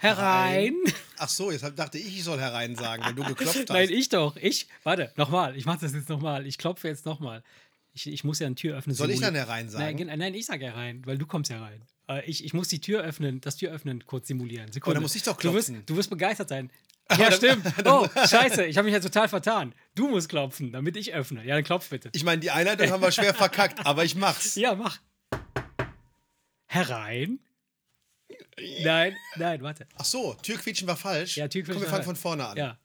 Herein. 0.00 0.74
Ach 1.16 1.28
so, 1.28 1.50
jetzt 1.50 1.64
dachte 1.76 1.98
ich, 1.98 2.06
ich 2.18 2.22
soll 2.24 2.38
herein 2.38 2.76
sagen, 2.76 3.02
wenn 3.04 3.16
du 3.16 3.24
geklopft 3.24 3.58
hast. 3.58 3.68
Nein, 3.70 3.88
ich 3.90 4.08
doch. 4.08 4.36
Ich, 4.36 4.68
warte, 4.84 5.12
nochmal. 5.16 5.56
Ich 5.56 5.66
mache 5.66 5.80
das 5.80 5.92
jetzt 5.92 6.08
nochmal. 6.08 6.46
Ich 6.46 6.56
klopfe 6.56 6.86
jetzt 6.86 7.04
nochmal. 7.04 7.42
Ich, 7.94 8.06
ich 8.06 8.22
muss 8.22 8.38
ja 8.38 8.46
eine 8.46 8.54
Tür 8.54 8.76
öffnen. 8.78 8.94
Soll 8.94 9.10
ich 9.10 9.18
dann 9.18 9.34
herein 9.34 9.68
sagen? 9.68 10.06
Nein, 10.06 10.18
nein 10.20 10.34
ich 10.34 10.46
sage 10.46 10.66
herein, 10.66 11.02
weil 11.04 11.18
du 11.18 11.26
kommst 11.26 11.50
herein. 11.50 11.82
Äh, 12.08 12.22
Ich, 12.30 12.44
ich 12.44 12.54
muss 12.54 12.68
die 12.68 12.80
Tür 12.80 13.02
öffnen, 13.02 13.40
das 13.40 13.56
Tür 13.56 13.72
öffnen 13.72 14.06
kurz 14.06 14.28
simulieren. 14.28 14.70
Sekunde. 14.70 14.84
Aber 14.86 14.94
dann 14.94 15.02
muss 15.02 15.16
ich 15.16 15.24
doch 15.24 15.36
Du 15.36 15.52
wirst, 15.52 15.66
klopfen. 15.68 15.86
du 15.86 15.96
wirst 15.96 16.10
begeistert 16.10 16.48
sein. 16.48 16.70
Ja, 17.18 17.32
stimmt. 17.32 17.64
Oh, 17.86 18.06
scheiße, 18.14 18.66
ich 18.66 18.76
habe 18.76 18.84
mich 18.84 18.92
ja 18.92 19.00
total 19.00 19.28
vertan. 19.28 19.74
Du 19.94 20.08
musst 20.08 20.28
klopfen, 20.28 20.70
damit 20.72 20.94
ich 20.96 21.12
öffne. 21.14 21.42
Ja, 21.44 21.54
dann 21.56 21.64
klopf 21.64 21.88
bitte. 21.88 22.10
Ich 22.12 22.22
meine, 22.22 22.38
die 22.40 22.50
Einleitung 22.50 22.90
haben 22.90 23.02
wir 23.02 23.10
schwer 23.10 23.32
verkackt, 23.34 23.84
aber 23.86 24.04
ich 24.04 24.14
mach's. 24.14 24.54
Ja, 24.56 24.74
mach. 24.74 24.98
Herein? 26.66 27.40
Nein, 28.82 29.16
nein, 29.36 29.62
warte. 29.62 29.86
Ach 29.96 30.04
so, 30.04 30.34
Türquietschen 30.34 30.86
war 30.88 30.96
falsch. 30.96 31.36
Ja, 31.36 31.48
Tür 31.48 31.64
Komm, 31.64 31.80
wir 31.80 31.88
fangen 31.88 32.04
von 32.04 32.16
vorne 32.16 32.46
an. 32.46 32.56
Ja. 32.56 32.78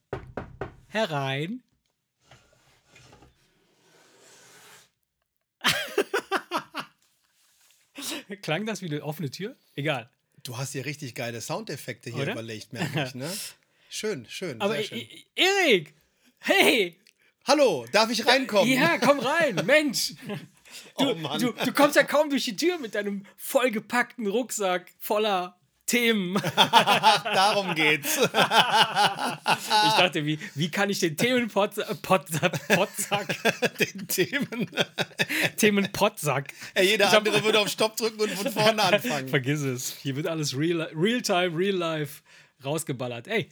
Herein. 0.88 1.64
Klang 8.42 8.66
das 8.66 8.82
wie 8.82 8.88
eine 8.88 9.04
offene 9.04 9.30
Tür? 9.30 9.56
Egal. 9.76 10.10
Du 10.44 10.58
hast 10.58 10.72
hier 10.74 10.86
richtig 10.86 11.16
geile 11.16 11.40
Soundeffekte 11.42 12.10
hier 12.10 12.24
Oder? 12.24 12.34
überlegt, 12.34 12.74
merke 12.74 13.04
ich, 13.06 13.16
ne? 13.16 13.32
Schön, 13.90 14.26
schön. 14.28 14.60
Aber 14.60 14.74
sehr 14.76 14.84
schön. 14.86 15.08
Erik! 15.36 15.94
Hey! 16.40 17.00
Hallo, 17.46 17.86
darf 17.92 18.10
ich 18.10 18.26
reinkommen? 18.26 18.72
Ja, 18.74 18.98
komm 18.98 19.20
rein, 19.20 19.56
Mensch! 19.66 20.16
Du, 20.98 21.12
Oh 21.12 21.16
Mann. 21.16 21.40
du, 21.40 21.52
du 21.52 21.72
kommst 21.74 21.96
ja 21.96 22.02
kaum 22.04 22.32
durch 22.32 22.46
die 22.46 22.56
Tür 22.56 22.80
mit 22.80 22.96
deinem 22.96 23.24
vollgepackten 23.38 24.26
Rucksack 24.26 24.92
voller 24.98 25.56
Themen. 25.94 26.42
Darum 27.24 27.76
geht's. 27.76 28.18
Ich 29.88 29.94
dachte, 30.00 30.26
wie, 30.26 30.40
wie 30.56 30.70
kann 30.70 30.90
ich 30.90 31.00
den 31.00 31.16
Themenpotsack, 31.16 32.02
Potsack, 32.02 32.48
Den 33.80 34.08
Themen. 34.08 34.70
Themenpotsack. 35.58 36.54
Ey, 36.74 36.88
jeder 36.88 37.06
Ich 37.06 37.12
hab- 37.12 37.20
andere 37.20 37.44
würde 37.44 37.60
auf 37.60 37.70
Stopp 37.70 37.96
drücken 37.98 38.22
und 38.22 38.32
von 38.32 38.52
vorne 38.52 38.82
anfangen. 38.84 39.28
Vergiss 39.30 39.62
es. 39.62 39.96
Hier 40.02 40.16
wird 40.16 40.28
alles 40.28 40.58
real, 40.58 40.90
real 40.96 41.22
time, 41.22 41.56
real 41.58 41.76
life 41.76 42.22
rausgeballert. 42.64 43.28
Ey, 43.28 43.50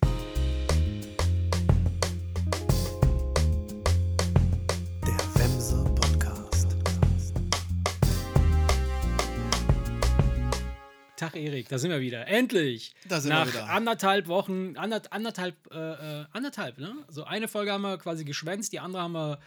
Tag 11.21 11.35
Erik, 11.35 11.69
da 11.69 11.77
sind 11.77 11.91
wir 11.91 12.01
wieder. 12.01 12.27
Endlich. 12.27 12.95
Da 13.07 13.21
sind 13.21 13.29
wir 13.31 13.37
Nach 13.41 13.47
wieder. 13.47 13.69
anderthalb 13.69 14.25
Wochen, 14.25 14.75
ander, 14.75 15.03
anderthalb, 15.11 15.55
äh, 15.71 16.21
äh, 16.21 16.25
anderthalb, 16.31 16.79
ne? 16.79 16.95
So 17.09 17.25
eine 17.25 17.47
Folge 17.47 17.71
haben 17.71 17.83
wir 17.83 17.99
quasi 17.99 18.25
geschwänzt, 18.25 18.73
die 18.73 18.79
andere 18.79 19.03
haben 19.03 19.11
wir, 19.11 19.39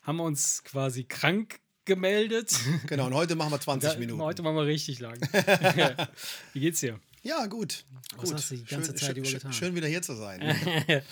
haben 0.00 0.16
wir 0.16 0.24
uns 0.24 0.64
quasi 0.64 1.04
krank 1.04 1.60
gemeldet. 1.84 2.58
Genau, 2.86 3.08
und 3.08 3.14
heute 3.14 3.34
machen 3.36 3.50
wir 3.52 3.60
20 3.60 3.90
Da- 3.90 3.98
Minuten. 3.98 4.22
Heute 4.22 4.40
machen 4.40 4.56
wir 4.56 4.64
richtig 4.64 4.98
lang. 5.00 5.20
Wie 6.54 6.60
geht's 6.60 6.80
dir? 6.80 6.98
Ja, 7.22 7.44
gut. 7.44 7.84
Was 8.16 8.30
gut. 8.30 8.34
hast 8.38 8.50
du 8.52 8.56
die 8.56 8.64
ganze 8.64 8.92
schön, 8.92 8.96
Zeit 8.96 9.16
über 9.18 9.28
getan? 9.30 9.52
schön 9.52 9.74
wieder 9.74 9.88
hier 9.88 10.00
zu 10.00 10.14
sein. 10.16 11.02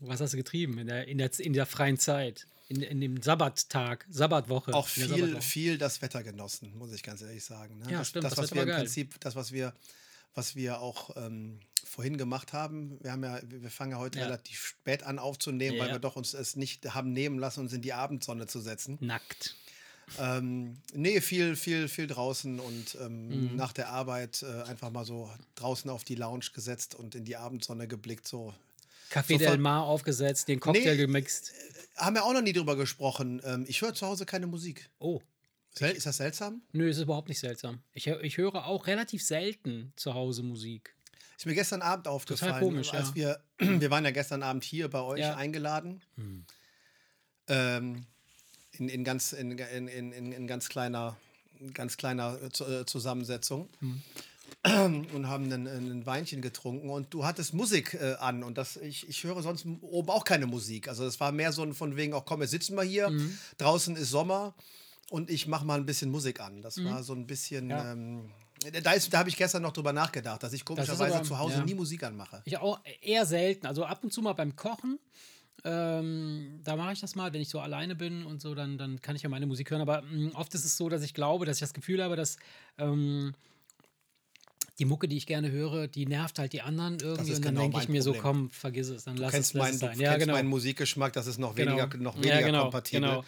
Was 0.00 0.20
hast 0.20 0.34
du 0.34 0.36
getrieben 0.36 0.76
in 0.76 0.88
der, 0.88 1.08
in 1.08 1.16
der, 1.16 1.30
in 1.38 1.54
der 1.54 1.64
freien 1.64 1.96
Zeit? 1.96 2.46
In, 2.68 2.80
in 2.82 3.00
dem 3.00 3.20
Sabbattag, 3.22 4.06
Sabbatwoche. 4.08 4.72
Auch 4.74 4.88
viel, 4.88 5.06
Sabbatwoche. 5.08 5.42
viel 5.42 5.78
das 5.78 6.00
Wetter 6.00 6.22
genossen, 6.22 6.76
muss 6.78 6.92
ich 6.92 7.02
ganz 7.02 7.20
ehrlich 7.20 7.44
sagen. 7.44 7.78
Ne? 7.78 7.90
Ja, 7.92 7.98
das, 7.98 8.08
stimmt, 8.08 8.24
das, 8.24 8.30
das 8.34 8.38
was 8.38 8.44
Wetter 8.50 8.54
wir 8.56 8.62
im 8.62 8.68
geil. 8.68 8.78
Prinzip, 8.80 9.20
das, 9.20 9.36
was 9.36 9.52
wir, 9.52 9.74
was 10.34 10.56
wir 10.56 10.80
auch 10.80 11.10
ähm, 11.16 11.60
vorhin 11.84 12.16
gemacht 12.16 12.52
haben, 12.54 12.98
wir 13.02 13.12
haben 13.12 13.22
ja, 13.22 13.38
wir 13.44 13.70
fangen 13.70 13.92
ja 13.92 13.98
heute 13.98 14.18
Ja. 14.18 14.24
relativ 14.24 14.64
spät 14.64 15.02
an 15.02 15.18
aufzunehmen, 15.18 15.78
weil 15.78 15.88
Ja. 15.88 15.94
wir 15.94 15.98
doch 15.98 16.16
uns 16.16 16.32
es 16.32 16.56
nicht 16.56 16.94
haben 16.94 17.12
nehmen 17.12 17.38
lassen, 17.38 17.60
uns 17.60 17.72
in 17.74 17.82
die 17.82 17.92
Abendsonne 17.92 18.46
zu 18.46 18.60
setzen. 18.60 18.96
Nackt. 19.00 19.56
Ähm, 20.18 20.76
nee, 20.92 21.20
viel, 21.20 21.56
viel, 21.56 21.88
viel 21.88 22.06
draußen 22.06 22.60
und 22.60 22.96
ähm, 23.00 23.50
Mhm. 23.52 23.56
nach 23.56 23.72
der 23.72 23.88
Arbeit 23.90 24.42
äh, 24.42 24.62
einfach 24.62 24.90
mal 24.90 25.04
so 25.04 25.30
draußen 25.56 25.90
auf 25.90 26.04
die 26.04 26.14
Lounge 26.14 26.46
gesetzt 26.54 26.94
und 26.94 27.14
in 27.14 27.24
die 27.24 27.36
Abendsonne 27.36 27.88
geblickt. 27.88 28.26
So 28.28 28.54
Café 29.10 29.38
Del 29.38 29.58
Mar 29.58 29.84
aufgesetzt, 29.84 30.48
den 30.48 30.60
Cocktail 30.60 30.92
Nee. 30.92 30.96
gemixt. 30.96 31.52
haben 31.96 32.16
wir 32.16 32.24
auch 32.24 32.32
noch 32.32 32.42
nie 32.42 32.52
drüber 32.52 32.76
gesprochen. 32.76 33.40
Ähm, 33.44 33.64
ich 33.68 33.80
höre 33.82 33.94
zu 33.94 34.06
Hause 34.06 34.26
keine 34.26 34.46
Musik. 34.46 34.90
Oh, 34.98 35.20
ist 35.78 36.06
das 36.06 36.16
seltsam? 36.18 36.62
nö, 36.72 36.88
ist 36.88 36.98
überhaupt 36.98 37.28
nicht 37.28 37.40
seltsam. 37.40 37.80
Ich, 37.92 38.06
ich 38.06 38.36
höre 38.38 38.66
auch 38.66 38.86
relativ 38.86 39.22
selten 39.24 39.92
zu 39.96 40.14
Hause 40.14 40.42
Musik. 40.42 40.94
Ist 41.36 41.46
mir 41.46 41.54
gestern 41.54 41.82
Abend 41.82 42.06
aufgefallen, 42.06 42.60
komisch, 42.60 42.92
als 42.94 43.08
ja. 43.14 43.36
wir, 43.58 43.80
wir 43.80 43.90
waren 43.90 44.04
ja 44.04 44.12
gestern 44.12 44.42
Abend 44.42 44.64
hier 44.64 44.88
bei 44.88 45.00
euch 45.00 45.20
Ja. 45.20 45.32
Hm. 45.32 45.38
eingeladen. 45.38 46.02
Ähm, 47.48 48.06
in, 48.72 48.88
in, 48.88 49.04
ganz, 49.04 49.32
in, 49.32 49.58
in, 49.58 49.88
in, 49.88 50.32
in, 50.32 50.46
ganz 50.46 50.68
kleiner, 50.68 51.16
ganz 51.72 51.96
kleiner 51.96 52.38
äh, 52.40 52.80
äh, 52.80 52.86
Zusammensetzung. 52.86 53.68
Hm. 53.80 54.02
Und 54.66 55.28
haben 55.28 55.52
ein, 55.52 55.66
ein 55.66 56.06
Weinchen 56.06 56.40
getrunken 56.40 56.88
und 56.88 57.12
du 57.12 57.26
hattest 57.26 57.52
Musik 57.52 57.94
äh, 58.00 58.14
an 58.14 58.42
und 58.42 58.56
das, 58.56 58.78
ich, 58.78 59.06
ich 59.08 59.22
höre 59.22 59.42
sonst 59.42 59.66
oben 59.82 60.08
auch 60.08 60.24
keine 60.24 60.46
Musik. 60.46 60.88
Also 60.88 61.04
es 61.04 61.20
war 61.20 61.32
mehr 61.32 61.52
so 61.52 61.62
ein 61.62 61.74
von 61.74 61.96
wegen, 61.96 62.14
auch 62.14 62.24
komm, 62.24 62.40
jetzt 62.40 62.52
sitzen 62.52 62.74
wir 62.74 62.82
hier, 62.82 63.08
Hm. 63.08 63.38
draußen 63.58 63.94
ist 63.96 64.08
Sommer 64.08 64.54
und 65.10 65.28
ich 65.28 65.46
mache 65.46 65.66
mal 65.66 65.78
ein 65.78 65.84
bisschen 65.84 66.10
Musik 66.10 66.40
an. 66.40 66.62
Das 66.62 66.82
war 66.82 67.02
so 67.02 67.12
ein 67.12 67.26
bisschen. 67.26 67.68
Ja. 67.68 67.92
ähm, 67.92 68.30
da, 68.82 68.92
ist- 68.92 69.12
da 69.12 69.18
habe 69.18 69.28
ich 69.28 69.36
gestern 69.36 69.60
noch 69.60 69.72
drüber 69.72 69.92
nachgedacht, 69.92 70.42
dass 70.42 70.54
ich 70.54 70.64
komischerweise 70.64 71.16
aber- 71.16 71.24
zu 71.24 71.38
Hause 71.38 71.56
ja. 71.58 71.64
nie 71.64 71.74
Musik 71.74 72.02
anmache. 72.02 72.40
Ich 72.46 72.56
auch 72.56 72.80
eher 73.02 73.26
selten. 73.26 73.66
Also 73.66 73.84
ab 73.84 74.02
und 74.02 74.14
zu 74.14 74.22
mal 74.22 74.32
beim 74.32 74.56
Kochen. 74.56 74.98
Ähm, 75.66 76.60
da 76.64 76.76
mache 76.76 76.92
ich 76.94 77.00
das 77.00 77.14
mal, 77.14 77.32
wenn 77.34 77.40
ich 77.42 77.48
so 77.50 77.60
alleine 77.60 77.94
bin 77.94 78.24
und 78.24 78.40
so, 78.40 78.54
dann, 78.54 78.78
dann 78.78 79.00
kann 79.02 79.16
ich 79.16 79.22
ja 79.22 79.28
meine 79.28 79.46
Musik 79.46 79.70
hören. 79.70 79.82
Aber 79.82 80.02
mh, 80.02 80.32
oft 80.38 80.54
ist 80.54 80.64
es 80.64 80.76
so, 80.78 80.88
dass 80.88 81.02
ich 81.02 81.12
glaube, 81.14 81.44
dass 81.46 81.56
ich 81.58 81.60
das 81.60 81.74
Gefühl 81.74 82.02
habe, 82.02 82.16
dass 82.16 82.36
ähm, 82.78 83.34
die 84.78 84.84
Mucke, 84.84 85.06
die 85.08 85.16
ich 85.16 85.26
gerne 85.26 85.50
höre, 85.50 85.86
die 85.88 86.06
nervt 86.06 86.38
halt 86.38 86.52
die 86.52 86.62
anderen 86.62 86.98
irgendwie. 87.00 87.32
und 87.34 87.44
dann 87.44 87.54
genau 87.54 87.60
denke 87.62 87.78
ich 87.78 87.88
mein 87.88 87.92
mir 87.92 88.02
so, 88.02 88.12
Problem. 88.12 88.22
komm, 88.22 88.50
vergiss 88.50 88.88
es, 88.88 89.04
dann 89.04 89.16
Du 89.16 89.22
lass 89.22 89.32
kennst, 89.32 89.50
es, 89.50 89.54
lass 89.54 89.62
meinen, 89.66 89.74
es 89.74 89.80
du 89.80 89.86
sein. 89.86 90.00
Ja, 90.00 90.10
kennst 90.12 90.26
genau. 90.26 90.36
meinen 90.36 90.48
Musikgeschmack, 90.48 91.12
das 91.12 91.26
ist 91.26 91.38
noch 91.38 91.54
Genau. 91.54 91.76
weniger, 91.76 91.96
noch 91.98 92.16
Ja, 92.16 92.22
weniger 92.22 92.42
genau, 92.42 92.62
kompatibel. 92.62 93.08
genau. 93.08 93.24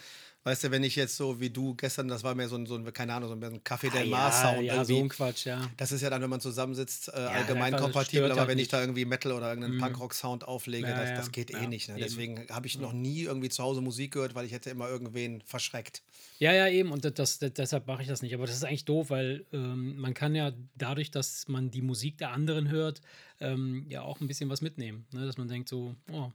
Weißt 0.46 0.62
du, 0.62 0.70
wenn 0.70 0.84
ich 0.84 0.94
jetzt 0.94 1.16
so 1.16 1.40
wie 1.40 1.50
du 1.50 1.74
gestern, 1.74 2.06
das 2.06 2.22
war 2.22 2.36
mehr 2.36 2.48
so 2.48 2.54
ein, 2.54 2.66
so 2.66 2.76
ein 2.76 2.92
keine 2.92 3.14
Ahnung, 3.14 3.28
so 3.28 3.34
ein 3.34 3.60
Café 3.64 3.90
Del 3.90 4.04
Ah, 4.04 4.16
Mar 4.16 4.30
ja, 4.30 4.32
Sound 4.32 4.62
ja, 4.64 4.74
irgendwie. 4.74 4.94
so 4.94 5.00
ein 5.02 5.08
Quatsch, 5.08 5.46
ja. 5.46 5.68
das 5.76 5.90
ist 5.90 6.02
ja 6.02 6.08
dann, 6.08 6.22
wenn 6.22 6.30
man 6.30 6.40
zusammensitzt, 6.40 7.08
äh, 7.08 7.16
allgemein 7.16 7.74
einfach, 7.74 7.86
das 7.86 7.92
kompatibel, 7.92 8.26
stört 8.26 8.30
aber 8.30 8.40
halt 8.42 8.50
wenn 8.50 8.58
ich. 8.60 8.68
Mhm. 8.68 8.70
da 8.70 8.80
irgendwie 8.80 9.04
Metal 9.06 9.32
oder 9.32 9.48
irgendeinen 9.48 9.78
Punkrock-Sound 9.80 10.44
auflege, 10.46 10.86
Ja, 10.86 11.00
das, 11.00 11.08
ja, 11.10 11.16
das 11.16 11.32
geht 11.32 11.50
eh 11.50 11.54
ja, 11.54 11.66
nicht. 11.66 11.88
Ne? 11.88 11.96
Deswegen 11.98 12.46
habe 12.48 12.68
ich 12.68 12.78
noch 12.78 12.92
nie 12.92 13.22
irgendwie 13.22 13.48
zu 13.48 13.60
Hause 13.60 13.80
Musik 13.80 14.12
gehört, 14.12 14.36
weil 14.36 14.46
ich 14.46 14.52
hätte 14.52 14.70
immer 14.70 14.88
irgendwen 14.88 15.40
verschreckt. 15.40 16.04
Ja, 16.38 16.52
ja, 16.52 16.68
eben. 16.68 16.92
Und 16.92 17.04
das, 17.04 17.14
das, 17.14 17.38
deshalb 17.40 17.88
mache 17.88 18.02
ich 18.02 18.08
das 18.08 18.22
nicht. 18.22 18.34
Aber 18.34 18.46
das 18.46 18.54
ist 18.54 18.64
eigentlich 18.64 18.84
doof, 18.84 19.10
weil 19.10 19.46
ähm, 19.52 19.96
man 19.98 20.14
kann 20.14 20.36
ja 20.36 20.52
dadurch, 20.76 21.10
dass 21.10 21.48
man 21.48 21.72
die 21.72 21.82
Musik 21.82 22.18
der 22.18 22.30
anderen 22.30 22.68
hört, 22.68 23.00
ähm, 23.40 23.84
ja 23.88 24.02
auch 24.02 24.20
ein 24.20 24.28
bisschen 24.28 24.48
was 24.48 24.60
mitnehmen. 24.60 25.06
Ne? 25.12 25.26
Dass 25.26 25.38
man 25.38 25.48
denkt 25.48 25.68
so, 25.68 25.96
oh, 26.12 26.30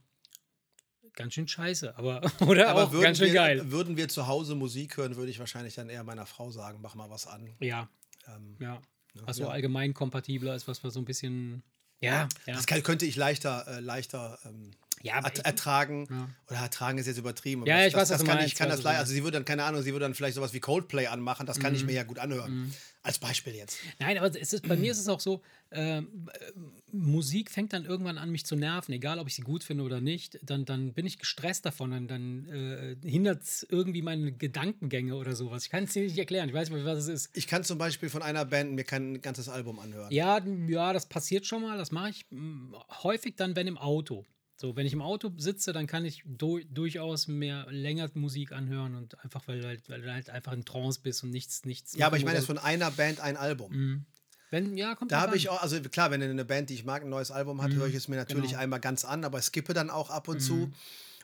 ganz 1.14 1.34
schön 1.34 1.48
scheiße, 1.48 1.96
aber 1.96 2.20
oder 2.46 2.68
Aber 2.70 2.84
auch 2.84 2.92
würden, 2.92 3.02
ganz 3.04 3.18
schön 3.18 3.28
wir, 3.28 3.34
geil. 3.34 3.70
würden 3.70 3.96
wir 3.96 4.08
zu 4.08 4.26
Hause 4.26 4.54
Musik 4.54 4.96
hören, 4.96 5.16
würde 5.16 5.30
ich 5.30 5.38
wahrscheinlich 5.38 5.74
dann 5.74 5.88
eher 5.88 6.04
meiner 6.04 6.26
Frau 6.26 6.50
sagen, 6.50 6.78
mach 6.82 6.94
mal 6.94 7.10
was 7.10 7.26
an. 7.26 7.54
Ja, 7.60 7.88
Ähm, 8.28 8.56
ja. 8.60 8.80
Also 9.26 9.42
ja. 9.42 9.50
allgemein 9.50 9.92
kompatibler 9.92 10.54
ist 10.54 10.66
was, 10.68 10.82
was 10.84 10.94
so 10.94 11.00
ein 11.00 11.04
bisschen. 11.04 11.62
Ja, 12.00 12.28
ja. 12.46 12.54
Das 12.54 12.66
könnte 12.66 13.06
ich 13.06 13.14
leichter, 13.16 13.66
äh, 13.68 13.80
leichter 13.80 14.38
ähm, 14.44 14.70
Ja, 15.02 15.20
ich- 15.32 15.44
ertragen. 15.44 16.06
Ja. 16.10 16.28
Oder 16.48 16.58
ertragen 16.60 16.98
ist 16.98 17.06
jetzt 17.06 17.18
übertrieben. 17.18 17.66
Ja, 17.66 17.78
das, 17.78 17.86
ich 17.88 17.94
weiß, 17.94 18.08
das, 18.08 18.20
was 18.20 18.26
das 18.26 18.36
kann 18.36 18.46
ich 18.46 18.54
kann 18.54 18.68
das 18.68 18.82
leider. 18.82 18.98
Also 19.00 19.12
sie 19.12 19.22
würde 19.24 19.36
dann, 19.36 19.44
keine 19.44 19.64
Ahnung, 19.64 19.82
sie 19.82 19.92
würde 19.92 20.04
dann 20.04 20.14
vielleicht 20.14 20.36
sowas 20.36 20.52
wie 20.52 20.60
Coldplay 20.60 21.06
anmachen, 21.06 21.46
das 21.46 21.58
kann 21.60 21.72
Mhm. 21.72 21.78
ich 21.78 21.84
mir 21.86 21.92
ja 21.92 22.02
gut 22.04 22.18
anhören. 22.18 22.72
Als 23.04 23.18
Beispiel 23.18 23.54
jetzt. 23.56 23.78
Nein, 23.98 24.16
aber 24.16 24.28
es 24.40 24.52
ist, 24.52 24.68
bei 24.68 24.76
mir 24.76 24.92
ist 24.92 24.98
es 25.00 25.08
auch 25.08 25.18
so, 25.18 25.42
äh, 25.70 26.02
Musik 26.92 27.50
fängt 27.50 27.72
dann 27.72 27.84
irgendwann 27.84 28.18
an, 28.18 28.30
mich 28.30 28.44
zu 28.46 28.54
nerven, 28.54 28.92
egal 28.92 29.18
ob 29.18 29.26
ich 29.26 29.34
sie 29.34 29.42
gut 29.42 29.64
finde 29.64 29.82
oder 29.84 30.00
nicht. 30.00 30.38
Dann, 30.42 30.64
dann 30.64 30.92
bin 30.92 31.06
ich 31.06 31.18
gestresst 31.18 31.64
davon, 31.64 31.90
dann, 31.90 32.06
dann 32.06 32.46
äh, 32.48 32.96
hindert 33.08 33.42
es 33.42 33.66
irgendwie 33.68 34.02
meine 34.02 34.30
Gedankengänge 34.32 35.14
oder 35.16 35.34
sowas. 35.34 35.64
Ich 35.64 35.70
kann 35.70 35.84
es 35.84 35.92
dir 35.94 36.02
nicht 36.02 36.18
erklären, 36.18 36.48
ich 36.48 36.54
weiß 36.54 36.70
nicht, 36.70 36.84
was 36.84 36.98
es 36.98 37.08
ist. 37.08 37.30
Ich 37.36 37.46
kann 37.48 37.64
zum 37.64 37.78
Beispiel 37.78 38.08
von 38.08 38.22
einer 38.22 38.44
Band 38.44 38.72
mir 38.74 38.84
kein 38.84 39.20
ganzes 39.22 39.48
Album 39.48 39.78
anhören. 39.80 40.12
Ja, 40.12 40.40
ja, 40.68 40.92
das 40.92 41.06
passiert 41.06 41.46
schon 41.46 41.62
mal, 41.62 41.78
das 41.78 41.90
mache 41.90 42.10
ich 42.10 42.26
mm, 42.30 42.74
häufig 43.02 43.34
dann, 43.36 43.56
wenn 43.56 43.66
im 43.66 43.78
Auto. 43.78 44.24
So, 44.62 44.76
wenn 44.76 44.86
ich 44.86 44.92
im 44.92 45.02
Auto 45.02 45.32
sitze, 45.38 45.72
dann 45.72 45.88
kann 45.88 46.04
ich 46.04 46.22
du 46.24 46.60
durchaus 46.70 47.26
mehr 47.26 47.66
länger 47.68 48.08
Musik 48.14 48.52
anhören 48.52 48.94
und 48.94 49.18
einfach, 49.24 49.48
weil, 49.48 49.60
du 49.60 49.66
halt, 49.66 49.90
weil 49.90 50.02
du 50.02 50.12
halt 50.12 50.30
einfach 50.30 50.52
in 50.52 50.64
Trance 50.64 51.00
bist 51.02 51.24
und 51.24 51.30
nichts, 51.30 51.64
nichts. 51.64 51.96
Ja, 51.96 52.06
aber 52.06 52.16
ich 52.16 52.24
meine 52.24 52.38
oder- 52.38 52.46
von 52.46 52.58
einer 52.58 52.92
Band 52.92 53.18
ein 53.18 53.36
Album. 53.36 54.06
wenn, 54.50 54.76
ja, 54.76 54.94
kommt 54.94 55.10
Da 55.10 55.20
habe 55.20 55.36
ich 55.36 55.48
auch, 55.48 55.60
also 55.60 55.80
klar, 55.80 56.12
wenn 56.12 56.22
eine 56.22 56.44
Band, 56.44 56.70
die 56.70 56.74
ich 56.74 56.84
mag, 56.84 57.02
ein 57.02 57.08
neues 57.08 57.32
Album 57.32 57.60
hat, 57.60 57.72
höre 57.72 57.88
ich 57.88 57.96
es 57.96 58.06
mir 58.06 58.14
natürlich 58.14 58.50
genau. 58.50 58.60
einmal 58.60 58.78
ganz 58.78 59.04
an, 59.04 59.24
aber 59.24 59.42
skippe 59.42 59.74
dann 59.74 59.90
auch 59.90 60.10
ab 60.10 60.28
und 60.28 60.38
zu. 60.38 60.70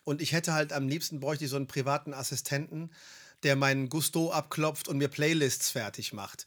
Und 0.03 0.21
ich 0.21 0.33
hätte 0.33 0.53
halt 0.53 0.73
am 0.73 0.89
liebsten 0.89 1.21
bräuchte 1.21 1.45
ich 1.45 1.51
so 1.51 1.57
einen 1.57 1.69
privaten 1.69 2.15
Assistenten, 2.15 2.91
der 3.45 3.55
meinen 3.55 3.89
Gusto 3.89 4.33
abklopft 4.33 4.89
und 4.89 4.99
mir 4.99 5.07
Playlists 5.07 5.71
fertig 5.71 6.13
macht. 6.13 6.47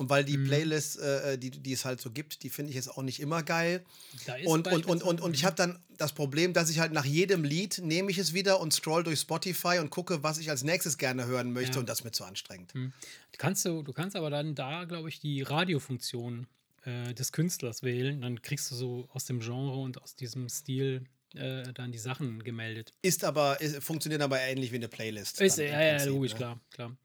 Und 0.00 0.08
weil 0.08 0.24
die 0.24 0.38
Playlists, 0.38 0.96
äh, 0.96 1.36
die, 1.36 1.50
die 1.50 1.74
es 1.74 1.84
halt 1.84 2.00
so 2.00 2.10
gibt, 2.10 2.42
die 2.42 2.48
finde 2.48 2.70
ich 2.70 2.76
jetzt 2.76 2.88
auch 2.88 3.02
nicht 3.02 3.20
immer 3.20 3.42
geil. 3.42 3.84
Da 4.24 4.36
ist 4.36 4.46
Und, 4.46 4.66
und, 4.66 4.86
und, 4.86 5.02
und, 5.02 5.20
und 5.20 5.34
ich 5.34 5.44
habe 5.44 5.56
dann 5.56 5.78
das 5.98 6.14
Problem, 6.14 6.54
dass 6.54 6.70
ich 6.70 6.78
halt 6.78 6.92
nach 6.92 7.04
jedem 7.04 7.44
Lied 7.44 7.82
nehme 7.84 8.10
ich 8.10 8.16
es 8.16 8.32
wieder 8.32 8.60
und 8.60 8.72
scroll 8.72 9.04
durch 9.04 9.20
Spotify 9.20 9.78
und 9.78 9.90
gucke, 9.90 10.22
was 10.22 10.38
ich 10.38 10.48
als 10.48 10.62
nächstes 10.62 10.96
gerne 10.96 11.26
hören 11.26 11.52
möchte. 11.52 11.74
Ja. 11.74 11.80
Und 11.80 11.88
das 11.90 11.98
ist 11.98 12.04
mir 12.04 12.12
zu 12.12 12.24
anstrengend. 12.24 12.72
Du 12.72 12.90
kannst, 13.36 13.66
du, 13.66 13.82
du 13.82 13.92
kannst 13.92 14.16
aber 14.16 14.30
dann 14.30 14.54
da, 14.54 14.84
glaube 14.84 15.10
ich, 15.10 15.20
die 15.20 15.42
Radiofunktion 15.42 16.46
äh, 16.86 17.12
des 17.12 17.30
Künstlers 17.32 17.82
wählen. 17.82 18.22
Dann 18.22 18.40
kriegst 18.40 18.70
du 18.70 18.76
so 18.76 19.06
aus 19.12 19.26
dem 19.26 19.40
Genre 19.40 19.76
und 19.76 20.00
aus 20.00 20.16
diesem 20.16 20.48
Stil 20.48 21.04
äh, 21.34 21.74
dann 21.74 21.92
die 21.92 21.98
Sachen 21.98 22.42
gemeldet. 22.42 22.94
Ist 23.02 23.22
aber, 23.22 23.60
ist, 23.60 23.82
funktioniert 23.82 24.22
aber 24.22 24.40
ähnlich 24.40 24.72
wie 24.72 24.76
eine 24.76 24.88
Playlist. 24.88 25.42
Ist, 25.42 25.58
ja, 25.58 25.98
ja, 25.98 26.04
logisch, 26.04 26.32
ne? 26.32 26.38
klar, 26.38 26.60
klar. 26.70 26.96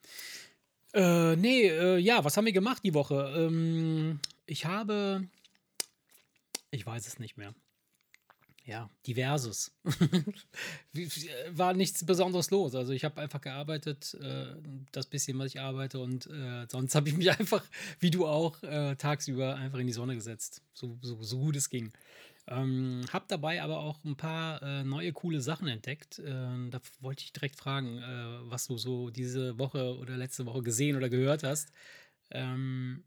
Äh, 0.95 1.35
nee, 1.35 1.67
äh, 1.67 1.97
ja, 1.97 2.23
was 2.23 2.37
haben 2.37 2.45
wir 2.45 2.53
gemacht 2.53 2.81
die 2.83 2.93
Woche? 2.93 3.33
Ähm, 3.37 4.19
ich 4.45 4.65
habe, 4.65 5.27
ich 6.71 6.85
weiß 6.85 7.05
es 7.07 7.19
nicht 7.19 7.37
mehr. 7.37 7.53
Ja, 8.65 8.89
diverses. 9.05 9.71
Wie- 10.93 11.07
War 11.51 11.73
nichts 11.73 12.03
Besonderes 12.03 12.49
los. 12.49 12.73
Also 12.73 12.93
ich 12.93 13.03
habe 13.05 13.21
einfach 13.21 13.41
gearbeitet, 13.41 14.15
äh, 14.21 14.55
das 14.91 15.05
bisschen, 15.05 15.37
was 15.37 15.47
ich 15.53 15.59
arbeite 15.59 15.99
und 15.99 16.25
äh, 16.27 16.65
sonst 16.71 16.95
habe 16.95 17.09
ich 17.09 17.15
mich 17.17 17.29
einfach, 17.39 17.63
wie 17.99 18.09
du 18.09 18.25
auch, 18.25 18.63
äh, 18.63 18.95
tagsüber 18.95 19.55
einfach 19.55 19.77
in 19.77 19.85
die 19.87 19.93
Sonne 19.93 20.15
gesetzt. 20.15 20.63
So, 20.73 20.97
so, 21.01 21.21
so 21.21 21.37
gut 21.39 21.55
es 21.57 21.69
ging. 21.69 21.91
Ähm, 22.47 23.01
hab 23.11 23.27
dabei 23.27 23.61
aber 23.63 23.79
auch 23.79 24.03
ein 24.03 24.15
paar 24.17 24.61
äh, 24.61 24.83
neue 24.83 25.13
coole 25.13 25.41
Sachen 25.41 25.67
entdeckt. 25.67 26.19
Äh, 26.19 26.69
da 26.69 26.79
wollte 26.99 27.23
ich 27.23 27.33
direkt 27.33 27.55
fragen, 27.55 27.97
äh, 27.97 28.51
was 28.51 28.67
du 28.67 28.77
so 28.77 29.09
diese 29.09 29.57
Woche 29.57 29.97
oder 29.97 30.15
letzte 30.15 30.45
Woche 30.45 30.61
gesehen 30.61 30.95
oder 30.95 31.09
gehört 31.09 31.41
hast. 31.43 31.69
Ähm, 32.29 33.03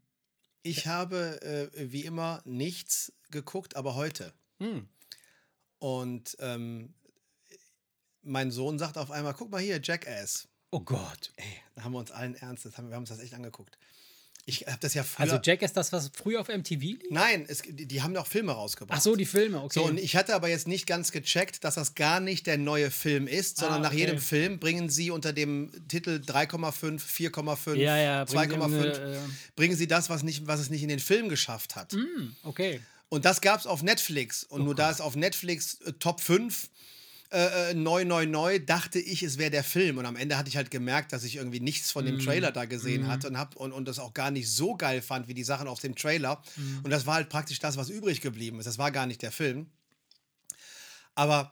Ich 0.63 0.87
habe 0.87 1.41
äh, 1.41 1.91
wie 1.91 2.03
immer 2.03 2.41
nichts 2.45 3.13
geguckt, 3.31 3.75
aber 3.77 3.95
heute. 3.95 4.33
hm, 4.59 4.89
Und 5.79 6.35
ähm, 6.39 6.93
mein 8.21 8.51
Sohn 8.51 8.77
sagt 8.77 8.97
auf 8.97 9.11
einmal: 9.11 9.33
Guck 9.33 9.49
mal 9.51 9.61
hier, 9.61 9.79
Jackass. 9.81 10.49
oh 10.71 10.81
Gott. 10.81 11.31
Ey, 11.37 11.45
da 11.75 11.83
haben 11.83 11.93
wir 11.93 11.99
uns 11.99 12.11
allen 12.11 12.35
Ernstes, 12.35 12.77
haben, 12.77 12.89
wir 12.89 12.95
haben 12.95 13.03
uns 13.03 13.09
das 13.09 13.19
echt 13.19 13.33
angeguckt. 13.33 13.77
Ich 14.45 14.65
habe 14.65 14.77
das 14.79 14.93
ja 14.95 15.03
früher. 15.03 15.19
Also 15.31 15.39
Jack 15.43 15.61
ist 15.61 15.77
das, 15.77 15.91
was 15.93 16.09
früher 16.13 16.41
auf 16.41 16.47
MTV 16.47 16.79
lief? 16.81 16.99
Nein, 17.11 17.45
es, 17.47 17.61
die, 17.61 17.85
die 17.85 18.01
haben 18.01 18.13
doch 18.15 18.25
Filme 18.25 18.51
rausgebracht. 18.51 18.97
Ach 18.97 19.03
so, 19.03 19.15
die 19.15 19.25
Filme, 19.25 19.61
okay. 19.61 19.79
So, 19.79 19.85
und 19.85 19.99
ich 19.99 20.15
hatte 20.15 20.33
aber 20.33 20.47
jetzt 20.49 20.67
nicht 20.67 20.87
ganz 20.87 21.11
gecheckt, 21.11 21.63
dass 21.63 21.75
das 21.75 21.93
gar 21.93 22.19
nicht 22.19 22.47
der 22.47 22.57
neue 22.57 22.89
Film 22.89 23.27
ist, 23.27 23.57
sondern 23.57 23.79
Ah, 23.79 23.83
nach 23.83 23.91
okay. 23.91 23.99
jedem 23.99 24.17
Film 24.19 24.57
bringen 24.59 24.89
sie 24.89 25.11
unter 25.11 25.33
dem 25.33 25.71
Titel 25.87 26.21
3,5, 26.25 26.99
4,5, 26.99 27.75
ja, 27.75 27.97
ja, 27.97 28.25
bringen 28.25 28.53
2,5, 28.53 28.61
irgendeine, 28.83 29.15
äh, 29.15 29.19
bringen 29.55 29.75
sie 29.75 29.87
das, 29.87 30.09
was, 30.09 30.23
nicht, 30.23 30.47
was 30.47 30.59
es 30.59 30.69
nicht 30.69 30.81
in 30.81 30.89
den 30.89 30.99
Film 30.99 31.29
geschafft 31.29 31.75
hat. 31.75 31.93
hm, 31.93 32.35
okay. 32.43 32.81
Und 33.09 33.25
das 33.25 33.41
gab 33.41 33.59
es 33.59 33.65
auf 33.65 33.81
Netflix. 33.81 34.43
Und 34.43 34.63
nur 34.65 34.75
da 34.75 34.91
es 34.91 35.01
auf 35.01 35.15
Netflix 35.15 35.81
äh, 35.81 35.93
Top 35.93 36.21
5 36.21 36.69
äh, 37.31 37.71
äh, 37.71 37.73
neu, 37.75 38.05
neu, 38.05 38.25
neu, 38.25 38.59
dachte 38.59 38.99
ich, 38.99 39.21
es 39.21 39.37
wäre 39.37 39.51
der 39.51 39.63
Film. 39.63 39.97
Und 39.99 40.05
am 40.07 40.15
Ende 40.15 40.37
hatte 40.37 40.49
ich 40.49 40.57
halt 40.57 40.71
gemerkt, 40.71 41.13
dass 41.13 41.23
ich 41.23 41.35
irgendwie 41.35 41.59
nichts 41.59 41.91
von 41.91 42.05
dem 42.05 42.15
Mhm. 42.15 42.19
Trailer 42.21 42.51
da 42.51 42.65
gesehen 42.65 43.07
hatte 43.07 43.27
und, 43.27 43.37
hab, 43.37 43.55
und, 43.55 43.71
und 43.71 43.85
das 43.87 43.99
auch 43.99 44.13
gar 44.13 44.31
nicht 44.31 44.49
so 44.51 44.75
geil 44.75 45.01
fand 45.01 45.27
wie 45.27 45.35
die 45.35 45.43
Sachen 45.43 45.67
auf 45.67 45.79
dem 45.79 45.95
Trailer. 45.95 46.41
Mhm. 46.55 46.81
Und 46.83 46.89
das 46.89 47.05
war 47.05 47.15
halt 47.15 47.29
praktisch 47.29 47.59
das, 47.59 47.77
was 47.77 47.89
übrig 47.89 48.21
geblieben 48.21 48.59
ist. 48.59 48.65
Das 48.65 48.77
war 48.79 48.91
gar 48.91 49.05
nicht 49.05 49.21
der 49.21 49.31
Film. 49.31 49.67
Aber 51.15 51.51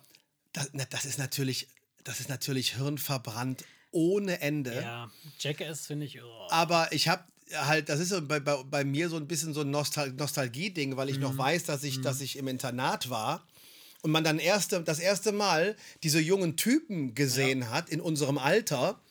das, 0.54 0.70
das 0.90 1.06
ist 1.06 1.20
natürlich, 1.20 1.68
das 2.04 2.20
ist 2.20 2.30
natürlich 2.30 2.76
hirnverbrannt 2.76 3.64
ohne 3.92 4.42
Ende. 4.42 4.74
Ja, 4.82 5.12
Jackass 5.40 5.88
finde 5.88 6.06
ich. 6.06 6.22
Oh. 6.22 6.48
Aber 6.50 6.92
ich 6.92 7.08
habe 7.08 7.24
halt, 7.54 7.90
das 7.90 8.00
ist 8.00 8.10
so 8.10 8.22
bei, 8.22 8.40
bei, 8.40 8.62
bei 8.64 8.84
mir 8.84 9.10
so 9.10 9.18
ein 9.18 9.28
bisschen 9.28 9.54
so 9.54 9.62
ein 9.62 9.72
Nostal 9.72 10.12
Nostalgie-Ding, 10.12 10.98
weil 10.98 11.10
ich 11.10 11.18
Mhm. 11.18 11.22
noch 11.24 11.38
weiß, 11.38 11.64
dass 11.66 11.84
ich, 11.84 12.02
dass 12.02 12.22
ich 12.22 12.36
im 12.38 12.48
Internat 12.48 13.10
war 13.10 13.46
und 14.08 14.14
man 14.14 14.24
dann 14.24 14.40
erste, 14.40 14.82
das 14.84 15.00
erste 15.00 15.34
Mal 15.34 15.76
diese 16.02 16.22
jungen 16.22 16.56
Typen 16.56 17.14
gesehen 17.14 17.70
hat 17.72 17.90
in 17.90 18.00
unserem 18.00 18.38
Alter 18.38 19.02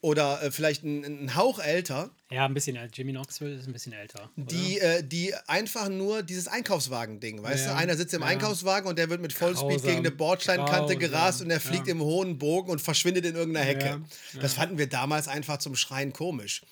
oder 0.00 0.42
äh, 0.42 0.50
vielleicht 0.50 0.82
ein, 0.82 1.04
ein 1.04 1.34
Hauch 1.36 1.60
älter, 1.60 2.10
Ja, 2.30 2.44
ein 2.44 2.52
bisschen 2.52 2.74
älter. 2.74 2.92
Jimmy 2.96 3.12
Knoxville 3.12 3.54
ist 3.54 3.68
ein 3.68 3.72
bisschen 3.72 3.92
älter. 3.92 4.28
oder? 4.36 4.46
die, 4.46 4.80
äh, 4.80 5.04
die 5.04 5.32
einfach 5.46 5.88
nur 5.88 6.24
dieses 6.24 6.48
Einkaufswagen-Ding, 6.48 7.44
weißt 7.44 7.66
Ja, 7.66 7.72
du? 7.74 7.78
Einer 7.78 7.96
sitzt 7.96 8.12
im 8.12 8.22
ja. 8.22 8.26
Einkaufswagen 8.26 8.88
und 8.88 8.98
der 8.98 9.08
wird 9.08 9.20
mit 9.20 9.32
Vollspeed 9.32 9.68
Grausam, 9.68 9.86
gegen 9.86 9.98
eine 9.98 10.10
Bordsteinkante 10.10 10.96
grausam, 10.96 10.98
gerast 10.98 11.42
und 11.42 11.50
er 11.52 11.60
fliegt 11.60 11.86
ja. 11.86 11.92
im 11.92 12.00
hohen 12.00 12.38
Bogen 12.38 12.72
und 12.72 12.80
verschwindet 12.80 13.24
in 13.24 13.36
irgendeiner 13.36 13.66
Hecke. 13.66 14.02
Ja, 14.34 14.40
Das 14.40 14.54
fanden 14.54 14.78
wir 14.78 14.88
damals 14.88 15.28
einfach 15.28 15.58
zum 15.58 15.76
Schreien 15.76 16.12
komisch. 16.12 16.62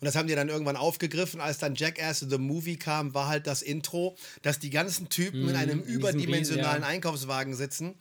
Und 0.00 0.06
das 0.06 0.16
haben 0.16 0.26
die 0.28 0.34
dann 0.34 0.48
irgendwann 0.48 0.76
aufgegriffen, 0.76 1.40
als 1.42 1.58
dann 1.58 1.74
Jackass 1.74 2.20
The 2.20 2.38
Movie 2.38 2.76
kam, 2.78 3.12
war 3.12 3.28
halt 3.28 3.46
das 3.46 3.60
Intro, 3.60 4.16
dass 4.42 4.58
die 4.58 4.70
ganzen 4.70 5.10
Typen 5.10 5.48
in 5.48 5.56
einem 5.56 5.76
Mhm, 5.76 5.80
in 5.80 5.86
diesem 5.86 5.98
überdimensionalen 6.00 6.68
Riesen, 6.76 6.82
ja. 6.82 6.88
Einkaufswagen 6.88 7.54
sitzen. 7.54 7.94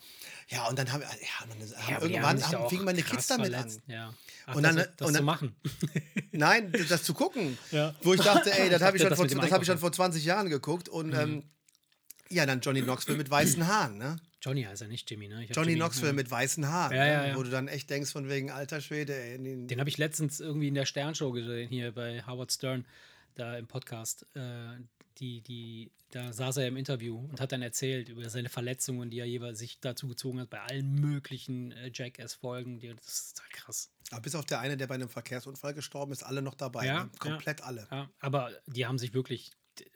Ja, 0.48 0.68
und 0.68 0.80
dann 0.80 0.92
haben, 0.94 1.02
ja, 1.02 1.08
dann 1.42 1.60
haben 1.60 1.92
Ja, 1.92 2.02
irgendwann 2.02 2.42
haben, 2.48 2.70
fingen 2.70 2.86
meine 2.86 3.04
Kids 3.04 3.28
damit 3.28 3.52
verletzt, 3.52 3.82
an. 3.88 3.94
Ja. 3.94 4.14
Ach, 4.48 4.56
Und 4.56 4.64
das, 4.64 4.76
dann- 4.76 4.88
das 4.98 5.08
und 5.08 5.14
zu 5.14 5.14
dann- 5.20 5.26
machen. 5.26 5.56
Nein, 6.32 6.72
das 6.88 7.04
zu 7.04 7.14
gucken. 7.14 7.58
Ja. 7.72 7.94
Wo 8.02 8.14
ich 8.14 8.22
dachte, 8.22 8.52
ey, 8.58 8.70
das 8.70 8.82
habe 8.82 8.96
ich, 8.98 9.02
schon 9.04 9.10
das 9.10 9.20
vor- 9.20 9.28
das 9.28 9.52
hab 9.52 9.62
ich 9.62 9.68
schon 9.68 9.78
vor 9.78 9.92
20 9.92 10.24
Jahren 10.24 10.50
geguckt. 10.50 10.88
Und 10.90 11.14
ähm, 11.14 11.44
ja, 12.30 12.46
dann 12.46 12.62
Johnny 12.62 12.82
Knoxville 12.82 13.18
mit 13.18 13.30
weißen 13.30 13.68
Haaren, 13.68 13.98
ne? 13.98 14.16
Johnny 14.42 14.64
heißt 14.64 14.82
er 14.82 14.88
nicht 14.88 15.10
Jimmy, 15.10 15.28
ne? 15.28 15.44
Johnny 15.52 15.72
Jimmy, 15.72 15.76
Knoxville 15.82 16.08
ja. 16.08 16.14
mit 16.14 16.32
weißen 16.32 16.68
Haaren. 16.68 16.96
Ja, 16.96 17.06
ja, 17.06 17.22
ne? 17.24 17.28
ja. 17.30 17.36
Wo 17.36 17.44
du 17.44 17.50
dann 17.50 17.68
echt 17.68 17.90
denkst, 17.90 18.12
von 18.12 18.30
wegen 18.30 18.52
alter 18.52 18.80
Schwede, 18.82 19.14
ey. 19.16 19.38
den- 19.38 19.68
Den 19.68 19.80
habe 19.80 19.90
ich 19.90 19.98
letztens 19.98 20.40
irgendwie 20.40 20.70
in 20.70 20.76
der 20.76 20.86
Sternshow 20.86 21.32
gesehen, 21.32 21.68
hier 21.70 21.92
bei 21.92 22.24
Howard 22.26 22.52
Stern, 22.52 22.86
da 23.36 23.58
im 23.58 23.68
Podcast. 23.68 24.26
Äh, 24.36 24.78
die, 25.18 25.42
die, 25.42 25.92
da 26.12 26.32
saß 26.32 26.58
er 26.58 26.68
im 26.68 26.78
Interview 26.78 27.18
und 27.18 27.42
hat 27.42 27.52
dann 27.52 27.62
erzählt 27.62 28.08
über 28.08 28.30
seine 28.30 28.48
Verletzungen, 28.48 29.10
die 29.10 29.20
er 29.20 29.26
jeweils 29.26 29.60
sich 29.60 29.80
dazu 29.82 30.08
gezogen 30.08 30.40
hat 30.40 30.50
bei 30.50 30.62
allen 30.62 30.94
möglichen 30.96 31.74
äh, 31.74 31.92
Jackass-Folgen. 31.94 32.80
Das 32.80 33.06
ist 33.08 33.36
total 33.38 33.50
krass. 33.52 33.92
Aber 34.12 34.22
bis 34.22 34.36
auf 34.36 34.46
der 34.46 34.62
eine, 34.62 34.78
der 34.78 34.88
bei 34.88 34.96
einem 34.96 35.10
Verkehrsunfall 35.10 35.74
gestorben 35.74 36.14
ist, 36.14 36.24
alle 36.24 36.42
noch 36.42 36.56
dabei. 36.56 36.86
Ja, 36.86 37.04
ne? 37.04 37.10
Komplett 37.20 37.62
alle. 37.62 37.88
Ja, 37.92 38.10
aber 38.22 38.52
die 38.68 38.86
haben 38.86 38.98
sich 38.98 39.14
wirklich, 39.14 39.52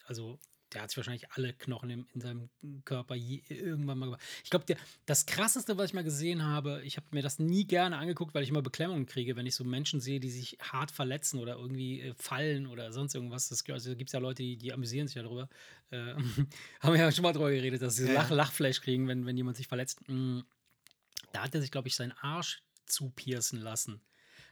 also 0.05 0.37
der 0.73 0.81
hat 0.81 0.89
sich 0.89 0.97
wahrscheinlich 0.97 1.31
alle 1.31 1.53
Knochen 1.53 1.89
im, 1.89 2.07
in 2.13 2.21
seinem 2.21 2.49
Körper 2.85 3.15
je, 3.15 3.41
irgendwann 3.49 3.97
mal 3.99 4.05
gemacht. 4.05 4.21
Ich 4.43 4.49
glaube, 4.49 4.65
das 5.05 5.25
krasseste, 5.25 5.77
was 5.77 5.85
ich 5.89 5.93
mal 5.93 6.03
gesehen 6.03 6.43
habe, 6.43 6.81
ich 6.83 6.97
habe 6.97 7.07
mir 7.11 7.21
das 7.21 7.39
nie 7.39 7.65
gerne 7.65 7.97
angeguckt, 7.97 8.33
weil 8.33 8.43
ich 8.43 8.49
immer 8.49 8.61
Beklemmungen 8.61 9.05
kriege, 9.05 9.35
wenn 9.35 9.45
ich 9.45 9.55
so 9.55 9.63
Menschen 9.63 10.01
sehe, 10.01 10.19
die 10.19 10.29
sich 10.29 10.57
hart 10.61 10.91
verletzen 10.91 11.39
oder 11.39 11.55
irgendwie 11.55 12.01
äh, 12.01 12.13
fallen 12.15 12.67
oder 12.67 12.91
sonst 12.91 13.15
irgendwas. 13.15 13.49
Das, 13.49 13.63
also 13.69 13.95
gibt 13.95 14.09
es 14.09 14.13
ja 14.13 14.19
Leute, 14.19 14.43
die, 14.43 14.57
die 14.57 14.73
amüsieren 14.73 15.07
sich 15.07 15.15
darüber. 15.21 15.49
Äh, 15.91 15.97
haben 16.79 16.93
wir 16.93 16.97
ja 16.97 17.11
schon 17.11 17.23
mal 17.23 17.33
drüber 17.33 17.51
geredet, 17.51 17.81
dass 17.81 17.95
sie 17.95 18.03
so 18.05 18.09
Ja. 18.11 18.21
Lach, 18.21 18.29
Lachfleisch 18.29 18.81
kriegen, 18.81 19.07
wenn, 19.07 19.25
wenn 19.25 19.37
jemand 19.37 19.57
sich 19.57 19.67
verletzt. 19.67 19.99
Mm, 20.07 20.39
Da 21.31 21.43
hat 21.43 21.55
er 21.55 21.61
sich, 21.61 21.71
glaube 21.71 21.87
ich, 21.87 21.95
seinen 21.95 22.13
Arsch 22.13 22.63
zupiercen 22.85 23.59
lassen. 23.59 24.01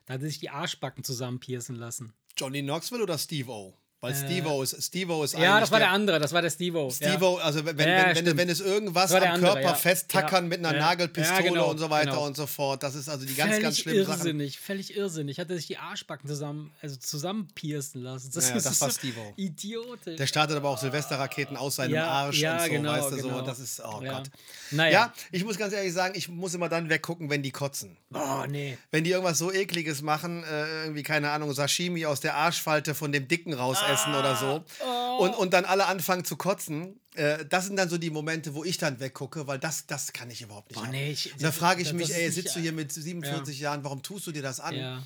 Da 0.06 0.16
hat 0.16 0.22
er 0.22 0.28
sich 0.28 0.40
die 0.40 0.50
Arschbacken 0.50 1.04
zusammen 1.04 1.40
piercen 1.40 1.76
lassen. 1.76 2.14
Johnny 2.38 2.62
Knoxville 2.62 3.04
oder 3.04 3.18
Steve-O? 3.18 3.78
Weil 4.02 4.16
Steve-O 4.16 4.64
ist, 4.64 4.84
Steve 4.84 5.24
ist 5.24 5.36
Äh. 5.36 5.44
Ja, 5.44 5.60
das 5.60 5.70
war 5.70 5.78
der 5.78 5.90
der 5.90 5.94
andere, 5.94 6.20
das 6.20 6.34
war 6.34 6.42
der 6.42 6.50
Steve-O. 6.50 6.90
Steve-O, 6.90 7.36
also 7.38 7.64
wenn, 7.64 7.78
Ja, 7.78 8.16
wenn, 8.16 8.26
wenn, 8.26 8.38
wenn 8.38 8.50
es 8.50 8.60
irgendwas 8.60 9.12
Das 9.12 9.22
am 9.22 9.28
andere, 9.34 9.54
Körper 9.54 9.62
ja. 9.70 9.76
festtackern 9.76 10.46
Ja. 10.46 10.50
mit 10.50 10.60
einer 10.60 10.74
Ja. 10.74 10.80
Nagelpistole 10.82 11.44
Ja, 11.44 11.50
genau, 11.50 11.70
und 11.70 11.78
so 11.78 11.90
weiter 11.92 12.10
genau. 12.12 12.26
und 12.26 12.36
so 12.36 12.48
fort, 12.48 12.82
das 12.82 12.96
ist 12.96 13.08
also 13.10 13.26
die 13.28 13.36
ganz, 13.36 13.50
völlig 13.52 13.64
ganz 13.64 13.78
schlimmen 13.80 14.06
Sachen. 14.06 14.18
irrsinnig, 14.20 14.60
völlig 14.60 14.96
irrsinnig. 14.98 15.40
Hat 15.40 15.52
er 15.52 15.56
sich 15.58 15.68
die 15.68 15.78
Arschbacken 15.78 16.28
zusammen, 16.28 16.72
also 16.82 16.96
zusammenpiercen 16.96 18.02
lassen. 18.02 18.32
Das 18.34 18.50
Ja, 18.50 18.56
ist 18.56 18.66
das 18.66 18.82
war 18.82 18.90
so 18.90 18.98
Steve-O. 18.98 19.34
idiotisch. 19.36 20.16
Der 20.18 20.26
startet 20.28 20.58
aber 20.58 20.70
auch 20.70 20.78
Silvesterraketen 20.80 21.56
aus 21.56 21.76
seinem 21.76 21.94
ja, 21.94 22.08
Arsch 22.08 22.40
ja, 22.40 22.56
und 22.56 22.64
so, 22.66 22.70
genau, 22.72 22.92
weißt 22.94 23.12
du, 23.12 23.16
so. 23.18 23.28
genau. 23.28 23.42
Das 23.42 23.60
ist, 23.60 23.82
oh 23.82 24.02
ja. 24.04 24.14
Gott. 24.14 24.32
Naja. 24.72 24.92
Ja, 24.92 25.14
ich 25.32 25.46
muss 25.46 25.58
ganz 25.58 25.74
ehrlich 25.74 25.94
sagen, 25.94 26.16
ich 26.18 26.28
muss 26.28 26.54
immer 26.56 26.70
dann 26.70 26.90
weggucken, 26.90 27.30
wenn 27.30 27.44
die 27.44 27.52
kotzen. 27.52 27.98
Oh, 28.14 28.46
nee. 28.50 28.78
Wenn 28.90 29.04
die 29.04 29.12
irgendwas 29.12 29.38
so 29.38 29.52
ekliges 29.52 30.02
machen, 30.02 30.44
äh, 30.44 30.84
irgendwie, 30.84 31.04
keine 31.04 31.30
Ahnung, 31.30 31.54
Sashimi 31.54 32.06
aus 32.06 32.20
der 32.20 32.36
Arschfalte 32.36 32.96
von 32.96 33.12
dem 33.12 33.28
Dicken 33.28 33.54
rausessen 33.92 34.16
oder 34.16 34.36
so. 34.36 34.64
Ah. 34.86 35.18
Und, 35.18 35.36
und 35.36 35.54
dann 35.54 35.66
alle 35.66 35.86
anfangen 35.86 36.26
zu 36.26 36.36
kotzen. 36.38 37.00
Äh, 37.16 37.46
das 37.46 37.66
sind 37.66 37.76
dann 37.76 37.90
so 37.90 37.98
die 37.98 38.10
Momente, 38.10 38.54
wo 38.56 38.64
ich 38.64 38.78
dann 38.78 39.00
weggucke, 39.00 39.46
weil 39.48 39.60
das, 39.60 39.86
das 39.86 40.14
kann 40.14 40.30
ich 40.32 40.42
überhaupt 40.42 40.70
nicht. 40.72 40.80
Oh, 40.80 40.84
ab. 40.86 40.90
nee, 40.92 41.12
ich- 41.12 41.34
Und 41.34 41.44
da 41.44 41.52
frage 41.52 41.82
ich 41.82 41.92
mich, 41.94 42.14
ey, 42.14 42.30
sitzt 42.32 42.56
du 42.56 42.60
hier 42.60 42.72
mit 42.72 42.92
47 42.92 43.60
Jahren, 43.60 43.84
warum 43.84 44.02
tust 44.02 44.28
du 44.28 44.32
dir 44.32 44.42
das 44.42 44.60
an? 44.60 44.76
Ja. 44.76 45.04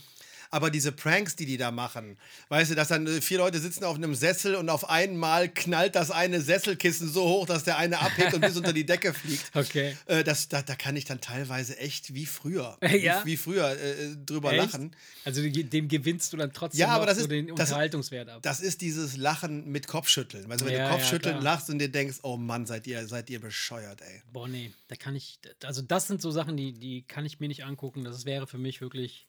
Aber 0.51 0.69
diese 0.69 0.91
Pranks, 0.91 1.35
die 1.35 1.45
die 1.45 1.57
da 1.57 1.71
machen, 1.71 2.17
weißt 2.49 2.71
du, 2.71 2.75
dass 2.75 2.87
dann 2.89 3.07
äh, 3.07 3.21
vier 3.21 3.37
Leute 3.39 3.59
sitzen 3.59 3.83
auf 3.83 3.95
einem 3.95 4.15
Sessel 4.15 4.55
und 4.55 4.69
auf 4.69 4.89
einmal 4.89 5.49
knallt 5.49 5.95
das 5.95 6.11
eine 6.11 6.41
Sesselkissen 6.41 7.09
so 7.11 7.23
hoch, 7.23 7.45
dass 7.45 7.63
der 7.63 7.77
eine 7.77 7.99
abhebt 7.99 8.33
und 8.33 8.41
bis 8.41 8.55
unter 8.57 8.73
die 8.73 8.85
Decke 8.85 9.13
fliegt. 9.13 9.45
Okay. 9.55 9.95
Äh, 10.05 10.23
das, 10.23 10.47
da, 10.49 10.61
da 10.61 10.75
kann 10.75 10.95
ich 10.95 11.05
dann 11.05 11.21
teilweise 11.21 11.77
echt 11.77 12.13
wie 12.13 12.25
früher, 12.25 12.77
Ja? 12.81 13.21
wie, 13.25 13.31
wie 13.31 13.37
früher 13.37 13.71
äh, 13.71 14.15
drüber 14.25 14.51
Echt? 14.53 14.73
lachen. 14.73 14.95
Also 15.23 15.41
dem 15.47 15.87
gewinnst 15.87 16.31
du 16.33 16.37
dann 16.37 16.53
trotzdem 16.53 16.79
Ja, 16.81 16.89
aber 16.89 17.05
das 17.05 17.17
ist- 17.17 17.29
den 17.31 17.49
Unterhaltungswert 17.51 18.29
ab. 18.29 18.41
Das 18.43 18.59
ist 18.61 18.81
dieses 18.81 19.17
Lachen 19.17 19.71
mit 19.71 19.87
Kopfschütteln. 19.87 20.51
Also 20.51 20.65
wenn 20.65 20.73
Ja, 20.73 20.79
du 20.79 20.83
ja, 20.85 20.91
Kopfschütteln 20.91 21.39
klar. 21.39 21.53
lachst 21.55 21.69
und 21.69 21.79
dir 21.79 21.89
denkst, 21.89 22.17
oh 22.23 22.37
Mann, 22.37 22.65
seid 22.65 22.85
ihr, 22.87 23.07
seid 23.07 23.29
ihr 23.29 23.39
bescheuert, 23.39 24.01
ey. 24.01 24.21
Boah, 24.31 24.47
nee, 24.47 24.71
da 24.87 24.95
kann 24.95 25.15
ich, 25.15 25.39
also 25.63 25.81
das 25.81 26.07
sind 26.07 26.21
so 26.21 26.31
Sachen, 26.31 26.55
die, 26.57 26.73
die 26.73 27.03
kann 27.03 27.25
ich 27.25 27.39
mir 27.39 27.47
nicht 27.47 27.63
angucken. 27.65 28.03
Das 28.03 28.25
wäre 28.25 28.45
für 28.47 28.57
mich 28.57 28.81
wirklich, 28.81 29.25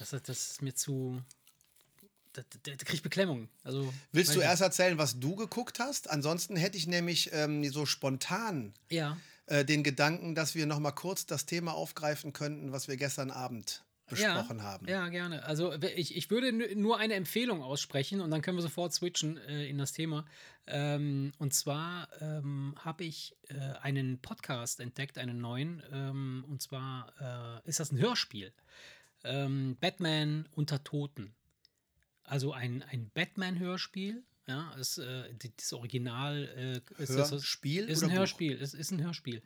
das, 0.00 0.12
ist- 0.12 0.28
das 0.28 0.50
ist 0.52 0.62
mir 0.62 0.74
zu, 0.74 1.22
da, 2.32 2.42
da, 2.62 2.72
da 2.72 2.84
krieg 2.84 2.94
ich 2.94 3.02
Beklemmung. 3.02 3.48
Also, 3.64 3.92
Willst 4.12 4.34
du 4.34 4.40
erst 4.40 4.62
erzählen, 4.62 4.98
was 4.98 5.18
du 5.20 5.36
geguckt 5.36 5.78
hast? 5.78 6.08
Ansonsten 6.10 6.56
hätte 6.56 6.76
ich 6.78 6.86
nämlich 6.86 7.30
ähm, 7.32 7.64
so 7.70 7.86
spontan. 7.86 8.72
Ja. 8.88 9.16
äh, 9.46 9.64
den 9.64 9.82
Gedanken, 9.82 10.34
dass 10.34 10.54
wir 10.54 10.66
noch 10.66 10.78
mal 10.78 10.92
kurz 10.92 11.26
das 11.26 11.44
Thema 11.46 11.74
aufgreifen 11.74 12.32
könnten, 12.32 12.72
was 12.72 12.86
wir 12.88 12.96
gestern 12.96 13.30
Abend 13.30 13.84
besprochen 14.08 14.58
ja, 14.58 14.64
haben. 14.64 14.88
Ja, 14.88 15.08
gerne. 15.08 15.44
Also 15.44 15.72
ich, 15.74 16.16
ich 16.16 16.30
würde 16.30 16.52
nur 16.76 16.98
eine 16.98 17.14
Empfehlung 17.14 17.62
aussprechen 17.62 18.20
und 18.20 18.30
dann 18.32 18.42
können 18.42 18.56
wir 18.58 18.62
sofort 18.62 18.92
switchen 18.92 19.38
äh, 19.38 19.66
in 19.68 19.78
das 19.78 19.92
Thema. 19.92 20.24
Ähm, 20.66 21.32
und 21.38 21.54
zwar 21.54 22.08
ähm, 22.20 22.74
habe 22.78 23.04
ich 23.04 23.36
äh, 23.48 23.54
einen 23.82 24.18
Podcast 24.20 24.80
entdeckt, 24.80 25.16
einen 25.18 25.40
neuen. 25.40 25.82
Ähm, 25.92 26.44
und 26.48 26.60
zwar 26.60 27.60
äh, 27.64 27.68
ist 27.68 27.78
das 27.80 27.92
ein 27.92 27.98
Hörspiel. 27.98 28.52
Ähm, 29.24 29.76
Batman 29.80 30.48
unter 30.52 30.82
Toten. 30.82 31.34
Also 32.24 32.52
ein, 32.52 32.82
ein 32.90 33.10
Batman-Hörspiel. 33.12 34.22
Ja, 34.46 34.72
ist, 34.72 34.98
äh, 34.98 35.32
das 35.56 35.72
Original 35.72 36.82
äh, 36.98 37.02
ist 37.02 37.14
das, 37.14 37.30
Hörspiel 37.30 37.88
ist 37.88 37.98
oder 37.98 38.06
ein 38.06 38.10
Buch? 38.10 38.18
Hörspiel. 38.18 38.60
Es 38.60 38.74
ist 38.74 38.90
ein 38.90 39.02
Hörspiel. 39.02 39.42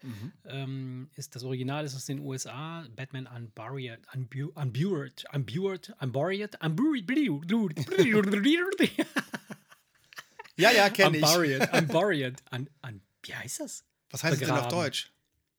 Ähm, 0.46 1.10
ist 1.14 1.34
das 1.34 1.42
Original 1.42 1.84
ist 1.84 1.94
aus 1.94 2.06
den 2.06 2.20
USA. 2.20 2.86
Batman 2.96 3.26
Unburied, 3.26 3.98
Unbu 4.14 4.50
Unburied, 4.54 5.24
Unburied, 5.32 5.92
Unburied, 6.00 6.56
Unburied, 6.62 7.10
Unburied, 7.10 9.06
Ja, 10.56 10.70
ja, 10.70 10.88
kenne 10.88 11.18
ich. 11.18 11.24
Unburied, 11.24 11.72
Unburied, 11.72 12.42
un, 12.52 12.70
un, 12.86 13.02
wie 13.24 13.34
heißt 13.34 13.60
das? 13.60 13.84
Was 14.10 14.22
heißt 14.22 14.34
es 14.34 14.40
denn 14.40 14.50
auf 14.50 14.68
Begraben. 14.68 14.78
Deutsch? 14.78 15.12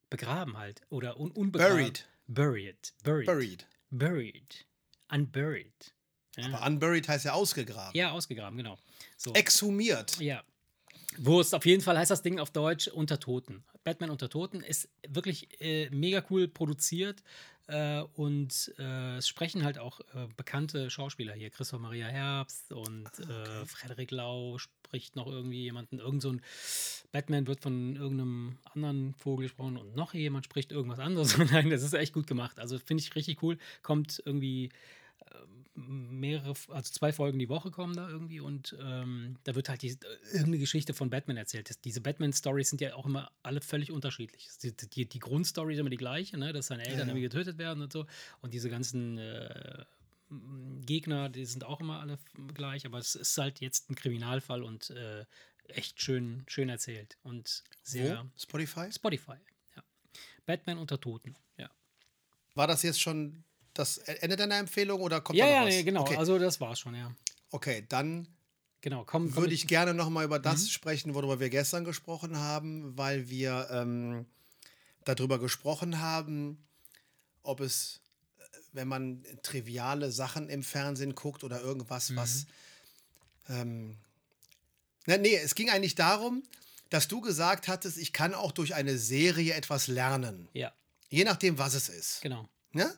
Begraben 0.10 0.58
halt 0.58 0.82
oder 0.90 1.20
un, 1.20 1.32
unbegraben. 1.32 1.78
Buried. 1.78 2.08
Buried, 2.28 2.94
buried, 3.04 3.26
Buried. 3.28 3.68
Buried, 3.92 4.66
unburied. 5.12 5.94
Ja, 6.38 6.46
Aber 6.48 6.66
unburied 6.66 7.08
heißt 7.08 7.26
ja 7.26 7.34
ausgegraben. 7.34 7.96
ja 7.96 8.12
ausgegraben, 8.12 8.58
genau. 8.58 8.78
So. 9.18 9.34
Exhumiert. 9.34 10.20
Ja. 10.20 10.44
Wurst, 11.18 11.56
auf 11.56 11.66
jeden 11.66 11.82
Fall 11.82 11.98
heißt 11.98 12.12
das 12.12 12.22
Ding 12.24 12.40
auf 12.40 12.52
Deutsch 12.52 12.88
Unter 12.90 13.20
Toten. 13.20 13.64
Batman 13.86 14.10
Unter 14.10 14.30
Toten 14.30 14.62
ist 14.62 14.90
wirklich 15.08 15.62
äh, 15.62 15.90
mega 15.92 16.24
cool 16.30 16.48
produziert 16.50 17.24
äh, 17.68 18.02
und 18.16 18.74
äh, 18.78 19.18
es 19.18 19.28
sprechen 19.28 19.64
halt 19.64 19.78
auch 19.78 20.02
äh, 20.14 20.28
bekannte 20.36 20.90
Schauspieler 20.90 21.34
hier. 21.34 21.52
Christoph 21.52 21.80
Maria 21.80 22.08
Herbst 22.08 22.74
und 22.74 23.08
äh, 23.20 23.66
Frederik 23.66 24.12
Lau 24.12 24.58
spricht 24.86 25.16
noch 25.16 25.28
irgendwie 25.28 25.64
jemanden. 25.64 26.00
Irgend 26.00 26.22
so 26.22 26.32
ein 26.32 26.42
Batman 27.12 27.48
wird 27.48 27.62
von 27.62 27.96
irgendeinem 27.96 28.58
anderen 28.74 29.14
Vogel 29.16 29.48
gesprochen 29.48 29.78
und 29.78 29.96
noch 29.96 30.14
jemand 30.14 30.46
spricht 30.46 30.72
irgendwas 30.72 31.00
anderes. 31.00 31.38
Nein, 31.52 31.70
das 31.70 31.84
ist 31.84 31.94
echt 31.94 32.14
gut 32.14 32.28
gemacht. 32.28 32.60
Also 32.60 32.80
finde 32.80 33.02
ich 33.04 33.16
richtig 33.16 33.44
cool. 33.44 33.58
Kommt 33.82 34.22
irgendwie 34.26 34.70
mehrere, 35.76 36.54
also 36.70 36.92
zwei 36.92 37.12
Folgen 37.12 37.38
die 37.38 37.50
Woche 37.50 37.70
kommen 37.70 37.96
da 37.96 38.10
irgendwie 38.10 38.40
und 38.40 38.76
ähm, 38.82 39.36
da 39.44 39.56
wird 39.56 39.68
halt 39.68 39.82
die, 39.82 39.98
irgendeine 40.32 40.60
Geschichte 40.60 40.94
von 40.94 41.10
Batman 41.10 41.38
erzählt. 41.38 41.70
Das, 41.70 41.82
diese 41.82 42.00
Batman-Stories 42.02 42.70
sind 42.70 42.82
ja 42.82 42.96
auch 42.96 43.06
immer 43.06 43.30
alle 43.44 43.60
völlig 43.60 43.92
unterschiedlich. 43.92 44.48
Die, 44.64 44.72
die, 44.72 45.06
die 45.06 45.20
Grundstory 45.20 45.74
ist 45.74 45.80
immer 45.80 45.90
die 45.90 45.98
gleiche, 45.98 46.38
ne? 46.38 46.54
dass 46.54 46.68
seine 46.68 46.84
Eltern 46.84 47.00
ja. 47.00 47.06
irgendwie 47.08 47.24
getötet 47.24 47.58
werden 47.58 47.84
und 47.84 47.92
so. 47.92 48.06
Und 48.42 48.54
diese 48.54 48.70
ganzen 48.70 49.18
äh, 49.18 49.84
Gegner, 50.86 51.30
die 51.30 51.46
sind 51.46 51.64
auch 51.64 51.80
immer 51.80 52.00
alle 52.00 52.18
gleich, 52.54 52.86
aber 52.86 52.98
es 52.98 53.16
ist 53.16 53.38
halt 53.38 53.60
jetzt 53.62 53.90
ein 53.90 53.96
Kriminalfall 53.96 54.64
und 54.64 54.90
äh, 54.90 55.26
echt 55.68 56.02
schön, 56.02 56.44
schön 56.48 56.70
erzählt 56.70 57.18
und 57.24 57.64
sehr 57.84 58.24
Wo? 58.26 58.30
Spotify? 58.40 58.92
Spotify. 58.92 59.38
Ja. 59.76 59.84
Batman 60.46 60.78
unter 60.78 61.00
Toten. 61.00 61.36
Ja. 61.58 61.70
War 62.56 62.68
das 62.68 62.82
jetzt 62.84 63.02
schon 63.02 63.44
das 63.74 63.98
Ende 64.00 64.36
deiner 64.36 64.58
Empfehlung 64.58 65.02
oder 65.02 65.22
kommt 65.22 65.38
Ja, 65.38 65.46
da 65.46 65.52
noch 65.52 65.58
ja, 65.62 65.66
was? 65.68 65.74
nee, 65.76 65.84
genau. 65.84 66.02
Okay, 66.02 66.16
Also 66.18 66.40
das 66.40 66.60
war's 66.62 66.80
schon, 66.80 66.96
ja. 66.96 67.14
okay 67.52 67.86
dann 67.90 68.28
Genau. 68.82 69.04
Komm, 69.04 69.24
komm 69.26 69.36
würde 69.38 69.50
mit- 69.50 69.54
ich 69.54 69.68
gerne 69.68 69.96
noch 69.96 70.10
mal 70.12 70.24
über 70.26 70.38
das 70.38 70.70
sprechen, 70.70 71.16
worüber 71.16 71.40
wir 71.40 71.50
gestern 71.50 71.86
gesprochen 71.86 72.38
haben, 72.38 72.96
weil 72.96 73.30
wir 73.30 73.68
ähm, 73.72 74.28
darüber 75.06 75.40
gesprochen 75.40 76.00
haben, 76.02 76.64
ob 77.42 77.62
es, 77.62 78.02
wenn 78.76 78.88
man 78.88 79.24
triviale 79.42 80.12
Sachen 80.12 80.50
im 80.50 80.64
Fernsehen 80.64 81.16
guckt 81.16 81.44
oder 81.44 81.62
irgendwas, 81.62 82.16
was. 82.16 82.46
Ähm, 83.50 83.96
na, 85.06 85.18
nee, 85.18 85.36
es 85.36 85.56
ging 85.56 85.70
eigentlich 85.70 85.96
darum, 85.96 86.44
dass 86.90 87.08
du 87.08 87.22
gesagt 87.22 87.68
hattest, 87.68 87.98
ich 87.98 88.14
kann 88.14 88.34
auch 88.34 88.52
durch 88.52 88.76
eine 88.76 88.98
Serie 88.98 89.54
etwas 89.54 89.88
lernen. 89.88 90.48
Ja, 90.54 90.74
Je 91.10 91.24
nachdem, 91.24 91.58
was 91.58 91.74
es 91.74 91.90
ist. 91.90 92.22
genau. 92.22 92.50
Ne? 92.72 92.92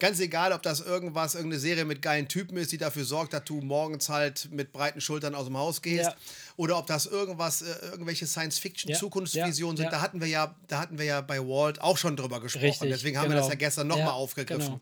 Ganz 0.00 0.18
egal, 0.18 0.52
ob 0.52 0.60
das 0.62 0.80
irgendwas, 0.80 1.34
irgendeine 1.36 1.60
Serie 1.60 1.84
mit 1.84 2.02
geilen 2.02 2.26
Typen 2.26 2.56
ist, 2.56 2.72
die 2.72 2.78
dafür 2.78 3.04
sorgt, 3.04 3.32
dass 3.32 3.44
du 3.44 3.60
morgens 3.60 4.08
halt 4.08 4.48
mit 4.50 4.72
breiten 4.72 5.00
Schultern 5.00 5.34
aus 5.36 5.46
dem 5.46 5.56
Haus 5.56 5.82
gehst. 5.82 6.06
Ja. 6.10 6.16
Oder 6.56 6.78
ob 6.78 6.88
das 6.88 7.06
irgendwas, 7.06 7.62
äh, 7.62 7.72
irgendwelche 7.90 8.26
Science-Fiction-Zukunftsvisionen 8.26 9.76
sind. 9.76 9.92
Da 9.92 10.00
hatten 10.00 10.20
wir 10.20 10.26
ja, 10.26 10.56
da 10.66 10.80
hatten 10.80 10.98
wir 10.98 11.04
ja 11.04 11.20
bei 11.20 11.38
Walt 11.38 11.80
auch 11.80 11.96
schon 11.96 12.16
drüber 12.16 12.40
gesprochen. 12.40 12.64
Richtig, 12.66 12.90
Deswegen 12.90 13.18
haben 13.18 13.26
wir 13.26 13.36
genau. 13.36 13.42
das 13.42 13.48
ja 13.50 13.54
gestern 13.54 13.86
nochmal 13.86 14.06
Ja, 14.06 14.12
aufgegriffen. 14.12 14.64
genau. 14.66 14.80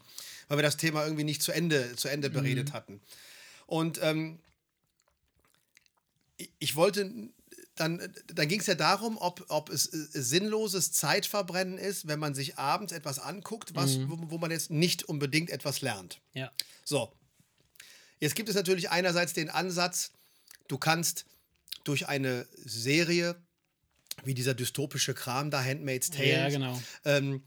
Weil 0.48 0.58
wir 0.58 0.62
das 0.62 0.78
Thema 0.78 1.04
irgendwie 1.04 1.24
nicht 1.24 1.42
zu 1.42 1.52
Ende, 1.52 1.94
zu 1.94 2.08
Ende 2.08 2.30
beredet 2.30 2.70
Mhm. 2.70 2.72
hatten. 2.72 3.00
Und 3.66 4.00
ähm, 4.02 4.38
ich 6.58 6.74
wollte 6.74 7.10
dann, 7.76 8.12
dann 8.26 8.48
ging 8.48 8.60
es 8.60 8.66
ja 8.66 8.74
darum, 8.74 9.16
ob, 9.18 9.44
ob 9.48 9.70
es 9.70 9.86
äh, 9.86 10.06
sinnloses 10.12 10.92
Zeitverbrennen 10.92 11.78
ist, 11.78 12.06
wenn 12.06 12.18
man 12.18 12.34
sich 12.34 12.58
abends 12.58 12.92
etwas 12.92 13.18
anguckt, 13.18 13.74
was, 13.74 13.96
Mhm. 13.96 14.10
wo, 14.10 14.30
wo 14.32 14.38
man 14.38 14.50
jetzt 14.50 14.70
nicht 14.70 15.04
unbedingt 15.04 15.48
etwas 15.50 15.80
lernt. 15.80 16.20
Ja. 16.34 16.52
So. 16.84 17.12
Jetzt 18.20 18.34
gibt 18.36 18.48
es 18.48 18.54
natürlich 18.54 18.90
einerseits 18.90 19.32
den 19.32 19.48
Ansatz, 19.50 20.12
du 20.68 20.78
kannst 20.78 21.24
durch 21.84 22.08
eine 22.08 22.46
Serie, 22.64 23.36
wie 24.24 24.34
dieser 24.34 24.54
dystopische 24.54 25.14
Kram 25.14 25.50
da, 25.50 25.64
Handmaid's 25.64 26.10
Tale, 26.10 26.28
Ja, 26.28 26.48
genau. 26.50 26.80
ähm, 27.04 27.42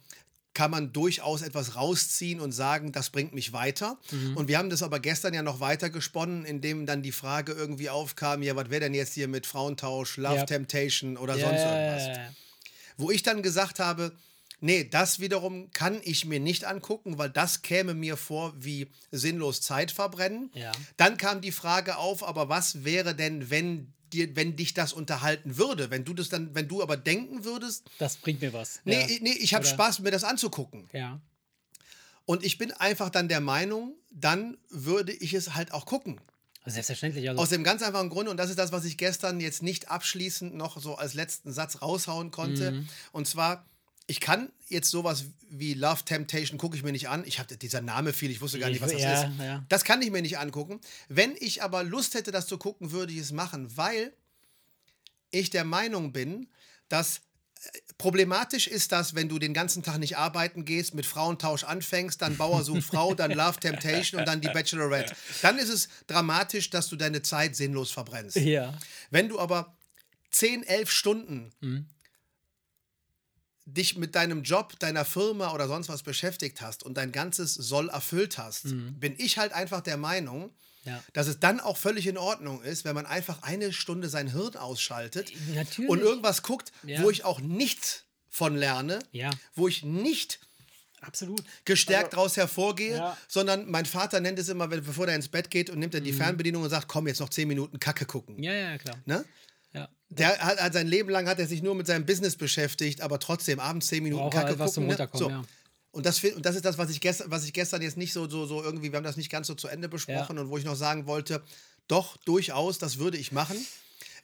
kann 0.56 0.72
man 0.72 0.92
durchaus 0.92 1.44
etwas 1.44 1.76
rausziehen 1.76 2.40
und 2.40 2.52
sagen, 2.52 2.92
das 2.92 3.12
bringt 3.12 3.36
mich 3.36 3.54
weiter. 3.54 4.00
Mhm. 4.10 4.36
Und 4.36 4.48
wir 4.48 4.58
haben 4.58 4.72
das 4.72 4.82
aber 4.82 5.00
gestern 5.00 5.36
ja 5.36 5.44
noch 5.44 5.60
weiter 5.60 5.92
gesponnen, 5.92 6.46
indem 6.46 6.88
dann 6.88 7.04
die 7.04 7.12
Frage 7.12 7.52
irgendwie 7.52 7.92
aufkam, 7.92 8.42
ja, 8.42 8.56
was 8.56 8.72
wäre 8.72 8.80
denn 8.82 8.96
jetzt 8.96 9.14
hier 9.14 9.28
mit 9.28 9.46
Frauentausch, 9.46 10.18
Love 10.18 10.38
Ja. 10.38 10.46
Temptation 10.46 11.18
oder 11.18 11.36
Ja, 11.36 11.48
sonst 11.48 11.62
irgendwas? 11.62 12.32
Wo 12.98 13.12
ich 13.12 13.22
dann 13.22 13.44
gesagt 13.44 13.80
habe, 13.80 14.14
nee, 14.62 14.86
das 14.86 15.20
wiederum 15.20 15.70
kann 15.72 16.00
ich 16.04 16.26
mir 16.26 16.40
nicht 16.40 16.66
angucken, 16.66 17.18
weil 17.18 17.30
das 17.30 17.62
käme 17.62 17.94
mir 17.94 18.18
vor 18.18 18.54
wie 18.58 18.88
sinnlos 19.12 19.62
Zeit 19.62 19.92
verbrennen. 19.92 20.50
Ja. 20.54 20.72
Dann 20.98 21.18
kam 21.18 21.42
die 21.42 21.52
Frage 21.52 21.98
auf, 21.98 22.26
aber 22.26 22.50
was 22.50 22.86
wäre 22.86 23.14
denn, 23.14 23.50
wenn 23.50 23.94
dir, 24.14 24.36
wenn 24.36 24.56
dich 24.56 24.74
das 24.74 24.94
unterhalten 24.94 25.58
würde, 25.58 25.90
wenn 25.90 26.04
du 26.06 26.14
das 26.14 26.30
dann, 26.30 26.54
wenn 26.56 26.68
du 26.68 26.82
aber 26.82 26.98
denken 26.98 27.44
würdest, 27.46 27.84
Das 28.00 28.18
bringt 28.18 28.42
mir 28.42 28.54
was. 28.54 28.82
nee, 28.86 29.00
ja. 29.02 29.08
ich- 29.08 29.22
nee, 29.22 29.32
ich 29.34 29.54
habe 29.54 29.66
Spaß, 29.66 30.00
mir 30.00 30.12
das 30.12 30.24
anzugucken. 30.24 30.90
Ja. 30.94 31.20
Und 32.26 32.44
ich 32.44 32.58
bin 32.58 32.72
einfach 32.72 33.10
dann 33.10 33.28
der 33.28 33.40
Meinung, 33.42 33.96
dann 34.12 34.58
würde 34.70 35.12
ich 35.14 35.34
es 35.34 35.54
halt 35.56 35.72
auch 35.72 35.86
gucken. 35.86 36.20
Also 36.64 36.76
selbstverständlich. 36.76 37.30
Also, 37.30 37.40
Aus 37.42 37.50
dem 37.50 37.64
ganz 37.64 37.84
einfachen 37.84 38.10
Grund, 38.10 38.28
und 38.28 38.38
das 38.38 38.50
ist 38.50 38.58
das, 38.58 38.72
was 38.72 38.86
ich 38.86 38.98
gestern 38.98 39.40
jetzt 39.40 39.62
nicht 39.62 39.90
abschließend 39.92 40.56
noch 40.56 40.80
so 40.82 40.96
als 40.96 41.14
letzten 41.14 41.52
Satz 41.54 41.84
raushauen 41.84 42.32
konnte. 42.32 42.72
Mhm. 42.72 42.90
Und 43.12 43.28
zwar, 43.28 43.66
ich 44.08 44.20
kann 44.20 44.52
jetzt 44.68 44.90
sowas 44.92 45.26
wie 45.50 45.74
Love 45.74 46.04
Temptation 46.06 46.58
gucke 46.58 46.76
ich 46.76 46.84
mir 46.84 46.92
nicht 46.92 47.08
an. 47.10 47.24
Ich 47.26 47.40
habe 47.40 47.56
dieser 47.58 47.82
Name 47.82 48.14
viel, 48.14 48.30
ich 48.32 48.42
wusste 48.42 48.60
gar 48.60 48.70
nicht, 48.70 48.82
was 48.82 48.92
das 48.92 49.02
Ja, 49.02 49.24
ist. 49.24 49.40
ja. 49.40 49.66
Das 49.70 49.84
kann 49.84 50.02
ich 50.02 50.12
mir 50.12 50.22
nicht 50.22 50.38
angucken. 50.38 50.80
Wenn 51.08 51.36
ich 51.40 51.64
aber 51.64 51.84
Lust 51.84 52.14
hätte, 52.14 52.32
das 52.32 52.48
zu 52.48 52.58
gucken, 52.58 52.92
würde 52.92 53.14
ich 53.14 53.20
es 53.20 53.32
machen, 53.32 53.76
weil 53.78 54.14
ich 55.32 55.50
der 55.50 55.64
Meinung 55.64 56.14
bin, 56.14 56.48
dass 56.90 57.18
äh, 57.64 57.80
problematisch 57.98 58.68
ist 58.68 58.92
das, 58.92 59.16
wenn 59.16 59.30
du 59.30 59.40
den 59.40 59.54
ganzen 59.54 59.82
Tag 59.84 59.98
nicht 60.00 60.18
arbeiten 60.18 60.66
gehst, 60.66 60.94
mit 60.94 61.06
Frauentausch 61.06 61.64
anfängst, 61.64 62.22
dann 62.22 62.38
Bauer 62.38 62.64
sucht 62.64 62.84
Frau, 62.92 63.14
dann 63.16 63.32
Love 63.32 63.60
Temptation 63.60 64.20
und 64.20 64.28
dann 64.28 64.42
die 64.42 64.50
Bachelorette. 64.50 65.16
Dann 65.42 65.58
ist 65.58 65.70
es 65.70 65.90
dramatisch, 66.08 66.70
dass 66.70 66.88
du 66.90 66.96
deine 66.96 67.22
Zeit 67.22 67.56
sinnlos 67.56 67.92
verbrennst. 67.92 68.38
ja. 68.38 68.78
Wenn 69.10 69.30
du 69.30 69.40
aber 69.40 69.76
10, 70.32 70.64
11 70.64 70.92
Stunden 70.92 71.52
Mhm. 71.62 71.88
Dich 73.66 73.98
mit 73.98 74.16
deinem 74.16 74.44
Job, 74.44 74.78
deiner 74.80 75.06
Firma 75.06 75.52
oder 75.54 75.68
sonst 75.68 75.90
was 75.90 76.04
beschäftigt 76.04 76.62
hast 76.62 76.84
und 76.84 76.96
dein 76.98 77.12
ganzes 77.12 77.54
Soll 77.56 77.90
erfüllt 77.90 78.38
hast, 78.38 78.64
bin 79.00 79.16
ich 79.18 79.38
halt 79.38 79.54
einfach 79.54 79.82
der 79.82 79.98
Meinung, 79.98 80.44
Mhm. 80.44 80.52
Ja. 80.92 81.04
dass 81.14 81.26
es 81.26 81.40
dann 81.40 81.60
auch 81.60 81.78
völlig 81.78 82.06
in 82.06 82.16
Ordnung 82.18 82.62
ist, 82.62 82.86
wenn 82.86 82.94
man 82.94 83.08
einfach 83.08 83.42
eine 83.42 83.74
Stunde 83.74 84.08
sein 84.08 84.32
Hirn 84.32 84.56
ausschaltet 84.56 85.32
Natürlich. 85.56 85.90
und 85.90 86.00
irgendwas 86.00 86.44
guckt, 86.44 86.72
Ja. 86.84 87.02
wo 87.02 87.10
ich 87.10 87.26
auch 87.26 87.40
nichts 87.40 88.04
von 88.30 88.56
lerne, 88.56 89.00
Ja. 89.12 89.32
wo 89.56 89.68
ich 89.68 89.84
nicht 89.84 90.40
Absolut. 91.02 91.42
gestärkt 91.66 92.14
daraus 92.14 92.38
hervorgehe, 92.38 93.16
sondern 93.28 93.70
mein 93.70 93.86
Vater 93.88 94.20
nennt 94.20 94.38
es 94.38 94.48
immer, 94.50 94.68
bevor 94.68 95.08
er 95.08 95.16
ins 95.16 95.28
Bett 95.30 95.50
geht 95.50 95.72
und 95.72 95.80
nimmt 95.80 95.96
er 95.96 96.02
die 96.02 96.12
Mhm. 96.12 96.18
Fernbedienung 96.18 96.62
und 96.62 96.70
sagt, 96.70 96.88
komm, 96.88 97.08
jetzt 97.08 97.20
noch 97.20 97.30
zehn 97.30 97.48
Minuten 97.48 97.80
Kacke 97.80 98.06
gucken. 98.06 98.42
Ja, 98.44 98.54
ja, 98.54 98.78
klar. 98.78 98.98
Ne? 99.06 99.26
Ja. 100.10 100.16
Der 100.16 100.38
hat, 100.40 100.62
hat 100.62 100.74
sein 100.74 100.88
Leben 100.88 101.10
lang 101.10 101.28
hat 101.28 101.40
er 101.40 101.48
sich 101.48 101.62
nur 101.64 101.76
mit 101.76 101.88
seinem 101.88 102.06
Business 102.06 102.36
beschäftigt, 102.36 103.02
aber 103.02 103.20
trotzdem 103.20 103.60
abends 103.60 103.88
zehn 103.88 104.04
Minuten 104.04 104.30
Kacke 104.30 104.50
halt 104.50 104.60
was 104.60 104.74
zum 104.74 104.88
gucken. 104.88 104.98
Ne? 104.98 105.04
Runterkommen, 105.04 105.42
ja. 105.42 105.46
und 105.92 106.06
das, 106.06 106.24
und 106.24 106.46
das 106.46 106.56
ist 106.56 106.66
das, 106.66 106.78
was 106.78 106.90
ich, 106.90 107.02
gestern, 107.02 107.32
was 107.32 107.44
ich 107.46 107.54
gestern 107.54 107.82
jetzt 107.82 107.98
nicht 107.98 108.14
so, 108.14 108.30
so, 108.30 108.46
so 108.46 108.62
irgendwie, 108.64 108.92
wir 108.92 108.98
haben 108.98 109.04
das 109.04 109.18
nicht 109.18 109.32
ganz 109.32 109.48
so 109.48 109.56
zu 109.56 109.68
Ende 109.68 109.90
besprochen 109.90 110.38
und 110.38 110.50
wo 110.50 110.58
ich 110.58 110.64
noch 110.66 110.76
sagen 110.76 111.08
wollte, 111.08 111.42
doch, 111.88 112.18
durchaus, 112.18 112.78
das 112.78 112.98
würde 112.98 113.18
ich 113.18 113.32
machen. 113.32 113.58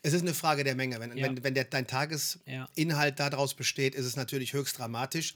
Es 0.04 0.12
ist 0.14 0.22
eine 0.22 0.34
Frage 0.34 0.64
der 0.64 0.74
Menge. 0.74 0.98
Wenn, 0.98 1.16
Ja. 1.16 1.26
wenn, 1.26 1.44
wenn 1.44 1.54
der, 1.54 1.64
dein 1.64 1.84
Ja. 1.84 1.90
Tagesinhalt 1.90 3.20
daraus 3.20 3.54
besteht, 3.54 3.94
ist 3.94 4.04
es 4.04 4.16
natürlich 4.16 4.52
höchst 4.52 4.78
dramatisch. 4.78 5.32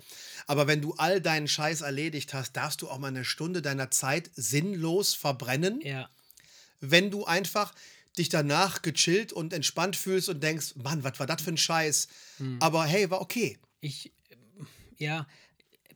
Aber 0.49 0.67
wenn 0.67 0.81
du 0.81 0.95
all 0.95 1.21
deinen 1.21 1.47
Scheiß 1.47 1.83
erledigt 1.83 2.35
hast, 2.35 2.57
darfst 2.57 2.83
du 2.83 2.89
auch 2.89 2.99
mal 2.99 3.09
eine 3.09 3.25
Stunde 3.25 3.63
deiner 3.63 3.91
Zeit 3.93 4.29
sinnlos 4.35 5.15
verbrennen, 5.15 5.81
Ja. 5.83 6.09
wenn 6.81 7.11
du 7.13 7.25
einfach 7.25 7.73
dich 8.19 8.29
danach 8.29 8.83
gechillt 8.83 9.33
und 9.33 9.53
entspannt 9.53 9.97
fühlst 9.97 10.29
und 10.29 10.43
denkst, 10.43 10.77
Mann, 10.77 11.05
was 11.05 11.19
war 11.19 11.27
das 11.27 11.43
für 11.43 11.51
ein 11.51 11.57
Scheiß? 11.57 12.09
Hm. 12.39 12.59
Aber 12.61 12.85
hey, 12.85 13.11
war 13.11 13.21
okay. 13.21 13.59
Ich, 13.81 14.13
ja, 14.97 15.27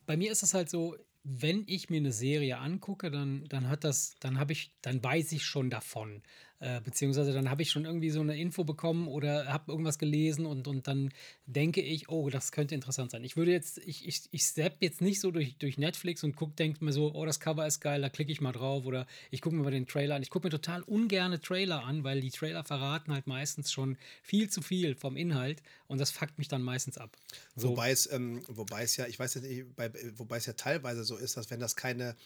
bei 0.07 0.17
mir 0.17 0.31
ist 0.31 0.43
es 0.43 0.55
halt 0.55 0.71
so, 0.71 0.97
wenn 1.23 1.65
ich 1.67 1.91
mir 1.91 1.99
eine 1.99 2.13
Serie 2.13 2.59
angucke, 2.59 3.11
dann, 3.11 3.45
dann 3.49 3.69
hat 3.69 3.85
das, 3.85 4.17
dann 4.21 4.39
habe 4.39 4.53
ich, 4.53 4.73
dann 4.83 5.03
weiß 5.03 5.33
ich 5.33 5.45
schon 5.45 5.71
davon. 5.71 6.23
Äh, 6.63 6.83
beziehungsweise 6.83 7.33
dann 7.33 7.49
habe 7.49 7.63
ich 7.63 7.71
schon 7.71 7.87
irgendwie 7.87 8.11
so 8.11 8.21
eine 8.21 8.39
Info 8.39 8.65
bekommen 8.65 9.09
oder 9.09 9.47
habe 9.47 9.73
irgendwas 9.73 9.99
gelesen 9.99 10.45
und, 10.45 10.69
und 10.69 10.87
dann 10.87 11.11
denke 11.47 11.81
ich, 11.81 12.11
oh, 12.11 12.29
das 12.29 12.53
könnte 12.53 12.75
interessant 12.75 13.11
sein. 13.11 13.25
Ich 13.25 13.35
würde 13.39 13.51
jetzt, 13.51 13.79
ich, 13.79 14.07
ich, 14.07 14.25
ich 14.31 14.43
step 14.43 14.77
jetzt 14.81 15.01
nicht 15.01 15.23
so 15.23 15.31
durch, 15.31 15.57
durch 15.57 15.79
Netflix 15.79 16.23
und 16.23 16.37
gucke, 16.37 16.53
denke 16.57 16.85
mir 16.85 16.93
so, 16.93 17.15
oh, 17.15 17.25
das 17.25 17.41
Cover 17.41 17.67
ist 17.67 17.81
geil, 17.81 18.03
da 18.03 18.11
klicke 18.11 18.31
ich 18.31 18.43
mal 18.43 18.53
drauf 18.53 18.85
oder 18.85 19.07
ich 19.31 19.41
gucke 19.41 19.57
mir 19.57 19.63
mal 19.63 19.71
den 19.71 19.87
Trailer 19.87 20.17
an. 20.17 20.23
Ich 20.23 20.29
gucke 20.29 20.49
mir 20.49 20.51
total 20.51 20.83
ungerne 20.83 21.41
Trailer 21.41 21.83
an, 21.83 22.05
weil 22.05 22.21
die 22.21 22.31
Trailer 22.31 22.63
verraten 22.63 23.15
halt 23.15 23.27
meistens 23.27 23.73
schon 23.73 23.97
viel 24.23 24.51
zu 24.51 24.61
viel 24.61 24.95
vom 24.95 25.17
Inhalt 25.17 25.63
und 25.87 25.99
das 25.99 26.11
fuckt 26.11 26.37
mich 26.37 26.49
dann 26.49 26.61
meistens 26.61 26.99
ab. 26.99 27.17
So. 27.57 27.71
Wobei 27.71 27.91
es, 27.91 28.13
ähm, 28.13 28.43
wobei 28.49 28.83
es 28.83 28.99
ja, 28.99 29.07
ich 29.07 29.19
weiß 29.19 29.37
nicht, 29.37 29.75
bei, 29.77 29.91
wobei 30.17 30.37
es 30.37 30.45
ja 30.45 30.53
teilweise 30.53 31.05
so 31.05 31.17
ist, 31.17 31.39
dass 31.39 31.51
wenn 31.51 31.61
das 31.61 31.75
keine 31.75 32.17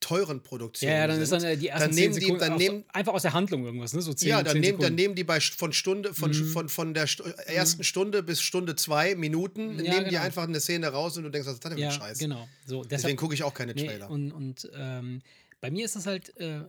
teuren 0.00 0.42
Produktionen 0.42 0.92
Ja, 0.92 0.98
ja, 1.00 1.06
dann 1.06 1.16
sind, 1.16 1.22
ist 1.24 1.32
dann 1.32 1.44
äh, 1.44 1.56
die 1.56 1.68
ersten 1.68 1.88
dann 1.88 1.94
nehmen 1.94 2.14
die, 2.14 2.20
Sekunden 2.20 2.40
dann 2.40 2.56
nehmen, 2.58 2.78
so, 2.80 2.84
einfach 2.92 3.12
aus 3.14 3.22
der 3.22 3.32
Handlung 3.32 3.64
irgendwas, 3.64 3.92
ne? 3.92 4.02
So 4.02 4.12
10, 4.12 4.28
ja, 4.28 4.42
dann 4.42 4.52
10 4.52 4.60
nehmen, 4.60 4.78
dann 4.78 4.94
nehmen 4.94 5.14
die 5.14 5.24
bei 5.24 5.40
von 5.40 5.72
Stunde, 5.72 6.14
von, 6.14 6.30
Mhm. 6.30 6.48
von, 6.50 6.68
von 6.68 6.94
der 6.94 7.06
Stu 7.06 7.24
ersten 7.46 7.82
Stunde 7.84 8.22
bis 8.22 8.40
Stunde 8.40 8.76
zwei 8.76 9.14
Minuten, 9.14 9.76
Ja, 9.84 9.92
nehmen 9.92 10.04
die 10.04 10.10
genau. 10.10 10.22
einfach 10.22 10.44
eine 10.44 10.60
Szene 10.60 10.88
raus 10.88 11.16
und 11.16 11.24
du 11.24 11.30
denkst, 11.30 11.46
was 11.46 11.54
ist 11.54 11.64
das 11.64 11.70
denn 11.70 11.78
für 11.78 11.82
ja, 11.84 11.90
ein 11.90 11.94
Scheiß? 11.94 12.18
genau. 12.18 12.48
So, 12.66 12.82
Deswegen 12.82 12.88
deshalb, 12.88 13.16
gucke 13.16 13.34
ich 13.34 13.42
auch 13.42 13.54
keine 13.54 13.74
nee, 13.74 13.86
Trailer. 13.86 14.10
und 14.10 14.32
und 14.32 14.70
ähm, 14.76 15.22
bei 15.66 15.72
mir 15.72 15.84
ist 15.84 15.96
das 15.96 16.06
halt, 16.06 16.36
äh, 16.36 16.60
äh, 16.60 16.64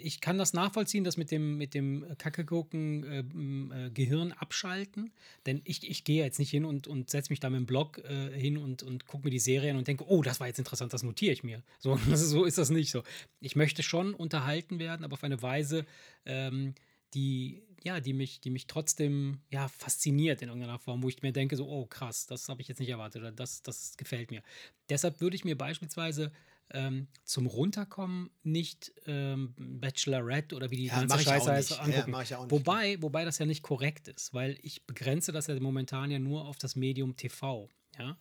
ich 0.00 0.20
kann 0.20 0.38
das 0.38 0.52
nachvollziehen, 0.52 1.02
das 1.02 1.16
mit 1.16 1.32
dem, 1.32 1.58
mit 1.58 1.74
dem 1.74 2.06
Kacke 2.18 2.44
gucken, 2.44 3.02
äh, 3.02 3.86
äh, 3.86 3.90
Gehirn 3.90 4.30
abschalten. 4.30 5.12
Denn 5.44 5.60
ich, 5.64 5.90
ich 5.90 6.04
gehe 6.04 6.22
jetzt 6.22 6.38
nicht 6.38 6.50
hin 6.50 6.64
und, 6.64 6.86
und 6.86 7.10
setze 7.10 7.32
mich 7.32 7.40
da 7.40 7.50
mit 7.50 7.58
dem 7.58 7.66
Blog 7.66 7.98
äh, 7.98 8.30
hin 8.30 8.58
und, 8.58 8.84
und 8.84 9.08
gucke 9.08 9.24
mir 9.24 9.32
die 9.32 9.40
Serie 9.40 9.72
an 9.72 9.76
und 9.76 9.88
denke, 9.88 10.04
oh, 10.06 10.22
das 10.22 10.38
war 10.38 10.46
jetzt 10.46 10.60
interessant, 10.60 10.92
das 10.92 11.02
notiere 11.02 11.32
ich 11.32 11.42
mir. 11.42 11.64
So, 11.80 11.94
ist, 12.12 12.20
so 12.20 12.44
ist 12.44 12.58
das 12.58 12.70
nicht 12.70 12.92
so. 12.92 13.02
Ich 13.40 13.56
möchte 13.56 13.82
schon 13.82 14.14
unterhalten 14.14 14.78
werden, 14.78 15.04
aber 15.04 15.14
auf 15.14 15.24
eine 15.24 15.42
Weise, 15.42 15.84
ähm, 16.26 16.76
die, 17.12 17.64
ja, 17.82 17.98
die 17.98 18.12
mich, 18.12 18.40
die 18.40 18.50
mich 18.50 18.68
trotzdem 18.68 19.40
ja, 19.50 19.66
fasziniert 19.66 20.42
in 20.42 20.48
irgendeiner 20.48 20.78
Form, 20.78 21.02
wo 21.02 21.08
ich 21.08 21.22
mir 21.22 21.32
denke, 21.32 21.56
so, 21.56 21.66
oh 21.66 21.86
krass, 21.86 22.26
das 22.26 22.48
habe 22.48 22.62
ich 22.62 22.68
jetzt 22.68 22.78
nicht 22.78 22.90
erwartet 22.90 23.22
oder 23.22 23.32
das, 23.32 23.64
das 23.64 23.96
gefällt 23.96 24.30
mir. 24.30 24.44
Deshalb 24.90 25.20
würde 25.20 25.34
ich 25.34 25.44
mir 25.44 25.58
beispielsweise 25.58 26.30
ähm, 26.74 27.08
zum 27.24 27.46
Runterkommen 27.46 28.30
nicht 28.42 28.92
ähm, 29.06 29.54
Bachelorette 29.56 30.54
oder 30.54 30.70
wie 30.70 30.76
die 30.76 30.86
Ja, 30.86 31.00
ganze 31.00 31.16
ich 31.16 31.22
Scheiße 31.22 31.50
heißt. 31.50 31.70
Ja, 31.70 32.06
ich 32.20 32.30
wobei, 32.50 33.00
wobei 33.00 33.24
das 33.24 33.38
ja 33.38 33.46
nicht 33.46 33.62
korrekt 33.62 34.08
ist, 34.08 34.34
weil 34.34 34.58
ich 34.62 34.84
begrenze 34.84 35.32
das 35.32 35.46
ja 35.46 35.58
momentan 35.58 36.10
ja 36.10 36.18
nur 36.18 36.44
auf 36.46 36.58
das 36.58 36.76
Medium 36.76 37.16
TV. 37.16 37.68
Ja? 37.98 38.16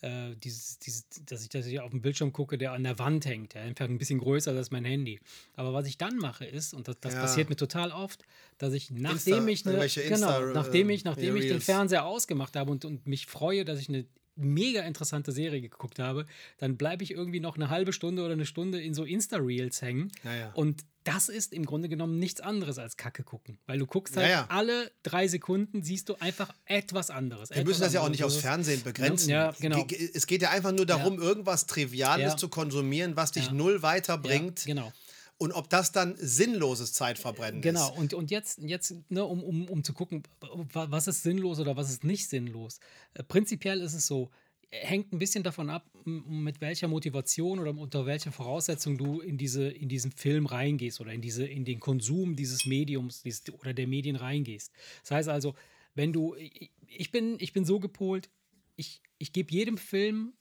Äh, 0.00 0.36
dieses, 0.36 0.78
dieses, 0.78 1.08
dass 1.26 1.42
ich 1.42 1.48
das 1.48 1.66
hier 1.66 1.84
auf 1.84 1.90
dem 1.90 2.00
Bildschirm 2.00 2.32
gucke, 2.32 2.56
der 2.56 2.72
an 2.72 2.84
der 2.84 2.98
Wand 2.98 3.26
hängt, 3.26 3.54
der 3.54 3.62
einfach 3.62 3.86
ein 3.86 3.98
bisschen 3.98 4.20
größer 4.20 4.52
als 4.52 4.70
mein 4.70 4.84
Handy. 4.84 5.18
Aber 5.54 5.72
was 5.72 5.86
ich 5.86 5.98
dann 5.98 6.16
mache 6.16 6.44
ist, 6.44 6.72
und 6.72 6.88
das, 6.88 7.00
das 7.00 7.14
Ja. 7.14 7.20
passiert 7.20 7.50
mir 7.50 7.56
total 7.56 7.90
oft, 7.92 8.22
dass 8.58 8.72
ich 8.72 8.90
nachdem 8.90 9.48
ich, 9.48 9.64
ne, 9.64 9.72
irgendwelche 9.72 10.02
genau, 10.02 10.40
Insta, 10.40 10.52
nachdem 10.54 10.90
äh, 10.90 10.94
ich, 10.94 11.04
nachdem 11.04 11.36
ich 11.36 11.48
den. 11.48 11.60
Fernseher 11.60 12.06
ausgemacht 12.06 12.54
habe 12.56 12.70
und, 12.70 12.84
und 12.84 13.06
mich 13.06 13.26
freue, 13.26 13.64
dass 13.64 13.80
ich 13.80 13.88
eine 13.88 14.06
mega 14.38 14.82
interessante 14.82 15.32
Serie 15.32 15.60
geguckt 15.60 15.98
habe, 15.98 16.26
dann 16.58 16.76
bleibe 16.76 17.02
ich 17.04 17.10
irgendwie 17.10 17.40
noch 17.40 17.56
eine 17.56 17.68
halbe 17.70 17.92
Stunde 17.92 18.22
oder 18.24 18.32
eine 18.32 18.46
Stunde 18.46 18.80
in 18.80 18.94
so 18.94 19.04
Insta-Reels 19.04 19.82
hängen. 19.82 20.10
Ja, 20.24 20.34
ja. 20.34 20.50
Und 20.54 20.84
das 21.04 21.28
ist 21.30 21.52
im 21.54 21.64
Grunde 21.64 21.88
genommen 21.88 22.18
nichts 22.18 22.40
anderes 22.40 22.78
als 22.78 22.96
Kacke 22.98 23.22
gucken. 23.22 23.58
Weil 23.66 23.78
du 23.78 23.86
guckst 23.86 24.16
halt 24.16 24.26
Ja, 24.26 24.32
ja. 24.32 24.46
alle 24.50 24.90
drei 25.02 25.26
Sekunden, 25.26 25.82
siehst 25.82 26.08
du 26.10 26.16
einfach 26.16 26.52
etwas 26.66 27.08
anderes. 27.10 27.50
Wir 27.50 27.64
müssen 27.64 27.80
das 27.80 27.94
ja 27.94 28.02
auch 28.02 28.08
nicht 28.10 28.24
aufs 28.24 28.36
Fernsehen. 28.36 28.82
Begrenzen. 28.82 29.30
Ja, 29.30 29.54
genau. 29.58 29.84
Ge- 29.84 29.98
ge- 29.98 30.10
Es 30.12 30.26
geht 30.26 30.42
ja 30.42 30.50
einfach 30.50 30.72
nur 30.72 30.84
darum, 30.86 31.18
irgendwas 31.18 31.66
Triviales 31.66 32.32
Ja. 32.32 32.36
zu 32.36 32.48
konsumieren, 32.48 33.16
was 33.16 33.32
dich 33.32 33.46
Ja. 33.46 33.52
null 33.52 33.82
weiterbringt. 33.82 34.66
Ja, 34.66 34.74
genau. 34.74 34.92
Und 35.38 35.52
ob 35.52 35.70
das 35.70 35.92
dann 35.92 36.16
sinnloses 36.18 36.92
Zeitverbrennen 36.92 37.60
Genau, 37.62 37.90
ist. 37.92 37.96
und, 37.98 38.14
und 38.14 38.30
jetzt, 38.32 38.58
jetzt 38.60 38.94
ne, 39.08 39.24
um, 39.24 39.42
um, 39.44 39.68
um 39.70 39.84
zu 39.84 39.92
gucken, 39.92 40.24
wa- 40.40 40.88
was 40.90 41.06
ist 41.06 41.22
sinnlos 41.22 41.60
oder 41.60 41.76
was 41.76 41.90
ist 41.90 42.02
nicht 42.02 42.28
sinnlos. 42.28 42.80
Äh, 43.14 43.22
prinzipiell 43.22 43.80
ist 43.80 43.94
es 43.94 44.06
so, 44.08 44.30
hängt 44.70 45.12
ein 45.12 45.18
bisschen 45.18 45.44
davon 45.44 45.70
ab, 45.70 45.88
mit 46.04 46.60
welcher 46.60 46.88
Motivation 46.88 47.58
oder 47.60 47.70
unter 47.70 48.04
welcher 48.04 48.32
Voraussetzung 48.32 48.98
du 48.98 49.20
in, 49.20 49.38
diese, 49.38 49.68
in 49.68 49.88
diesen 49.88 50.10
Film 50.12 50.44
reingehst 50.44 51.00
oder 51.00 51.12
in, 51.12 51.22
diese, 51.22 51.46
in 51.46 51.64
den 51.64 51.78
Konsum 51.80 52.34
dieses 52.36 52.66
Mediums 52.66 53.22
dieses, 53.22 53.48
oder 53.60 53.72
der 53.72 53.86
Medien 53.86 54.16
reingehst. 54.16 54.72
Das 55.02 55.12
heißt 55.12 55.28
also, 55.28 55.54
wenn 55.94 56.12
du, 56.12 56.34
ich- 56.34 56.72
ich 56.88 57.10
bin, 57.12 57.36
ich 57.38 57.52
bin 57.52 57.64
so 57.64 57.78
gepolt, 57.78 58.28
ich, 58.76 59.00
ich 59.18 59.32
gebe 59.32 59.52
jedem 59.52 59.78
Film 59.78 60.32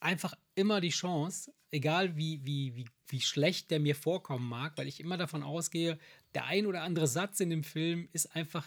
einfach 0.00 0.34
immer 0.54 0.80
die 0.80 0.88
Chance, 0.90 1.52
egal 1.70 2.16
wie, 2.16 2.44
wie, 2.44 2.74
wie, 2.74 2.86
wie 3.08 3.20
schlecht 3.20 3.70
der 3.70 3.80
mir 3.80 3.94
vorkommen 3.94 4.48
mag, 4.48 4.76
weil 4.76 4.88
ich 4.88 5.00
immer 5.00 5.16
davon 5.16 5.42
ausgehe, 5.42 5.98
der 6.34 6.46
ein 6.46 6.66
oder 6.66 6.82
andere 6.82 7.06
Satz 7.06 7.40
in 7.40 7.50
dem 7.50 7.64
Film 7.64 8.08
ist 8.12 8.34
einfach, 8.34 8.66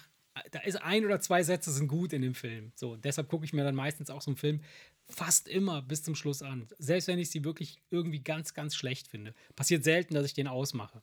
da 0.51 0.59
ist 0.59 0.81
ein 0.81 1.05
oder 1.05 1.19
zwei 1.19 1.43
Sätze 1.43 1.71
sind 1.71 1.87
gut 1.87 2.13
in 2.13 2.21
dem 2.21 2.35
Film. 2.35 2.71
So, 2.75 2.95
deshalb 2.95 3.29
gucke 3.29 3.45
ich 3.45 3.53
mir 3.53 3.63
dann 3.63 3.75
meistens 3.75 4.09
auch 4.09 4.21
so 4.21 4.31
einen 4.31 4.37
Film 4.37 4.61
fast 5.09 5.47
immer 5.47 5.81
bis 5.81 6.03
zum 6.03 6.15
Schluss 6.15 6.41
an. 6.41 6.67
Selbst 6.77 7.07
wenn 7.07 7.19
ich 7.19 7.29
sie 7.29 7.43
wirklich 7.43 7.81
irgendwie 7.89 8.23
ganz, 8.23 8.53
ganz 8.53 8.75
schlecht 8.75 9.07
finde. 9.07 9.33
Passiert 9.55 9.83
selten, 9.83 10.13
dass 10.13 10.25
ich 10.25 10.33
den 10.33 10.47
ausmache. 10.47 11.01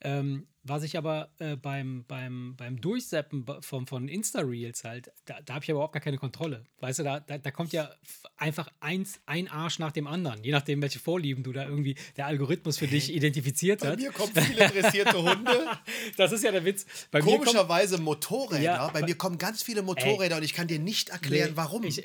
Ähm, 0.00 0.46
was 0.68 0.82
ich 0.82 0.96
aber 0.98 1.30
äh, 1.38 1.56
beim, 1.56 2.04
beim, 2.06 2.54
beim 2.56 2.80
Durchseppen 2.80 3.44
von, 3.60 3.86
von 3.86 4.08
Insta-Reels 4.08 4.84
halt, 4.84 5.10
da, 5.24 5.40
da 5.44 5.54
habe 5.54 5.64
ich 5.64 5.70
aber 5.70 5.78
überhaupt 5.78 5.94
gar 5.94 6.00
keine 6.00 6.18
Kontrolle. 6.18 6.64
Weißt 6.80 6.98
du, 6.98 7.02
da, 7.04 7.20
da, 7.20 7.38
da 7.38 7.50
kommt 7.50 7.72
ja 7.72 7.90
einfach 8.36 8.68
eins, 8.80 9.20
ein 9.26 9.48
Arsch 9.48 9.78
nach 9.78 9.92
dem 9.92 10.06
anderen, 10.06 10.42
je 10.44 10.52
nachdem, 10.52 10.80
welche 10.82 10.98
Vorlieben 10.98 11.42
du 11.42 11.52
da 11.52 11.64
irgendwie 11.64 11.96
der 12.16 12.26
Algorithmus 12.26 12.78
für 12.78 12.86
dich 12.86 13.12
identifiziert 13.12 13.80
Bei 13.80 13.88
hat. 13.92 13.98
mir 13.98 14.12
kommen 14.12 14.32
viele 14.34 14.68
dressierte 14.68 15.16
Hunde. 15.22 15.66
Das 16.16 16.32
ist 16.32 16.42
ja 16.44 16.50
der 16.52 16.64
Witz. 16.64 16.84
Bei 17.10 17.18
mir 17.20 17.24
kommt, 17.24 17.38
Komischerweise 17.46 17.98
Motorräder. 17.98 18.62
Ja, 18.62 18.88
bei 18.88 18.98
aber- 19.00 19.06
mir 19.06 19.14
kommen 19.16 19.38
ganz 19.38 19.62
viele 19.62 19.82
Motorräder 19.82 20.36
und 20.36 20.42
ich 20.42 20.52
kann 20.54 20.66
dir 20.68 20.78
nicht 20.78 21.10
erklären, 21.10 21.50
Nee, 21.50 21.56
warum. 21.56 21.84
ich- 21.84 22.02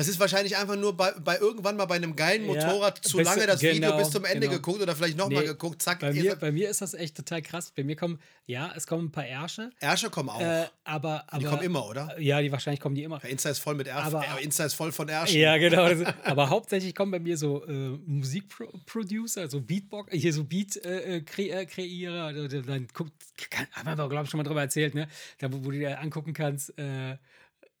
das 0.00 0.08
ist 0.08 0.18
wahrscheinlich 0.18 0.56
einfach 0.56 0.76
nur 0.76 0.96
bei, 0.96 1.12
bei 1.12 1.38
irgendwann 1.38 1.76
mal 1.76 1.84
bei 1.84 1.96
einem 1.96 2.16
geilen 2.16 2.42
Ja, 2.46 2.48
Motorrad 2.66 3.04
zu 3.04 3.18
bis- 3.18 3.26
lange 3.26 3.46
das 3.46 3.60
Video 3.62 3.74
genau, 3.90 3.98
bis 3.98 4.10
zum 4.10 4.24
Ende 4.24 4.46
genau. 4.48 4.52
geguckt 4.58 4.80
oder 4.80 4.96
vielleicht 4.96 5.16
nochmal 5.18 5.42
Nee, 5.42 5.48
geguckt. 5.48 5.82
Zack, 5.82 6.00
bei 6.00 6.12
mir, 6.12 6.36
bei 6.36 6.50
mir 6.50 6.70
ist 6.70 6.80
das 6.80 6.94
echt 6.94 7.16
total 7.16 7.42
krass. 7.42 7.72
Bei 7.76 7.84
mir 7.84 7.96
kommen, 7.96 8.18
ja, 8.46 8.72
es 8.74 8.86
kommen 8.86 9.06
ein 9.08 9.12
paar 9.12 9.26
Ärsche. 9.26 9.70
Ärsche 9.80 10.08
kommen 10.10 10.30
auch. 10.30 10.40
Äh, 10.40 10.66
aber, 10.84 11.24
aber, 11.28 11.38
die 11.38 11.44
kommen 11.44 11.62
immer, 11.62 11.86
oder? 11.86 12.18
Ja, 12.18 12.40
die 12.40 12.50
wahrscheinlich 12.50 12.80
kommen 12.80 12.94
die 12.94 13.02
immer. 13.02 13.20
Ja, 13.22 13.28
Insta 13.28 13.50
ist 13.50 13.58
voll 13.58 13.74
mit 13.74 13.86
Erf 13.86 14.06
aber- 14.06 14.24
äh, 14.38 14.42
Insta 14.42 14.64
ist 14.64 14.74
voll 14.74 14.90
von 14.92 15.08
Ärschen. 15.08 15.38
Ja, 15.38 15.56
genau. 15.58 15.88
Das, 15.88 16.14
aber 16.24 16.48
hauptsächlich 16.50 16.94
kommen 16.94 17.12
bei 17.12 17.20
mir 17.20 17.36
so 17.36 17.64
äh, 17.66 17.98
Musikproducer, 18.06 19.48
so 19.48 19.60
Beatbox, 19.60 20.12
hier 20.12 20.32
so 20.32 20.44
Beat-Kreiere. 20.44 21.24
Äh, 21.76 22.16
äh. 22.16 22.20
Also, 22.20 22.62
dann 22.62 22.88
guckt, 22.92 23.12
haben 23.72 23.98
wir, 23.98 24.08
glaube 24.08 24.24
ich, 24.24 24.30
schon 24.30 24.38
mal 24.38 24.44
drüber 24.44 24.62
erzählt, 24.62 24.94
ne? 24.94 25.08
Da, 25.38 25.52
wo, 25.52 25.58
wo 25.64 25.70
du 25.70 25.78
dir 25.78 26.00
angucken 26.00 26.32
kannst, 26.32 26.76
äh, 26.78 27.16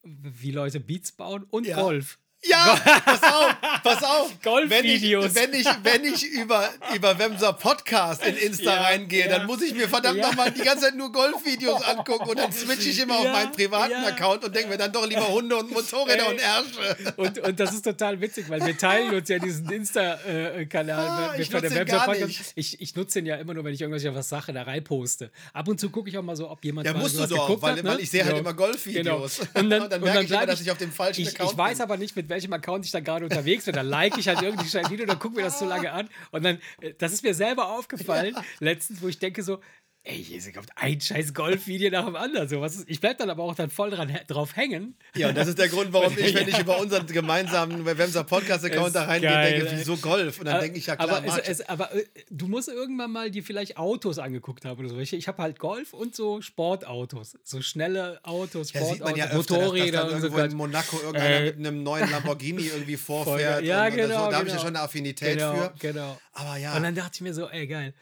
wie 0.02 0.50
Leute 0.50 0.80
Beats 0.80 1.12
bauen 1.12 1.44
und 1.50 1.66
Ja. 1.66 1.80
Golf. 1.80 2.18
Ja, 2.42 2.74
pass 3.04 3.22
auf, 3.22 3.56
pass 3.82 4.02
auf. 4.02 4.32
Golfvideos. 4.42 5.34
Wenn 5.34 5.52
ich, 5.52 5.66
wenn 5.66 6.04
ich, 6.04 6.04
wenn 6.04 6.04
ich 6.14 6.24
über, 6.32 6.68
über 6.94 7.18
Wemser 7.18 7.52
Podcast 7.52 8.24
in 8.24 8.34
Insta 8.36 8.64
Ja, 8.76 8.80
reingehe, 8.82 9.28
ja. 9.28 9.36
dann 9.38 9.46
muss 9.46 9.60
ich 9.60 9.74
mir 9.74 9.88
verdammt 9.88 10.18
Ja. 10.18 10.28
nochmal 10.28 10.50
die 10.50 10.62
ganze 10.62 10.84
Zeit 10.86 10.96
nur 10.96 11.12
Golfvideos 11.12 11.82
angucken 11.86 12.30
und 12.30 12.38
dann 12.38 12.50
switche 12.50 12.88
ich 12.88 12.98
immer 12.98 13.14
Ja, 13.14 13.20
auf 13.20 13.32
meinen 13.32 13.52
privaten. 13.52 13.92
Account 13.92 14.44
und 14.44 14.54
denke 14.56 14.70
mir 14.70 14.78
dann 14.78 14.90
doch 14.90 15.06
lieber 15.06 15.28
Hunde 15.28 15.54
und 15.56 15.70
Motorräder 15.70 16.24
Ey. 16.26 16.30
und 16.32 16.38
Ärsche. 16.40 17.14
Und, 17.16 17.38
und 17.40 17.60
das 17.60 17.74
ist 17.74 17.82
total 17.84 18.18
witzig, 18.22 18.48
weil 18.48 18.64
wir 18.64 18.76
teilen 18.78 19.14
uns 19.14 19.28
ja 19.28 19.38
diesen 19.38 19.68
Insta-Kanal 19.70 20.98
Ah, 20.98 21.34
ich 21.38 21.50
von 21.50 21.60
der 21.60 21.70
nutze 21.70 21.80
Website 21.80 21.88
gar 21.98 22.06
Podcast. 22.06 22.26
nicht. 22.28 22.40
Ich, 22.54 22.80
ich 22.80 22.96
nutze 22.96 23.18
den 23.18 23.26
ja 23.26 23.36
immer 23.36 23.52
nur, 23.54 23.64
wenn 23.64 23.74
ich 23.74 23.80
irgendwelche 23.82 24.14
was 24.14 24.28
Sache 24.28 24.52
da 24.52 24.62
reinposte. 24.62 25.30
Ab 25.52 25.68
und 25.68 25.78
zu 25.78 25.90
gucke 25.90 26.08
ich 26.08 26.16
auch 26.16 26.22
mal 26.22 26.36
so, 26.36 26.48
ob 26.50 26.64
jemand 26.64 26.86
Ja, 26.86 26.94
musst 26.94 27.18
du 27.18 27.26
doch, 27.26 27.60
weil- 27.62 27.72
hat, 27.76 27.84
weil 27.84 27.96
ne? 27.96 28.00
ich 28.00 28.10
sehe 28.10 28.24
halt 28.24 28.38
immer 28.38 28.54
Golfvideos. 28.54 29.38
Genau. 29.40 29.60
Und 29.60 29.70
dann, 29.70 29.82
Und 29.82 29.92
dann 29.92 30.02
und 30.02 30.08
merke 30.08 30.24
ich 30.24 30.30
immer, 30.30 30.46
dass 30.46 30.60
ich 30.60 30.70
auf 30.70 30.78
dem 30.78 30.92
falschen 30.92 31.22
ich, 31.22 31.28
Account 31.34 31.52
Ich 31.52 31.58
weiß 31.58 31.76
bin. 31.78 31.82
aber 31.82 31.96
nicht, 31.98 32.16
mit 32.16 32.29
welchem 32.30 32.52
Account 32.52 32.84
ich 32.86 32.90
da 32.90 33.00
gerade 33.00 33.24
unterwegs 33.24 33.66
bin. 33.66 33.74
Dann 33.74 33.86
like 33.86 34.16
ich 34.16 34.28
halt 34.28 34.42
irgendwie 34.42 34.78
ein 34.78 34.90
Video, 34.90 35.06
dann 35.06 35.18
gucken 35.18 35.36
wir 35.36 35.44
das 35.44 35.58
so 35.58 35.66
lange 35.66 35.92
an. 35.92 36.08
Und 36.30 36.44
dann, 36.44 36.58
äh, 36.80 36.94
das 36.98 37.12
ist 37.12 37.22
mir 37.22 37.34
selber 37.34 37.68
aufgefallen, 37.68 38.34
letztens, 38.60 39.02
wo 39.02 39.08
ich 39.08 39.18
denke 39.18 39.42
so, 39.42 39.60
Ey, 40.02 40.24
hier 40.24 40.40
kommt 40.54 40.70
ein 40.76 40.98
scheiß 40.98 41.34
Golfvideo 41.34 41.90
nach 41.90 42.06
dem 42.06 42.16
anderen. 42.16 42.48
So, 42.48 42.62
was 42.62 42.74
ist, 42.74 42.88
ich 42.88 43.00
bleib 43.00 43.18
dann 43.18 43.28
aber 43.28 43.42
auch 43.42 43.54
dann 43.54 43.68
voll 43.68 43.90
dran, 43.90 44.10
drauf 44.28 44.56
hängen. 44.56 44.96
Ja, 45.14 45.28
und 45.28 45.36
das 45.36 45.46
ist 45.46 45.58
der 45.58 45.68
Grund, 45.68 45.92
warum 45.92 46.16
ich, 46.16 46.34
wenn 46.34 46.48
ich 46.48 46.58
über 46.58 46.80
unseren 46.80 47.06
gemeinsamen 47.06 47.84
Wemser 47.84 48.24
Podcast-Account 48.24 48.94
da 48.94 49.04
reingehe, 49.04 49.30
denke, 49.30 49.70
wieso 49.76 49.98
Golf? 49.98 50.38
Und 50.38 50.46
dann 50.46 50.62
denke 50.62 50.78
ich, 50.78 50.86
ja 50.86 50.96
klar, 50.96 51.18
aber, 51.18 51.26
es, 51.26 51.60
es, 51.60 51.68
aber 51.68 51.94
äh, 51.94 52.06
du 52.30 52.48
musst 52.48 52.68
irgendwann 52.68 53.10
mal 53.10 53.30
dir 53.30 53.44
vielleicht 53.44 53.76
Autos 53.76 54.18
angeguckt 54.18 54.64
haben 54.64 54.80
oder 54.80 54.88
so. 54.88 54.98
Ich, 54.98 55.12
ich 55.12 55.28
habe 55.28 55.42
halt 55.42 55.58
Golf 55.58 55.92
und 55.92 56.16
so 56.16 56.40
Sportautos. 56.40 57.36
So 57.44 57.60
schnelle 57.60 58.20
Autos, 58.22 58.70
Sportautos, 58.70 58.72
ja, 58.72 58.94
sieht 58.94 59.04
man 59.04 59.16
ja 59.16 59.24
öfter, 59.26 59.56
Motorräder. 59.56 59.84
Dass, 59.84 60.12
dass 60.12 60.22
dann 60.22 60.22
irgendwo 60.22 60.38
so 60.38 60.44
in 60.44 60.56
Monaco 60.56 60.96
irgendeiner 60.96 61.36
äh, 61.36 61.44
mit 61.44 61.56
einem 61.56 61.82
neuen 61.82 62.10
Lamborghini 62.10 62.68
irgendwie 62.68 62.96
vorfährt. 62.96 63.64
ja, 63.64 63.84
und, 63.84 63.96
genau. 63.96 64.06
So. 64.06 64.12
Da 64.12 64.24
genau. 64.24 64.38
habe 64.38 64.48
ich 64.48 64.54
ja 64.54 64.60
schon 64.60 64.68
eine 64.68 64.80
Affinität 64.80 65.36
genau, 65.36 65.54
für. 65.56 65.74
Genau. 65.78 66.18
Aber 66.32 66.56
ja. 66.56 66.74
Und 66.74 66.84
dann 66.84 66.94
dachte 66.94 67.10
ich 67.16 67.20
mir 67.20 67.34
so, 67.34 67.50
ey, 67.50 67.66
geil. 67.66 67.92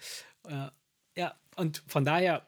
Äh, 0.46 0.52
ja, 0.52 0.72
und 1.58 1.82
von 1.86 2.04
daher 2.04 2.46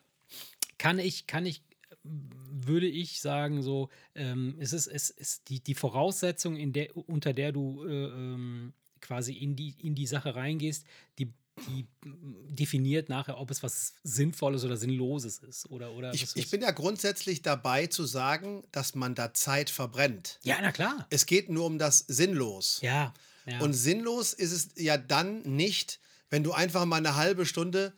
kann 0.78 0.98
ich, 0.98 1.26
kann 1.26 1.44
ich, 1.44 1.62
würde 2.02 2.86
ich 2.86 3.20
sagen, 3.20 3.62
so, 3.62 3.90
ähm, 4.14 4.56
es 4.58 4.72
ist, 4.72 4.86
es 4.86 5.10
ist 5.10 5.48
die, 5.48 5.60
die 5.60 5.74
Voraussetzung, 5.74 6.56
in 6.56 6.72
der, 6.72 6.96
unter 6.96 7.32
der 7.32 7.52
du 7.52 7.84
äh, 7.84 8.06
ähm, 8.06 8.72
quasi 9.00 9.34
in 9.34 9.56
die, 9.56 9.74
in 9.82 9.94
die 9.94 10.06
Sache 10.06 10.34
reingehst, 10.34 10.86
die, 11.18 11.32
die 11.68 11.86
definiert 12.02 13.08
nachher, 13.08 13.38
ob 13.38 13.50
es 13.50 13.62
was 13.62 13.94
Sinnvolles 14.04 14.64
oder 14.64 14.76
Sinnloses 14.76 15.38
ist. 15.38 15.70
Oder, 15.70 15.92
oder 15.92 16.14
ich, 16.14 16.34
ich 16.34 16.50
bin 16.50 16.62
ja 16.62 16.70
grundsätzlich 16.70 17.42
dabei 17.42 17.86
zu 17.86 18.04
sagen, 18.04 18.64
dass 18.72 18.94
man 18.94 19.14
da 19.14 19.34
Zeit 19.34 19.68
verbrennt. 19.68 20.38
Ja, 20.42 20.56
na 20.62 20.72
klar. 20.72 21.06
Es 21.10 21.26
geht 21.26 21.50
nur 21.50 21.66
um 21.66 21.78
das 21.78 21.98
Sinnlos. 21.98 22.80
Ja. 22.82 23.12
ja. 23.46 23.60
Und 23.60 23.74
sinnlos 23.74 24.32
ist 24.32 24.52
es 24.52 24.68
ja 24.76 24.96
dann 24.96 25.42
nicht, 25.42 26.00
wenn 26.30 26.42
du 26.42 26.52
einfach 26.52 26.84
mal 26.84 26.96
eine 26.96 27.16
halbe 27.16 27.44
Stunde 27.44 27.92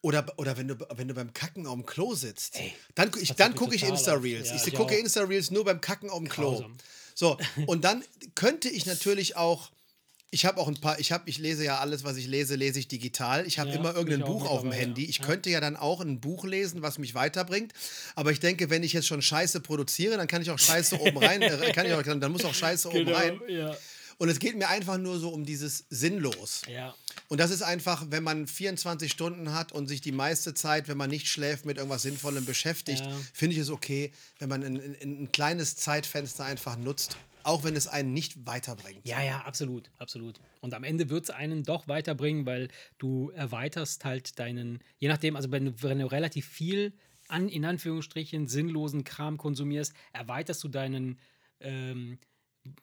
oder, 0.00 0.24
oder 0.36 0.56
wenn, 0.56 0.68
du, 0.68 0.76
wenn 0.94 1.08
du 1.08 1.14
beim 1.14 1.32
Kacken 1.32 1.66
auf 1.66 1.74
dem 1.74 1.86
Klo 1.86 2.14
sitzt. 2.14 2.56
Ey, 2.56 2.72
dann 2.94 3.10
ich, 3.20 3.32
dann 3.34 3.54
gucke 3.54 3.74
ich 3.74 3.82
Insta-Reels. 3.82 4.48
Ja, 4.48 4.56
ich, 4.56 4.66
ich 4.66 4.74
gucke 4.74 4.96
Insta-Reels 4.96 5.50
nur 5.50 5.64
beim 5.64 5.80
Kacken 5.80 6.10
auf 6.10 6.18
dem 6.18 6.28
Klo. 6.28 6.64
So, 7.14 7.36
und 7.66 7.84
dann 7.84 8.04
könnte 8.34 8.68
ich 8.68 8.86
natürlich 8.86 9.36
auch. 9.36 9.70
Ich 10.30 10.44
habe 10.44 10.60
auch 10.60 10.68
ein 10.68 10.78
paar, 10.78 11.00
ich 11.00 11.10
habe, 11.10 11.24
ich 11.30 11.38
lese 11.38 11.64
ja 11.64 11.78
alles, 11.78 12.04
was 12.04 12.18
ich 12.18 12.26
lese, 12.26 12.54
lese 12.54 12.78
ich 12.78 12.86
digital. 12.86 13.46
Ich 13.46 13.58
habe 13.58 13.70
ja, 13.70 13.76
immer 13.76 13.94
irgendein 13.94 14.26
Buch 14.26 14.46
auf 14.46 14.60
dem 14.60 14.72
Handy. 14.72 15.06
Ich 15.06 15.20
ja. 15.20 15.24
könnte 15.24 15.48
ja 15.48 15.58
dann 15.58 15.74
auch 15.74 16.02
ein 16.02 16.20
Buch 16.20 16.44
lesen, 16.44 16.82
was 16.82 16.98
mich 16.98 17.14
weiterbringt. 17.14 17.72
Aber 18.14 18.30
ich 18.30 18.38
denke, 18.38 18.68
wenn 18.68 18.82
ich 18.82 18.92
jetzt 18.92 19.06
schon 19.06 19.22
Scheiße 19.22 19.60
produziere, 19.60 20.18
dann 20.18 20.26
kann 20.26 20.42
ich 20.42 20.50
auch 20.50 20.58
Scheiße 20.58 21.00
oben 21.00 21.16
rein, 21.16 21.40
äh, 21.40 21.72
kann 21.72 21.86
ich 21.86 21.94
auch, 21.94 22.02
dann 22.02 22.30
muss 22.30 22.44
auch 22.44 22.52
Scheiße 22.52 22.88
genau, 22.92 23.10
oben 23.10 23.14
rein. 23.14 23.40
Und 24.18 24.28
es 24.28 24.40
geht 24.40 24.56
mir 24.56 24.68
einfach 24.68 24.98
nur 24.98 25.18
so 25.18 25.30
um 25.30 25.44
dieses 25.44 25.86
Sinnlos. 25.90 26.62
Ja. 26.68 26.94
Und 27.28 27.38
das 27.38 27.50
ist 27.50 27.62
einfach, 27.62 28.06
wenn 28.10 28.24
man 28.24 28.46
24 28.46 29.10
Stunden 29.10 29.52
hat 29.52 29.72
und 29.72 29.86
sich 29.86 30.00
die 30.00 30.12
meiste 30.12 30.54
Zeit, 30.54 30.88
wenn 30.88 30.96
man 30.96 31.08
nicht 31.08 31.28
schläft, 31.28 31.64
mit 31.64 31.76
irgendwas 31.76 32.02
Sinnvollem 32.02 32.44
beschäftigt, 32.44 33.04
ja. 33.04 33.16
finde 33.32 33.54
ich 33.54 33.62
es 33.62 33.70
okay, 33.70 34.12
wenn 34.38 34.48
man 34.48 34.64
ein, 34.64 34.76
ein, 34.76 35.22
ein 35.22 35.32
kleines 35.32 35.76
Zeitfenster 35.76 36.44
einfach 36.44 36.76
nutzt 36.76 37.16
auch 37.44 37.64
wenn 37.64 37.76
es 37.76 37.88
einen 37.88 38.12
nicht 38.12 38.46
weiterbringt. 38.46 39.06
Ja, 39.06 39.22
ja, 39.22 39.40
absolut, 39.40 39.90
absolut. 39.96 40.38
Und 40.60 40.74
am 40.74 40.84
Ende 40.84 41.08
wird 41.08 41.24
es 41.24 41.30
einen 41.30 41.62
doch 41.62 41.88
weiterbringen, 41.88 42.44
weil 42.44 42.68
du 42.98 43.30
erweiterst 43.30 44.04
halt 44.04 44.38
deinen, 44.38 44.80
je 44.98 45.08
nachdem, 45.08 45.34
also 45.34 45.50
wenn 45.50 45.64
du, 45.64 45.82
wenn 45.82 45.98
du 45.98 46.06
relativ 46.06 46.46
viel 46.46 46.92
an, 47.26 47.48
in 47.48 47.64
Anführungsstrichen, 47.64 48.48
sinnlosen 48.48 49.02
Kram 49.02 49.38
konsumierst, 49.38 49.94
erweiterst 50.12 50.62
du 50.62 50.68
deinen 50.68 51.18
ähm, 51.60 52.18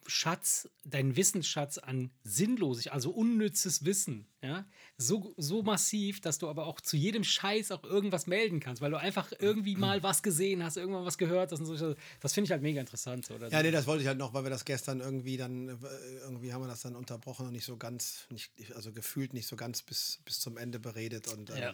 Schatz, 0.08 0.70
deinen 0.84 1.16
Wissensschatz 1.16 1.78
an 1.78 2.12
sinnlosig, 2.24 2.92
also 2.92 3.12
unnützes 3.12 3.86
Wissen, 3.86 4.28
ja, 4.42 4.66
so, 4.98 5.34
so 5.38 5.64
massiv, 5.64 6.22
dass 6.22 6.38
du 6.38 6.48
aber 6.48 6.68
auch 6.68 6.80
zu 6.80 6.98
jedem 6.98 7.24
Scheiß 7.24 7.72
auch 7.72 7.84
irgendwas 7.84 8.28
melden 8.28 8.60
kannst, 8.60 8.82
weil 8.82 8.92
du 8.92 8.98
einfach 8.98 9.32
irgendwie 9.40 9.76
mal 9.78 10.04
was 10.04 10.24
gesehen 10.24 10.64
hast, 10.64 10.78
irgendwann 10.78 11.06
was 11.06 11.18
gehört 11.18 11.52
hast 11.52 11.60
und 11.60 11.66
so. 11.66 11.96
Das 12.20 12.34
finde 12.34 12.46
ich 12.46 12.52
halt 12.52 12.62
mega 12.62 12.80
interessant. 12.80 13.30
Oder? 13.32 13.50
Ja, 13.50 13.64
nee, 13.64 13.72
das 13.72 13.88
wollte 13.88 14.04
ich 14.04 14.08
halt 14.08 14.18
noch, 14.18 14.34
weil 14.34 14.44
wir 14.44 14.52
das 14.52 14.66
gestern 14.66 15.00
irgendwie 15.00 15.38
dann, 15.38 15.70
äh, 15.70 15.74
irgendwie 16.22 16.54
haben 16.54 16.62
wir 16.62 16.68
das 16.68 16.82
dann 16.82 16.96
unterbrochen 16.96 17.48
und 17.48 17.54
nicht 17.54 17.66
so 17.66 17.78
ganz, 17.78 18.28
nicht, 18.30 18.52
also 18.76 18.92
gefühlt 18.92 19.34
nicht 19.34 19.48
so 19.48 19.56
ganz 19.56 19.82
bis, 19.82 20.20
bis 20.26 20.40
zum 20.40 20.58
Ende 20.58 20.80
beredet 20.80 21.28
und 21.28 21.50
äh, 21.50 21.62
ja. 21.62 21.74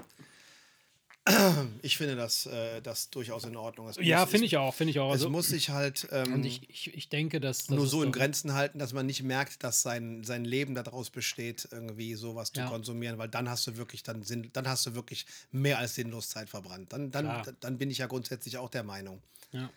Ich 1.81 1.97
finde 1.97 2.15
das, 2.15 2.45
äh, 2.47 2.81
das 2.81 3.09
durchaus 3.09 3.43
in 3.43 3.55
Ordnung. 3.55 3.87
Es 3.87 3.97
ja, 3.97 4.25
finde 4.25 4.45
ich 4.45 4.57
auch, 4.57 4.73
finde 4.73 4.91
ich 4.91 4.99
auch. 4.99 5.11
Also, 5.11 5.27
es 5.27 5.31
muss 5.31 5.47
sich 5.47 5.69
halt 5.69 6.07
ähm, 6.11 6.33
und 6.33 6.45
ich, 6.45 6.69
ich, 6.69 6.93
ich 6.93 7.09
denke, 7.09 7.39
dass, 7.39 7.69
nur 7.69 7.87
so 7.87 8.03
in 8.03 8.11
Grenzen 8.11 8.53
halten, 8.53 8.79
dass 8.79 8.93
man 8.93 9.05
nicht 9.05 9.23
merkt, 9.23 9.63
dass 9.63 9.81
sein, 9.81 10.23
sein 10.23 10.45
Leben 10.45 10.73
daraus 10.73 11.09
besteht, 11.09 11.67
irgendwie 11.71 12.15
sowas 12.15 12.51
zu 12.51 12.61
ja. 12.61 12.67
konsumieren, 12.67 13.17
weil 13.17 13.29
dann 13.29 13.49
hast 13.49 13.67
du 13.67 13.77
wirklich 13.77 14.03
dann 14.03 14.23
Sinn, 14.23 14.49
dann 14.53 14.67
hast 14.67 14.85
du 14.85 14.95
wirklich 14.95 15.25
mehr 15.51 15.77
als 15.77 15.95
sinnlos 15.95 16.29
Zeit 16.29 16.49
verbrannt. 16.49 16.91
Dann, 16.93 17.11
dann, 17.11 17.43
dann 17.59 17.77
bin 17.77 17.91
ich 17.91 17.99
ja 17.99 18.07
grundsätzlich 18.07 18.57
auch 18.57 18.69
der 18.69 18.83
Meinung. 18.83 19.21
Ja. 19.51 19.69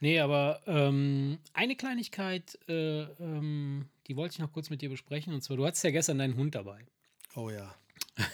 Nee, 0.00 0.20
aber 0.20 0.60
ähm, 0.66 1.38
eine 1.54 1.74
Kleinigkeit, 1.74 2.58
äh, 2.68 3.02
ähm, 3.02 3.86
die 4.06 4.16
wollte 4.16 4.34
ich 4.34 4.38
noch 4.38 4.52
kurz 4.52 4.70
mit 4.70 4.80
dir 4.80 4.88
besprechen. 4.88 5.34
Und 5.34 5.42
zwar, 5.42 5.56
du 5.56 5.66
hattest 5.66 5.82
ja 5.84 5.90
gestern 5.90 6.18
deinen 6.18 6.36
Hund 6.36 6.54
dabei. 6.54 6.84
Oh 7.34 7.50
ja. 7.50 7.74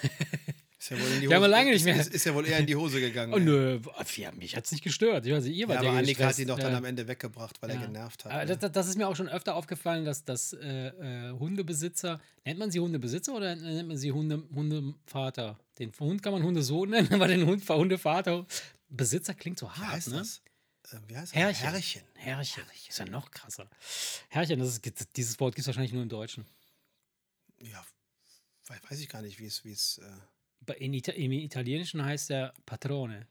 Ist 0.84 0.90
ja 0.90 1.00
wohl 1.00 1.12
in 1.12 1.20
die 1.22 1.28
Hose, 1.28 1.40
wir 1.40 1.48
lange 1.48 1.70
nicht 1.70 1.84
mehr. 1.86 1.96
Ist, 1.96 2.12
ist, 2.12 2.26
ja 2.26 2.34
wohl 2.34 2.46
eher 2.46 2.58
in 2.58 2.66
die 2.66 2.76
Hose 2.76 3.00
gegangen. 3.00 3.32
Oh, 3.32 3.38
nö, 3.38 3.80
ja, 4.16 4.32
mich 4.32 4.54
hat 4.54 4.66
es 4.66 4.72
nicht 4.72 4.84
gestört. 4.84 5.24
Ich 5.24 5.32
weiß, 5.32 5.46
ihr 5.46 5.66
ja, 5.66 5.66
aber 5.66 5.88
Annika 5.90 6.26
hat 6.26 6.38
ihn 6.38 6.48
doch 6.48 6.58
dann 6.58 6.74
am 6.74 6.84
Ende 6.84 7.08
weggebracht, 7.08 7.62
weil 7.62 7.70
ja. 7.70 7.76
er 7.76 7.86
genervt 7.86 8.26
hat. 8.26 8.50
Das, 8.50 8.70
das, 8.70 8.88
ist 8.88 8.98
mir 8.98 9.08
auch 9.08 9.16
schon 9.16 9.30
öfter 9.30 9.54
aufgefallen, 9.54 10.04
dass, 10.04 10.26
dass 10.26 10.52
äh, 10.52 10.88
äh, 10.88 11.30
Hundebesitzer, 11.38 12.20
nennt 12.44 12.58
man 12.58 12.70
sie 12.70 12.80
Hundebesitzer 12.80 13.34
oder 13.34 13.56
nennt 13.56 13.88
man 13.88 13.96
sie 13.96 14.12
Hunde, 14.12 14.42
Hundevater? 14.54 15.58
Den 15.78 15.90
Hund 15.98 16.22
kann 16.22 16.34
man 16.34 16.42
Hundesohn 16.42 16.90
nennen, 16.90 17.14
aber 17.14 17.28
den 17.28 17.46
Hund, 17.46 17.66
Hundevater, 17.66 18.44
Besitzer 18.90 19.32
klingt 19.32 19.58
so 19.58 19.70
hart, 19.70 19.80
Wie 19.80 19.86
heißt 19.86 20.08
ne? 20.08 20.18
Das? 20.18 20.42
Äh, 20.90 20.98
wie 21.08 21.16
heißt 21.16 21.32
das? 21.32 21.40
Herrchen. 21.40 21.62
Herrchen. 21.70 22.02
Herrchen. 22.14 22.62
Herrchen. 22.64 22.88
Ist 22.90 22.98
ja 22.98 23.06
noch 23.06 23.30
krasser. 23.30 23.70
Herrchen, 24.28 24.58
das 24.58 24.68
ist, 24.68 25.16
dieses 25.16 25.40
Wort 25.40 25.54
gibt 25.54 25.62
es 25.62 25.66
wahrscheinlich 25.68 25.94
nur 25.94 26.02
im 26.02 26.10
Deutschen. 26.10 26.44
Ja, 27.62 27.82
weiß 28.90 29.00
ich 29.00 29.08
gar 29.08 29.22
nicht, 29.22 29.40
wie 29.40 29.46
es, 29.46 29.64
wie 29.64 29.72
es. 29.72 29.96
Äh 29.96 30.02
in 30.78 30.94
Ita 30.94 31.12
Im 31.12 31.32
Italienischen 31.32 32.04
heißt 32.04 32.30
er 32.30 32.54
Patrone. 32.66 33.26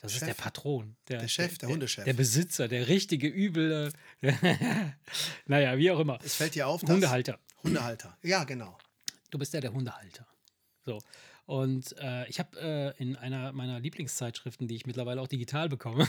Das 0.00 0.12
Chef. 0.12 0.22
ist 0.22 0.28
der 0.28 0.34
Patron. 0.34 0.96
Der, 1.08 1.20
der 1.20 1.28
Chef, 1.28 1.58
der, 1.58 1.66
der, 1.66 1.74
Hundechef. 1.74 2.04
Der 2.04 2.12
Besitzer, 2.12 2.68
der 2.68 2.86
richtige 2.86 3.26
übel. 3.26 3.92
naja, 5.46 5.76
wie 5.76 5.90
auch 5.90 5.98
immer. 5.98 6.18
Es 6.22 6.36
fällt 6.36 6.54
dir 6.54 6.68
auf, 6.68 6.82
dass 6.82 6.90
Hundehalter. 6.90 7.38
Hundehalter. 7.64 8.16
Ja, 8.22 8.44
genau. 8.44 8.78
Du 9.30 9.38
bist 9.38 9.52
ja 9.54 9.60
der 9.60 9.72
Hundehalter. 9.72 10.26
So. 10.84 11.00
Und 11.46 11.96
äh, 11.98 12.28
ich 12.28 12.38
habe 12.38 12.60
äh, 12.60 13.02
in 13.02 13.16
einer 13.16 13.52
meiner 13.52 13.80
Lieblingszeitschriften, 13.80 14.68
die 14.68 14.76
ich 14.76 14.86
mittlerweile 14.86 15.20
auch 15.20 15.28
digital 15.28 15.68
bekomme, 15.68 16.06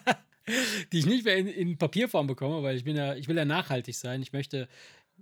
die 0.92 1.00
ich 1.00 1.06
nicht 1.06 1.24
mehr 1.24 1.36
in, 1.36 1.48
in, 1.48 1.76
Papierform 1.76 2.26
bekomme, 2.26 2.62
weil 2.62 2.76
ich 2.76 2.84
bin 2.84 2.96
ja, 2.96 3.14
ich 3.14 3.28
will 3.28 3.36
ja 3.36 3.44
nachhaltig 3.44 3.96
sein. 3.96 4.22
Ich 4.22 4.32
möchte 4.32 4.68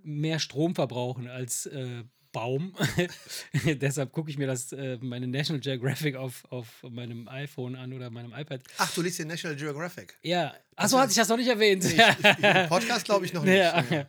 mehr 0.03 0.39
Strom 0.39 0.75
verbrauchen 0.75 1.27
als 1.27 1.67
äh, 1.67 2.05
Baum. 2.33 2.75
Deshalb 3.65 4.13
gucke 4.13 4.31
ich 4.31 4.39
mir 4.39 4.47
das, 4.47 4.73
äh, 4.73 4.99
meine 5.01 5.27
National 5.27 5.61
Geographic 5.61 6.17
auf, 6.17 6.45
auf 6.51 6.83
meinem 6.89 7.29
iPhone 7.29 7.77
an 7.77 7.93
oder 7.93 8.11
meinem 8.11 8.33
iPad. 8.33 8.63
Ach, 8.79 8.93
du 8.95 9.03
liest 9.03 9.19
den 9.19 9.29
National 9.29 9.57
Geographic? 9.57 10.17
Ja. 10.23 10.55
Achso, 10.77 10.99
hatte 10.99 11.11
ich 11.11 11.17
das 11.17 11.29
noch 11.29 11.37
nicht 11.37 11.49
erwähnt. 11.49 11.85
Nee, 11.85 11.91
ich, 11.93 12.29
ich, 12.29 12.69
Podcast 12.69 13.05
glaube 13.05 13.27
ich 13.27 13.33
noch 13.33 13.45
nicht. 13.45 13.57
Ja. 13.57 13.85
Ja. 13.91 14.07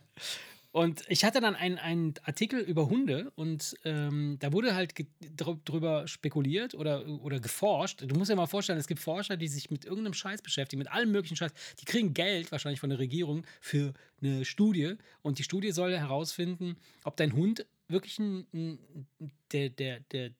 Und 0.72 1.04
ich 1.08 1.22
hatte 1.22 1.42
dann 1.42 1.54
einen 1.54 2.14
Artikel 2.24 2.60
über 2.60 2.88
Hunde 2.88 3.30
und 3.34 3.76
ähm, 3.84 4.38
da 4.40 4.54
wurde 4.54 4.74
halt 4.74 4.94
drüber 5.36 6.08
spekuliert 6.08 6.74
oder, 6.74 7.06
oder 7.06 7.40
geforscht. 7.40 8.02
Du 8.06 8.14
musst 8.16 8.30
dir 8.30 8.36
mal 8.36 8.46
vorstellen, 8.46 8.78
es 8.78 8.86
gibt 8.86 9.00
Forscher, 9.00 9.36
die 9.36 9.48
sich 9.48 9.70
mit 9.70 9.84
irgendeinem 9.84 10.14
Scheiß 10.14 10.40
beschäftigen, 10.40 10.78
mit 10.78 10.90
allem 10.90 11.12
möglichen 11.12 11.36
Scheiß. 11.36 11.52
Die 11.78 11.84
kriegen 11.84 12.14
Geld 12.14 12.50
wahrscheinlich 12.52 12.80
von 12.80 12.88
der 12.88 12.98
Regierung 12.98 13.44
für 13.60 13.92
eine 14.22 14.46
Studie 14.46 14.94
und 15.20 15.38
die 15.38 15.42
Studie 15.42 15.72
soll 15.72 15.94
herausfinden, 15.94 16.76
ob 17.04 17.18
dein 17.18 17.34
Hund 17.34 17.66
wirklich 17.92 18.18
ein, 18.18 18.46
ein, 18.52 19.06
der, 19.52 19.70
der, 19.70 20.00
der, 20.00 20.32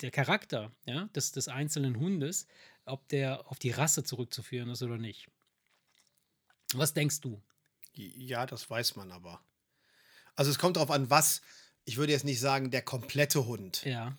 der 0.00 0.10
Charakter 0.10 0.72
ja, 0.86 1.04
des, 1.14 1.32
des 1.32 1.48
einzelnen 1.48 1.98
Hundes, 1.98 2.46
ob 2.84 3.06
der 3.08 3.46
auf 3.50 3.58
die 3.58 3.70
Rasse 3.70 4.04
zurückzuführen 4.04 4.70
ist 4.70 4.82
oder 4.82 4.96
nicht. 4.98 5.28
Was 6.74 6.94
denkst 6.94 7.20
du? 7.20 7.42
Ja, 7.92 8.46
das 8.46 8.70
weiß 8.70 8.96
man 8.96 9.10
aber. 9.10 9.40
Also 10.36 10.50
es 10.50 10.58
kommt 10.58 10.76
darauf 10.76 10.90
an, 10.90 11.10
was. 11.10 11.42
Ich 11.84 11.96
würde 11.96 12.12
jetzt 12.12 12.24
nicht 12.24 12.40
sagen, 12.40 12.70
der 12.70 12.82
komplette 12.82 13.46
Hund. 13.46 13.84
Ja. 13.84 14.16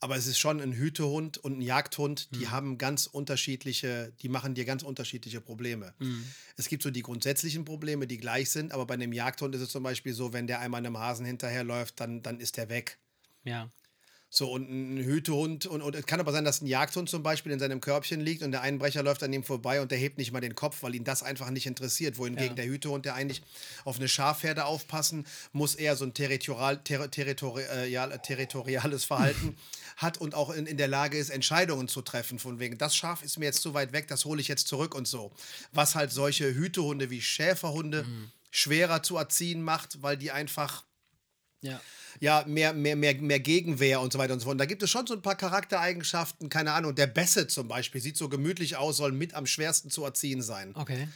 Aber 0.00 0.16
es 0.16 0.26
ist 0.26 0.38
schon 0.38 0.60
ein 0.60 0.72
Hütehund 0.72 1.38
und 1.38 1.58
ein 1.58 1.60
Jagdhund, 1.60 2.34
die 2.34 2.46
mhm. 2.46 2.50
haben 2.50 2.78
ganz 2.78 3.06
unterschiedliche, 3.06 4.12
die 4.22 4.28
machen 4.28 4.54
dir 4.54 4.64
ganz 4.64 4.82
unterschiedliche 4.84 5.40
Probleme. 5.40 5.92
Mhm. 5.98 6.24
Es 6.56 6.68
gibt 6.68 6.84
so 6.84 6.90
die 6.90 7.02
grundsätzlichen 7.02 7.64
Probleme, 7.64 8.06
die 8.06 8.18
gleich 8.18 8.50
sind, 8.50 8.72
aber 8.72 8.86
bei 8.86 8.94
einem 8.94 9.12
Jagdhund 9.12 9.54
ist 9.56 9.60
es 9.60 9.70
zum 9.70 9.82
Beispiel 9.82 10.12
so, 10.12 10.32
wenn 10.32 10.46
der 10.46 10.60
einmal 10.60 10.78
einem 10.78 10.98
Hasen 10.98 11.26
hinterherläuft, 11.26 11.98
dann, 11.98 12.22
dann 12.22 12.38
ist 12.38 12.56
der 12.56 12.68
weg. 12.68 12.98
Ja. 13.42 13.70
So, 14.30 14.52
und 14.52 14.68
ein 14.68 14.98
Hütehund, 14.98 15.64
und, 15.64 15.80
und 15.80 15.94
es 15.94 16.04
kann 16.04 16.20
aber 16.20 16.32
sein, 16.32 16.44
dass 16.44 16.60
ein 16.60 16.66
Jagdhund 16.66 17.08
zum 17.08 17.22
Beispiel 17.22 17.50
in 17.50 17.58
seinem 17.58 17.80
Körbchen 17.80 18.20
liegt 18.20 18.42
und 18.42 18.52
der 18.52 18.60
Einbrecher 18.60 19.02
läuft 19.02 19.22
an 19.22 19.32
ihm 19.32 19.42
vorbei 19.42 19.80
und 19.80 19.90
der 19.90 19.96
hebt 19.96 20.18
nicht 20.18 20.32
mal 20.32 20.42
den 20.42 20.54
Kopf, 20.54 20.82
weil 20.82 20.94
ihn 20.94 21.04
das 21.04 21.22
einfach 21.22 21.48
nicht 21.48 21.64
interessiert. 21.66 22.18
Wohingegen 22.18 22.48
Ja. 22.50 22.54
der 22.56 22.66
Hütehund, 22.66 23.06
der 23.06 23.14
eigentlich 23.14 23.40
auf 23.86 23.96
eine 23.96 24.06
Schafherde 24.06 24.66
aufpassen, 24.66 25.26
muss 25.52 25.74
eher 25.74 25.96
so 25.96 26.04
ein 26.04 26.12
territorial, 26.12 26.76
ter, 26.84 27.10
territorial, 27.10 28.18
territoriales 28.18 29.04
Verhalten 29.06 29.56
hat 29.96 30.18
und 30.18 30.34
auch 30.34 30.50
in, 30.50 30.66
in 30.66 30.76
der 30.76 30.88
Lage 30.88 31.16
ist, 31.16 31.30
Entscheidungen 31.30 31.88
zu 31.88 32.02
treffen. 32.02 32.38
Von 32.38 32.58
wegen, 32.58 32.76
das 32.76 32.94
Schaf 32.94 33.22
ist 33.22 33.38
mir 33.38 33.46
jetzt 33.46 33.62
zu 33.62 33.72
weit 33.72 33.92
weg, 33.92 34.08
das 34.08 34.26
hole 34.26 34.42
ich 34.42 34.48
jetzt 34.48 34.68
zurück 34.68 34.94
und 34.94 35.08
so. 35.08 35.32
Was 35.72 35.94
halt 35.94 36.12
solche 36.12 36.54
Hütehunde 36.54 37.08
wie 37.08 37.22
Schäferhunde 37.22 38.04
schwerer 38.50 39.02
zu 39.02 39.16
erziehen 39.16 39.62
macht, 39.62 40.02
weil 40.02 40.16
die 40.18 40.30
einfach 40.32 40.84
Ja. 41.60 41.80
ja, 42.20 42.44
mehr, 42.46 42.72
mehr, 42.72 42.96
mehr, 42.96 43.14
mehr 43.14 43.40
Gegenwehr 43.40 44.00
und 44.00 44.12
so 44.12 44.18
weiter 44.18 44.32
und 44.32 44.40
so 44.40 44.44
fort. 44.44 44.54
Und 44.54 44.58
da 44.58 44.66
gibt 44.66 44.82
es 44.82 44.90
schon 44.90 45.06
so 45.06 45.14
ein 45.14 45.22
paar 45.22 45.36
Charaktereigenschaften, 45.36 46.48
keine 46.48 46.72
Ahnung. 46.72 46.94
Der 46.94 47.06
Besse 47.06 47.48
zum 47.48 47.68
Beispiel 47.68 48.00
sieht 48.00 48.16
so 48.16 48.28
gemütlich 48.28 48.76
aus, 48.76 48.96
soll 48.96 49.12
mit 49.12 49.34
am 49.34 49.46
schwersten 49.46 49.90
zu 49.90 50.04
erziehen 50.04 50.42
sein. 50.42 50.72
Okay. 50.74 51.08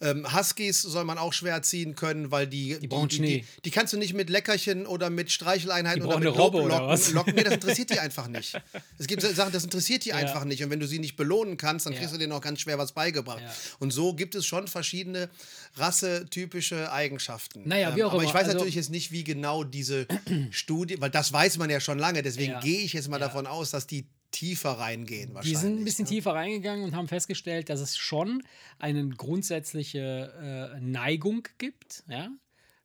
Ähm, 0.00 0.26
Huskies 0.32 0.82
soll 0.82 1.04
man 1.04 1.18
auch 1.18 1.32
schwer 1.32 1.54
erziehen 1.54 1.94
können, 1.94 2.30
weil 2.30 2.46
die. 2.46 2.78
Die, 2.78 2.86
brauchen 2.88 3.08
die, 3.08 3.16
Schnee. 3.16 3.44
die, 3.56 3.62
die 3.62 3.70
kannst 3.70 3.92
du 3.92 3.96
nicht 3.98 4.14
mit 4.14 4.30
Leckerchen 4.30 4.86
oder 4.86 5.10
mit 5.10 5.32
Streicheleinheiten 5.32 6.04
oder 6.04 6.18
mit 6.18 6.28
eine 6.28 6.36
Robbe 6.36 6.58
oder 6.62 6.74
Locken, 6.76 6.88
was? 6.88 7.10
Locken. 7.12 7.34
Nee, 7.34 7.42
das 7.42 7.54
interessiert 7.60 7.90
die 7.90 7.98
einfach 7.98 8.28
nicht. 8.28 8.60
Es 8.98 9.06
gibt 9.06 9.22
Sachen, 9.22 9.52
das 9.52 9.64
interessiert 9.64 10.04
die 10.04 10.12
einfach 10.12 10.44
nicht. 10.44 10.62
Und 10.62 10.70
wenn 10.70 10.80
du 10.80 10.86
sie 10.86 10.98
nicht 11.00 11.16
belohnen 11.16 11.56
kannst, 11.56 11.86
dann 11.86 11.92
Ja. 11.94 11.98
kriegst 11.98 12.14
du 12.14 12.18
denen 12.18 12.32
auch 12.32 12.40
ganz 12.40 12.60
schwer 12.60 12.78
was 12.78 12.92
beigebracht. 12.92 13.40
Ja. 13.42 13.52
Und 13.80 13.92
so 13.92 14.14
gibt 14.14 14.34
es 14.34 14.46
schon 14.46 14.68
verschiedene 14.68 15.28
rassetypische 15.76 16.92
Eigenschaften. 16.92 17.60
Ähm, 17.62 17.68
Naja, 17.68 17.96
wie 17.96 18.04
auch 18.04 18.12
aber 18.12 18.22
ich 18.22 18.30
immer, 18.30 18.34
weiß 18.38 18.46
also- 18.46 18.58
natürlich 18.58 18.74
jetzt 18.76 18.90
nicht, 18.90 19.10
wie 19.12 19.24
genau 19.24 19.64
diese 19.64 20.06
Studie, 20.50 21.00
weil 21.00 21.10
das 21.10 21.32
weiß 21.32 21.58
man 21.58 21.70
ja 21.70 21.80
schon 21.80 21.98
lange, 21.98 22.22
deswegen 22.22 22.52
Ja. 22.52 22.60
gehe 22.60 22.80
ich 22.80 22.92
jetzt 22.92 23.08
mal 23.08 23.20
Ja. 23.20 23.26
davon 23.26 23.46
aus, 23.46 23.70
dass 23.70 23.86
die 23.86 24.06
tiefer 24.30 24.72
reingehen 24.72 25.30
Die 25.30 25.34
wahrscheinlich. 25.34 25.58
sind 25.58 25.78
ein 25.80 25.84
bisschen 25.84 26.04
ne? 26.04 26.10
tiefer 26.10 26.34
reingegangen 26.34 26.84
und 26.84 26.94
haben 26.94 27.08
festgestellt, 27.08 27.68
dass 27.70 27.80
es 27.80 27.96
schon 27.96 28.42
eine 28.78 29.08
grundsätzliche 29.08 30.74
äh, 30.76 30.80
Neigung 30.80 31.46
gibt, 31.58 32.04
ja. 32.08 32.30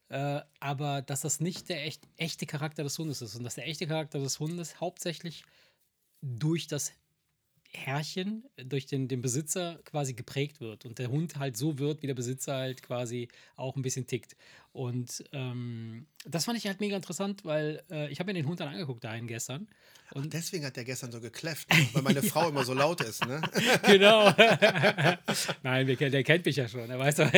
Äh, 0.10 0.42
aber 0.60 1.02
dass 1.02 1.22
das 1.22 1.40
nicht 1.40 1.70
der 1.70 1.86
echt, 1.86 2.04
echte 2.18 2.46
Charakter 2.46 2.84
des 2.84 2.98
Hundes 3.00 3.22
ist 3.22 3.36
und 3.36 3.44
dass 3.44 3.56
der 3.56 3.68
echte 3.68 3.88
Charakter 3.88 4.20
des 4.20 4.40
Hundes 4.40 4.80
hauptsächlich 4.80 5.44
durch 6.22 6.68
das 6.68 6.94
Herrchen, 7.76 8.46
durch 8.58 8.86
den, 8.86 9.08
den 9.08 9.22
Besitzer 9.22 9.80
quasi 9.84 10.14
geprägt 10.14 10.62
wird 10.62 10.86
und 10.86 11.00
der 11.00 11.10
Hund 11.10 11.38
halt 11.38 11.58
so 11.58 11.80
wird, 11.80 12.04
wie 12.04 12.08
der 12.08 12.14
Besitzer 12.14 12.54
halt 12.56 12.84
quasi 12.84 13.28
auch 13.56 13.76
ein 13.76 13.82
bisschen 13.82 14.06
tickt. 14.06 14.36
Und 14.74 15.24
ähm, 15.34 16.08
das 16.26 16.46
fand 16.46 16.58
ich 16.58 16.66
halt 16.66 16.80
mega 16.80 16.96
interessant, 16.96 17.46
weil 17.46 17.84
äh, 17.92 18.12
ich 18.12 18.20
habe 18.20 18.32
mir 18.32 18.34
den 18.34 18.48
Hund 18.48 18.60
dann 18.60 18.70
angeguckt 18.70 19.04
dahin 19.04 19.28
gestern. 19.28 19.68
Und 20.14 20.34
Deswegen 20.34 20.66
hat 20.66 20.76
der 20.76 20.84
gestern 20.84 21.12
so 21.12 21.22
gekläfft, 21.22 21.70
ne? 21.72 21.88
weil 21.94 22.02
meine 22.02 22.24
Frau 22.24 22.50
immer 22.50 22.66
so 22.66 22.74
laut 22.74 23.00
ist. 23.02 23.24
Ne? 23.28 23.40
genau. 23.86 24.32
Nein, 25.64 25.86
wir, 25.86 25.96
der 25.96 26.24
kennt 26.24 26.46
mich 26.46 26.56
ja 26.56 26.68
schon. 26.68 26.90
Er 26.90 26.98
weiß 26.98 27.16
doch. 27.18 27.32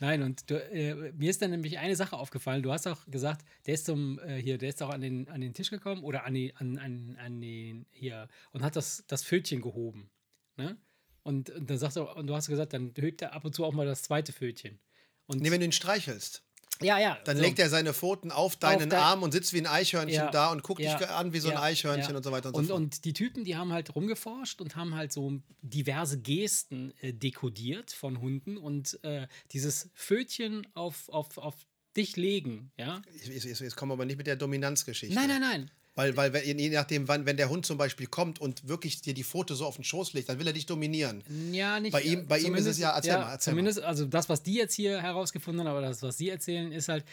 Nein, 0.00 0.22
und 0.22 0.50
du, 0.50 0.62
äh, 0.70 1.12
mir 1.12 1.30
ist 1.30 1.40
dann 1.40 1.50
nämlich 1.50 1.78
eine 1.78 1.96
Sache 1.96 2.14
aufgefallen. 2.18 2.62
Du 2.62 2.72
hast 2.72 2.86
auch 2.86 3.06
gesagt, 3.06 3.42
der 3.64 3.72
ist 3.72 3.86
zum 3.86 4.18
äh, 4.18 4.36
hier, 4.36 4.58
der 4.58 4.68
ist 4.68 4.82
auch 4.82 4.90
an 4.90 5.00
den, 5.00 5.30
an 5.30 5.40
den 5.40 5.54
Tisch 5.54 5.70
gekommen 5.70 6.04
oder 6.04 6.26
an, 6.26 6.34
die, 6.34 6.54
an, 6.56 6.76
an, 6.76 7.16
an 7.24 7.40
den 7.40 7.86
hier 7.90 8.28
und 8.52 8.62
hat 8.62 8.76
das, 8.76 9.04
das 9.06 9.24
Pfötchen 9.24 9.62
gehoben. 9.62 10.10
Ne? 10.58 10.76
Und, 11.22 11.48
und 11.48 11.70
dann 11.70 11.78
sagst 11.78 11.96
du, 11.96 12.02
und 12.02 12.26
du 12.26 12.34
hast 12.34 12.48
gesagt, 12.48 12.74
dann 12.74 12.92
hebt 12.96 13.22
er 13.22 13.32
ab 13.32 13.46
und 13.46 13.54
zu 13.54 13.64
auch 13.64 13.72
mal 13.72 13.86
das 13.86 14.02
zweite 14.02 14.34
Pfötchen. 14.34 14.78
Und 15.26 15.42
Nee, 15.42 15.50
wenn 15.50 15.60
du 15.60 15.66
ihn 15.66 15.72
streichelst, 15.72 16.42
ja, 16.82 16.98
ja. 16.98 17.18
dann 17.24 17.36
so. 17.36 17.42
legt 17.42 17.58
er 17.58 17.68
seine 17.68 17.92
Pfoten 17.94 18.30
auf 18.30 18.56
deinen 18.56 18.90
dein- 18.90 19.00
Arm 19.00 19.22
und 19.22 19.32
sitzt 19.32 19.52
wie 19.52 19.58
ein 19.58 19.66
Eichhörnchen 19.66 20.14
Ja, 20.24 20.30
da 20.30 20.50
und 20.50 20.62
guckt 20.62 20.80
ja, 20.80 20.96
dich 20.96 21.08
an 21.08 21.32
wie 21.32 21.40
so 21.40 21.48
ein 21.48 21.54
ja, 21.54 21.62
Eichhörnchen 21.62 22.16
und 22.16 22.22
so 22.22 22.32
weiter 22.32 22.48
und, 22.48 22.54
und 22.56 22.64
so 22.64 22.68
fort. 22.70 22.80
Und 22.80 23.04
die 23.04 23.12
Typen, 23.12 23.44
die 23.44 23.56
haben 23.56 23.72
halt 23.72 23.94
rumgeforscht 23.94 24.60
und 24.60 24.76
haben 24.76 24.94
halt 24.94 25.12
so 25.12 25.40
diverse 25.62 26.18
Gesten 26.20 26.92
äh, 27.00 27.12
dekodiert 27.12 27.92
von 27.92 28.20
Hunden 28.20 28.56
und 28.56 28.98
äh, 29.02 29.26
dieses 29.52 29.90
Pfötchen 29.94 30.66
auf, 30.74 31.08
auf, 31.08 31.38
auf 31.38 31.54
dich 31.96 32.16
legen, 32.16 32.70
ja? 32.76 33.02
Jetzt, 33.24 33.44
jetzt, 33.44 33.60
jetzt 33.60 33.76
kommen 33.76 33.90
wir 33.90 33.94
aber 33.94 34.04
nicht 34.04 34.16
mit 34.16 34.26
der 34.26 34.36
Dominanzgeschichte. 34.36 35.14
Nein, 35.14 35.28
nein, 35.28 35.40
nein. 35.40 35.70
Weil, 35.96 36.16
weil 36.16 36.32
wenn- 36.32 36.58
je 36.58 36.70
nachdem, 36.70 37.08
wann, 37.08 37.26
wenn 37.26 37.36
der 37.36 37.48
Hund 37.50 37.66
zum 37.66 37.76
Beispiel 37.76 38.06
kommt 38.06 38.38
und 38.40 38.68
wirklich 38.68 39.00
dir 39.02 39.12
die 39.12 39.24
Pfote 39.24 39.54
so 39.56 39.66
auf 39.66 39.74
den 39.74 39.84
Schoß 39.84 40.12
legt, 40.12 40.28
dann 40.28 40.38
will 40.38 40.46
er 40.46 40.52
dich 40.52 40.66
dominieren. 40.66 41.24
Ja, 41.52 41.80
nicht. 41.80 41.92
Bei 41.92 42.00
ihm- 42.02 42.26
bei 42.26 42.38
ihm 42.38 42.54
ist 42.54 42.66
es 42.66 42.78
ja- 42.78 42.94
erzähl 42.94 43.14
mal, 43.14 43.32
erzähl 43.32 43.52
mal. 43.52 43.56
zumindest, 43.58 43.80
also 43.80 44.06
das, 44.06 44.28
was 44.28 44.42
die 44.42 44.54
jetzt 44.54 44.74
hier 44.74 45.02
herausgefunden 45.02 45.60
haben, 45.66 45.70
aber 45.76 45.80
das, 45.82 46.00
was 46.02 46.16
sie 46.16 46.28
erzählen, 46.28 46.70
ist 46.72 46.88
halt, 46.88 47.04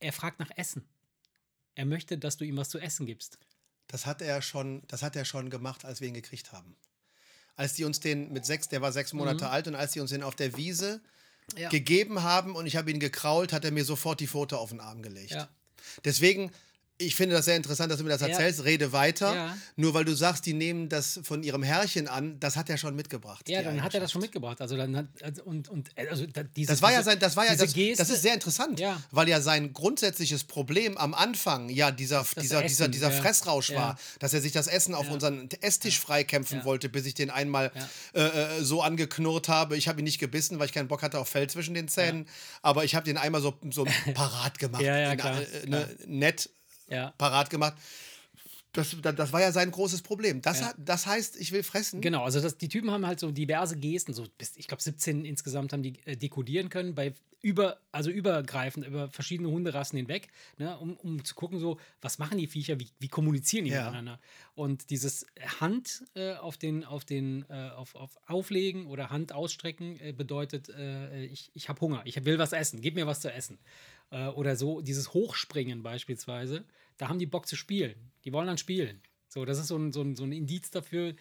er 0.00 0.12
fragt 0.12 0.38
nach 0.40 0.50
Essen. 0.56 0.84
Er 1.74 1.84
möchte, 1.86 2.18
dass 2.18 2.36
du 2.38 2.44
ihm 2.44 2.56
was 2.56 2.70
zu 2.70 2.78
essen 2.78 3.06
gibst. 3.06 3.38
Das 3.88 4.06
hat 4.06 4.22
er 4.22 4.40
schon, 4.42 4.82
das 4.88 5.02
hat 5.02 5.14
er 5.16 5.24
schon 5.26 5.50
gemacht, 5.50 5.84
als 5.84 6.00
wir 6.00 6.08
ihn 6.08 6.14
gekriegt 6.14 6.52
haben. 6.52 6.76
Als 7.56 7.74
die 7.74 7.84
uns 7.84 8.00
den 8.00 8.32
mit 8.32 8.46
sechs, 8.46 8.68
der 8.68 8.80
war 8.80 8.92
sechs 8.92 9.12
Monate 9.12 9.48
alt, 9.50 9.68
und 9.68 9.74
als 9.74 9.92
die 9.92 10.00
uns 10.00 10.10
den 10.10 10.22
auf 10.22 10.34
der 10.34 10.56
Wiese 10.56 11.02
Mhm. 11.54 11.58
Ja. 11.58 11.68
gegeben 11.68 12.22
haben 12.22 12.54
und 12.56 12.66
ich 12.66 12.76
habe 12.76 12.90
ihn 12.90 13.00
gekrault, 13.00 13.52
hat 13.52 13.64
er 13.64 13.70
mir 13.72 13.84
sofort 13.84 14.20
die 14.20 14.26
Pfote 14.28 14.56
auf 14.58 14.70
den 14.70 14.80
Arm 14.80 15.02
gelegt. 15.02 15.32
Ja. 15.32 15.48
Deswegen, 16.04 16.50
ich 17.06 17.14
finde 17.14 17.34
das 17.36 17.44
sehr 17.46 17.56
interessant, 17.56 17.90
dass 17.90 17.98
du 17.98 18.04
mir 18.04 18.10
das 18.10 18.20
Ja. 18.20 18.28
erzählst. 18.28 18.64
Rede 18.64 18.92
weiter. 18.92 19.34
Ja. 19.34 19.56
Nur 19.76 19.94
weil 19.94 20.04
du 20.04 20.14
sagst, 20.14 20.46
die 20.46 20.54
nehmen 20.54 20.88
das 20.88 21.20
von 21.22 21.42
ihrem 21.42 21.62
Herrchen 21.62 22.08
an, 22.08 22.38
das 22.40 22.56
hat 22.56 22.70
er 22.70 22.76
schon 22.78 22.94
mitgebracht. 22.96 23.48
Ja, 23.48 23.62
dann 23.62 23.82
hat 23.82 23.94
er 23.94 24.00
das 24.00 24.12
schon 24.12 24.20
mitgebracht. 24.20 24.60
Also 24.60 24.76
dann 24.76 24.96
hat, 24.96 25.06
also 25.22 25.42
und, 25.44 25.68
und 25.68 25.90
also 25.96 26.26
diese, 26.56 26.72
Das 26.72 26.82
war 26.82 26.92
ja 26.92 27.02
sein, 27.02 27.18
das 27.18 27.36
war 27.36 27.46
ja 27.46 27.54
das, 27.56 27.72
Geste, 27.72 28.02
das 28.02 28.10
ist 28.10 28.22
sehr 28.22 28.34
interessant, 28.34 28.80
Ja. 28.80 29.02
weil 29.10 29.28
ja 29.28 29.40
sein 29.40 29.72
grundsätzliches 29.72 30.44
Problem 30.44 30.96
am 30.96 31.14
Anfang 31.14 31.68
ja 31.68 31.90
dieser, 31.90 32.24
dieser, 32.40 32.62
dieser, 32.62 32.64
Essen, 32.84 32.92
dieser 32.92 33.10
ja. 33.10 33.20
Fressrausch 33.20 33.70
Ja. 33.70 33.76
war, 33.76 33.98
dass 34.18 34.32
er 34.34 34.40
sich 34.40 34.52
das 34.52 34.66
Essen 34.66 34.94
auf 34.94 35.06
Ja. 35.06 35.12
unseren 35.12 35.48
Esstisch 35.60 35.98
freikämpfen 36.00 36.58
Ja. 36.58 36.64
wollte, 36.64 36.88
bis 36.88 37.06
ich 37.06 37.14
den 37.14 37.30
einmal 37.30 37.72
äh, 38.14 38.20
äh, 38.22 38.62
so 38.62 38.82
angeknurrt 38.82 39.48
habe. 39.48 39.76
Ich 39.76 39.88
habe 39.88 40.00
ihn 40.00 40.04
nicht 40.04 40.18
gebissen, 40.18 40.58
weil 40.58 40.66
ich 40.66 40.72
keinen 40.72 40.88
Bock 40.88 41.02
hatte 41.02 41.18
auf 41.18 41.28
Fell 41.28 41.48
zwischen 41.48 41.74
den 41.74 41.88
Zähnen, 41.88 42.26
aber 42.62 42.84
ich 42.84 42.94
habe 42.94 43.04
den 43.04 43.16
einmal 43.18 43.40
so, 43.40 43.54
so 43.70 43.84
parat 44.14 44.58
gemacht, 44.58 44.82
Ja, 44.82 44.98
ja, 44.98 45.12
in, 45.12 45.18
klar, 45.18 45.40
äh, 45.40 45.66
ne, 45.66 45.88
nett 46.06 46.50
Ja. 46.88 47.12
parat 47.18 47.50
gemacht. 47.50 47.74
Das, 48.72 48.96
das, 49.02 49.32
war 49.34 49.40
ja 49.42 49.52
sein 49.52 49.70
großes 49.70 50.00
Problem. 50.00 50.40
Das, 50.40 50.60
Ja. 50.60 50.72
das 50.78 51.06
heißt, 51.06 51.36
ich 51.36 51.52
will 51.52 51.62
fressen. 51.62 52.00
Genau, 52.00 52.24
also 52.24 52.40
das, 52.40 52.56
die 52.56 52.68
Typen 52.68 52.90
haben 52.90 53.06
halt 53.06 53.20
so 53.20 53.30
diverse 53.30 53.76
Gesten, 53.76 54.14
so 54.14 54.24
bis, 54.38 54.56
ich 54.56 54.66
glaube 54.66 54.82
17 54.82 55.26
insgesamt 55.26 55.74
haben 55.74 55.82
die 55.82 56.00
äh, 56.06 56.16
dekodieren 56.16 56.70
können, 56.70 56.94
bei 56.94 57.12
über, 57.42 57.78
also 57.90 58.10
übergreifend 58.10 58.86
über 58.86 59.08
verschiedene 59.08 59.50
Hunderassen 59.50 59.96
hinweg, 59.96 60.28
ne, 60.58 60.78
um, 60.78 60.96
um 60.96 61.24
zu 61.24 61.34
gucken, 61.34 61.58
so, 61.58 61.78
was 62.00 62.18
machen 62.18 62.38
die 62.38 62.46
Viecher, 62.46 62.78
wie, 62.78 62.88
wie 63.00 63.08
kommunizieren 63.08 63.64
die 63.64 63.72
Ja. 63.72 63.82
miteinander. 63.82 64.20
Und 64.54 64.90
dieses 64.90 65.26
Hand 65.60 66.04
äh, 66.14 66.34
auf 66.34 66.56
den, 66.56 66.84
auf 66.84 67.04
den, 67.04 67.44
äh, 67.50 67.70
auf, 67.70 67.94
auf 67.96 68.16
Auflegen 68.26 68.86
oder 68.86 69.10
Hand 69.10 69.32
ausstrecken 69.32 69.98
äh, 70.00 70.12
bedeutet, 70.12 70.68
äh, 70.68 71.24
ich, 71.24 71.50
ich 71.54 71.68
habe 71.68 71.80
Hunger, 71.80 72.02
ich 72.04 72.24
will 72.24 72.38
was 72.38 72.52
essen, 72.52 72.80
gib 72.80 72.94
mir 72.94 73.06
was 73.06 73.20
zu 73.20 73.32
essen. 73.32 73.58
Äh, 74.12 74.28
oder 74.28 74.54
so, 74.54 74.80
dieses 74.82 75.14
Hochspringen 75.14 75.82
beispielsweise, 75.82 76.64
da 76.98 77.08
haben 77.08 77.18
die 77.18 77.26
Bock 77.26 77.48
zu 77.48 77.56
spielen. 77.56 78.12
Die 78.24 78.32
wollen 78.32 78.46
dann 78.46 78.58
spielen. 78.58 79.02
So, 79.26 79.44
das 79.44 79.58
ist 79.58 79.68
so 79.68 79.76
ein, 79.76 79.92
so 79.92 80.02
ein, 80.02 80.14
so 80.14 80.24
ein 80.24 80.32
Indiz 80.32 80.70
dafür, 80.70 81.14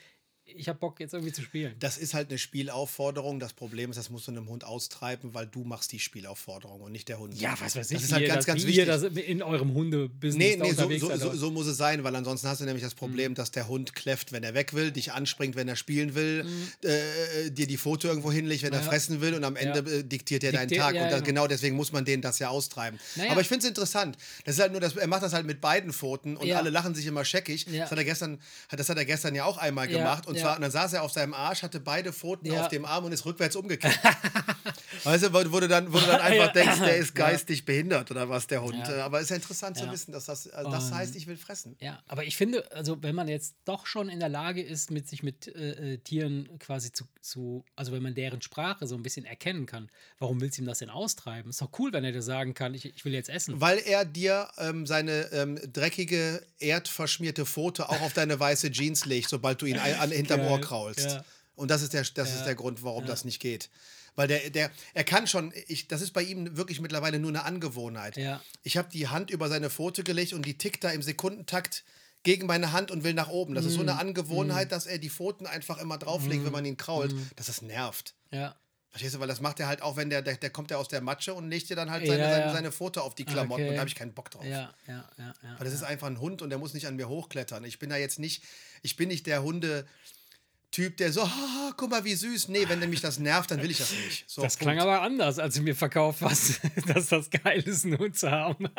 ich 0.56 0.68
habe 0.70 0.80
Bock 0.80 1.00
jetzt 1.00 1.14
irgendwie 1.14 1.34
zu 1.34 1.42
spielen. 1.42 1.76
Das 1.80 1.98
ist 1.98 2.14
halt 2.14 2.30
eine 2.30 2.38
Spielaufforderung. 2.38 3.40
Das 3.40 3.54
Problem 3.54 3.90
ist, 3.92 3.98
das 3.98 4.10
musst 4.10 4.28
du 4.28 4.32
einem 4.32 4.48
Hund 4.50 4.64
austreiben, 4.64 5.34
weil 5.34 5.48
du 5.48 5.64
machst 5.64 5.92
die 5.92 6.00
Spielaufforderung 6.00 6.82
und 6.82 6.92
nicht 6.92 7.08
der 7.10 7.20
Hund. 7.20 7.40
Ja, 7.40 7.56
was 7.60 7.76
weiß 7.76 7.92
ich, 7.92 7.98
Das 7.98 8.06
ist 8.06 8.12
halt 8.14 8.24
ihr 8.24 8.28
ganz, 8.30 8.46
ganz 8.46 8.62
wie 8.64 8.68
wichtig. 8.68 8.80
ihr 8.80 8.86
das 8.86 9.04
in 9.04 9.42
eurem 9.44 9.74
Hundebusiness 9.74 10.36
Nee, 10.36 10.58
nee, 10.62 10.72
so, 10.74 10.90
so, 11.10 11.16
so, 11.18 11.34
so 11.36 11.52
muss 11.52 11.68
es 11.68 11.78
sein, 11.78 12.04
weil 12.04 12.16
ansonsten 12.16 12.48
hast 12.48 12.62
du 12.62 12.66
nämlich 12.66 12.84
das 12.84 12.94
Mhm. 12.96 12.98
Problem, 13.00 13.36
dass 13.36 13.52
der 13.52 13.68
Hund 13.68 13.94
kläfft, 13.96 14.32
wenn 14.32 14.44
er 14.44 14.54
weg 14.54 14.74
will, 14.74 14.92
dich 14.92 15.12
anspringt, 15.14 15.56
wenn 15.56 15.68
er 15.68 15.76
spielen 15.76 16.16
will, 16.16 16.46
äh, 16.84 17.50
dir 17.52 17.68
die 17.68 17.78
Foto 17.78 18.08
irgendwo 18.08 18.32
hinlegt, 18.32 18.64
wenn 18.64 18.74
er 18.74 18.80
Mhm. 18.80 18.86
Ja. 18.86 18.90
fressen 18.92 19.22
will 19.22 19.34
und 19.34 19.44
am 19.44 19.56
Ende 19.56 19.80
Ja. 19.86 20.00
äh, 20.00 20.04
diktiert 20.04 20.44
er 20.44 20.52
deinen 20.52 20.70
Tag. 20.70 20.96
ja, 20.96 21.04
und 21.04 21.12
das, 21.12 21.20
genau. 21.24 21.42
genau 21.42 21.48
deswegen 21.48 21.76
muss 21.76 21.92
man 21.92 22.06
den 22.06 22.22
das 22.22 22.40
ja 22.40 22.50
austreiben. 22.50 23.00
Naja. 23.16 23.32
Aber 23.32 23.42
ich 23.42 23.48
finde 23.48 23.64
es 23.64 23.68
interessant. 23.70 24.18
Das 24.46 24.56
ist 24.56 24.62
halt 24.62 24.72
nur, 24.72 24.82
das, 24.82 24.96
er 24.96 25.08
macht 25.08 25.24
das 25.24 25.34
halt 25.34 25.46
mit 25.46 25.62
beiden 25.62 25.94
Pfoten 25.94 26.38
und 26.38 26.52
alle 26.52 26.70
lachen 26.70 26.96
sich 26.96 27.06
immer 27.06 27.26
scheckig. 27.26 27.66
Das, 27.66 27.92
hat 27.92 27.98
er 27.98 28.04
gestern, 28.04 28.40
das 28.70 28.90
hat 28.90 28.98
er 28.98 29.06
gestern 29.06 29.36
ja 29.36 29.46
auch 29.46 29.58
einmal 29.58 29.88
gemacht. 29.88 30.28
Und 30.28 30.38
ja. 30.42 30.48
zwar, 30.48 30.56
und 30.58 30.62
dann 30.64 30.72
saß 30.72 30.94
er 30.94 31.04
auf 31.04 31.12
seinem 31.12 31.34
Arsch, 31.34 31.64
hatte 31.64 31.80
beide 31.80 32.12
Pfoten 32.12 32.48
Ja. 32.48 32.62
auf 32.62 32.68
dem 32.68 32.86
Arm 32.86 33.06
und 33.06 33.12
ist 33.12 33.26
rückwärts 33.26 33.56
umgekehrt. 33.56 33.98
weißt 35.04 35.26
du, 35.26 35.34
wo, 35.34 35.52
wo 35.52 35.60
du 35.60 35.68
dann, 35.68 35.92
wo 35.92 36.00
du 36.00 36.06
dann 36.06 36.22
einfach 36.22 36.52
denkst, 36.52 36.80
der 36.80 36.98
ist 36.98 37.16
geistig 37.16 37.66
behindert 37.66 38.12
oder 38.12 38.30
was, 38.30 38.48
der 38.48 38.62
Hund. 38.62 38.84
Aber 38.90 39.18
es 39.18 39.24
ist 39.24 39.30
ja 39.30 39.36
interessant 39.38 39.78
zu 39.78 39.90
wissen, 39.92 40.12
dass 40.12 40.26
das, 40.26 40.50
also 40.50 40.72
das 40.72 40.92
heißt, 40.92 41.16
ich 41.16 41.28
will 41.28 41.38
fressen. 41.38 41.76
Ja, 41.80 42.02
aber 42.08 42.24
ich 42.24 42.38
finde, 42.38 42.72
also 42.72 43.02
wenn 43.02 43.16
man 43.16 43.28
jetzt 43.28 43.56
doch 43.66 43.86
schon 43.86 44.10
in 44.10 44.20
der 44.20 44.30
Lage 44.30 44.62
ist, 44.62 44.92
mit 44.92 45.08
sich 45.08 45.24
mit 45.24 45.48
äh, 45.48 45.94
äh, 45.94 45.98
Tieren 45.98 46.50
quasi 46.60 46.92
zu, 46.92 47.06
zu, 47.22 47.64
also 47.76 47.92
wenn 47.92 48.04
man 48.04 48.16
deren 48.16 48.42
Sprache 48.42 48.88
so 48.88 48.96
ein 48.96 49.04
bisschen 49.04 49.26
erkennen 49.26 49.66
kann, 49.66 49.90
warum 50.20 50.42
willst 50.42 50.58
du 50.58 50.64
ihm 50.64 50.68
das 50.68 50.80
denn 50.80 50.90
austreiben? 50.90 51.50
Ist 51.50 51.62
doch 51.62 51.72
cool, 51.80 51.94
wenn 51.94 52.04
er 52.04 52.12
dir 52.12 52.22
sagen 52.22 52.54
kann, 52.54 52.74
ich, 52.74 52.86
ich 52.86 53.06
will 53.06 53.14
jetzt 53.14 53.30
essen. 53.30 53.60
Weil 53.62 53.80
er 53.80 54.06
dir 54.06 54.50
ähm, 54.58 54.86
seine 54.86 55.32
ähm, 55.32 55.60
dreckige, 55.72 56.42
erdverschmierte 56.60 57.46
Pfote 57.46 57.90
auch 57.90 58.02
auf 58.02 58.14
deine 58.14 58.40
weiße 58.40 58.72
Jeans 58.72 59.06
legt, 59.06 59.30
sobald 59.30 59.62
du 59.62 59.66
ihn 59.66 59.78
ein, 59.78 59.96
an, 59.96 60.12
hinterm. 60.36 60.52
Ohr 60.54 60.62
kraulst. 60.62 61.00
Ja. 61.06 61.26
Und 61.56 61.70
das 61.70 61.82
ist 61.82 61.94
der, 61.94 62.04
das 62.14 62.34
ist 62.34 62.44
der 62.46 62.56
Grund, 62.56 62.84
warum 62.84 63.06
das 63.06 63.26
nicht 63.26 63.40
geht. 63.40 63.70
Weil 64.16 64.28
der, 64.28 64.50
der, 64.50 64.72
er 64.94 65.04
kann 65.04 65.26
schon, 65.28 65.54
ich, 65.68 65.88
das 65.88 66.02
ist 66.02 66.12
bei 66.12 66.22
ihm 66.24 66.58
wirklich 66.58 66.82
mittlerweile 66.82 67.20
nur 67.20 67.30
eine 67.30 67.44
Angewohnheit. 67.44 68.18
Ich 68.64 68.78
habe 68.78 68.90
die 68.92 69.08
Hand 69.08 69.30
über 69.30 69.48
seine 69.48 69.70
Pfote 69.70 70.04
gelegt 70.04 70.34
und 70.34 70.46
die 70.46 70.58
tickt 70.58 70.84
da 70.84 70.92
im 70.92 71.02
Sekundentakt 71.02 71.84
gegen 72.24 72.46
meine 72.46 72.72
Hand 72.72 72.92
und 72.92 73.04
will 73.04 73.14
nach 73.14 73.30
oben. 73.30 73.56
Das 73.56 73.66
ist 73.66 73.74
so 73.76 73.82
eine 73.82 73.98
Angewohnheit, 73.98 74.72
dass 74.72 74.86
er 74.86 74.98
die 74.98 75.10
Pfoten 75.10 75.48
einfach 75.48 75.78
immer 75.78 75.98
drauflegt, 75.98 76.46
wenn 76.46 76.52
man 76.52 76.66
ihn 76.66 76.78
krault, 76.78 77.16
dass 77.36 77.48
das 77.48 77.62
nervt. 77.62 78.14
Ja. 78.32 78.56
Verstehst 78.90 79.16
du, 79.16 79.20
weil 79.22 79.28
das 79.30 79.40
macht 79.40 79.58
er 79.62 79.68
halt 79.68 79.82
auch, 79.82 79.96
wenn 79.96 80.10
der, 80.10 80.22
der, 80.22 80.36
der 80.36 80.50
kommt 80.50 80.70
ja 80.70 80.76
aus 80.78 80.90
der 80.90 81.00
Matsche 81.00 81.34
und 81.34 81.50
legt 81.50 81.70
dir 81.70 81.78
dann 81.78 81.90
halt 81.90 82.06
seine, 82.06 82.22
Ja, 82.22 82.30
seine, 82.30 82.46
ja. 82.48 82.54
seine 82.54 82.72
Pfote 82.74 83.02
auf 83.02 83.16
die 83.16 83.24
Klamotten 83.24 83.62
Okay. 83.62 83.70
und 83.70 83.76
da 83.76 83.80
habe 83.80 83.88
ich 83.88 83.96
keinen 83.96 84.14
Bock 84.14 84.30
drauf. 84.30 84.44
Ja, 84.44 84.74
ja, 84.86 85.10
ja, 85.18 85.34
ja. 85.42 85.56
Weil 85.58 85.64
das 85.64 85.74
ist 85.74 85.84
einfach 85.84 86.08
ein 86.08 86.20
Hund 86.20 86.42
und 86.42 86.50
der 86.50 86.60
muss 86.60 86.74
nicht 86.74 86.88
an 86.88 86.98
mir 86.98 87.08
hochklettern. 87.08 87.64
Ich 87.64 87.80
bin 87.80 87.90
da 87.90 87.96
jetzt 87.96 88.20
nicht, 88.20 88.44
ich 88.82 88.98
bin 88.98 89.08
nicht 89.08 89.28
der 89.28 89.44
Hunde-Typ, 90.78 90.98
der 90.98 91.12
so, 91.12 91.22
"Ah, 91.22 91.74
guck 91.76 91.90
mal, 91.90 92.04
wie 92.06 92.16
süß. 92.16 92.48
Nee, 92.48 92.68
wenn 92.68 92.80
mich 92.90 93.02
das 93.02 93.20
nervt, 93.20 93.52
dann 93.52 93.62
will 93.62 93.72
ich 93.72 93.78
das 93.80 93.92
nicht. 94.06 94.24
So, 94.30 94.42
Das 94.42 94.58
klang 94.58 94.78
Punkt. 94.78 94.84
aber 94.90 95.02
anders, 95.02 95.38
als 95.40 95.56
du 95.56 95.62
mir 95.62 95.76
verkauft 95.76 96.22
hast, 96.22 96.62
dass 96.88 97.08
das 97.08 97.30
geil 97.30 97.62
ist, 97.66 97.86
einen 97.86 97.98
Hund 97.98 98.18
zu 98.18 98.32
haben. 98.32 98.70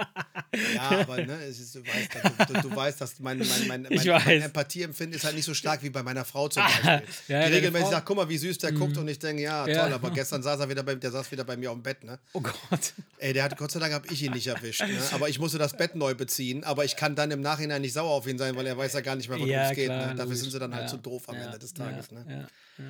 Ja, 0.75 0.81
aber 1.01 1.19
ne, 1.25 1.35
es 1.45 1.59
ist, 1.61 1.75
du, 1.75 1.81
weißt, 1.87 2.09
du, 2.49 2.55
du, 2.55 2.61
du 2.69 2.77
weißt, 2.77 3.01
dass 3.01 3.19
mein, 3.21 3.39
mein, 3.39 3.67
mein, 3.67 3.83
mein, 3.91 4.07
mein. 4.07 4.43
Empathieempfinden 4.43 5.17
ist 5.17 5.25
halt 5.25 5.35
nicht 5.35 5.45
so 5.45 5.55
stark 5.55 5.83
wie 5.83 5.91
bei 5.91 6.03
meiner 6.03 6.25
Frau 6.25 6.49
zum 6.49 6.63
Beispiel. 6.63 7.03
ja, 7.29 7.47
die 7.47 7.55
regelmäßig 7.55 7.87
Mhm. 7.89 7.91
sagt, 7.91 8.07
guck 8.07 8.17
mal, 8.17 8.29
wie 8.29 8.39
süß 8.39 8.59
der 8.59 8.73
guckt 8.73 8.97
und 8.97 9.09
ich 9.09 9.19
denke, 9.19 9.43
ja, 9.43 9.67
Ja. 9.67 9.83
toll, 9.85 9.93
aber 9.95 10.11
gestern 10.11 10.43
saß 10.43 10.61
er 10.61 10.69
wieder 10.69 10.83
bei, 10.83 10.95
der 10.95 11.11
saß 11.11 11.31
wieder 11.33 11.45
bei 11.45 11.57
mir 11.57 11.71
auf 11.71 11.77
dem 11.77 11.83
Bett, 11.83 12.05
ne? 12.05 12.19
Oh 12.33 12.41
Gott. 12.41 12.93
Ey, 13.19 13.33
der 13.33 13.45
hat, 13.45 13.57
Gott 13.57 13.71
sei 13.71 13.81
Dank 13.81 13.93
habe 13.93 14.07
ich 14.09 14.23
ihn 14.23 14.33
nicht 14.33 14.47
erwischt, 14.47 14.81
ne? 14.83 14.89
Aber 15.13 15.29
ich 15.29 15.39
musste 15.39 15.59
das 15.59 15.77
Bett 15.77 15.95
neu 15.95 16.15
beziehen, 16.15 16.65
aber 16.65 16.85
ich 16.85 16.97
kann 16.97 17.15
dann 17.15 17.31
im 17.31 17.41
Nachhinein 17.41 17.83
nicht 17.83 17.93
sauer 17.93 18.11
auf 18.13 18.27
ihn 18.27 18.39
sein, 18.39 18.57
weil 18.57 18.67
er 18.67 18.77
weiß 18.79 18.93
ja 18.95 19.01
gar 19.01 19.17
nicht 19.17 19.29
mehr, 19.29 19.39
worum 19.39 19.51
Ja, 19.51 19.71
es 19.71 19.77
geht, 19.77 19.89
ne? 19.89 20.15
Dafür 20.17 20.37
sind 20.37 20.51
sie 20.51 20.59
dann 20.59 20.73
halt 20.75 20.85
Ja, 20.85 20.89
zu 20.89 20.97
doof 20.97 21.29
am 21.29 21.37
ja, 21.37 21.45
Ende 21.45 21.59
des 21.59 21.73
Tages, 21.75 21.82
ja, 21.91 22.25
ne? 22.25 22.49
Ja. 22.79 22.85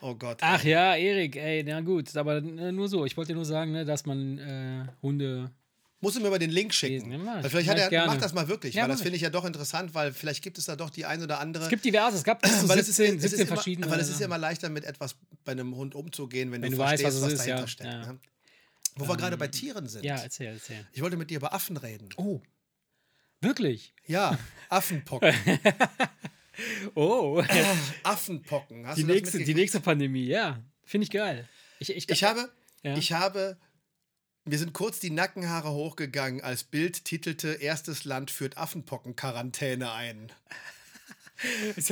Oh 0.00 0.14
Gott. 0.14 0.38
Ach 0.40 0.62
ja, 0.64 0.96
Erik, 0.96 1.36
ey, 1.36 1.62
na 1.64 1.80
gut, 1.80 2.14
aber 2.16 2.36
äh, 2.36 2.72
nur 2.72 2.88
so. 2.88 3.06
Ich 3.06 3.16
wollte 3.16 3.32
dir 3.32 3.36
nur 3.36 3.44
sagen, 3.44 3.72
ne, 3.72 3.84
dass 3.84 4.04
man 4.04 4.38
äh, 4.38 4.84
Hunde. 5.00 5.50
Musst 6.00 6.16
du 6.16 6.20
mir 6.20 6.30
mal 6.30 6.38
den 6.38 6.50
Link 6.50 6.74
schicken. 6.74 7.10
Lesen, 7.10 7.24
ja, 7.24 7.42
vielleicht 7.48 7.70
hat 7.70 7.78
er, 7.78 7.88
gerne. 7.88 8.12
mach 8.12 8.20
das 8.20 8.34
mal 8.34 8.48
wirklich, 8.48 8.74
Ja, 8.74 8.82
weil 8.82 8.90
das 8.90 9.02
finde 9.02 9.16
ich 9.16 9.22
ja 9.22 9.30
doch 9.30 9.44
interessant, 9.44 9.94
weil 9.94 10.12
vielleicht 10.12 10.42
gibt 10.42 10.58
es 10.58 10.64
da 10.64 10.74
doch 10.74 10.90
die 10.90 11.04
ein 11.04 11.22
oder 11.22 11.38
andere. 11.38 11.64
Es 11.64 11.70
gibt 11.70 11.84
diverse, 11.84 12.16
es 12.16 12.24
gab 12.24 12.42
bis 12.42 12.60
zu 12.60 12.68
weil 12.68 12.80
es 12.80 12.88
ist, 12.88 12.96
17, 12.96 13.18
es 13.18 13.24
ist 13.24 13.30
17 13.30 13.46
immer, 13.46 13.54
verschiedene. 13.54 13.90
Weil 13.90 14.00
es 14.00 14.08
ist 14.08 14.18
ja 14.18 14.26
immer 14.26 14.38
leichter, 14.38 14.68
mit 14.68 14.84
etwas 14.84 15.14
bei 15.44 15.52
einem 15.52 15.76
Hund 15.76 15.94
umzugehen, 15.94 16.50
wenn, 16.50 16.60
Wenn 16.60 16.72
du 16.72 16.76
du 16.76 16.82
weißt, 16.82 17.02
verstehst, 17.02 17.22
was 17.22 17.22
was, 17.22 17.32
es 17.32 17.38
ist, 17.38 17.46
dahinter 17.46 17.62
ja. 17.62 17.68
steckt. 17.68 17.92
Ja. 17.92 18.12
Ne? 18.12 18.18
Wo 18.96 19.08
wir 19.08 19.16
gerade 19.16 19.36
bei 19.36 19.48
Tieren 19.48 19.88
sind. 19.88 20.04
ja, 20.04 20.16
erzähl, 20.16 20.48
erzähl. 20.48 20.86
Ich 20.92 21.02
wollte 21.02 21.16
mit 21.16 21.30
dir 21.30 21.36
über 21.36 21.54
Affen 21.54 21.76
reden. 21.76 22.08
Oh. 22.16 22.40
Wirklich? 23.40 23.94
Ja, 24.06 24.36
Affenpocken. 24.68 25.32
Oh. 26.94 27.42
Affenpocken. 28.02 28.86
Hast 28.86 28.98
die, 28.98 29.04
nächste, 29.04 29.38
die 29.42 29.54
nächste 29.54 29.80
Pandemie, 29.80 30.26
ja. 30.26 30.60
Finde 30.84 31.04
ich 31.04 31.10
geil. 31.10 31.48
Ich, 31.78 31.90
ich, 31.94 32.08
Ich 32.08 32.24
habe, 32.24 32.50
Ja. 32.82 32.96
ich 32.96 33.12
habe, 33.12 33.56
mir 34.44 34.58
sind 34.58 34.72
kurz 34.72 35.00
die 35.00 35.10
Nackenhaare 35.10 35.70
hochgegangen, 35.70 36.40
als 36.42 36.64
Bild 36.64 37.04
titelte, 37.04 37.54
erstes 37.54 38.04
Land 38.04 38.30
führt 38.30 38.56
Affenpocken-Quarantäne 38.58 39.92
ein. 39.92 40.30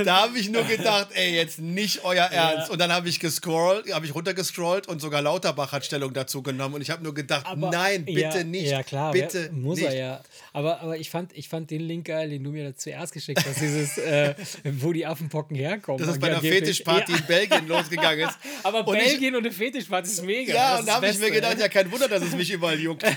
Da 0.05 0.23
habe 0.23 0.39
ich 0.39 0.49
nur 0.51 0.65
gedacht, 0.65 1.09
ey, 1.15 1.35
jetzt 1.35 1.59
nicht 1.59 2.05
euer 2.05 2.25
Ernst. 2.25 2.71
Und 2.71 2.79
dann 2.81 2.93
habe 2.93 3.09
ich 3.09 3.21
gescrollt, 3.21 3.93
habe 3.93 4.07
ich 4.07 4.15
runtergescrollt 4.15 4.89
und 4.89 5.01
sogar 5.01 5.23
Lauterbach 5.23 5.73
hat 5.73 5.85
Stellung 5.85 6.13
dazu 6.13 6.43
genommen. 6.43 6.77
Und 6.77 6.83
ich 6.83 6.91
habe 6.91 7.03
nur 7.03 7.15
gedacht, 7.15 7.47
Aber- 7.47 7.71
nein, 7.71 8.05
bitte 8.05 8.21
ja, 8.21 8.45
nicht. 8.45 8.71
Ja, 8.71 8.83
klar, 8.83 9.13
bitte 9.13 9.45
wer, 9.45 9.53
muss 9.53 9.79
nicht. 9.79 9.89
er 9.89 9.95
ja. 9.95 10.21
Aber, 10.53 10.81
aber 10.81 10.97
ich, 10.97 11.11
fand, 11.11 11.33
ich 11.37 11.49
fand 11.49 11.71
den 11.71 11.81
Link 11.83 12.07
geil, 12.07 12.31
den 12.31 12.43
du 12.45 12.51
mir 12.51 12.77
zuerst 12.77 13.13
geschickt 13.13 13.45
hast, 13.47 13.61
dieses, 13.61 13.99
äh, 13.99 14.35
wo 14.65 14.93
die 14.93 15.07
Affenpocken 15.07 15.57
herkommen. 15.57 15.99
Dass 16.05 16.15
es 16.15 16.19
bei 16.21 16.29
einer. 16.29 16.41
Fetischparty 16.41 17.13
Ja. 17.13 17.19
in 17.19 17.25
Belgien 17.27 17.69
losgegangen 17.69 18.29
ist. 18.29 18.39
Aber 18.63 18.87
Und 18.87 18.97
ich- 18.97 19.05
Belgien 19.05 19.35
und 19.37 19.45
eine 19.45 19.53
Fetischparty 19.53 20.11
ist 20.11 20.25
mega. 20.25 20.53
Ja, 20.55 20.71
Das 20.71 20.73
und 20.73 20.81
ist 20.81 20.89
da 20.89 20.95
habe 20.95 21.07
das 21.07 21.17
ich 21.17 21.23
mir 21.23 21.31
gedacht, 21.31 21.59
ja, 21.61 21.69
kein 21.69 21.91
Wunder, 21.93 22.09
dass 22.09 22.23
es 22.23 22.35
mich 22.35 22.51
überall 22.51 22.79
juckt. 22.81 23.05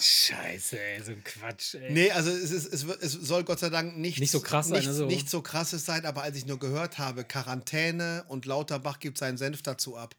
Scheiße, 0.00 0.78
ey, 0.80 1.02
so 1.02 1.12
ein 1.12 1.22
Quatsch, 1.24 1.74
ey. 1.74 1.92
Nee, 1.92 2.10
also 2.10 2.30
es, 2.30 2.50
ist, 2.50 2.72
es, 2.72 2.84
es 2.84 3.12
soll 3.12 3.44
Gott 3.44 3.58
sei 3.58 3.70
Dank 3.70 3.96
nichts, 3.96 4.20
Nicht 4.24 4.30
so 4.30 4.40
krass 4.40 4.68
sein, 4.68 4.76
nichts, 4.78 4.88
also. 4.88 5.06
nichts 5.06 5.30
so 5.30 5.42
krasses 5.42 5.84
sein, 5.84 6.06
aber 6.06 6.22
als 6.22 6.36
ich 6.36 6.46
nur 6.46 6.58
gehört 6.58 6.98
habe, 6.98 7.24
Quarantäne 7.24 8.24
und 8.28 8.46
Lauterbach 8.46 8.98
gibt 8.98 9.18
seinen 9.18 9.36
Senf 9.36 9.62
dazu 9.62 9.96
ab, 9.96 10.14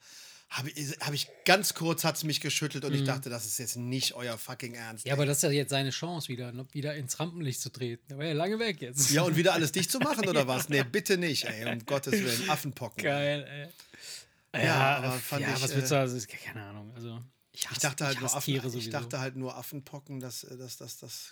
habe 0.50 0.70
ich, 0.70 0.92
hab 1.00 1.14
ich 1.14 1.28
ganz 1.44 1.74
kurz 1.74 2.04
hat 2.04 2.16
es 2.16 2.24
mich 2.24 2.40
geschüttelt 2.40 2.86
und 2.86 2.94
ich 2.94 3.04
dachte, 3.04 3.30
das 3.30 3.46
ist 3.46 3.58
jetzt 3.58 3.78
nicht 3.78 4.14
euer 4.14 4.38
fucking 4.38 4.76
Ernst. 4.76 5.06
Mhm. 5.06 5.10
Ja, 5.10 5.16
aber 5.16 5.26
das 5.26 5.38
ist 5.38 5.44
ja 5.44 5.50
jetzt 5.50 5.72
seine 5.72 5.90
Chance 5.90 6.30
wieder, 6.30 6.52
ne, 6.52 6.66
wieder 6.72 6.96
ins 6.96 7.20
Rampenlicht 7.20 7.60
zu 7.60 7.70
treten. 7.70 8.18
War 8.18 8.26
ja 8.26 8.34
lange 8.34 8.60
weg 8.60 8.80
jetzt. 8.80 9.10
Ja, 9.12 9.24
und 9.24 9.36
wieder 9.36 9.54
alles 9.54 9.72
dicht 9.72 9.92
zu 9.92 10.00
machen 10.02 10.28
oder 10.30 10.48
was? 10.48 10.70
Nee, 10.70 10.84
bitte 10.84 11.18
nicht, 11.18 11.46
ey, 11.46 11.66
um 11.72 11.86
Gottes 11.86 12.14
Willen, 12.14 12.50
Affenpocken. 12.50 13.04
Geil, 13.04 13.72
ey. 14.54 14.66
Ja, 14.66 14.98
aber 14.98 15.12
fand 15.14 15.42
ja, 15.42 15.54
ich, 15.54 15.62
was 15.62 15.76
willst 15.76 15.92
äh, 15.92 15.96
du, 15.96 16.00
also, 16.00 16.16
ist 16.16 16.30
keine 16.30 16.64
Ahnung. 16.64 16.94
Also, 16.96 17.22
ich, 17.52 17.66
hasse, 17.66 17.76
Ich 17.76 17.82
dachte 17.82 18.06
halt 18.06 18.16
ich 18.16 18.22
nur 18.22 18.34
Affen, 18.34 18.46
Tiere 18.46 18.68
ich 18.68 18.74
sowieso. 18.74 18.92
dachte 18.92 19.20
halt 19.20 19.36
nur 19.36 19.56
Affenpocken, 19.58 20.20
dass 20.20 20.44
äh, 20.44 20.58
das, 20.58 20.78
das, 20.78 20.98
das, 20.98 21.32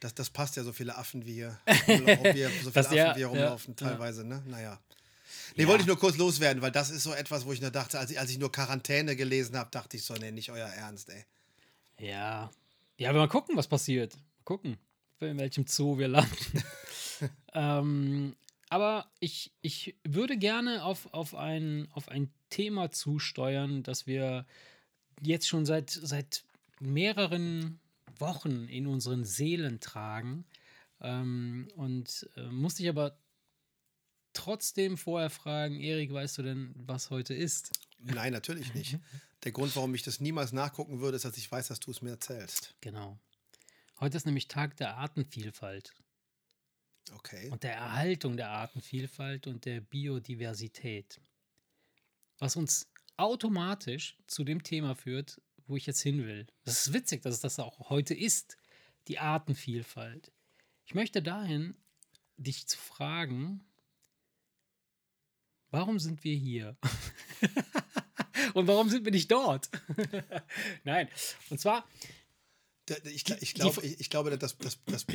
das, 0.00 0.14
das 0.14 0.30
passt 0.30 0.56
ja 0.56 0.64
so 0.64 0.72
viele 0.72 0.96
Affen 0.96 1.24
wie 1.26 1.34
hier, 1.34 1.58
so 1.66 1.84
viele 1.84 2.16
Affen 2.74 2.96
ja, 2.96 3.10
wie 3.10 3.14
hier 3.14 3.20
ja, 3.20 3.28
rumlaufen, 3.28 3.74
ja. 3.78 3.86
teilweise, 3.88 4.24
ne? 4.24 4.42
Naja. 4.46 4.80
Nee, 5.56 5.66
wollte 5.66 5.82
ich 5.82 5.86
nur 5.86 5.98
kurz 5.98 6.16
loswerden, 6.16 6.62
weil 6.62 6.70
das 6.70 6.90
ist 6.90 7.02
so 7.02 7.12
etwas, 7.12 7.44
wo 7.44 7.52
ich 7.52 7.60
nur 7.60 7.70
dachte, 7.70 7.98
als 7.98 8.10
ich, 8.10 8.20
als 8.20 8.30
ich 8.30 8.38
nur 8.38 8.52
Quarantäne 8.52 9.16
gelesen 9.16 9.56
habe, 9.56 9.70
dachte 9.70 9.96
ich 9.96 10.04
so, 10.04 10.14
nee, 10.14 10.30
nicht 10.30 10.50
euer 10.50 10.68
Ernst, 10.68 11.10
ey. 11.10 11.24
Ja. 11.98 12.50
Ja, 12.96 13.10
aber 13.10 13.20
mal 13.20 13.28
gucken, 13.28 13.56
was 13.56 13.66
passiert. 13.66 14.14
Mal 14.14 14.44
gucken, 14.44 14.76
in 15.20 15.38
welchem 15.38 15.66
Zoo 15.66 15.98
wir 15.98 16.08
landen. 16.08 16.62
ähm, 17.54 18.36
aber 18.68 19.10
ich, 19.20 19.52
ich 19.62 19.96
würde 20.04 20.36
gerne 20.36 20.84
auf, 20.84 21.12
auf, 21.12 21.34
ein, 21.34 21.88
auf 21.92 22.08
ein 22.08 22.30
Thema 22.50 22.90
zusteuern, 22.90 23.82
das 23.82 24.06
wir 24.06 24.46
jetzt 25.20 25.48
schon 25.48 25.66
seit, 25.66 25.90
seit 25.90 26.44
mehreren 26.80 27.80
Wochen 28.20 28.68
in 28.68 28.86
unseren 28.86 29.24
Seelen 29.24 29.80
tragen. 29.80 30.44
Ähm, 31.00 31.68
und 31.76 32.28
äh, 32.36 32.48
musste 32.50 32.82
ich 32.82 32.88
aber 32.88 33.18
trotzdem 34.32 34.96
vorher 34.96 35.30
fragen, 35.30 35.80
Erik, 35.80 36.12
weißt 36.12 36.38
du 36.38 36.42
denn, 36.42 36.72
was 36.76 37.10
heute 37.10 37.34
ist? 37.34 37.72
Nein, 37.98 38.32
natürlich 38.32 38.74
nicht. 38.74 38.98
Der 39.44 39.52
Grund, 39.52 39.74
warum 39.76 39.94
ich 39.94 40.02
das 40.02 40.20
niemals 40.20 40.52
nachgucken 40.52 41.00
würde, 41.00 41.16
ist, 41.16 41.24
dass 41.24 41.36
ich 41.36 41.50
weiß, 41.50 41.68
dass 41.68 41.80
du 41.80 41.90
es 41.90 42.02
mir 42.02 42.10
erzählst. 42.10 42.74
Genau. 42.80 43.18
Heute 44.00 44.16
ist 44.16 44.26
nämlich 44.26 44.48
Tag 44.48 44.76
der 44.76 44.96
Artenvielfalt. 44.96 45.92
Okay. 47.14 47.48
und 47.50 47.62
der 47.62 47.74
Erhaltung 47.74 48.36
der 48.36 48.50
Artenvielfalt 48.50 49.46
und 49.46 49.64
der 49.64 49.80
Biodiversität. 49.80 51.20
Was 52.38 52.56
uns 52.56 52.86
automatisch 53.16 54.16
zu 54.26 54.44
dem 54.44 54.62
Thema 54.62 54.94
führt, 54.94 55.40
wo 55.68 55.76
ich 55.76 55.86
jetzt 55.86 56.00
hin 56.00 56.26
will. 56.26 56.46
Das 56.64 56.86
ist 56.86 56.92
witzig, 56.92 57.22
dass 57.22 57.34
es 57.34 57.40
das 57.40 57.58
auch 57.60 57.90
heute 57.90 58.14
ist, 58.14 58.56
die 59.06 59.18
Artenvielfalt. 59.18 60.32
Ich 60.84 60.94
möchte 60.94 61.22
dahin, 61.22 61.76
dich 62.36 62.66
zu 62.66 62.78
fragen, 62.78 63.64
warum 65.70 65.98
sind 65.98 66.24
wir 66.24 66.34
hier? 66.34 66.76
und 68.54 68.66
warum 68.66 68.88
sind 68.88 69.04
wir 69.04 69.12
nicht 69.12 69.30
dort? 69.30 69.68
Nein, 70.84 71.08
und 71.50 71.60
zwar, 71.60 71.86
Ich, 73.04 73.24
ich, 73.42 73.54
glaube, 73.54 73.84
ich, 73.84 74.00
ich 74.00 74.10
glaube, 74.10 74.36
das, 74.38 74.56
das, 74.58 74.78
das, 74.86 75.06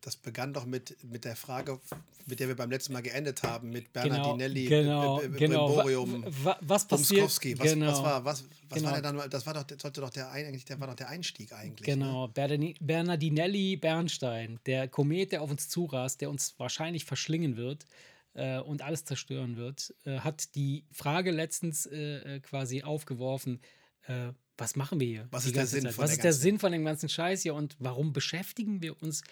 das, 0.00 0.16
begann 0.16 0.52
doch 0.52 0.66
mit, 0.66 0.96
mit 1.04 1.24
der 1.24 1.36
Frage, 1.36 1.80
mit 2.26 2.40
der 2.40 2.48
wir 2.48 2.56
beim 2.56 2.70
letzten 2.70 2.92
Mal 2.92 3.02
geendet 3.02 3.42
haben, 3.42 3.70
mit 3.70 3.92
genau, 3.92 4.04
Bernardinelli, 4.08 4.66
genau, 4.66 5.18
B- 5.18 5.28
B- 5.28 5.38
genau, 5.38 5.68
wa- 5.76 5.82
Brimborium, 5.82 6.24
wa- 6.44 6.58
was 6.60 6.86
passiert? 6.86 7.24
Was, 7.24 7.40
genau. 7.40 7.86
was 7.92 8.02
war, 8.02 8.24
was, 8.24 8.44
was 8.68 8.78
Genau. 8.78 8.90
war 8.90 9.00
denn 9.00 9.16
dann, 9.16 9.30
das 9.30 9.46
war 9.46 9.54
doch, 9.54 9.64
sollte 9.80 10.00
doch 10.00 10.10
der, 10.10 10.30
eigentlich, 10.30 10.64
der 10.64 10.78
war 10.80 10.88
doch 10.88 10.94
der 10.96 11.08
Einstieg 11.08 11.52
eigentlich. 11.52 11.86
Ne? 11.86 11.94
Genau, 11.94 12.26
Bernardini- 12.26 12.76
Bernardinelli 12.80 13.76
Bernstein, 13.76 14.58
der 14.66 14.88
Komet, 14.88 15.32
der 15.32 15.42
auf 15.42 15.50
uns 15.50 15.68
zurast, 15.68 16.20
der 16.20 16.30
uns 16.30 16.54
wahrscheinlich 16.58 17.04
verschlingen 17.04 17.56
wird 17.56 17.86
äh, 18.34 18.58
und 18.58 18.82
alles 18.82 19.04
zerstören 19.04 19.56
wird, 19.56 19.94
äh, 20.04 20.18
hat 20.20 20.54
die 20.54 20.84
Frage 20.92 21.30
letztens 21.30 21.86
äh, 21.86 22.36
äh, 22.36 22.40
quasi 22.40 22.82
aufgeworfen, 22.82 23.60
äh, 24.08 24.32
was 24.58 24.76
machen 24.76 25.00
wir 25.00 25.06
hier? 25.06 25.28
Was 25.30 25.46
ist 25.46 25.56
der 25.56 25.66
Sinn 25.66 25.84
Was 25.96 26.12
ist 26.12 26.24
der 26.24 26.32
Sinn 26.32 26.58
von 26.58 26.72
dem 26.72 26.84
ganzen 26.84 27.08
Scheiß 27.08 27.42
hier 27.42 27.54
und 27.54 27.76
warum 27.78 28.12
beschäftigen 28.12 28.82
wir 28.82 29.00
uns 29.02 29.22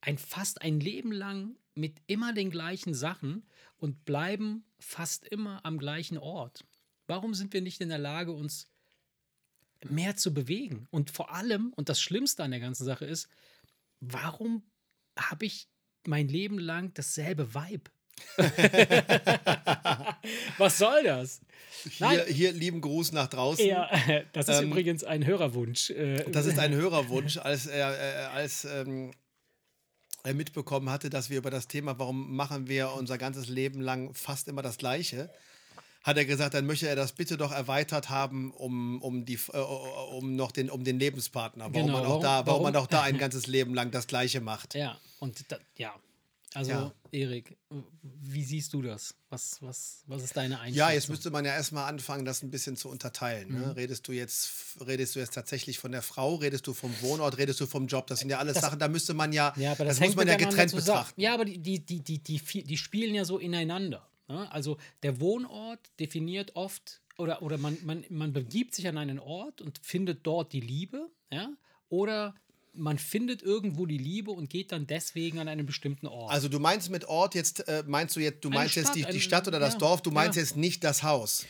ein, 0.00 0.18
fast 0.18 0.62
ein 0.62 0.80
Leben 0.80 1.12
lang 1.12 1.56
mit 1.74 2.00
immer 2.06 2.32
den 2.32 2.50
gleichen 2.50 2.94
Sachen 2.94 3.46
und 3.76 4.04
bleiben 4.04 4.64
fast 4.78 5.26
immer 5.26 5.64
am 5.64 5.78
gleichen 5.78 6.18
Ort? 6.18 6.64
Warum 7.06 7.34
sind 7.34 7.52
wir 7.52 7.60
nicht 7.60 7.80
in 7.80 7.88
der 7.88 7.98
Lage, 7.98 8.32
uns 8.32 8.70
mehr 9.88 10.16
zu 10.16 10.34
bewegen. 10.34 10.86
Und 10.90 11.10
vor 11.10 11.32
allem, 11.32 11.72
und 11.74 11.88
das 11.88 12.00
Schlimmste 12.00 12.42
an 12.42 12.50
der 12.50 12.60
ganzen 12.60 12.84
Sache 12.84 13.06
ist, 13.06 13.28
warum 14.00 14.62
habe 15.18 15.46
ich 15.46 15.68
mein 16.06 16.28
Leben 16.28 16.58
lang 16.58 16.92
dasselbe 16.94 17.54
Vibe? 17.54 17.90
Was 20.58 20.78
soll 20.78 21.02
das? 21.04 21.40
Hier, 21.88 22.24
hier 22.26 22.52
lieben 22.52 22.80
Gruß 22.80 23.12
nach 23.12 23.26
draußen. 23.28 23.64
Ja, 23.66 23.88
das 24.32 24.48
ist 24.48 24.60
Ähm, 24.60 24.70
übrigens 24.70 25.04
ein 25.04 25.24
Hörerwunsch. 25.26 25.90
äh, 25.90 26.24
Das 26.30 26.46
ist 26.46 26.58
ein 26.58 26.74
Hörerwunsch, 26.80 27.38
als 27.38 27.66
er, 27.66 27.92
äh, 27.98 28.26
als, 28.34 28.64
ähm, 28.66 29.12
er 30.22 30.34
mitbekommen 30.34 30.90
hatte, 30.90 31.08
dass 31.08 31.30
wir 31.30 31.38
über 31.38 31.48
das 31.50 31.66
Thema, 31.68 31.98
warum 31.98 32.36
machen 32.36 32.68
wir 32.68 32.92
unser 32.92 33.16
ganzes 33.16 33.48
Leben 33.48 33.80
lang 33.80 34.12
fast 34.12 34.48
immer 34.48 34.60
das 34.60 34.76
Gleiche, 34.76 35.30
hat 36.02 36.16
er 36.18 36.26
gesagt, 36.26 36.52
dann 36.54 36.66
möchte 36.66 36.86
er 36.88 36.96
das 36.96 37.12
bitte 37.12 37.36
doch 37.38 37.52
erweitert 37.52 38.10
haben, 38.10 38.52
um, 38.52 39.00
um, 39.02 39.24
die, 39.24 39.38
äh, 39.52 39.56
um 39.58 40.36
noch 40.36 40.52
den, 40.52 40.68
um 40.70 40.84
den 40.84 40.98
Lebenspartner. 40.98 41.64
Warum, 41.72 41.86
Genau, 41.86 41.92
man 41.94 42.04
auch 42.04 42.08
warum- 42.10 42.22
da, 42.22 42.28
warum, 42.30 42.46
warum- 42.46 42.62
man 42.64 42.76
auch 42.76 42.86
da 42.86 43.00
ein 43.02 43.16
ganzes 43.16 43.46
Leben 43.46 43.72
lang 43.74 43.90
das 43.90 44.06
Gleiche 44.06 44.42
macht. 44.42 44.74
Ja, 44.74 44.98
und 45.18 45.50
da, 45.50 45.56
ja. 45.76 45.94
Also, 46.52 46.72
Ja. 46.72 46.92
Erik, 47.12 47.56
wie 48.02 48.44
siehst 48.44 48.72
du 48.72 48.82
das? 48.82 49.14
Was, 49.28 49.60
was, 49.62 50.04
was 50.06 50.22
ist 50.22 50.36
deine 50.36 50.60
Einschätzung? 50.60 50.78
Ja, 50.78 50.92
jetzt 50.92 51.08
müsste 51.08 51.30
man 51.30 51.44
ja 51.44 51.52
erstmal 51.52 51.88
anfangen, 51.88 52.24
das 52.24 52.42
ein 52.42 52.50
bisschen 52.50 52.76
zu 52.76 52.88
unterteilen. 52.88 53.48
Mhm. 53.48 53.60
Ne? 53.60 53.76
Redest 53.76 54.06
du 54.08 54.12
jetzt, 54.12 54.76
redest 54.86 55.14
du 55.14 55.20
jetzt 55.20 55.34
tatsächlich 55.34 55.78
von 55.78 55.92
der 55.92 56.02
Frau, 56.02 56.36
redest 56.36 56.66
du 56.66 56.74
vom 56.74 56.94
Wohnort, 57.00 57.38
redest 57.38 57.60
du 57.60 57.66
vom 57.66 57.86
Job? 57.86 58.06
Das 58.06 58.20
sind 58.20 58.30
ja 58.30 58.38
alles 58.38 58.60
Sachen, 58.60 58.78
da 58.78 58.88
müsste 58.88 59.14
man 59.14 59.32
ja, 59.32 59.52
Ja, 59.56 59.72
aber 59.72 59.84
das, 59.84 59.98
das, 59.98 60.08
muss 60.08 60.16
man 60.16 60.28
ja 60.28 60.36
getrennt 60.36 60.74
betrachten. 60.74 61.20
Ja, 61.20 61.34
aber 61.34 61.44
die, 61.44 61.58
die, 61.58 61.80
die, 61.80 62.00
die, 62.00 62.18
die, 62.18 62.38
die, 62.38 62.64
die 62.64 62.76
spielen 62.76 63.14
ja 63.14 63.24
so 63.24 63.38
ineinander. 63.38 64.08
Ne? 64.28 64.50
Also 64.52 64.78
der 65.02 65.20
Wohnort 65.20 65.80
definiert 65.98 66.56
oft, 66.56 67.00
oder, 67.18 67.42
oder 67.42 67.58
man, 67.58 67.76
man, 67.84 68.04
man 68.08 68.32
begibt 68.32 68.74
sich 68.74 68.88
an 68.88 68.96
einen 68.96 69.18
Ort 69.18 69.60
und 69.60 69.78
findet 69.82 70.26
dort 70.26 70.52
die 70.52 70.60
Liebe, 70.60 71.10
ja? 71.30 71.50
Oder 71.88 72.34
man 72.72 72.98
findet 72.98 73.42
irgendwo 73.42 73.86
die 73.86 73.98
Liebe 73.98 74.30
und 74.30 74.48
geht 74.50 74.72
dann 74.72 74.86
deswegen 74.86 75.38
an 75.38 75.48
einen 75.48 75.66
bestimmten 75.66 76.06
Ort. 76.06 76.32
Also 76.32 76.48
du 76.48 76.58
meinst 76.58 76.90
mit 76.90 77.06
Ort 77.06 77.34
jetzt, 77.34 77.66
äh, 77.68 77.84
meinst 77.86 78.16
du 78.16 78.20
jetzt, 78.20 78.44
du 78.44 78.48
Eine 78.48 78.58
meinst 78.58 78.76
jetzt 78.76 78.94
die, 78.94 79.02
Stadt, 79.02 79.14
die 79.14 79.20
Stadt 79.20 79.48
oder 79.48 79.58
das 79.58 79.74
ja, 79.74 79.78
Dorf, 79.80 80.02
du 80.02 80.10
meinst 80.10 80.36
ja. 80.36 80.42
jetzt 80.42 80.56
nicht 80.56 80.84
das 80.84 81.02
Haus. 81.02 81.46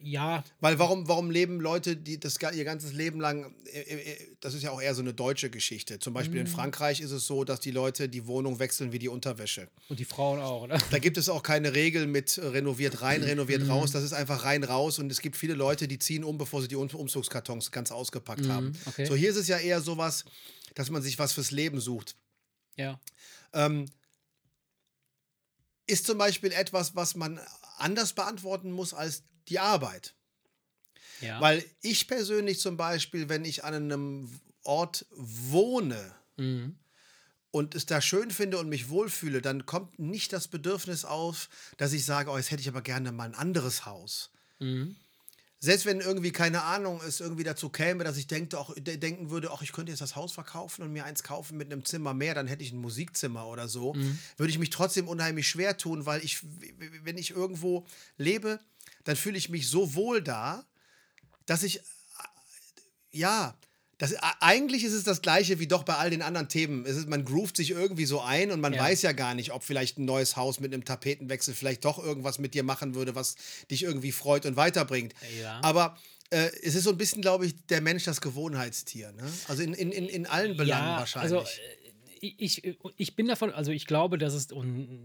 Ja, 0.00 0.44
Weil 0.60 0.78
warum, 0.78 1.08
warum 1.08 1.30
leben 1.30 1.60
Leute, 1.60 1.96
die 1.96 2.20
das 2.20 2.38
ihr 2.54 2.64
ganzes 2.64 2.92
Leben 2.92 3.20
lang, 3.20 3.54
äh, 3.66 3.80
äh, 3.80 4.36
das 4.40 4.54
ist 4.54 4.62
ja 4.62 4.70
auch 4.70 4.80
eher 4.80 4.94
so 4.94 5.02
eine 5.02 5.12
deutsche 5.12 5.50
Geschichte. 5.50 5.98
Zum 5.98 6.14
Beispiel 6.14 6.40
Mhm. 6.40 6.46
in 6.46 6.52
Frankreich 6.52 7.00
ist 7.00 7.10
es 7.10 7.26
so, 7.26 7.42
dass 7.44 7.58
die 7.60 7.70
Leute 7.72 8.08
die 8.08 8.26
Wohnung 8.26 8.58
wechseln 8.60 8.92
wie 8.92 8.98
die 8.98 9.08
Unterwäsche. 9.08 9.68
und 9.88 9.98
die 9.98 10.04
Frauen 10.04 10.40
auch, 10.40 10.62
oder? 10.62 10.78
Da 10.90 10.98
gibt 10.98 11.16
es 11.16 11.28
auch 11.28 11.42
keine 11.42 11.74
Regel 11.74 12.06
mit 12.06 12.38
äh, 12.38 12.46
renoviert 12.46 13.02
rein, 13.02 13.22
renoviert 13.22 13.62
Mhm. 13.64 13.70
raus. 13.70 13.90
Das 13.90 14.04
ist 14.04 14.12
einfach 14.12 14.44
rein 14.44 14.62
raus. 14.64 14.98
Und 14.98 15.10
es 15.10 15.20
gibt 15.20 15.36
viele 15.36 15.54
Leute, 15.54 15.88
die 15.88 15.98
ziehen 15.98 16.22
um, 16.24 16.38
bevor 16.38 16.62
sie 16.62 16.68
die 16.68 16.76
um 16.76 16.88
Umzugskartons 16.88 17.70
ganz 17.72 17.90
ausgepackt 17.90 18.48
haben. 18.48 18.66
Mhm, 18.66 18.76
okay. 18.86 19.04
So, 19.06 19.14
hier 19.16 19.30
ist 19.30 19.36
es 19.36 19.48
ja 19.48 19.58
eher 19.58 19.80
sowas, 19.80 20.24
dass 20.74 20.90
man 20.90 21.02
sich 21.02 21.18
was 21.18 21.32
fürs 21.32 21.50
Leben 21.50 21.80
sucht. 21.80 22.14
Ja. 22.76 23.00
Ähm, 23.52 23.86
ist 25.86 26.06
zum 26.06 26.18
Beispiel 26.18 26.52
etwas, 26.52 26.94
was 26.94 27.14
man 27.14 27.40
anders 27.78 28.12
beantworten 28.12 28.70
muss 28.72 28.92
als 28.94 29.22
die 29.48 29.58
Arbeit. 29.58 30.14
ja. 31.20 31.40
Weil 31.40 31.64
ich 31.82 32.06
persönlich 32.06 32.60
zum 32.60 32.76
Beispiel, 32.76 33.28
wenn 33.28 33.44
ich 33.44 33.64
an 33.64 33.74
einem 33.74 34.40
Ort 34.62 35.06
wohne 35.10 36.14
Mhm. 36.36 36.76
und 37.50 37.74
es 37.74 37.86
da 37.86 38.00
schön 38.00 38.30
finde 38.30 38.58
und 38.58 38.68
mich 38.68 38.88
wohlfühle, 38.90 39.42
dann 39.42 39.66
kommt 39.66 39.98
nicht 39.98 40.32
das 40.32 40.46
Bedürfnis 40.48 41.04
auf, 41.04 41.48
dass 41.78 41.92
ich 41.92 42.04
sage, 42.04 42.30
oh, 42.30 42.36
jetzt 42.36 42.50
hätte 42.52 42.60
ich 42.62 42.68
aber 42.68 42.82
gerne 42.82 43.10
mal 43.10 43.24
ein 43.24 43.34
anderes 43.34 43.84
Haus. 43.86 44.30
Mhm. 44.60 44.94
Selbst 45.60 45.86
wenn 45.86 46.00
irgendwie, 46.00 46.30
keine 46.30 46.62
Ahnung, 46.62 47.00
es 47.04 47.18
irgendwie 47.20 47.42
dazu 47.42 47.68
käme, 47.68 48.04
dass 48.04 48.16
ich 48.16 48.28
denke, 48.28 48.56
auch, 48.58 48.72
de- 48.76 48.96
denken 48.96 49.30
würde, 49.30 49.50
ach, 49.50 49.60
ich 49.62 49.72
könnte 49.72 49.90
jetzt 49.90 50.00
das 50.00 50.14
Haus 50.14 50.32
verkaufen 50.32 50.82
und 50.82 50.92
mir 50.92 51.04
eins 51.04 51.24
kaufen 51.24 51.56
mit 51.56 51.72
einem 51.72 51.84
Zimmer 51.84 52.14
mehr, 52.14 52.34
dann 52.34 52.46
hätte 52.46 52.62
ich 52.62 52.70
ein 52.72 52.80
Musikzimmer 52.80 53.44
oder 53.46 53.66
so, 53.66 53.92
würde 54.36 54.50
ich 54.52 54.58
mich 54.60 54.70
trotzdem 54.70 55.08
unheimlich 55.08 55.48
schwer 55.48 55.76
tun, 55.76 56.06
weil 56.06 56.22
ich, 56.24 56.38
wenn 57.02 57.18
ich 57.18 57.30
irgendwo 57.32 57.84
lebe, 58.18 58.60
dann 59.04 59.16
fühle 59.16 59.36
ich 59.36 59.48
mich 59.48 59.68
so 59.68 59.94
wohl 59.94 60.22
da, 60.22 60.64
dass 61.46 61.62
ich, 61.64 61.80
ja, 63.10 63.56
das, 63.98 64.14
eigentlich 64.40 64.84
ist 64.84 64.92
es 64.92 65.02
das 65.02 65.22
Gleiche 65.22 65.58
wie 65.58 65.66
doch 65.66 65.82
bei 65.82 65.96
all 65.96 66.10
den 66.10 66.22
anderen 66.22 66.48
Themen. 66.48 66.86
Es 66.86 66.96
ist, 66.96 67.08
man 67.08 67.24
groovt 67.24 67.56
sich 67.56 67.70
irgendwie 67.70 68.04
so 68.04 68.20
ein 68.20 68.52
und 68.52 68.60
man 68.60 68.72
Ja. 68.72 68.80
weiß 68.80 69.02
ja 69.02 69.12
gar 69.12 69.34
nicht, 69.34 69.52
ob 69.52 69.64
vielleicht 69.64 69.98
ein 69.98 70.04
neues 70.04 70.36
Haus 70.36 70.60
mit 70.60 70.72
einem 70.72 70.84
Tapetenwechsel 70.84 71.52
vielleicht 71.54 71.84
doch 71.84 71.98
irgendwas 72.02 72.38
mit 72.38 72.54
dir 72.54 72.62
machen 72.62 72.94
würde, 72.94 73.14
was 73.16 73.34
dich 73.70 73.82
irgendwie 73.82 74.12
freut 74.12 74.46
und 74.46 74.56
weiterbringt. 74.56 75.14
Ja. 75.40 75.60
Aber 75.64 75.98
äh, 76.30 76.48
es 76.62 76.76
ist 76.76 76.84
so 76.84 76.90
ein 76.90 76.96
bisschen, 76.96 77.22
glaube 77.22 77.46
ich, 77.46 77.54
der 77.66 77.80
Mensch 77.80 78.04
das 78.04 78.20
Gewohnheitstier. 78.20 79.12
Ne? 79.12 79.24
Also 79.48 79.62
in, 79.62 79.74
in, 79.74 79.90
in, 79.90 80.06
in 80.08 80.26
allen 80.26 80.56
Belangen 80.56 80.96
wahrscheinlich. 80.98 81.32
Also, 81.34 81.46
äh, 81.46 81.78
ich, 82.20 82.62
ich 82.96 83.14
bin 83.14 83.28
davon, 83.28 83.52
also 83.52 83.70
ich 83.70 83.86
glaube, 83.86 84.18
dass, 84.18 84.34
es, 84.34 84.48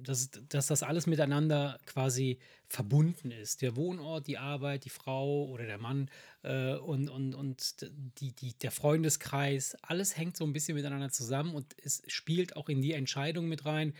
dass, 0.03 0.29
dass 0.49 0.67
das 0.67 0.81
alles 0.83 1.05
miteinander 1.05 1.79
quasi 1.85 2.39
verbunden 2.67 3.29
ist. 3.29 3.61
Der 3.61 3.75
Wohnort, 3.75 4.25
die 4.25 4.39
Arbeit, 4.39 4.85
die 4.85 4.89
Frau 4.89 5.45
oder 5.45 5.65
der 5.65 5.77
Mann 5.77 6.09
äh, 6.43 6.75
und, 6.75 7.09
und, 7.09 7.33
und 7.33 7.85
die, 8.19 8.31
die, 8.33 8.53
der 8.57 8.71
Freundeskreis, 8.71 9.75
alles 9.81 10.17
hängt 10.17 10.37
so 10.37 10.45
ein 10.45 10.53
bisschen 10.53 10.75
miteinander 10.75 11.09
zusammen 11.09 11.55
und 11.55 11.75
es 11.81 12.03
spielt 12.07 12.55
auch 12.55 12.69
in 12.69 12.81
die 12.81 12.93
Entscheidung 12.93 13.47
mit 13.47 13.65
rein. 13.65 13.93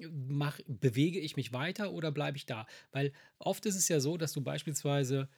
Mach, 0.00 0.60
bewege 0.66 1.18
ich 1.18 1.36
mich 1.36 1.52
weiter 1.52 1.92
oder 1.92 2.12
bleibe 2.12 2.36
ich 2.36 2.46
da? 2.46 2.66
Weil 2.92 3.12
oft 3.38 3.66
ist 3.66 3.76
es 3.76 3.88
ja 3.88 4.00
so, 4.00 4.16
dass 4.16 4.32
du 4.32 4.40
beispielsweise 4.40 5.28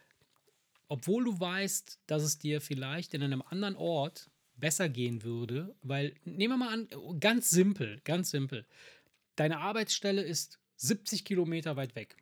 obwohl 0.91 1.23
du 1.23 1.39
weißt, 1.39 2.01
dass 2.09 2.25
es 2.25 2.39
dir 2.39 2.61
vielleicht 2.61 3.15
in 3.15 3.23
einem 3.23 3.43
anderen 3.43 3.77
Ort 3.77 4.29
besser 4.57 4.89
gehen 4.89 5.23
würde, 5.23 5.77
weil, 5.83 6.17
nehmen 6.25 6.55
wir 6.55 6.67
mal 6.67 6.73
an, 6.73 7.21
ganz 7.21 7.49
simpel, 7.49 8.01
ganz 8.03 8.33
simpel, 8.33 8.67
deine 9.37 9.59
Arbeitsstelle 9.59 10.21
ist 10.21 10.59
70 10.79 11.25
Kilometer 11.25 11.77
weit 11.77 11.95
weg. 11.95 12.17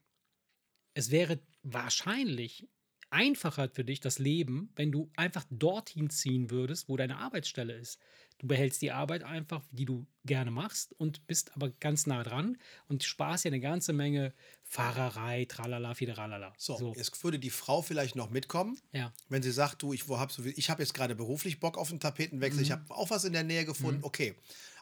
Es 0.93 1.11
wäre 1.11 1.41
wahrscheinlich 1.63 2.69
einfacher 3.11 3.69
für 3.71 3.85
dich 3.85 4.01
das 4.01 4.19
Leben, 4.19 4.71
wenn 4.77 4.93
du 4.93 5.11
einfach 5.17 5.45
dorthin 5.51 6.11
ziehen 6.11 6.51
würdest, 6.51 6.89
wo 6.89 6.97
deine 6.97 7.19
Arbeitsstelle 7.19 7.73
ist. 7.75 7.99
Du 8.39 8.47
behältst 8.47 8.81
die 8.83 8.93
Arbeit 8.93 9.25
einfach, 9.25 9.65
die 9.73 9.85
du 9.85 10.07
gerne 10.25 10.53
machst 10.53 10.95
und 10.99 11.27
bist 11.27 11.55
aber 11.57 11.71
ganz 11.81 12.07
nah 12.07 12.23
dran 12.23 12.57
und 12.89 13.03
sparst 13.03 13.45
dir 13.45 13.49
eine 13.49 13.59
ganze 13.59 13.93
Menge 13.93 14.33
Fahrerei, 14.63 15.47
tralala, 15.47 15.95
fideralala. 15.95 16.53
so, 16.57 16.95
jetzt 16.97 17.25
würde 17.25 17.39
die 17.41 17.51
Frau 17.51 17.83
vielleicht 17.83 18.15
noch 18.15 18.31
mitkommen, 18.31 18.79
ja. 18.93 19.13
wenn 19.29 19.43
sie 19.43 19.51
sagt, 19.51 19.83
du, 19.83 19.93
ich 19.93 20.07
habe 20.09 20.33
so, 20.33 20.45
ich 20.45 20.71
habe 20.71 20.83
jetzt 20.83 20.93
gerade 20.95 21.17
beruflich 21.17 21.59
Bock 21.59 21.77
auf 21.79 21.91
einen 21.91 22.01
Tapetenwechsel, 22.01 22.61
Mhm. 22.61 22.65
ich 22.65 22.71
habe 22.71 22.95
auch 22.95 23.11
was 23.11 23.25
in 23.25 23.33
der 23.33 23.45
Nähe 23.45 23.65
gefunden, 23.65 24.05
okay. 24.05 24.35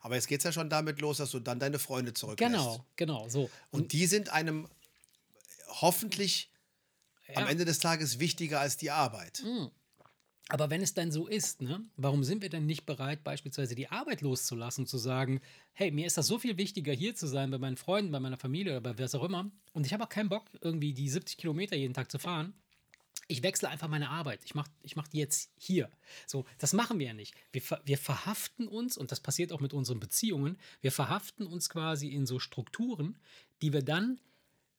Aber 0.02 0.16
jetzt 0.16 0.26
geht 0.28 0.40
es 0.40 0.44
ja 0.44 0.52
schon 0.52 0.68
damit 0.68 1.00
los, 1.00 1.16
dass 1.18 1.30
du 1.30 1.38
dann 1.40 1.58
deine 1.58 1.78
Freunde 1.78 2.12
zurücklässt. 2.12 2.52
Genau, 2.52 2.84
genau, 2.96 3.28
so. 3.28 3.48
Und 3.70 3.92
die 3.92 4.06
sind 4.06 4.28
einem 4.28 4.68
hoffentlich 5.68 6.50
am 7.34 7.44
Ja. 7.44 7.50
Ende 7.50 7.64
des 7.64 7.78
Tages 7.78 8.18
wichtiger 8.18 8.60
als 8.60 8.76
die 8.76 8.90
Arbeit. 8.90 9.42
Aber 10.48 10.70
wenn 10.70 10.80
es 10.80 10.94
dann 10.94 11.10
so 11.10 11.26
ist, 11.26 11.60
ne, 11.60 11.84
warum 11.96 12.22
sind 12.22 12.40
wir 12.40 12.48
denn 12.48 12.66
nicht 12.66 12.86
bereit, 12.86 13.24
beispielsweise 13.24 13.74
die 13.74 13.88
Arbeit 13.88 14.20
loszulassen 14.20 14.82
und 14.82 14.86
zu 14.88 14.96
sagen, 14.96 15.40
hey, 15.72 15.90
mir 15.90 16.06
ist 16.06 16.16
das 16.16 16.28
so 16.28 16.38
viel 16.38 16.56
wichtiger, 16.56 16.92
hier 16.92 17.16
zu 17.16 17.26
sein, 17.26 17.50
bei 17.50 17.58
meinen 17.58 17.76
Freunden, 17.76 18.12
bei 18.12 18.20
meiner 18.20 18.36
Familie 18.36 18.74
oder 18.78 18.92
bei 18.92 19.02
was 19.02 19.14
auch 19.16 19.24
immer. 19.24 19.50
Und 19.72 19.86
ich 19.86 19.92
habe 19.92 20.04
auch 20.04 20.08
keinen 20.08 20.28
Bock, 20.28 20.44
irgendwie 20.60 20.94
die 20.94 21.08
70 21.08 21.36
Kilometer 21.36 21.74
jeden 21.74 21.94
Tag 21.94 22.12
zu 22.12 22.20
fahren. 22.20 22.54
Ich 23.28 23.42
wechsle 23.42 23.68
einfach 23.68 23.88
meine 23.88 24.08
Arbeit. 24.10 24.42
Ich 24.44 24.54
mache 24.54 24.70
ich 24.82 24.94
mach 24.94 25.08
die 25.08 25.18
jetzt 25.18 25.50
hier. 25.58 25.90
So, 26.28 26.44
das 26.58 26.72
machen 26.72 27.00
wir 27.00 27.08
ja 27.08 27.12
nicht. 27.12 27.34
Wir, 27.50 27.62
wir 27.84 27.98
verhaften 27.98 28.68
uns, 28.68 28.96
und 28.96 29.10
das 29.10 29.18
passiert 29.18 29.50
auch 29.50 29.60
mit 29.60 29.72
unseren 29.72 29.98
Beziehungen, 29.98 30.58
wir 30.80 30.92
verhaften 30.92 31.44
uns 31.44 31.68
quasi 31.68 32.06
in 32.06 32.24
so 32.24 32.38
Strukturen, 32.38 33.18
die 33.62 33.72
wir 33.72 33.82
dann 33.82 34.20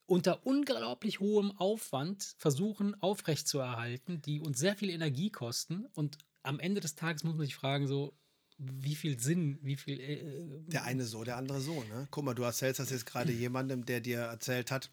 unter 0.08 0.46
unglaublich 0.46 1.20
hohem 1.20 1.52
Aufwand 1.52 2.34
versuchen 2.38 3.00
aufrechtzuerhalten, 3.02 4.22
die 4.22 4.40
uns 4.40 4.58
sehr 4.58 4.74
viel 4.74 4.90
Energie 4.90 5.30
kosten. 5.30 5.84
Und 5.94 6.16
am 6.42 6.58
Ende 6.58 6.80
des 6.80 6.94
Tages 6.94 7.24
muss 7.24 7.34
man 7.36 7.44
sich 7.44 7.54
fragen, 7.54 7.86
so, 7.86 8.14
wie 8.56 8.96
viel 8.96 9.20
Sinn, 9.20 9.58
wie 9.62 9.76
viel. 9.76 10.00
Äh, 10.00 10.62
Der 10.70 10.84
eine 10.84 11.04
so, 11.04 11.22
der 11.24 11.36
andere 11.36 11.60
so. 11.60 11.84
Ne? 11.84 12.08
Guck 12.10 12.24
mal, 12.24 12.34
du 12.34 12.42
erzählst 12.42 12.80
das 12.80 12.90
jetzt 12.90 13.04
gerade 13.06 13.32
jemandem, 13.32 13.84
der 13.84 14.00
dir 14.00 14.20
erzählt 14.20 14.70
hat, 14.70 14.90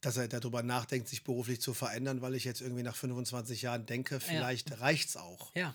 dass 0.00 0.16
er 0.16 0.28
darüber 0.28 0.62
nachdenkt, 0.62 1.08
sich 1.08 1.24
beruflich 1.24 1.60
zu 1.60 1.74
verändern, 1.74 2.22
weil 2.22 2.34
ich 2.36 2.44
jetzt 2.44 2.60
irgendwie 2.60 2.82
nach 2.84 2.96
25 2.96 3.62
Jahren 3.62 3.86
denke, 3.86 4.20
vielleicht 4.20 4.80
reicht's 4.80 5.16
auch. 5.16 5.54
ja, 5.54 5.74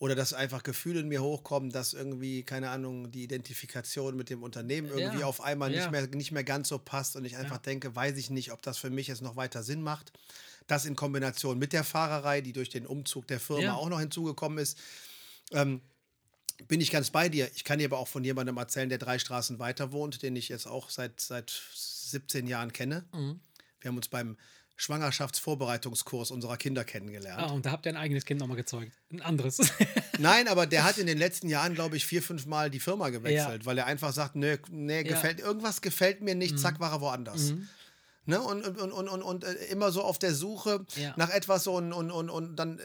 Oder 0.00 0.14
dass 0.14 0.32
einfach 0.32 0.62
Gefühle 0.62 1.00
in 1.00 1.08
mir 1.08 1.22
hochkommen, 1.22 1.70
dass 1.70 1.92
irgendwie, 1.92 2.44
keine 2.44 2.70
Ahnung, 2.70 3.10
die 3.10 3.24
Identifikation 3.24 4.16
mit 4.16 4.30
dem 4.30 4.44
Unternehmen 4.44 4.88
irgendwie 4.88 5.20
Ja. 5.20 5.26
auf 5.26 5.40
einmal 5.40 5.72
Ja. 5.72 5.80
nicht, 5.80 5.90
mehr, 5.90 6.06
nicht 6.16 6.30
mehr 6.30 6.44
ganz 6.44 6.68
so 6.68 6.78
passt 6.78 7.16
und 7.16 7.24
ich 7.24 7.36
einfach 7.36 7.58
denke, 7.58 7.94
weiß 7.96 8.16
ich 8.16 8.30
nicht, 8.30 8.52
ob 8.52 8.62
das 8.62 8.78
für 8.78 8.90
mich 8.90 9.08
jetzt 9.08 9.22
noch 9.22 9.34
weiter 9.34 9.64
Sinn 9.64 9.82
macht. 9.82 10.12
Das 10.68 10.84
in 10.84 10.94
Kombination 10.94 11.58
mit 11.58 11.72
der 11.72 11.82
Fahrerei, 11.82 12.42
die 12.42 12.52
durch 12.52 12.68
den 12.68 12.86
Umzug 12.86 13.26
der 13.26 13.40
Firma 13.40 13.62
Ja. 13.62 13.74
auch 13.74 13.88
noch 13.88 13.98
hinzugekommen 13.98 14.58
ist, 14.58 14.78
ähm, 15.50 15.80
bin 16.68 16.80
ich 16.80 16.90
ganz 16.90 17.10
bei 17.10 17.28
dir. 17.28 17.50
Ich 17.54 17.64
kann 17.64 17.78
dir 17.80 17.86
aber 17.86 17.98
auch 17.98 18.08
von 18.08 18.22
jemandem 18.22 18.56
erzählen, 18.56 18.88
der 18.88 18.98
drei 18.98 19.18
Straßen 19.18 19.58
weiter 19.58 19.90
wohnt, 19.92 20.22
den 20.22 20.36
ich 20.36 20.48
jetzt 20.48 20.66
auch 20.66 20.90
seit, 20.90 21.20
seit 21.20 21.50
17 21.74 22.46
Jahren 22.46 22.72
kenne. 22.72 23.04
Mhm. 23.12 23.40
Wir 23.80 23.88
haben 23.88 23.96
uns 23.96 24.08
beim 24.08 24.36
Schwangerschaftsvorbereitungskurs 24.78 26.30
unserer 26.30 26.56
Kinder 26.56 26.84
kennengelernt. 26.84 27.42
ah, 27.42 27.52
und 27.52 27.66
da 27.66 27.72
habt 27.72 27.86
ihr 27.86 27.92
ein 27.92 27.96
eigenes 27.96 28.24
Kind 28.24 28.40
nochmal 28.40 28.56
gezeugt. 28.56 28.92
Ein 29.12 29.20
anderes. 29.22 29.58
Nein, 30.18 30.48
aber 30.48 30.66
der 30.66 30.84
hat 30.84 30.98
in 30.98 31.06
den 31.06 31.18
letzten 31.18 31.48
Jahren, 31.48 31.74
glaube 31.74 31.96
ich, 31.96 32.06
vier, 32.06 32.22
fünf 32.22 32.46
Mal 32.46 32.70
die 32.70 32.80
Firma 32.80 33.10
gewechselt, 33.10 33.60
Ja. 33.62 33.66
weil 33.66 33.76
er 33.78 33.86
einfach 33.86 34.12
sagt, 34.12 34.36
nee, 34.36 34.58
nee 34.70 34.96
Ja. 34.98 35.02
gefällt, 35.02 35.40
irgendwas 35.40 35.80
gefällt 35.80 36.22
mir 36.22 36.34
nicht, 36.34 36.58
zack, 36.58 36.80
war 36.80 36.92
er 36.92 37.00
woanders. 37.00 37.52
Ne? 38.26 38.40
Und, 38.40 38.64
und, 38.66 38.78
und, 38.78 38.92
und, 39.08 39.22
und, 39.22 39.44
äh, 39.44 39.52
immer 39.70 39.90
so 39.90 40.02
auf 40.02 40.18
der 40.18 40.34
Suche 40.34 40.84
Ja. 40.96 41.14
nach 41.16 41.30
etwas 41.30 41.66
und, 41.66 41.92
und, 41.92 42.10
und, 42.10 42.30
und 42.30 42.56
dann, 42.56 42.78
äh, 42.78 42.82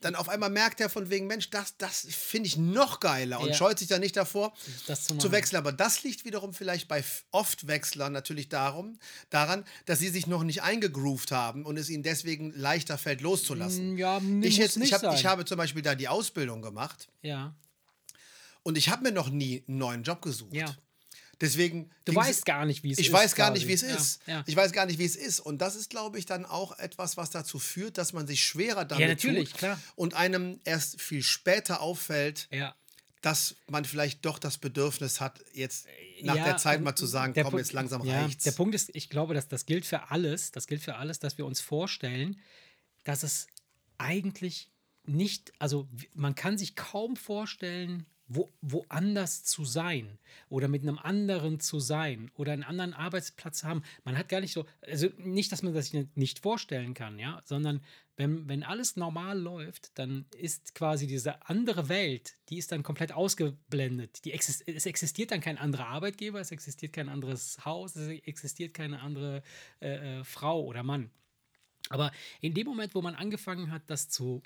dann 0.00 0.14
auf 0.14 0.28
einmal 0.28 0.50
merkt 0.50 0.80
er 0.80 0.88
von 0.88 1.10
wegen, 1.10 1.26
Mensch, 1.26 1.50
das, 1.50 1.76
das 1.76 2.06
finde 2.10 2.46
ich 2.46 2.56
noch 2.56 3.00
geiler 3.00 3.40
und 3.40 3.48
Ja. 3.48 3.54
scheut 3.54 3.78
sich 3.78 3.88
dann 3.88 4.00
nicht 4.00 4.16
davor 4.16 4.52
Das 4.86 5.04
zu 5.04 5.18
zu 5.18 5.30
wechseln. 5.32 5.58
Aber 5.58 5.72
das 5.72 6.02
liegt 6.02 6.24
wiederum 6.24 6.54
vielleicht 6.54 6.88
bei 6.88 7.04
oft 7.32 7.66
Wechslern 7.66 8.12
natürlich 8.12 8.48
darum, 8.48 8.98
daran, 9.28 9.64
dass 9.86 9.98
sie 9.98 10.08
sich 10.08 10.26
noch 10.26 10.42
nicht 10.42 10.62
eingegroovt 10.62 11.32
haben 11.32 11.64
und 11.66 11.76
es 11.76 11.90
ihnen 11.90 12.02
deswegen 12.02 12.52
leichter 12.54 12.96
fällt, 12.98 13.20
loszulassen. 13.20 13.94
Mm, 13.94 13.98
Ja, 13.98 14.20
ich, 14.42 14.56
jetzt, 14.56 14.76
nicht 14.78 14.88
ich, 14.88 14.92
hab, 14.94 15.00
sein. 15.02 15.14
ich 15.14 15.26
habe 15.26 15.44
zum 15.44 15.58
Beispiel 15.58 15.82
da 15.82 15.94
die 15.94 16.08
Ausbildung 16.08 16.62
gemacht 16.62 17.08
Ja. 17.22 17.54
und 18.62 18.78
ich 18.78 18.88
habe 18.88 19.02
mir 19.02 19.12
noch 19.12 19.28
nie 19.30 19.64
einen 19.68 19.78
neuen 19.78 20.02
Job 20.02 20.22
gesucht. 20.22 20.54
Ja. 20.54 20.74
Deswegen. 21.40 21.90
Du 22.04 22.14
weißt 22.14 22.44
gar 22.44 22.66
nicht, 22.66 22.82
wie 22.82 22.92
es 22.92 22.98
ist. 22.98 23.06
ich 23.06 23.12
weiß 23.12 23.34
gar 23.34 23.48
quasi. 23.50 23.60
nicht, 23.60 23.68
wie 23.68 23.72
es 23.74 23.82
Ja, 23.82 23.94
ist. 23.96 24.20
Ja. 24.26 24.44
Ich 24.46 24.56
weiß 24.56 24.72
gar 24.72 24.86
nicht, 24.86 24.98
wie 24.98 25.04
es 25.04 25.16
ist. 25.16 25.40
Und 25.40 25.58
das 25.58 25.74
ist, 25.74 25.88
glaube 25.90 26.18
ich, 26.18 26.26
dann 26.26 26.44
auch 26.44 26.78
etwas, 26.78 27.16
was 27.16 27.30
dazu 27.30 27.58
führt, 27.58 27.96
dass 27.98 28.12
man 28.12 28.26
sich 28.26 28.42
schwerer 28.42 28.84
damit 28.84 29.08
natürlich, 29.08 29.50
tut 29.50 29.58
klar. 29.58 29.80
und 29.96 30.14
einem 30.14 30.60
erst 30.64 31.00
viel 31.00 31.22
später 31.22 31.80
auffällt, 31.80 32.48
ja. 32.50 32.74
dass 33.22 33.56
man 33.68 33.84
vielleicht 33.86 34.24
doch 34.26 34.38
das 34.38 34.58
Bedürfnis 34.58 35.20
hat, 35.20 35.42
jetzt 35.54 35.86
nach 36.22 36.36
Ja, 36.36 36.44
der 36.44 36.56
Zeit 36.58 36.78
ähm, 36.78 36.84
mal 36.84 36.94
zu 36.96 37.06
sagen, 37.06 37.32
komm, 37.32 37.44
Punkt- 37.44 37.58
jetzt 37.58 37.72
langsam 37.72 38.04
ja, 38.04 38.22
reicht's. 38.22 38.44
Der 38.44 38.52
Punkt 38.52 38.74
ist, 38.74 38.90
ich 38.94 39.08
glaube, 39.08 39.32
dass 39.32 39.48
das 39.48 39.64
gilt 39.64 39.86
für 39.86 40.10
alles. 40.10 40.52
Das 40.52 40.66
gilt 40.66 40.82
für 40.82 40.96
alles, 40.96 41.20
dass 41.20 41.38
wir 41.38 41.46
uns 41.46 41.60
vorstellen, 41.60 42.38
dass 43.04 43.22
es 43.22 43.46
eigentlich 43.96 44.70
nicht, 45.04 45.52
also 45.58 45.88
man 46.14 46.34
kann 46.34 46.58
sich 46.58 46.76
kaum 46.76 47.16
vorstellen, 47.16 48.04
wo, 48.32 48.48
woanders 48.62 49.42
zu 49.42 49.64
sein 49.64 50.18
oder 50.48 50.68
mit 50.68 50.82
einem 50.82 50.98
anderen 50.98 51.58
zu 51.58 51.80
sein 51.80 52.30
oder 52.36 52.52
einen 52.52 52.62
anderen 52.62 52.94
Arbeitsplatz 52.94 53.64
haben. 53.64 53.82
Man 54.04 54.16
hat 54.16 54.28
gar 54.28 54.40
nicht 54.40 54.52
so, 54.52 54.66
also 54.82 55.08
nicht, 55.18 55.50
dass 55.50 55.62
man 55.62 55.74
das 55.74 55.92
nicht 56.14 56.38
vorstellen 56.38 56.94
kann, 56.94 57.18
ja, 57.18 57.42
sondern 57.44 57.82
wenn, 58.16 58.48
wenn 58.48 58.62
alles 58.62 58.96
normal 58.96 59.36
läuft, 59.36 59.98
dann 59.98 60.26
ist 60.36 60.76
quasi 60.76 61.08
diese 61.08 61.44
andere 61.48 61.88
Welt, 61.88 62.34
die 62.50 62.58
ist 62.58 62.70
dann 62.70 62.84
komplett 62.84 63.12
ausgeblendet. 63.12 64.24
Die 64.24 64.32
exist 64.32 64.62
es 64.66 64.86
existiert 64.86 65.32
dann 65.32 65.40
kein 65.40 65.58
anderer 65.58 65.88
Arbeitgeber, 65.88 66.38
es 66.38 66.52
existiert 66.52 66.92
kein 66.92 67.08
anderes 67.08 67.64
Haus, 67.64 67.96
es 67.96 68.08
existiert 68.08 68.74
keine 68.74 69.00
andere 69.00 69.42
äh, 69.80 70.20
äh, 70.20 70.24
Frau 70.24 70.62
oder 70.64 70.84
Mann. 70.84 71.10
Aber 71.88 72.12
in 72.40 72.54
dem 72.54 72.66
Moment, 72.66 72.94
wo 72.94 73.02
man 73.02 73.16
angefangen 73.16 73.72
hat, 73.72 73.82
das 73.88 74.08
zu 74.08 74.40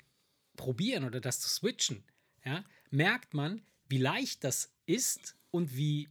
probieren 0.55 1.03
oder 1.03 1.21
das 1.21 1.39
zu 1.39 1.49
switchen, 1.49 2.03
ja, 2.43 2.63
merkt 2.89 3.33
man, 3.35 3.61
wie 3.89 3.97
leicht 3.97 4.43
das 4.43 4.71
ist 4.85 5.35
und 5.51 5.75
wie 5.75 6.09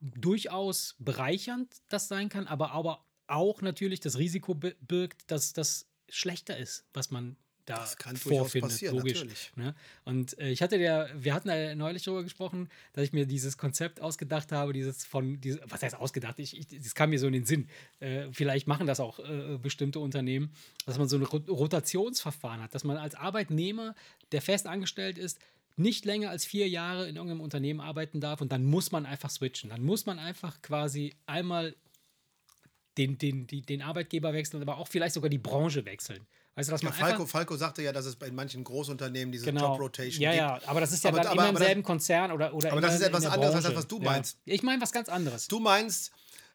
durchaus 0.00 0.94
bereichernd 0.98 1.68
das 1.88 2.08
sein 2.08 2.28
kann, 2.28 2.46
aber, 2.46 2.72
aber 2.72 3.04
auch 3.26 3.60
natürlich 3.62 4.00
das 4.00 4.18
Risiko 4.18 4.54
bi- 4.54 4.74
birgt, 4.80 5.30
dass 5.30 5.52
das 5.52 5.86
schlechter 6.08 6.56
ist, 6.56 6.84
was 6.94 7.10
man 7.10 7.36
da 7.66 7.76
Das 7.80 7.98
kann 7.98 8.16
vorfindet. 8.16 8.70
passieren, 8.70 8.96
logisch. 8.96 9.14
natürlich. 9.18 9.52
Ne? 9.56 9.74
Und 10.04 10.38
äh, 10.38 10.48
ich 10.48 10.62
hatte 10.62 10.78
der, 10.78 11.10
wir 11.14 11.34
hatten 11.34 11.48
da 11.48 11.74
neulich 11.74 12.02
darüber 12.04 12.22
gesprochen, 12.22 12.70
dass 12.94 13.04
ich 13.04 13.12
mir 13.12 13.26
dieses 13.26 13.58
Konzept 13.58 14.00
ausgedacht 14.00 14.52
habe, 14.52 14.72
dieses 14.72 15.04
von, 15.04 15.38
diese, 15.40 15.60
was 15.66 15.82
heißt 15.82 15.96
ausgedacht? 15.96 16.38
Ich, 16.38 16.56
ich, 16.56 16.66
das 16.68 16.94
kam 16.94 17.10
mir 17.10 17.18
so 17.18 17.26
in 17.26 17.34
den 17.34 17.44
Sinn. 17.44 17.68
Äh, 18.00 18.28
vielleicht 18.32 18.68
machen 18.68 18.86
das 18.86 19.00
auch 19.00 19.18
äh, 19.18 19.58
bestimmte 19.60 19.98
Unternehmen, 19.98 20.50
dass 20.86 20.96
man 20.96 21.08
so 21.10 21.16
ein 21.16 21.24
Rot- 21.24 21.48
Rotationsverfahren 21.50 22.62
hat, 22.62 22.74
dass 22.74 22.84
man 22.84 22.96
als 22.96 23.14
Arbeitnehmer, 23.16 23.94
der 24.32 24.40
fest 24.40 24.66
angestellt 24.66 25.18
ist, 25.18 25.38
nicht 25.78 26.04
länger 26.04 26.30
als 26.30 26.44
vier 26.44 26.68
Jahre 26.68 27.08
in 27.08 27.16
irgendeinem 27.16 27.40
Unternehmen 27.40 27.80
arbeiten 27.80 28.20
darf 28.20 28.40
und 28.40 28.50
dann 28.52 28.64
muss 28.64 28.92
man 28.92 29.06
einfach 29.06 29.30
switchen. 29.30 29.70
Dann 29.70 29.82
muss 29.82 30.06
man 30.06 30.18
einfach 30.18 30.60
quasi 30.62 31.14
einmal 31.26 31.74
den, 32.96 33.16
den, 33.18 33.46
die, 33.46 33.62
den 33.62 33.82
Arbeitgeber 33.82 34.32
wechseln, 34.32 34.60
aber 34.60 34.78
auch 34.78 34.88
vielleicht 34.88 35.14
sogar 35.14 35.30
die 35.30 35.38
Branche 35.38 35.84
wechseln. 35.84 36.26
Weißt 36.56 36.68
du, 36.68 36.72
dass 36.72 36.82
ja, 36.82 36.88
man 36.90 36.98
Falco, 36.98 37.26
Falco 37.26 37.56
sagte 37.56 37.82
ja, 37.82 37.92
dass 37.92 38.04
es 38.04 38.16
bei 38.16 38.32
manchen 38.32 38.64
Großunternehmen 38.64 39.30
diese 39.30 39.44
genau. 39.44 39.74
Job 39.74 39.80
Rotation 39.82 40.20
Ja, 40.20 40.30
gibt. 40.30 40.40
ja, 40.64 40.68
aber 40.68 40.80
das 40.80 40.90
ist 40.90 41.04
ja 41.04 41.10
Aber- 41.10 41.18
dann 41.18 41.26
aber- 41.28 41.34
immer 41.34 41.42
im 41.44 41.48
aber 41.50 41.58
das- 41.60 41.68
selben 41.68 41.82
Konzern 41.84 42.32
oder, 42.32 42.52
oder 42.52 42.72
aber 42.72 42.80
das 42.80 42.96
ist 42.96 43.02
etwas 43.02 43.22
in 43.22 43.30
der 43.30 43.32
anderes 43.34 43.54
als 43.54 43.64
das, 43.64 43.74
was 43.76 43.86
du 43.86 43.98
ja. 44.00 44.04
meinst. 44.10 44.38
Ich 44.44 44.64
meine 44.64 44.82
was 44.82 44.90
ganz 44.90 45.08
anderes. 45.08 45.46
Du 45.46 45.60
meinst, 45.60 46.10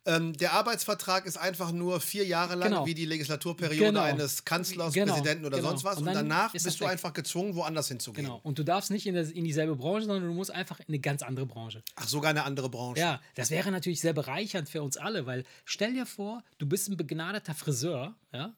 ähm, 0.06 0.34
der 0.34 0.54
Arbeitsvertrag 0.54 1.26
ist 1.26 1.38
einfach 1.38 1.72
nur 1.72 2.02
vier 2.02 2.26
Jahre 2.26 2.56
lang 2.56 2.70
Genau. 2.70 2.86
wie 2.86 2.94
die 2.94 3.06
Legislaturperiode 3.06 3.86
Genau. 3.86 4.02
eines 4.02 4.44
Kanzlers, 4.44 4.94
Genau, 4.94 5.14
Präsidenten 5.14 5.46
oder 5.46 5.58
genau. 5.58 5.70
sonst 5.70 5.84
was. 5.84 5.98
Und 5.98 6.08
Und, 6.08 6.14
danach 6.14 6.52
bist 6.52 6.80
du 6.80 6.86
einfach 6.86 7.14
gezwungen, 7.14 7.56
woanders 7.56 7.88
hinzugehen. 7.88 8.26
Genau. 8.26 8.40
Und 8.44 8.60
du 8.60 8.64
darfst 8.64 8.92
nicht 8.92 9.06
in, 9.06 9.16
das, 9.16 9.30
in 9.32 9.46
dieselbe 9.46 9.76
Branche, 9.76 10.06
sondern 10.06 10.28
du 10.28 10.34
musst 10.34 10.52
einfach 10.52 10.80
in 10.80 10.86
eine 10.90 11.00
ganz 11.00 11.22
andere 11.22 11.46
Branche. 11.46 11.84
Ach, 11.96 12.08
sogar 12.08 12.32
eine 12.32 12.44
andere 12.44 12.70
Branche. 12.70 13.00
Ja, 13.00 13.22
das 13.36 13.50
wäre 13.50 13.72
natürlich 13.72 14.02
sehr 14.02 14.14
bereichernd 14.14 14.68
für 14.70 14.82
uns 14.84 14.98
alle, 14.98 15.26
weil 15.26 15.46
stell 15.66 15.94
dir 15.94 16.06
vor, 16.06 16.44
du 16.58 16.66
bist 16.66 16.90
ein 16.90 16.98
begnadeter 16.98 17.54
Friseur, 17.54 18.16
ja? 18.34 18.54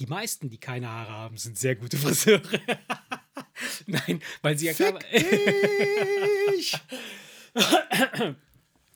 Die 0.00 0.06
meisten, 0.06 0.50
die 0.50 0.58
keine 0.58 0.88
Haare 0.88 1.12
haben, 1.12 1.36
sind 1.36 1.56
sehr 1.56 1.76
gute 1.76 1.96
Friseure. 1.98 2.40
Nein, 3.86 4.20
weil 4.42 4.58
sie 4.58 4.66
ja 4.66 4.72
Fick 4.74 4.98
dich! 6.50 6.76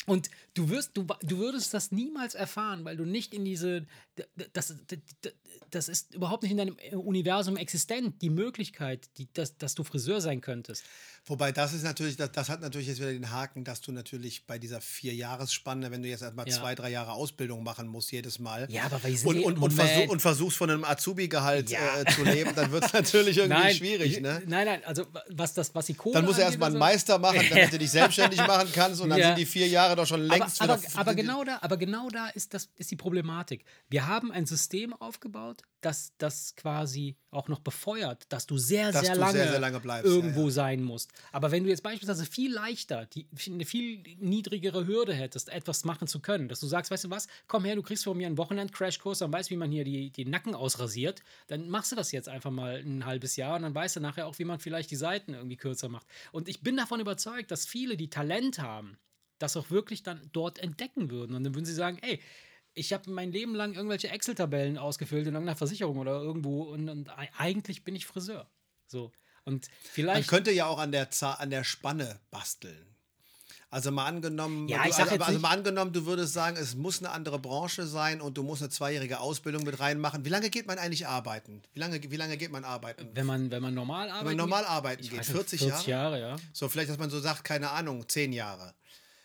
Und 0.06 0.30
du 0.60 0.68
wirst, 0.70 0.90
du, 0.94 1.06
du 1.22 1.38
würdest 1.38 1.72
das 1.72 1.90
niemals 1.90 2.34
erfahren, 2.34 2.84
weil 2.84 2.96
du 2.96 3.04
nicht 3.04 3.32
in 3.34 3.44
diese, 3.44 3.86
das, 4.52 4.74
das, 5.70 5.88
ist 5.88 6.14
überhaupt 6.14 6.42
nicht 6.42 6.52
in 6.52 6.58
deinem 6.58 6.76
Universum 6.92 7.56
existent, 7.56 8.20
die 8.22 8.30
Möglichkeit, 8.30 9.08
die, 9.16 9.32
dass, 9.32 9.56
dass 9.56 9.74
du 9.74 9.84
Friseur 9.84 10.20
sein 10.20 10.40
könntest. 10.40 10.84
Wobei 11.26 11.52
das 11.52 11.72
ist 11.72 11.84
natürlich, 11.84 12.16
das, 12.16 12.32
das 12.32 12.48
hat 12.48 12.60
natürlich 12.60 12.88
jetzt 12.88 12.98
wieder 13.00 13.12
den 13.12 13.30
Haken, 13.30 13.64
dass 13.64 13.80
du 13.80 13.92
natürlich 13.92 14.46
bei 14.46 14.58
dieser 14.58 14.80
Vier-Jahresspanne, 14.80 15.90
wenn 15.90 16.02
du 16.02 16.08
jetzt 16.08 16.22
erstmal 16.22 16.48
Ja. 16.48 16.54
zwei, 16.56 16.74
drei 16.74 16.90
Jahre 16.90 17.12
Ausbildung 17.12 17.62
machen 17.62 17.86
musst, 17.88 18.10
jedes 18.12 18.38
Mal. 18.38 18.66
Ja, 18.70 18.84
aber 18.84 19.02
wir 19.04 19.16
sind 19.16 19.28
und, 19.28 19.36
eh- 19.36 19.44
und, 19.44 19.58
und, 19.58 19.70
versuch, 19.72 20.08
und 20.08 20.20
versuchst 20.20 20.56
von 20.56 20.70
einem 20.70 20.84
Azubi-Gehalt 20.84 21.70
Ja. 21.70 22.00
äh, 22.00 22.04
zu 22.12 22.24
leben, 22.24 22.50
dann 22.54 22.70
wird 22.72 22.84
es 22.84 22.92
natürlich 22.92 23.36
irgendwie 23.38 23.74
schwierig. 23.74 24.12
ich- 24.16 24.20
Ne? 24.20 24.42
Nein, 24.46 24.66
nein, 24.66 24.84
also 24.84 25.06
was 25.30 25.54
das, 25.54 25.74
was 25.74 25.86
die 25.86 25.94
Kohle 25.94 26.14
Dann 26.14 26.24
musst 26.26 26.38
du 26.38 26.42
erstmal 26.42 26.66
einen 26.68 26.74
so- 26.74 26.78
Meister 26.80 27.18
machen, 27.18 27.40
damit 27.48 27.72
du 27.72 27.78
dich 27.78 27.90
selbstständig 27.90 28.38
machen 28.46 28.68
kannst 28.74 29.00
und 29.00 29.08
dann 29.10 29.18
Ja. 29.18 29.28
sind 29.28 29.38
die 29.38 29.46
vier 29.46 29.68
Jahre 29.68 29.96
doch 29.96 30.06
schon 30.06 30.22
längst 30.22 30.49
aber, 30.58 30.74
aber, 30.74 30.82
aber 30.94 31.14
genau 31.14 31.44
da, 31.44 31.58
aber 31.62 31.76
genau 31.76 32.08
da 32.08 32.28
ist, 32.28 32.54
das, 32.54 32.68
ist 32.76 32.90
die 32.90 32.96
Problematik. 32.96 33.64
Wir 33.88 34.06
haben 34.06 34.32
ein 34.32 34.46
System 34.46 34.92
aufgebaut, 34.92 35.62
das 35.80 36.12
das 36.18 36.54
quasi 36.56 37.16
auch 37.30 37.48
noch 37.48 37.60
befeuert, 37.60 38.24
dass 38.28 38.46
du 38.46 38.58
sehr, 38.58 38.92
Dass 38.92 39.04
sehr, 39.04 39.14
du 39.14 39.20
lange 39.20 39.32
sehr, 39.32 39.50
sehr 39.50 39.60
lange 39.60 39.80
bleibst, 39.80 40.06
ja, 40.06 40.14
irgendwo 40.14 40.44
ja. 40.44 40.50
sein 40.50 40.82
musst. 40.82 41.12
Aber 41.32 41.50
wenn 41.50 41.64
du 41.64 41.70
jetzt 41.70 41.82
beispielsweise 41.82 42.26
viel 42.26 42.52
leichter, 42.52 43.06
die, 43.06 43.26
eine 43.46 43.64
viel 43.64 44.02
niedrigere 44.18 44.86
Hürde 44.86 45.14
hättest, 45.14 45.48
etwas 45.48 45.84
machen 45.84 46.08
zu 46.08 46.20
können, 46.20 46.48
dass 46.48 46.60
du 46.60 46.66
sagst, 46.66 46.90
weißt 46.90 47.04
du 47.04 47.10
was, 47.10 47.28
komm 47.46 47.64
her, 47.64 47.76
du 47.76 47.82
kriegst 47.82 48.04
von 48.04 48.16
mir 48.16 48.26
einen 48.26 48.38
Wochenend-Crashkurs, 48.38 49.20
dann 49.20 49.32
weißt 49.32 49.50
wie 49.50 49.56
man 49.56 49.70
hier 49.70 49.84
die, 49.84 50.10
die 50.10 50.24
Nacken 50.24 50.54
ausrasiert, 50.54 51.22
dann 51.46 51.68
machst 51.68 51.92
du 51.92 51.96
das 51.96 52.12
jetzt 52.12 52.28
einfach 52.28 52.50
mal 52.50 52.82
ein 52.84 53.06
halbes 53.06 53.36
Jahr 53.36 53.56
und 53.56 53.62
dann 53.62 53.74
weißt 53.74 53.96
du 53.96 54.00
nachher 54.00 54.26
auch, 54.26 54.38
wie 54.38 54.44
man 54.44 54.58
vielleicht 54.58 54.90
die 54.90 54.96
Seiten 54.96 55.34
irgendwie 55.34 55.56
kürzer 55.56 55.88
macht. 55.88 56.06
Und 56.32 56.48
ich 56.48 56.60
bin 56.60 56.76
davon 56.76 57.00
überzeugt, 57.00 57.50
dass 57.50 57.66
viele, 57.66 57.96
die 57.96 58.10
Talent 58.10 58.58
haben, 58.58 58.98
das 59.40 59.56
auch 59.56 59.70
wirklich 59.70 60.02
dann 60.04 60.20
dort 60.32 60.58
entdecken 60.60 61.10
würden. 61.10 61.34
Und 61.34 61.42
dann 61.44 61.54
würden 61.54 61.64
sie 61.64 61.74
sagen, 61.74 61.98
ey, 62.02 62.20
ich 62.74 62.92
habe 62.92 63.10
mein 63.10 63.32
Leben 63.32 63.54
lang 63.56 63.74
irgendwelche 63.74 64.08
Excel-Tabellen 64.10 64.78
ausgefüllt 64.78 65.26
in 65.26 65.34
irgendeiner 65.34 65.56
Versicherung 65.56 65.98
oder 65.98 66.12
irgendwo 66.20 66.62
und, 66.62 66.88
und 66.88 67.08
ei- 67.18 67.30
eigentlich 67.36 67.82
bin 67.82 67.96
ich 67.96 68.06
Friseur. 68.06 68.48
So. 68.86 69.10
Und 69.44 69.66
Man 69.66 69.70
vielleicht. 69.92 70.28
könnte 70.28 70.52
ja 70.52 70.66
auch 70.66 70.78
an 70.78 70.92
der, 70.92 71.08
an 71.38 71.50
der 71.50 71.64
Spanne 71.64 72.20
basteln. 72.30 72.86
Also 73.72 73.92
mal 73.92 74.06
angenommen, 74.06 74.66
Ja, 74.68 74.78
du, 74.78 74.92
also, 74.92 75.02
also 75.24 75.38
mal 75.38 75.50
angenommen, 75.50 75.92
du 75.92 76.04
würdest 76.04 76.32
sagen, 76.32 76.56
es 76.56 76.74
muss 76.74 76.98
eine 76.98 77.10
andere 77.10 77.38
Branche 77.38 77.86
sein 77.86 78.20
und 78.20 78.36
du 78.36 78.42
musst 78.42 78.62
eine 78.62 78.68
zweijährige 78.70 79.20
Ausbildung 79.20 79.62
mit 79.62 79.78
reinmachen. 79.78 80.24
Wie 80.24 80.28
lange 80.28 80.50
geht 80.50 80.66
man 80.66 80.76
eigentlich 80.78 81.06
arbeiten? 81.06 81.62
Wie 81.72 81.78
lange, 81.78 82.00
wie 82.02 82.16
lange 82.16 82.36
geht 82.36 82.50
man 82.50 82.64
arbeiten? 82.64 83.08
wenn 83.14 83.26
man, 83.26 83.50
wenn 83.52 83.62
man 83.62 83.72
normal 83.72 84.08
arbeitet. 84.10 84.28
Wenn 84.28 84.36
man 84.36 84.48
normal 84.48 84.64
arbeiten 84.64 85.02
geht, 85.02 85.12
weiß 85.20 85.28
nicht, 85.28 85.36
40, 85.36 85.60
40 85.60 85.86
Jahre? 85.86 86.18
Jahre, 86.18 86.20
ja. 86.20 86.36
So, 86.52 86.68
vielleicht, 86.68 86.90
dass 86.90 86.98
man 86.98 87.10
so 87.10 87.20
sagt, 87.20 87.44
keine 87.44 87.70
Ahnung, 87.70 88.08
10 88.08 88.32
Jahre. 88.32 88.74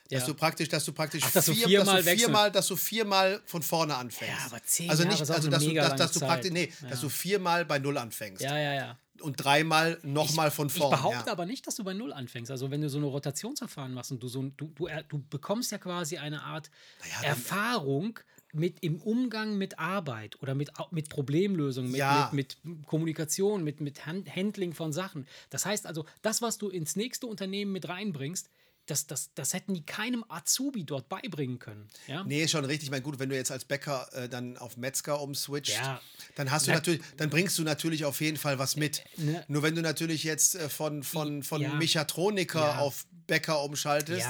Dass 0.10 0.22
Ja. 0.22 0.28
du 0.28 0.34
praktisch, 0.36 0.70
dass 0.70 0.86
du 0.86 0.92
praktisch 0.94 1.24
Ach, 1.26 1.32
dass 1.32 1.46
du 1.48 1.54
vier, 1.54 1.68
viermal 1.68 2.04
dass 2.04 2.06
du 2.06 2.18
viermal, 2.18 2.52
dass 2.52 2.68
du 2.68 2.76
viermal 2.76 3.42
von 3.46 3.64
vorne 3.64 3.96
anfängst. 3.96 4.38
Ja, 4.38 4.46
aber 4.46 4.62
zehn 4.64 4.90
also 4.90 5.02
Jahre 5.04 5.14
nicht, 5.16 5.24
auch 5.24 5.36
also 5.36 5.50
dass 5.50 5.64
du, 5.64 5.74
dass, 5.74 5.96
dass 5.96 6.12
du 6.12 6.20
praktisch, 6.20 6.52
nee, 6.52 6.72
Ja. 6.84 6.90
dass 6.90 7.02
du 7.02 7.10
viermal 7.10 7.66
bei 7.66 7.80
Null 7.80 7.98
anfängst 7.98 8.44
Ja, 8.44 8.56
ja, 8.58 8.74
ja. 8.76 9.00
und 9.22 9.38
dreimal 9.44 9.98
nochmal 10.04 10.52
von 10.52 10.68
Ich 10.68 10.74
vorne. 10.74 10.96
behaupte 10.96 11.26
ja. 11.26 11.32
aber 11.32 11.48
nicht, 11.48 11.66
dass 11.66 11.76
du 11.76 11.84
bei 11.84 11.94
Null 11.96 12.14
anfängst. 12.14 12.52
Also 12.52 12.70
wenn 12.70 12.82
du 12.82 12.90
so 12.90 13.00
eine 13.00 13.08
Rotationsverfahren 13.08 13.94
machst 13.96 14.12
und 14.12 14.22
du 14.22 14.28
so 14.28 14.44
du, 14.44 14.68
du, 14.76 14.86
er- 14.86 15.02
du 15.04 15.24
bekommst 15.28 15.72
ja 15.72 15.80
quasi 15.80 16.18
eine 16.18 16.44
Art 16.44 16.70
Naja, 17.02 17.30
Erfahrung 17.30 18.20
mit 18.54 18.78
im 18.82 19.02
Umgang 19.02 19.58
mit 19.58 19.80
Arbeit 19.80 20.42
oder 20.42 20.54
mit, 20.56 20.70
mit 20.92 21.10
Problemlösungen, 21.10 21.92
mit, 21.92 22.00
Ja. 22.00 22.30
mit, 22.32 22.58
mit 22.64 22.86
Kommunikation, 22.86 23.64
mit, 23.64 23.82
mit 23.82 24.06
Hand, 24.06 24.34
Handling 24.34 24.74
von 24.74 24.94
Sachen. 24.94 25.28
Das 25.50 25.66
heißt 25.66 25.86
also, 25.88 26.06
das, 26.22 26.42
was 26.44 26.58
du 26.58 26.70
ins 26.70 26.96
nächste 26.96 27.28
Unternehmen 27.28 27.72
mit 27.74 27.90
reinbringst, 27.90 28.50
das, 28.86 29.08
das, 29.08 29.32
das 29.34 29.54
hätten 29.54 29.74
die 29.74 29.84
keinem 29.86 30.24
Azubi 30.30 30.84
dort 30.84 31.10
beibringen 31.10 31.58
können. 31.60 31.88
Ja? 32.08 32.24
Nee, 32.24 32.44
ist 32.44 32.52
schon 32.52 32.66
richtig. 32.66 32.86
Ich 32.88 32.92
meine, 32.92 33.02
gut, 33.04 33.18
wenn 33.20 33.30
du 33.30 33.36
jetzt 33.36 33.52
als 33.52 33.66
Bäcker 33.66 34.08
äh, 34.14 34.30
dann 34.30 34.58
auf 34.58 34.78
Metzger 34.78 35.20
umswitcht, 35.22 35.76
Ja. 35.78 36.00
dann 36.36 36.52
hast 36.52 36.68
du 36.68 36.72
Na- 36.72 36.78
natürlich, 36.78 37.02
dann 37.18 37.30
bringst 37.30 37.58
du 37.58 37.64
natürlich 37.64 38.06
auf 38.06 38.22
jeden 38.22 38.38
Fall 38.38 38.60
was 38.60 38.76
mit. 38.76 39.04
Ne. 39.18 39.44
Nur 39.48 39.64
wenn 39.64 39.76
du 39.76 39.82
natürlich 39.82 40.24
jetzt 40.24 40.56
äh, 40.56 40.70
von, 40.70 41.04
von, 41.04 41.42
von 41.44 41.62
Ja. 41.62 41.74
Mechatroniker 41.74 42.80
auf 42.80 43.06
Bäcker 43.28 43.64
umschaltest, 43.64 44.28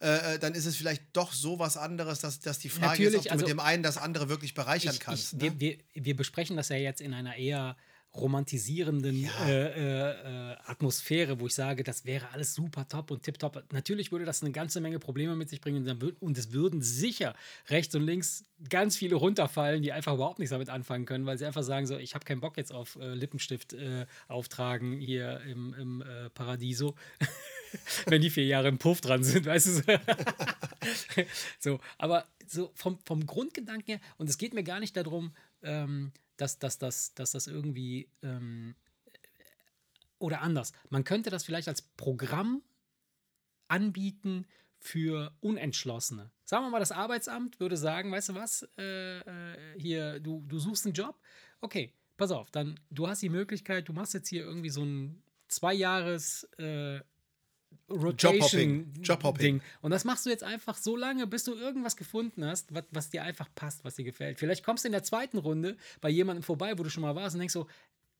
äh, 0.00 0.34
äh, 0.34 0.38
dann 0.38 0.54
ist 0.54 0.66
es 0.66 0.76
vielleicht 0.76 1.02
doch 1.12 1.32
so 1.32 1.58
was 1.58 1.76
anderes, 1.76 2.18
dass, 2.20 2.40
dass 2.40 2.58
die 2.58 2.68
Frage 2.68 3.04
ist, 3.04 3.12
Natürlich, 3.12 3.16
ob 3.18 3.22
du 3.24 3.30
also- 3.30 3.42
mit 3.44 3.50
dem 3.50 3.60
einen 3.60 3.82
das 3.82 3.96
andere 3.96 4.28
wirklich 4.28 4.54
bereichern 4.54 4.94
ich, 4.94 5.00
kannst. 5.00 5.34
ich, 5.34 5.38
ne? 5.38 5.60
wir, 5.60 5.78
wir, 5.94 6.04
wir 6.04 6.16
besprechen 6.16 6.56
das 6.56 6.68
ja 6.68 6.76
jetzt 6.76 7.00
in 7.00 7.14
einer 7.14 7.36
eher 7.36 7.76
romantisierenden 8.16 9.22
Ja. 9.22 9.46
äh, 9.46 9.66
äh, 9.66 10.52
äh, 10.52 10.56
Atmosphäre, 10.66 11.40
wo 11.40 11.46
ich 11.46 11.54
sage, 11.54 11.82
das 11.82 12.04
wäre 12.04 12.30
alles 12.30 12.54
super 12.54 12.86
top 12.88 13.10
und 13.10 13.22
tipptopp. 13.22 13.64
Natürlich 13.72 14.12
würde 14.12 14.24
das 14.24 14.42
eine 14.42 14.52
ganze 14.52 14.80
Menge 14.80 14.98
Probleme 14.98 15.34
mit 15.34 15.48
sich 15.48 15.60
bringen 15.60 15.86
und, 16.20 16.38
es 16.38 16.52
würden 16.52 16.82
sicher 16.82 17.34
rechts 17.68 17.94
und 17.94 18.02
links 18.02 18.44
ganz 18.70 18.96
viele 18.96 19.16
runterfallen, 19.16 19.82
die 19.82 19.92
einfach 19.92 20.14
überhaupt 20.14 20.38
nichts 20.38 20.50
damit 20.50 20.68
anfangen 20.68 21.06
können, 21.06 21.26
weil 21.26 21.38
sie 21.38 21.46
einfach 21.46 21.62
sagen 21.62 21.86
so, 21.86 21.96
ich 21.98 22.14
habe 22.14 22.24
keinen 22.24 22.40
Bock 22.40 22.56
jetzt 22.56 22.72
auf 22.72 22.96
äh, 22.96 23.14
Lippenstift 23.14 23.72
äh, 23.72 24.06
auftragen 24.28 24.92
hier 25.00 25.40
im, 25.40 25.74
im 25.74 26.02
äh, 26.02 26.30
Paradiso, 26.30 26.94
wenn 28.06 28.22
die 28.22 28.30
vier 28.30 28.46
Jahre 28.46 28.68
im 28.68 28.78
Puff 28.78 29.00
dran 29.00 29.24
sind, 29.24 29.46
weißt 29.46 29.66
du. 29.66 29.72
so. 29.72 29.82
so, 31.58 31.80
aber 31.98 32.26
so 32.46 32.70
vom, 32.74 32.98
vom 33.04 33.26
Grundgedanken 33.26 33.86
her, 33.86 34.00
und 34.18 34.28
es 34.28 34.38
geht 34.38 34.54
mir 34.54 34.62
gar 34.64 34.80
nicht 34.80 34.96
darum, 34.96 35.34
ähm, 35.62 36.12
dass, 36.36 36.58
dass, 36.58 36.78
dass, 36.78 37.14
dass 37.14 37.32
das 37.32 37.46
irgendwie 37.46 38.08
ähm, 38.22 38.74
oder 40.18 40.40
anders. 40.40 40.72
Man 40.90 41.04
könnte 41.04 41.30
das 41.30 41.44
vielleicht 41.44 41.68
als 41.68 41.82
Programm 41.82 42.62
anbieten 43.68 44.46
für 44.78 45.32
Unentschlossene. 45.40 46.30
Sagen 46.44 46.64
wir 46.64 46.70
mal, 46.70 46.78
das 46.78 46.92
Arbeitsamt 46.92 47.58
würde 47.58 47.76
sagen, 47.76 48.12
weißt 48.12 48.30
du 48.30 48.34
was, 48.34 48.68
äh, 48.76 49.20
äh, 49.20 49.78
hier, 49.78 50.20
du, 50.20 50.44
du 50.46 50.58
suchst 50.58 50.84
einen 50.84 50.94
Job, 50.94 51.18
okay, 51.60 51.92
pass 52.16 52.30
auf, 52.30 52.50
dann, 52.50 52.78
du 52.90 53.08
hast 53.08 53.22
die 53.22 53.30
Möglichkeit, 53.30 53.88
du 53.88 53.92
machst 53.92 54.14
jetzt 54.14 54.28
hier 54.28 54.44
irgendwie 54.44 54.70
so 54.70 54.84
ein 54.84 55.22
zwei 55.48 55.74
Jahres 55.74 56.44
äh, 56.58 57.00
Rotation 57.88 58.38
Jobhopping. 58.38 59.02
Jobhopping. 59.02 59.40
Ding. 59.58 59.62
Und 59.82 59.90
das 59.90 60.04
machst 60.04 60.26
du 60.26 60.30
jetzt 60.30 60.44
einfach 60.44 60.76
so 60.76 60.96
lange, 60.96 61.26
bis 61.26 61.44
du 61.44 61.54
irgendwas 61.54 61.96
gefunden 61.96 62.44
hast, 62.44 62.72
was, 62.74 62.84
was 62.90 63.10
dir 63.10 63.22
einfach 63.22 63.48
passt, 63.54 63.84
was 63.84 63.94
dir 63.96 64.04
gefällt. 64.04 64.38
Vielleicht 64.38 64.64
kommst 64.64 64.84
du 64.84 64.88
in 64.88 64.92
der 64.92 65.02
zweiten 65.02 65.38
Runde 65.38 65.76
bei 66.00 66.08
jemandem 66.08 66.42
vorbei, 66.42 66.78
wo 66.78 66.82
du 66.82 66.90
schon 66.90 67.02
mal 67.02 67.14
warst 67.14 67.34
und 67.34 67.40
denkst 67.40 67.52
so, 67.54 67.66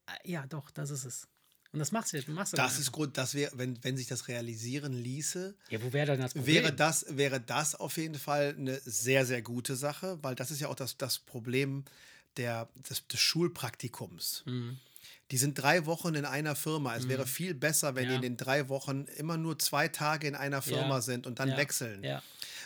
ah, 0.07 0.13
ja, 0.25 0.47
doch, 0.47 0.71
das 0.71 0.91
ist 0.91 1.05
es. 1.05 1.29
Und 1.73 1.81
das 1.81 1.91
machst 1.91 2.13
du 2.13 2.17
jetzt. 2.17 2.29
Machst 2.29 2.53
du 2.53 2.57
Das 2.57 2.79
ist. 2.79 2.93
Grund, 2.93 3.19
das 3.19 3.35
wäre, 3.35 3.51
wenn, 3.57 3.83
wenn 3.83 3.97
sich 3.97 4.07
das 4.07 4.29
realisieren 4.29 4.93
ließe, 4.93 5.57
Ja, 5.71 5.83
wo 5.83 5.93
wäre 5.93 6.07
dann 6.07 6.21
das 6.21 6.35
Problem? 6.35 6.55
wäre 6.63 6.73
das, 6.73 7.05
wäre 7.09 7.41
das 7.41 7.75
auf 7.75 7.97
jeden 7.97 8.15
Fall 8.15 8.55
eine 8.57 8.81
sehr, 8.85 9.27
sehr 9.27 9.43
gute 9.43 9.75
Sache, 9.75 10.19
weil 10.23 10.37
das 10.37 10.53
ist 10.53 10.61
ja 10.61 10.69
auch 10.69 10.77
das, 10.77 10.97
das 10.97 11.19
Problem 11.19 11.85
der, 12.37 12.69
des, 12.89 13.05
des 13.09 13.19
Schulpraktikums. 13.19 14.45
Mhm. 14.47 14.79
Die 15.31 15.39
sind 15.39 15.55
drei 15.55 15.87
Wochen 15.87 16.14
in 16.14 16.25
einer 16.27 16.55
Firma. 16.55 16.95
Es 16.97 17.09
wäre 17.09 17.27
viel 17.27 17.55
besser, 17.55 17.95
wenn 17.95 18.05
die 18.05 18.11
Ja. 18.11 18.16
in 18.16 18.22
den 18.22 18.37
drei 18.37 18.68
Wochen 18.68 19.07
immer 19.16 19.37
nur 19.39 19.59
zwei 19.59 19.89
Tage 19.89 20.29
in 20.29 20.35
einer 20.35 20.61
Firma 20.62 20.97
Ja. 20.97 21.01
sind 21.01 21.27
und 21.27 21.39
dann 21.39 21.57
wechseln. 21.57 22.05
Ja. 22.05 22.22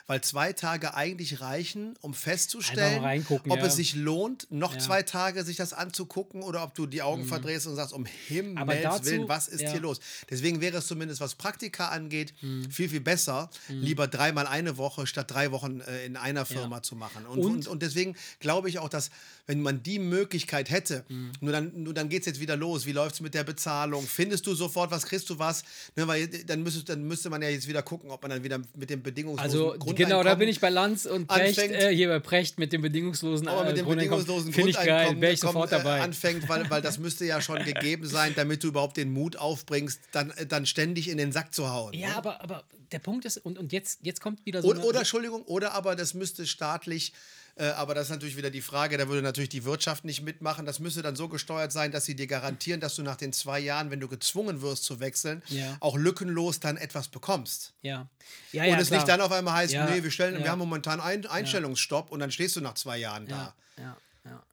Weil 0.08 0.22
zwei 0.22 0.52
Tage 0.54 0.94
eigentlich 0.94 1.40
reichen, 1.42 1.94
um 2.00 2.14
festzustellen, 2.14 3.04
ob 3.28 3.46
ja. 3.58 3.66
es 3.66 3.76
sich 3.76 3.94
lohnt, 3.94 4.46
noch 4.50 4.72
Ja. 4.72 4.78
zwei 4.80 5.02
Tage 5.02 5.44
sich 5.44 5.56
das 5.58 5.72
anzugucken 5.74 6.42
oder 6.42 6.62
ob 6.62 6.74
du 6.74 6.86
die 6.86 7.02
Augen 7.02 7.26
verdrehst 7.26 7.66
und 7.66 7.76
sagst, 7.76 7.92
um 7.92 8.06
Himmels 8.06 8.82
dazu- 8.82 9.04
Willen, 9.04 9.28
was 9.28 9.48
ist 9.48 9.60
ja. 9.60 9.70
hier 9.70 9.80
los? 9.80 10.00
Deswegen 10.30 10.62
wäre 10.62 10.78
es 10.78 10.86
zumindest, 10.86 11.20
was 11.20 11.34
Praktika 11.34 11.88
angeht, 11.88 12.32
Mhm. 12.40 12.70
viel, 12.70 12.88
viel 12.88 13.00
besser, 13.00 13.50
lieber 13.68 14.08
dreimal 14.08 14.46
eine 14.46 14.78
Woche 14.78 15.06
statt 15.06 15.30
drei 15.30 15.50
Wochen 15.52 15.80
äh, 15.82 16.06
in 16.06 16.16
einer 16.16 16.46
Firma 16.46 16.82
zu 16.82 16.96
machen. 16.96 17.26
Und, 17.26 17.38
Und- 17.40 17.52
und, 17.52 17.68
und 17.68 17.82
deswegen 17.82 18.16
glaube 18.40 18.70
ich 18.70 18.78
auch, 18.78 18.88
dass, 18.88 19.10
wenn 19.46 19.60
man 19.60 19.82
die 19.82 19.98
Möglichkeit 19.98 20.70
hätte, 20.70 21.04
Mhm. 21.08 21.32
nur 21.40 21.52
dann, 21.52 21.82
nur 21.82 21.92
dann 21.92 22.08
geht 22.08 22.20
es 22.20 22.26
jetzt 22.26 22.40
wieder 22.40 22.56
los. 22.56 22.86
Wie 22.86 22.92
läuft 22.92 23.16
es 23.16 23.20
mit 23.20 23.34
der 23.34 23.44
Bezahlung? 23.44 24.06
Findest 24.06 24.46
du 24.46 24.54
sofort 24.54 24.90
was, 24.90 25.04
kriegst 25.04 25.28
du 25.28 25.38
was? 25.38 25.64
Ne, 25.96 26.06
weil 26.08 26.28
dann, 26.28 26.62
müsste, 26.62 26.82
dann 26.84 27.02
müsste 27.04 27.28
man 27.28 27.42
ja 27.42 27.50
jetzt 27.50 27.68
wieder 27.68 27.82
gucken, 27.82 28.10
ob 28.10 28.22
man 28.22 28.30
dann 28.30 28.42
wieder 28.42 28.58
mit 28.74 28.88
dem 28.88 29.02
bedingungslosen 29.02 29.44
Also 29.44 29.64
Grundeinkommen 29.78 29.97
genau, 29.98 30.22
da 30.22 30.34
bin 30.34 30.48
ich 30.48 30.60
bei 30.60 30.70
Lanz 30.70 31.04
und 31.06 31.26
Precht, 31.26 31.58
anfängt- 31.58 31.74
äh, 31.74 31.94
hier 31.94 32.08
bei 32.08 32.18
Precht 32.20 32.58
mit 32.58 32.72
dem 32.72 32.82
bedingungslosen 32.82 33.46
aber 33.48 33.64
äh, 33.64 33.68
mit 33.68 33.76
dem 33.78 33.84
Grundeinkommen. 33.86 34.24
bedingungslosen 34.24 34.52
Finde 34.52 34.70
ich 34.70 34.76
geil, 34.76 35.20
wäre 35.20 35.32
ich 35.32 35.40
sofort 35.40 35.70
äh, 35.72 35.76
dabei. 35.78 36.00
anfängt, 36.00 36.48
weil, 36.48 36.68
weil 36.70 36.80
das 36.82 36.98
müsste 36.98 37.24
ja 37.24 37.40
schon 37.40 37.62
gegeben 37.64 38.06
sein, 38.06 38.32
damit 38.34 38.62
du 38.64 38.68
überhaupt 38.68 38.96
den 38.96 39.12
Mut 39.12 39.36
aufbringst, 39.36 40.00
dann, 40.12 40.30
äh, 40.32 40.46
dann 40.46 40.64
ständig 40.66 41.08
in 41.08 41.18
den 41.18 41.32
Sack 41.32 41.54
zu 41.54 41.70
hauen. 41.70 41.92
ja, 41.94 42.08
ne? 42.08 42.16
aber, 42.16 42.40
aber 42.42 42.64
der 42.92 43.00
Punkt 43.00 43.24
ist, 43.26 43.36
und, 43.38 43.58
und 43.58 43.72
jetzt, 43.72 43.98
jetzt 44.02 44.20
kommt 44.22 44.46
wieder 44.46 44.62
so 44.62 44.70
eine- 44.70 44.80
oder 44.82 45.00
Entschuldigung, 45.00 45.42
oder 45.42 45.72
aber 45.74 45.94
das 45.94 46.14
müsste 46.14 46.46
staatlich, 46.46 47.12
äh, 47.58 47.70
aber 47.70 47.94
das 47.94 48.04
ist 48.04 48.10
natürlich 48.10 48.36
wieder 48.36 48.50
die 48.50 48.60
Frage, 48.62 48.96
da 48.96 49.08
würde 49.08 49.20
natürlich 49.22 49.48
die 49.48 49.64
Wirtschaft 49.64 50.04
nicht 50.04 50.22
mitmachen. 50.22 50.64
Das 50.66 50.78
müsste 50.78 51.02
dann 51.02 51.16
so 51.16 51.28
gesteuert 51.28 51.72
sein, 51.72 51.92
dass 51.92 52.04
sie 52.04 52.14
dir 52.16 52.26
garantieren, 52.26 52.80
dass 52.80 52.94
du 52.96 53.02
nach 53.02 53.16
den 53.16 53.32
zwei 53.32 53.58
Jahren, 53.60 53.90
wenn 53.90 54.00
du 54.00 54.08
gezwungen 54.08 54.62
wirst 54.62 54.84
zu 54.84 55.00
wechseln, 55.00 55.42
Ja. 55.48 55.76
auch 55.80 55.96
lückenlos 55.96 56.60
dann 56.60 56.76
etwas 56.76 57.08
bekommst. 57.08 57.74
ja. 57.82 58.08
Ja, 58.52 58.62
und 58.64 58.68
ja, 58.70 58.78
es 58.78 58.88
klar. 58.88 59.00
nicht 59.00 59.08
dann 59.08 59.20
auf 59.20 59.32
einmal 59.32 59.54
heißt, 59.54 59.74
nee, 59.74 60.02
wir, 60.02 60.10
stellen, 60.10 60.38
wir 60.42 60.50
haben 60.50 60.58
momentan 60.58 61.00
einen 61.00 61.26
Einstellungsstopp 61.26 62.10
und 62.10 62.20
dann 62.20 62.30
stehst 62.30 62.56
du 62.56 62.60
nach 62.60 62.74
zwei 62.74 62.96
Jahren 62.98 63.26
da. 63.26 63.54
ja, 63.78 63.96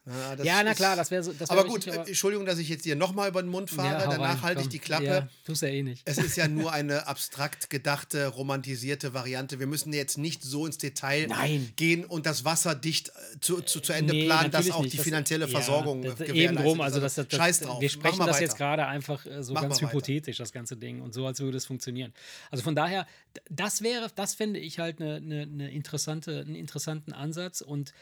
ja, 0.06 0.14
ja. 0.14 0.36
Ja, 0.38 0.44
ja, 0.44 0.64
na 0.64 0.74
klar, 0.74 0.96
das 0.96 1.12
wäre 1.12 1.24
so. 1.24 1.34
Das 1.34 1.50
wär 1.50 1.58
Aber 1.58 1.68
gut, 1.68 1.88
äh, 1.88 1.96
Entschuldigung, 1.96 2.46
dass 2.46 2.60
ich 2.60 2.70
jetzt 2.70 2.84
hier 2.84 2.96
nochmal 2.96 3.30
über 3.30 3.42
den 3.42 3.50
Mund 3.50 3.70
fahre, 3.70 4.06
hau 4.06 4.12
danach 4.12 4.42
halte 4.44 4.62
ich 4.62 4.70
die 4.70 4.80
Klappe. 4.80 5.06
Ja, 5.06 5.28
tust 5.46 5.62
ja 5.62 5.70
eh 5.70 5.82
nicht. 5.84 6.02
Es 6.06 6.18
ist 6.18 6.36
ja 6.38 6.48
nur 6.48 6.72
eine 6.74 7.08
abstrakt 7.08 7.70
gedachte, 7.70 8.28
romantisierte 8.28 9.14
Variante. 9.14 9.60
Wir 9.60 9.68
müssen 9.68 9.94
jetzt 9.94 10.18
nicht 10.18 10.44
so 10.44 10.66
ins 10.66 10.78
Detail 10.78 11.28
Nein. 11.28 11.72
gehen 11.76 12.06
und 12.06 12.26
das 12.26 12.46
wasserdicht 12.46 13.10
äh, 13.10 13.40
zu, 13.42 13.62
zu, 13.62 13.80
zu 13.80 13.94
Ende 13.94 14.14
Nee, 14.14 14.26
planen, 14.26 14.52
dass 14.52 14.70
auch 14.72 14.82
nicht. 14.82 14.94
die 14.94 14.98
Das- 14.98 15.04
finanzielle 15.06 15.46
ja, 15.46 15.52
Versorgung 15.52 16.02
das- 16.04 16.16
gewährleistet 16.16 16.36
Eben 16.52 16.56
drum, 16.58 16.80
ist. 16.80 16.84
also 16.86 17.00
das, 17.00 17.16
das, 17.16 17.28
Scheiß 17.32 17.60
drauf. 17.62 17.82
wir 17.82 17.90
sprechen 17.90 18.20
das 18.20 18.28
weiter. 18.28 18.42
jetzt 18.42 18.58
gerade 18.58 18.86
einfach 18.86 19.26
äh, 19.26 19.42
so 19.44 19.54
Machen 19.54 19.70
ganz 19.70 19.82
weiter. 19.82 19.88
hypothetisch, 19.92 20.38
das 20.38 20.52
ganze 20.52 20.78
Ding, 20.78 21.02
und 21.02 21.14
so, 21.14 21.26
als 21.26 21.40
würde 21.40 21.58
es 21.58 21.66
funktionieren. 21.66 22.14
Also 22.52 22.64
von 22.64 22.76
daher, 22.76 23.08
das 23.50 23.82
wäre, 23.82 24.08
das 24.16 24.36
fände 24.36 24.60
ich 24.60 24.80
halt 24.80 25.02
eine 25.02 25.20
ne, 25.22 25.46
ne 25.48 25.72
interessante, 25.72 26.42
einen 26.42 26.56
interessanten 26.56 27.12
Ansatz. 27.14 27.62
Und 27.62 27.94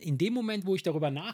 in 0.00 0.18
dem 0.18 0.32
Moment, 0.32 0.66
wo 0.66 0.74
ich 0.74 0.82
darüber 0.82 1.10
nachdenke, 1.10 1.33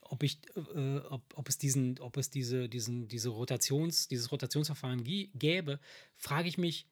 ob 0.00 0.22
ich, 0.22 0.40
äh, 0.74 0.98
ob, 0.98 1.22
ob 1.34 1.48
es 1.48 1.58
diesen, 1.58 1.98
ob 2.00 2.16
es 2.16 2.30
diese, 2.30 2.68
diesen, 2.68 3.08
diese 3.08 3.30
Rotations, 3.30 4.08
dieses 4.08 4.30
Rotationsverfahren 4.30 5.04
gäbe, 5.04 5.80
frage 6.16 6.48
ich 6.48 6.58
mich, 6.58 6.86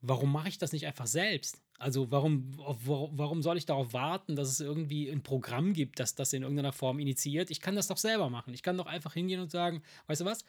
warum 0.00 0.32
mache 0.32 0.48
ich 0.48 0.58
das 0.58 0.72
nicht 0.72 0.86
einfach 0.86 1.06
selbst? 1.06 1.60
Also 1.78 2.10
warum, 2.10 2.52
warum 2.56 3.42
soll 3.42 3.56
ich 3.56 3.66
darauf 3.66 3.92
warten, 3.92 4.36
dass 4.36 4.48
es 4.48 4.60
irgendwie 4.60 5.10
ein 5.10 5.22
Programm 5.22 5.72
gibt, 5.72 5.98
das 5.98 6.14
das 6.14 6.32
in 6.32 6.42
irgendeiner 6.42 6.72
Form 6.72 6.98
initiiert? 6.98 7.50
Ich 7.50 7.60
kann 7.60 7.74
das 7.74 7.88
doch 7.88 7.96
selber 7.96 8.30
machen. 8.30 8.54
Ich 8.54 8.62
kann 8.62 8.76
doch 8.76 8.86
einfach 8.86 9.14
hingehen 9.14 9.40
und 9.40 9.50
sagen, 9.50 9.82
weißt 10.06 10.20
du 10.20 10.24
was, 10.24 10.44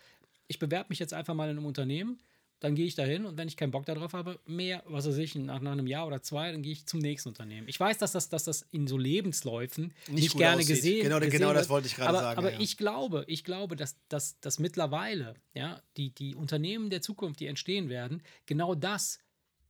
ich 0.48 0.60
bewerbe 0.60 0.90
mich 0.90 1.00
jetzt 1.00 1.14
einfach 1.14 1.34
mal 1.34 1.50
in 1.50 1.58
einem 1.58 1.66
Unternehmen, 1.66 2.20
dann 2.60 2.76
gehe 2.76 2.86
ich 2.86 2.96
dahin 2.96 3.26
und 3.26 3.38
wenn 3.38 3.48
ich 3.48 3.58
keinen 3.58 3.72
Bock 3.72 3.86
darauf 3.86 4.14
habe, 4.14 4.40
mehr, 4.46 4.82
was 4.88 5.08
weiß 5.08 5.18
ich, 5.18 5.36
nach, 5.36 5.60
nach 5.60 5.74
einem 5.74 5.88
Jahr 5.88 6.08
oder 6.08 6.22
zwei, 6.22 6.52
dann 6.52 6.62
gehe 6.62 6.72
ich 6.72 6.86
zum 6.86 7.00
nächsten 7.00 7.30
Unternehmen. 7.30 7.68
Ich 7.68 7.80
weiß, 7.80 7.98
dass 7.98 8.14
das, 8.14 8.30
dass 8.30 8.46
das 8.46 8.66
in 8.72 8.88
so 8.88 8.98
Lebensläufen 8.98 9.94
nicht, 10.08 10.32
gut 10.32 10.40
gerne 10.40 10.62
aussieht. 10.62 10.76
gesehen 10.76 11.04
Genau, 11.04 11.20
gesehen 11.20 11.32
genau 11.32 11.54
das 11.54 11.70
wollte 11.70 11.88
ich 11.88 11.96
gerade 11.96 12.10
aber, 12.10 12.20
sagen, 12.22 12.38
Aber 12.38 12.54
ja. 12.54 12.60
ich 12.60 12.78
glaube, 12.78 13.26
ich 13.28 13.44
glaube, 13.44 13.76
dass, 13.76 13.98
dass, 14.08 14.40
dass 14.40 14.60
mittlerweile 14.60 15.36
ja, 15.54 15.82
die, 15.98 16.12
die 16.12 16.34
Unternehmen 16.36 16.90
der 16.90 17.02
Zukunft, 17.02 17.40
die 17.40 17.48
entstehen 17.48 17.90
werden, 17.90 18.24
genau 18.46 18.74
das 18.74 19.20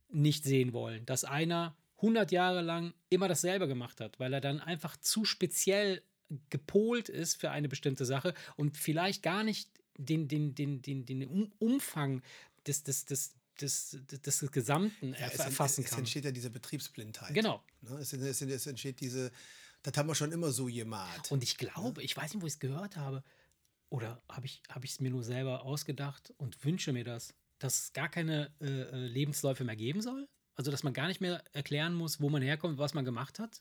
nicht 0.08 0.44
sehen 0.44 0.72
wollen, 0.72 1.04
dass 1.06 1.24
einer 1.24 1.76
100 1.96 2.30
Jahre 2.30 2.62
lang 2.62 2.94
immer 3.08 3.26
dasselbe 3.26 3.66
gemacht 3.66 4.00
hat, 4.00 4.20
weil 4.20 4.32
er 4.32 4.40
dann 4.40 4.60
einfach 4.60 4.96
zu 4.96 5.24
speziell 5.24 6.02
gepolt 6.50 7.08
ist 7.08 7.40
für 7.40 7.50
eine 7.50 7.68
bestimmte 7.68 8.04
Sache 8.04 8.34
und 8.56 8.76
vielleicht 8.76 9.22
gar 9.22 9.44
nicht 9.44 9.70
den, 9.98 10.28
den, 10.28 10.54
den, 10.54 10.82
den, 10.82 11.06
den 11.06 11.26
Um- 11.26 11.52
Umfang 11.58 12.22
des, 12.66 12.82
des, 12.82 13.04
des, 13.04 13.34
des, 13.60 13.98
des, 14.22 14.50
Gesamten 14.52 15.14
Ja, 15.14 15.28
es, 15.28 15.38
erfassen 15.38 15.84
es 15.84 15.90
kann. 15.90 16.00
entsteht 16.00 16.24
ja 16.24 16.32
diese 16.32 16.50
Betriebsblindheit. 16.50 17.34
Genau. 17.34 17.62
Ne? 17.82 17.98
Es, 17.98 18.12
es, 18.12 18.42
es 18.42 18.66
entsteht 18.66 19.00
diese, 19.00 19.30
das 19.82 19.96
haben 19.96 20.08
wir 20.08 20.14
schon 20.14 20.32
immer 20.32 20.50
so 20.50 20.66
gemacht. 20.66 21.30
Und 21.30 21.42
ich 21.42 21.56
glaube, 21.56 22.02
ich 22.02 22.16
weiß 22.16 22.34
nicht, 22.34 22.42
wo 22.42 22.46
ich 22.46 22.54
es 22.54 22.58
gehört 22.58 22.96
habe, 22.96 23.22
oder 23.88 24.22
habe 24.28 24.46
ich 24.46 24.62
es 24.68 24.74
hab 24.74 25.00
mir 25.00 25.10
nur 25.10 25.22
selber 25.22 25.62
ausgedacht 25.62 26.34
und 26.38 26.64
wünsche 26.64 26.92
mir 26.92 27.04
das, 27.04 27.34
dass 27.58 27.84
es 27.84 27.92
gar 27.92 28.08
keine 28.08 28.52
äh, 28.60 28.66
äh, 28.66 29.06
Lebensläufe 29.06 29.64
mehr 29.64 29.76
geben 29.76 30.00
soll? 30.00 30.28
Also, 30.54 30.70
dass 30.70 30.82
man 30.82 30.92
gar 30.92 31.06
nicht 31.06 31.20
mehr 31.20 31.44
erklären 31.52 31.94
muss, 31.94 32.20
wo 32.20 32.30
man 32.30 32.42
herkommt, 32.42 32.78
was 32.78 32.94
man 32.94 33.04
gemacht 33.04 33.38
hat? 33.38 33.60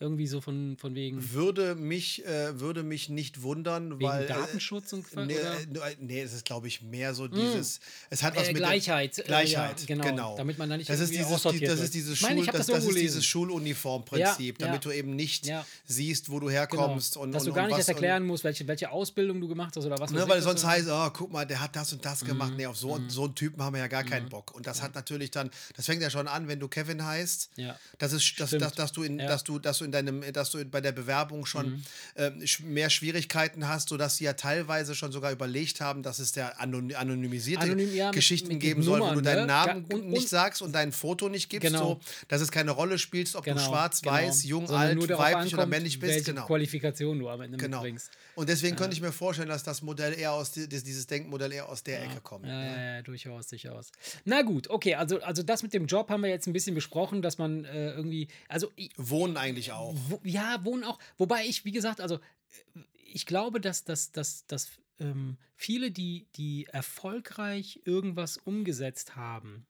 Irgendwie 0.00 0.26
so 0.26 0.40
von, 0.40 0.76
von 0.78 0.94
wegen, 0.96 1.32
Würde 1.32 1.76
mich, 1.76 2.24
äh, 2.26 2.58
würde 2.58 2.82
mich 2.82 3.08
nicht 3.08 3.42
wundern, 3.42 3.98
wegen 4.00 4.10
weil. 4.10 4.24
äh, 4.24 4.26
Datenschutz 4.28 4.92
und 4.92 5.06
Nee, 5.26 5.36
oder? 5.38 5.86
äh, 5.88 5.96
nee, 6.00 6.20
es 6.20 6.32
ist, 6.32 6.44
glaube 6.44 6.66
ich, 6.66 6.82
mehr 6.82 7.14
so 7.14 7.28
dieses. 7.28 7.78
Es 8.10 8.22
hat 8.22 8.34
was 8.36 8.44
Äh, 8.48 8.52
mit 8.52 8.56
Gleichheit, 8.56 9.18
äh, 9.18 9.22
Gleichheit, 9.22 9.80
ja, 9.80 9.86
genau, 9.86 10.04
genau. 10.04 10.36
damit 10.36 10.58
man 10.58 10.68
da 10.68 10.76
nicht 10.76 10.90
das 10.90 10.98
ist 11.00 11.12
dieses, 11.12 11.42
die, 11.42 11.60
das 11.60 11.80
ist 11.80 11.94
dieses, 11.94 12.20
meine, 12.22 12.38
Schul, 12.40 12.46
hab 12.48 12.56
das, 12.56 12.66
das 12.66 12.76
das 12.76 12.84
ist 12.86 12.98
dieses. 12.98 13.24
Schuluniformprinzip, 13.24 14.60
Ja, 14.60 14.66
damit 14.66 14.84
ja. 14.84 14.90
du 14.90 14.96
eben 14.96 15.14
nicht 15.16 15.50
siehst, 15.86 16.28
wo 16.30 16.40
du 16.40 16.46
Genau. 16.46 16.58
herkommst. 16.58 17.16
Und, 17.16 17.32
dass 17.32 17.42
und, 17.44 17.48
du 17.50 17.54
gar 17.54 17.66
nicht 17.68 17.76
erst 17.78 17.88
erklären 17.88 18.26
musst, 18.26 18.44
welche, 18.44 18.66
welche 18.66 18.90
Ausbildung 18.90 19.40
du 19.40 19.48
gemacht 19.48 19.74
hast 19.76 19.84
oder 19.86 19.98
was 19.98 20.10
Ne, 20.10 20.28
weil 20.28 20.42
sonst 20.42 20.62
was- 20.64 20.70
heißt, 20.70 20.88
oh, 20.90 21.10
guck 21.12 21.32
mal, 21.32 21.44
der 21.46 21.60
hat 21.60 21.74
das 21.76 21.92
und 21.92 22.04
das 22.04 22.24
gemacht. 22.24 22.52
Nee, 22.56 22.66
auf 22.66 22.76
so, 22.76 22.98
so 23.08 23.24
einen 23.24 23.34
Typen 23.34 23.62
haben 23.62 23.74
wir 23.74 23.80
ja 23.80 23.86
gar 23.88 24.04
keinen 24.04 24.28
Bock. 24.28 24.54
Und 24.54 24.66
das 24.66 24.82
hat 24.82 24.94
natürlich 24.94 25.30
dann, 25.30 25.50
das 25.76 25.86
fängt 25.86 26.02
ja 26.02 26.10
schon 26.10 26.28
an, 26.28 26.48
wenn 26.48 26.60
du 26.60 26.68
Kevin 26.68 27.04
heißt, 27.04 27.50
Ja. 27.56 27.78
das 27.98 28.12
ist, 28.12 28.38
dass, 28.40 28.48
Stimmt. 28.50 28.62
dass, 28.62 28.72
dass, 28.74 28.92
du 28.92 29.02
in, 29.02 29.18
Ja. 29.18 29.26
dass, 29.28 29.44
du, 29.44 29.58
dass 29.58 29.78
du 29.78 29.83
du 29.84 29.86
in 29.86 29.92
deinem, 29.92 30.32
dass 30.32 30.50
du 30.50 30.64
bei 30.64 30.80
der 30.80 30.92
Bewerbung 30.92 31.46
schon 31.46 31.82
Mhm. 32.16 32.22
sch- 32.42 32.64
mehr 32.64 32.90
Schwierigkeiten 32.90 33.68
hast, 33.68 33.88
sodass 33.88 34.16
sie 34.16 34.24
ja 34.24 34.32
teilweise 34.32 34.94
schon 34.94 35.12
sogar 35.12 35.30
überlegt 35.32 35.80
haben, 35.80 36.02
dass 36.02 36.18
es 36.18 36.32
der 36.32 36.60
anon 36.60 36.92
anonymisierte 36.94 37.64
Anonym, 37.64 37.94
ja, 37.94 38.06
mit- 38.06 38.14
Geschichten 38.14 38.48
mit 38.48 38.60
geben 38.60 38.80
den 38.80 38.84
soll, 38.84 39.00
wo 39.00 39.04
Nummern, 39.06 39.16
du 39.18 39.22
deinen 39.22 39.40
ne? 39.42 39.46
Namen 39.46 39.86
Ja, 39.90 39.96
und- 39.96 40.08
nicht 40.08 40.22
und- 40.22 40.28
sagst 40.28 40.62
und 40.62 40.72
dein 40.74 40.92
Foto 40.92 41.28
nicht 41.28 41.48
gibst, 41.48 41.66
Genau. 41.68 41.78
so, 41.78 42.00
dass 42.28 42.40
es 42.40 42.50
keine 42.50 42.70
Rolle 42.72 42.98
spielst, 42.98 43.36
ob 43.36 43.44
du 43.44 43.58
schwarz, 43.58 44.04
weiß, 44.04 44.42
genau. 44.42 44.50
jung, 44.50 44.66
Sondern 44.66 44.82
alt, 44.88 44.98
weiblich 45.18 45.52
oder 45.54 45.62
ankommt, 45.62 45.70
männlich 45.70 45.98
bist. 46.00 46.12
Welche 46.14 46.32
Genau. 46.32 46.46
Qualifikation 46.46 47.18
du 47.18 47.28
am 47.28 47.40
Ende 47.40 47.56
Genau. 47.58 47.78
mitbringst. 47.78 48.10
Und 48.36 48.48
deswegen 48.48 48.76
könnte 48.76 48.94
ich 48.94 49.00
mir 49.00 49.12
vorstellen, 49.12 49.48
dass 49.48 49.62
das 49.62 49.82
Modell 49.82 50.12
eher 50.18 50.32
aus 50.32 50.50
die- 50.52 50.68
dieses 50.68 51.06
Denkmodell 51.06 51.52
eher 51.52 51.68
aus 51.68 51.82
der 51.82 52.02
Ecke 52.02 52.20
kommt. 52.20 52.46
Ja, 52.46 52.52
ne? 52.52 52.66
ja, 52.66 52.94
ja, 52.96 53.02
durchaus, 53.02 53.46
durchaus. 53.48 53.92
Na 54.24 54.42
gut, 54.42 54.68
okay, 54.70 54.94
also, 54.96 55.20
also 55.20 55.42
das 55.42 55.62
mit 55.62 55.72
dem 55.72 55.86
Job 55.86 56.08
haben 56.10 56.22
wir 56.22 56.30
jetzt 56.30 56.46
ein 56.46 56.52
bisschen 56.52 56.74
besprochen, 56.74 57.22
dass 57.22 57.38
man 57.38 57.64
äh, 57.64 57.92
irgendwie, 57.92 58.28
also 58.48 58.70
Wohnen 58.96 59.36
eigentlich 59.36 59.72
auch. 59.72 59.94
wo, 60.08 60.20
ja, 60.24 60.64
wohnen 60.64 60.84
auch, 60.84 60.98
wobei 61.16 61.44
ich, 61.46 61.64
wie 61.64 61.72
gesagt, 61.72 62.00
also 62.00 62.16
äh, 62.16 62.80
ich 63.12 63.26
glaube, 63.26 63.60
dass, 63.60 63.84
dass, 63.84 64.10
dass, 64.10 64.46
dass 64.46 64.70
ähm, 64.98 65.36
viele, 65.56 65.90
die, 65.92 66.26
die 66.36 66.66
erfolgreich 66.66 67.80
irgendwas 67.84 68.36
umgesetzt 68.38 69.14
haben, 69.16 69.66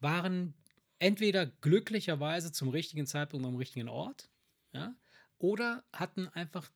waren 0.00 0.54
entweder 0.98 1.46
glücklicherweise 1.46 2.52
zum 2.52 2.68
richtigen 2.68 3.06
Zeitpunkt 3.06 3.46
am 3.46 3.56
richtigen 3.56 3.88
Ort, 3.88 4.30
ja, 4.72 4.94
oder 5.38 5.84
hatten 5.92 6.28
einfach 6.28 6.70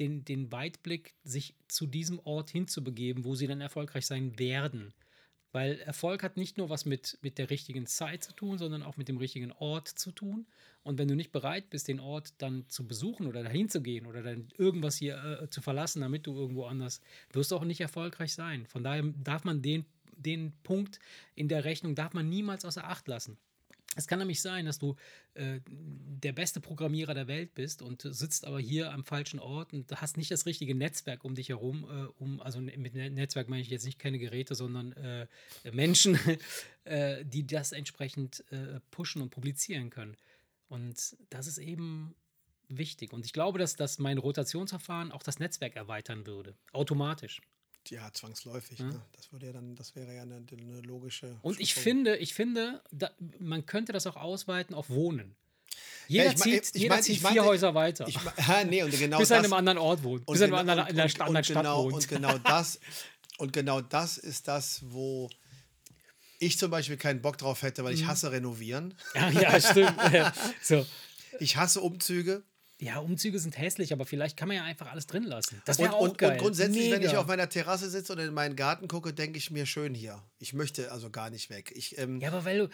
den, 0.00 0.24
den 0.24 0.50
Weitblick, 0.50 1.14
sich 1.22 1.54
zu 1.68 1.86
diesem 1.86 2.18
Ort 2.20 2.50
hinzubegeben, 2.50 3.24
wo 3.24 3.34
sie 3.34 3.46
dann 3.46 3.60
erfolgreich 3.60 4.06
sein 4.06 4.38
werden. 4.38 4.92
Weil 5.52 5.80
Erfolg 5.80 6.22
hat 6.22 6.36
nicht 6.36 6.58
nur 6.58 6.70
was 6.70 6.84
mit, 6.84 7.18
mit 7.22 7.36
der 7.36 7.50
richtigen 7.50 7.86
Zeit 7.86 8.22
zu 8.22 8.32
tun, 8.32 8.58
sondern 8.58 8.82
auch 8.82 8.96
mit 8.96 9.08
dem 9.08 9.16
richtigen 9.16 9.50
Ort 9.52 9.88
zu 9.88 10.12
tun. 10.12 10.46
Und 10.82 10.98
wenn 10.98 11.08
du 11.08 11.16
nicht 11.16 11.32
bereit 11.32 11.70
bist, 11.70 11.88
den 11.88 11.98
Ort 11.98 12.34
dann 12.38 12.68
zu 12.68 12.86
besuchen 12.86 13.26
oder 13.26 13.42
dahin 13.42 13.68
zu 13.68 13.82
gehen 13.82 14.06
oder 14.06 14.22
dann 14.22 14.48
irgendwas 14.56 14.96
hier 14.96 15.40
äh, 15.42 15.50
zu 15.50 15.60
verlassen, 15.60 16.00
damit 16.00 16.26
du 16.26 16.34
irgendwo 16.34 16.66
anders, 16.66 17.00
wirst 17.32 17.50
du 17.50 17.56
auch 17.56 17.64
nicht 17.64 17.80
erfolgreich 17.80 18.32
sein. 18.32 18.64
Von 18.66 18.84
daher 18.84 19.02
darf 19.24 19.44
man 19.44 19.60
den, 19.60 19.84
den 20.16 20.52
Punkt 20.62 21.00
in 21.34 21.48
der 21.48 21.64
Rechnung, 21.64 21.96
darf 21.96 22.12
man 22.14 22.28
niemals 22.28 22.64
außer 22.64 22.84
Acht 22.84 23.08
lassen. 23.08 23.36
Es 23.96 24.06
kann 24.06 24.20
nämlich 24.20 24.40
sein, 24.40 24.66
dass 24.66 24.78
du 24.78 24.94
äh, 25.34 25.60
der 25.66 26.32
beste 26.32 26.60
Programmierer 26.60 27.12
der 27.12 27.26
Welt 27.26 27.54
bist 27.54 27.82
und 27.82 28.02
sitzt 28.02 28.46
aber 28.46 28.60
hier 28.60 28.92
am 28.92 29.04
falschen 29.04 29.40
Ort 29.40 29.72
und 29.72 29.90
hast 30.00 30.16
nicht 30.16 30.30
das 30.30 30.46
richtige 30.46 30.76
Netzwerk 30.76 31.24
um 31.24 31.34
dich 31.34 31.48
herum, 31.48 31.84
äh, 31.84 32.22
um, 32.22 32.40
also 32.40 32.60
mit 32.60 32.94
Ne- 32.94 33.10
Netzwerk 33.10 33.48
meine 33.48 33.62
ich 33.62 33.68
jetzt 33.68 33.84
nicht 33.84 33.98
keine 33.98 34.20
Geräte, 34.20 34.54
sondern 34.54 34.92
äh, 34.92 35.26
Menschen, 35.72 36.18
äh, 36.84 37.24
die 37.24 37.44
das 37.46 37.72
entsprechend 37.72 38.44
äh, 38.52 38.78
pushen 38.92 39.22
und 39.22 39.30
publizieren 39.30 39.90
können. 39.90 40.16
Und 40.68 41.16
das 41.30 41.48
ist 41.48 41.58
eben 41.58 42.14
wichtig. 42.68 43.12
Und 43.12 43.26
ich 43.26 43.32
glaube, 43.32 43.58
dass, 43.58 43.74
dass 43.74 43.98
mein 43.98 44.18
Rotationsverfahren 44.18 45.10
auch 45.10 45.24
das 45.24 45.40
Netzwerk 45.40 45.74
erweitern 45.74 46.26
würde. 46.26 46.54
Automatisch. 46.72 47.40
Ja, 47.88 48.12
zwangsläufig. 48.12 48.78
Ne? 48.78 49.00
Das 49.12 49.32
würde 49.32 49.46
ja 49.46 49.52
dann, 49.52 49.74
das 49.74 49.96
wäre 49.96 50.14
ja 50.14 50.22
eine, 50.22 50.36
eine 50.52 50.80
logische. 50.82 51.38
Und 51.42 51.58
ich 51.60 51.74
finde, 51.74 52.16
ich 52.18 52.34
finde, 52.34 52.82
da, 52.92 53.10
man 53.38 53.66
könnte 53.66 53.92
das 53.92 54.06
auch 54.06 54.16
ausweiten 54.16 54.74
auf 54.74 54.90
Wohnen. 54.90 55.34
Jeder 56.08 56.26
ich 56.32 56.38
mein- 56.38 56.42
zieht, 56.42 56.74
ich 56.74 56.82
jeder 56.82 56.94
mein- 56.96 57.02
zieht 57.02 57.14
ich 57.14 57.20
vier 57.20 57.28
meinte- 57.30 57.44
Häuser 57.44 57.74
weiter. 57.74 58.06
Ich, 58.08 58.22
me- 58.22 58.32
ja, 58.46 58.64
nee, 58.64 58.82
und 58.82 58.96
genau 58.98 59.18
bis 59.20 59.30
er 59.30 59.38
in 59.38 59.44
einem 59.44 59.52
anderen 59.54 59.78
Ort 59.78 60.02
wohnt. 60.02 60.26
Bis 60.26 60.40
er 60.40 60.46
in, 60.48 60.50
genau- 60.50 60.72
einer 60.72 60.86
anderen 60.86 61.08
Stadt 61.44 61.62
genau, 61.62 61.84
wohnt. 61.84 61.94
Und 61.94 62.08
genau 62.08 62.38
das, 62.38 62.80
und 63.38 63.52
genau 63.52 63.80
das 63.80 64.18
ist 64.18 64.46
das, 64.48 64.82
wo 64.84 65.30
ich 66.38 66.58
zum 66.58 66.70
Beispiel 66.70 66.96
keinen 66.96 67.22
Bock 67.22 67.38
drauf 67.38 67.62
hätte, 67.62 67.82
Mhm. 67.82 67.86
weil 67.86 67.94
ich 67.94 68.06
hasse 68.06 68.30
renovieren. 68.32 68.94
ja, 69.14 69.30
ja, 69.30 69.60
stimmt. 69.60 69.94
so. 70.62 70.86
Ich 71.38 71.56
hasse 71.56 71.80
Umzüge. 71.80 72.42
Ja, 72.80 72.98
Umzüge 72.98 73.38
sind 73.38 73.58
hässlich, 73.58 73.92
aber 73.92 74.06
vielleicht 74.06 74.36
kann 74.36 74.48
man 74.48 74.56
ja 74.56 74.64
einfach 74.64 74.90
alles 74.90 75.06
drin 75.06 75.24
lassen. 75.24 75.60
Das 75.66 75.78
wäre 75.78 75.92
auch 75.94 76.00
und, 76.00 76.18
geil. 76.18 76.32
und 76.32 76.38
grundsätzlich, 76.38 76.90
wenn 76.90 77.02
ich 77.02 77.08
Mega. 77.08 77.20
auf 77.20 77.26
meiner 77.26 77.48
Terrasse 77.48 77.90
sitze 77.90 78.12
und 78.14 78.18
in 78.18 78.32
meinen 78.32 78.56
Garten 78.56 78.88
gucke, 78.88 79.12
denke 79.12 79.38
ich 79.38 79.50
mir 79.50 79.66
schön 79.66 79.94
hier. 79.94 80.22
Ich 80.38 80.54
möchte 80.54 80.90
also 80.90 81.10
gar 81.10 81.28
nicht 81.30 81.50
weg. 81.50 81.72
Ich, 81.76 81.98
ähm, 81.98 82.20
Ja, 82.20 82.28
aber 82.28 82.44
weil 82.44 82.58
du. 82.58 82.70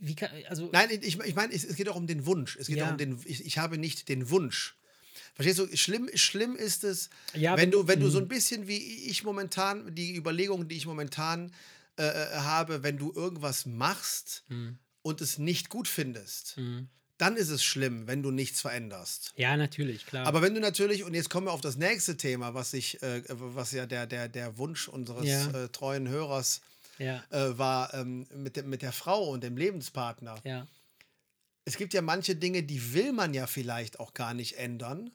Wie 0.00 0.14
kann, 0.14 0.30
also, 0.48 0.68
Nein, 0.72 0.88
ich, 0.90 1.18
ich 1.20 1.34
meine, 1.34 1.54
es, 1.54 1.74
geht 1.76 1.88
auch 1.88 1.96
um 1.96 2.06
den 2.06 2.26
Wunsch. 2.26 2.56
Es 2.56 2.66
geht 2.66 2.76
Ja. 2.78 2.86
auch 2.86 2.90
um 2.90 2.98
den. 2.98 3.18
Ich, 3.24 3.44
ich 3.46 3.58
habe 3.58 3.78
nicht 3.78 4.08
den 4.08 4.28
Wunsch. 4.30 4.76
Verstehst 5.34 5.58
du? 5.58 5.76
Schlimm, 5.76 6.08
schlimm 6.14 6.56
ist 6.56 6.82
es, 6.82 7.10
Ja, 7.34 7.56
wenn 7.56 7.70
du, 7.70 7.86
wenn 7.88 8.00
du 8.00 8.08
so 8.08 8.18
ein 8.18 8.26
bisschen 8.28 8.66
wie 8.66 8.78
ich 9.08 9.22
momentan, 9.22 9.94
die 9.94 10.16
Überlegungen, 10.16 10.66
die 10.68 10.76
ich 10.76 10.86
momentan 10.86 11.52
äh, 11.98 12.04
äh, 12.04 12.26
habe, 12.36 12.82
wenn 12.82 12.98
du 12.98 13.12
irgendwas 13.14 13.66
machst 13.66 14.44
Hm. 14.48 14.78
und 15.02 15.20
es 15.20 15.38
nicht 15.38 15.68
gut 15.70 15.88
findest, 15.88 16.56
dann 17.18 17.36
ist 17.36 17.48
es 17.48 17.64
schlimm, 17.64 18.06
wenn 18.06 18.22
du 18.22 18.30
nichts 18.30 18.60
veränderst. 18.60 19.32
ja, 19.36 19.56
natürlich, 19.56 20.06
klar. 20.06 20.26
Aber 20.26 20.42
wenn 20.42 20.54
du 20.54 20.60
natürlich, 20.60 21.04
und 21.04 21.14
jetzt 21.14 21.30
kommen 21.30 21.46
wir 21.46 21.52
auf 21.52 21.60
das 21.60 21.76
nächste 21.76 22.16
Thema, 22.16 22.54
was 22.54 22.72
ich, 22.74 23.02
äh, 23.02 23.22
was 23.28 23.72
ja 23.72 23.86
der, 23.86 24.06
der, 24.06 24.28
der 24.28 24.58
Wunsch 24.58 24.88
unseres 24.88 25.26
Ja. 25.26 25.50
äh, 25.50 25.68
treuen 25.68 26.08
Hörers 26.08 26.60
ja, 26.98 27.22
äh, 27.30 27.56
war, 27.58 27.92
ähm, 27.94 28.26
mit, 28.34 28.56
der, 28.56 28.64
mit 28.64 28.82
der 28.82 28.92
Frau 28.92 29.30
und 29.30 29.42
dem 29.42 29.56
Lebenspartner 29.56 30.36
ja. 30.44 30.66
es 31.64 31.76
gibt 31.76 31.94
ja 31.94 32.02
manche 32.02 32.36
Dinge, 32.36 32.62
die 32.62 32.94
will 32.94 33.12
man 33.12 33.34
ja 33.34 33.46
vielleicht 33.46 34.00
auch 34.00 34.14
gar 34.14 34.34
nicht 34.34 34.58
ändern. 34.58 35.10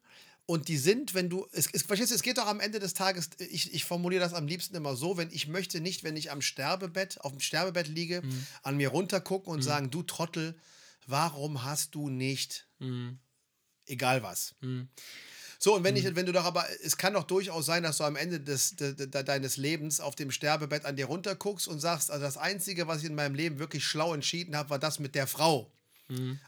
Und 0.47 0.67
die 0.67 0.77
sind, 0.77 1.13
wenn 1.13 1.29
du, 1.29 1.47
es, 1.53 1.69
es, 1.71 1.83
verstehst 1.83 2.11
du, 2.11 2.15
es 2.15 2.23
geht 2.23 2.37
doch 2.37 2.47
am 2.47 2.59
Ende 2.59 2.79
des 2.79 2.93
Tages, 2.93 3.29
ich, 3.37 3.73
ich 3.73 3.85
formuliere 3.85 4.21
das 4.21 4.33
am 4.33 4.47
liebsten 4.47 4.75
immer 4.75 4.95
so, 4.97 5.15
wenn 5.15 5.29
ich 5.31 5.47
möchte 5.47 5.79
nicht, 5.79 6.03
wenn 6.03 6.17
ich 6.17 6.29
am 6.29 6.41
Sterbebett, 6.41 7.21
auf 7.21 7.31
dem 7.31 7.39
Sterbebett 7.39 7.87
liege, 7.87 8.21
an 8.63 8.75
mir 8.75 8.89
runtergucken 8.89 9.53
und 9.53 9.61
sagen, 9.61 9.91
du 9.91 10.03
Trottel, 10.03 10.55
warum 11.11 11.63
hast 11.63 11.93
du 11.95 12.09
nicht, 12.09 12.67
egal 13.85 14.23
was. 14.23 14.55
So, 15.59 15.75
und 15.75 15.83
wenn, 15.83 15.95
ich, 15.95 16.15
wenn 16.15 16.25
du 16.25 16.31
doch 16.31 16.45
aber, 16.45 16.65
es 16.83 16.97
kann 16.97 17.13
doch 17.13 17.25
durchaus 17.25 17.67
sein, 17.67 17.83
dass 17.83 17.97
du 17.97 18.03
am 18.03 18.15
Ende 18.15 18.39
des, 18.39 18.75
de, 18.77 18.95
de, 18.95 19.23
deines 19.23 19.57
Lebens 19.57 19.99
auf 19.99 20.15
dem 20.15 20.31
Sterbebett 20.31 20.85
an 20.85 20.95
dir 20.95 21.05
runterguckst 21.05 21.67
und 21.67 21.79
sagst, 21.79 22.09
also 22.09 22.23
das 22.25 22.37
Einzige, 22.37 22.87
was 22.87 22.99
ich 23.03 23.05
in 23.09 23.13
meinem 23.13 23.35
Leben 23.35 23.59
wirklich 23.59 23.83
schlau 23.85 24.15
entschieden 24.15 24.55
habe, 24.55 24.71
war 24.71 24.79
das 24.79 24.97
mit 24.97 25.13
der 25.13 25.27
Frau. 25.27 25.71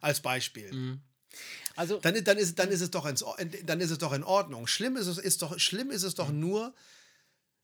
Als 0.01 0.20
Beispiel. 0.22 0.99
Also, 1.76 1.99
Dann, 1.99 2.24
dann, 2.24 2.38
ist, 2.38 2.57
dann, 2.57 2.70
ist 2.70 2.82
es 2.82 2.89
doch 2.91 3.05
ins, 3.05 3.24
dann 3.66 3.80
ist 3.82 3.91
es 3.91 3.97
doch 3.99 4.14
in 4.14 4.24
Ordnung. 4.24 4.68
Schlimm 4.68 4.97
ist 4.97 5.07
es, 5.07 5.18
ist 5.20 5.41
doch, 5.41 5.59
schlimm 5.59 5.91
ist 5.91 6.03
es 6.03 6.16
doch 6.16 6.30
nur, 6.32 6.74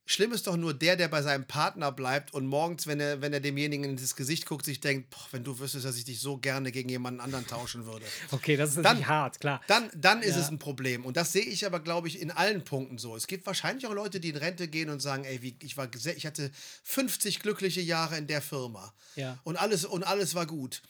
schlimm 0.09 0.31
ist 0.31 0.47
doch 0.47 0.57
nur 0.57 0.73
der, 0.73 0.95
der 0.95 1.07
bei 1.07 1.21
seinem 1.21 1.45
Partner 1.45 1.91
bleibt 1.91 2.33
und 2.33 2.47
morgens, 2.47 2.87
wenn 2.87 2.99
er, 2.99 3.21
wenn 3.21 3.31
er 3.31 3.39
demjenigen 3.39 3.83
ins 3.85 4.15
Gesicht 4.15 4.45
guckt, 4.47 4.65
sich 4.65 4.79
denkt, 4.79 5.11
boah, 5.11 5.27
wenn 5.31 5.43
du 5.43 5.59
wüsstest, 5.59 5.85
dass 5.85 5.97
ich 5.97 6.03
dich 6.03 6.19
so 6.19 6.37
gerne 6.37 6.71
gegen 6.71 6.89
jemanden 6.89 7.19
anderen 7.19 7.45
tauschen 7.45 7.85
würde. 7.85 8.05
okay, 8.31 8.57
das 8.57 8.71
ist 8.71 8.77
natürlich 8.77 9.07
hart, 9.07 9.39
klar. 9.39 9.61
Dann, 9.67 9.89
dann 9.95 10.21
ist 10.23 10.35
Ja. 10.35 10.41
es 10.41 10.49
ein 10.49 10.57
Problem. 10.57 11.05
Und 11.05 11.15
das 11.15 11.31
sehe 11.31 11.43
ich 11.43 11.65
aber, 11.65 11.79
glaube 11.79 12.07
ich, 12.07 12.19
in 12.19 12.31
allen 12.31 12.63
Punkten 12.63 12.97
so. 12.97 13.15
Es 13.15 13.27
gibt 13.27 13.45
wahrscheinlich 13.45 13.85
auch 13.85 13.93
Leute, 13.93 14.19
die 14.19 14.29
in 14.29 14.37
Rente 14.37 14.67
gehen 14.67 14.89
und 14.89 14.99
sagen, 14.99 15.25
ey, 15.25 15.41
wie, 15.43 15.55
ich, 15.61 15.77
war, 15.77 15.87
ich 15.93 16.25
hatte 16.25 16.49
50 16.83 17.39
glückliche 17.39 17.81
Jahre 17.81 18.17
in 18.17 18.25
der 18.25 18.41
Firma. 18.41 18.91
Ja. 19.15 19.37
Und 19.43 19.57
alles, 19.57 19.85
und 19.85 20.03
alles 20.03 20.33
war 20.33 20.47
gut. 20.47 20.81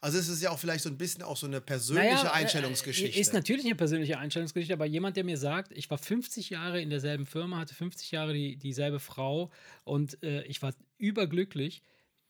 Also 0.00 0.18
es 0.18 0.28
ist 0.28 0.42
ja 0.42 0.50
auch 0.50 0.58
vielleicht 0.58 0.84
so 0.84 0.90
ein 0.90 0.98
bisschen 0.98 1.22
auch 1.22 1.36
so 1.36 1.46
eine 1.46 1.60
persönliche 1.60 2.14
Naja, 2.14 2.26
äh, 2.28 2.32
Einstellungsgeschichte. 2.42 3.18
Ist 3.18 3.32
natürlich 3.32 3.64
eine 3.66 3.74
persönliche 3.74 4.18
Einstellungsgeschichte, 4.18 4.74
aber 4.74 4.86
jemand, 4.86 5.16
der 5.16 5.24
mir 5.24 5.36
sagt, 5.38 5.72
ich 5.72 5.90
war 5.90 5.98
50 5.98 6.50
Jahre 6.50 6.80
in 6.80 6.90
derselben 6.90 7.26
Firma, 7.26 7.58
hatte 7.58 7.74
50 7.74 8.10
Jahre 8.10 8.32
die, 8.34 8.56
dieselbe 8.56 9.00
Frau 9.00 9.50
und 9.84 10.22
äh, 10.22 10.42
ich 10.44 10.62
war 10.62 10.74
überglücklich, 10.98 11.82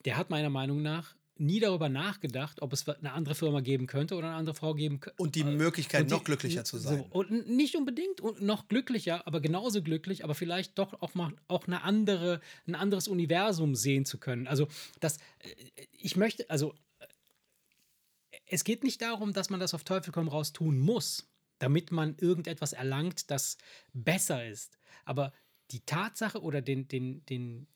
der 0.04 0.16
hat 0.16 0.30
meiner 0.30 0.50
Meinung 0.50 0.82
nach 0.82 1.14
nie 1.38 1.60
darüber 1.60 1.90
nachgedacht, 1.90 2.62
ob 2.62 2.72
es 2.72 2.88
eine 2.88 3.12
andere 3.12 3.34
Firma 3.34 3.60
geben 3.60 3.86
könnte 3.86 4.14
oder 4.14 4.28
eine 4.28 4.36
andere 4.36 4.54
Frau 4.54 4.72
geben 4.72 5.00
könnte. 5.00 5.22
und 5.22 5.34
die 5.34 5.44
Möglichkeit, 5.44 6.02
Und 6.02 6.10
die- 6.10 6.14
noch 6.14 6.24
glücklicher 6.24 6.64
zu 6.64 6.78
sein. 6.78 6.98
So, 7.12 7.18
und 7.18 7.46
nicht 7.50 7.76
unbedingt 7.76 8.22
und 8.22 8.40
noch 8.40 8.68
glücklicher, 8.68 9.26
aber 9.26 9.40
genauso 9.42 9.82
glücklich, 9.82 10.24
aber 10.24 10.34
vielleicht 10.34 10.78
doch 10.78 10.94
auch 11.02 11.14
mal 11.14 11.34
auch 11.48 11.66
eine 11.66 11.82
andere, 11.82 12.40
ein 12.66 12.74
anderes 12.74 13.06
Universum 13.06 13.74
sehen 13.74 14.06
zu 14.06 14.16
können. 14.16 14.46
Also 14.46 14.66
das, 15.00 15.18
äh, 15.40 15.50
ich 15.98 16.16
möchte, 16.16 16.48
also 16.48 16.72
äh, 16.72 16.76
es 18.46 18.64
geht 18.64 18.84
nicht 18.84 19.02
darum, 19.02 19.32
dass 19.32 19.50
man 19.50 19.60
das 19.60 19.74
auf 19.74 19.84
Teufel 19.84 20.12
komm 20.12 20.28
raus 20.28 20.52
tun 20.52 20.78
muss, 20.78 21.28
damit 21.58 21.90
man 21.90 22.16
irgendetwas 22.18 22.72
erlangt, 22.72 23.30
das 23.30 23.56
besser 23.92 24.46
ist. 24.46 24.78
Aber 25.04 25.32
die 25.70 25.80
Tatsache 25.80 26.40
oder 26.40 26.62
den, 26.62 26.88
den, 26.88 27.24
den, 27.26 27.66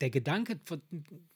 der 0.00 0.10
Gedanke, 0.10 0.60
von, 0.64 0.82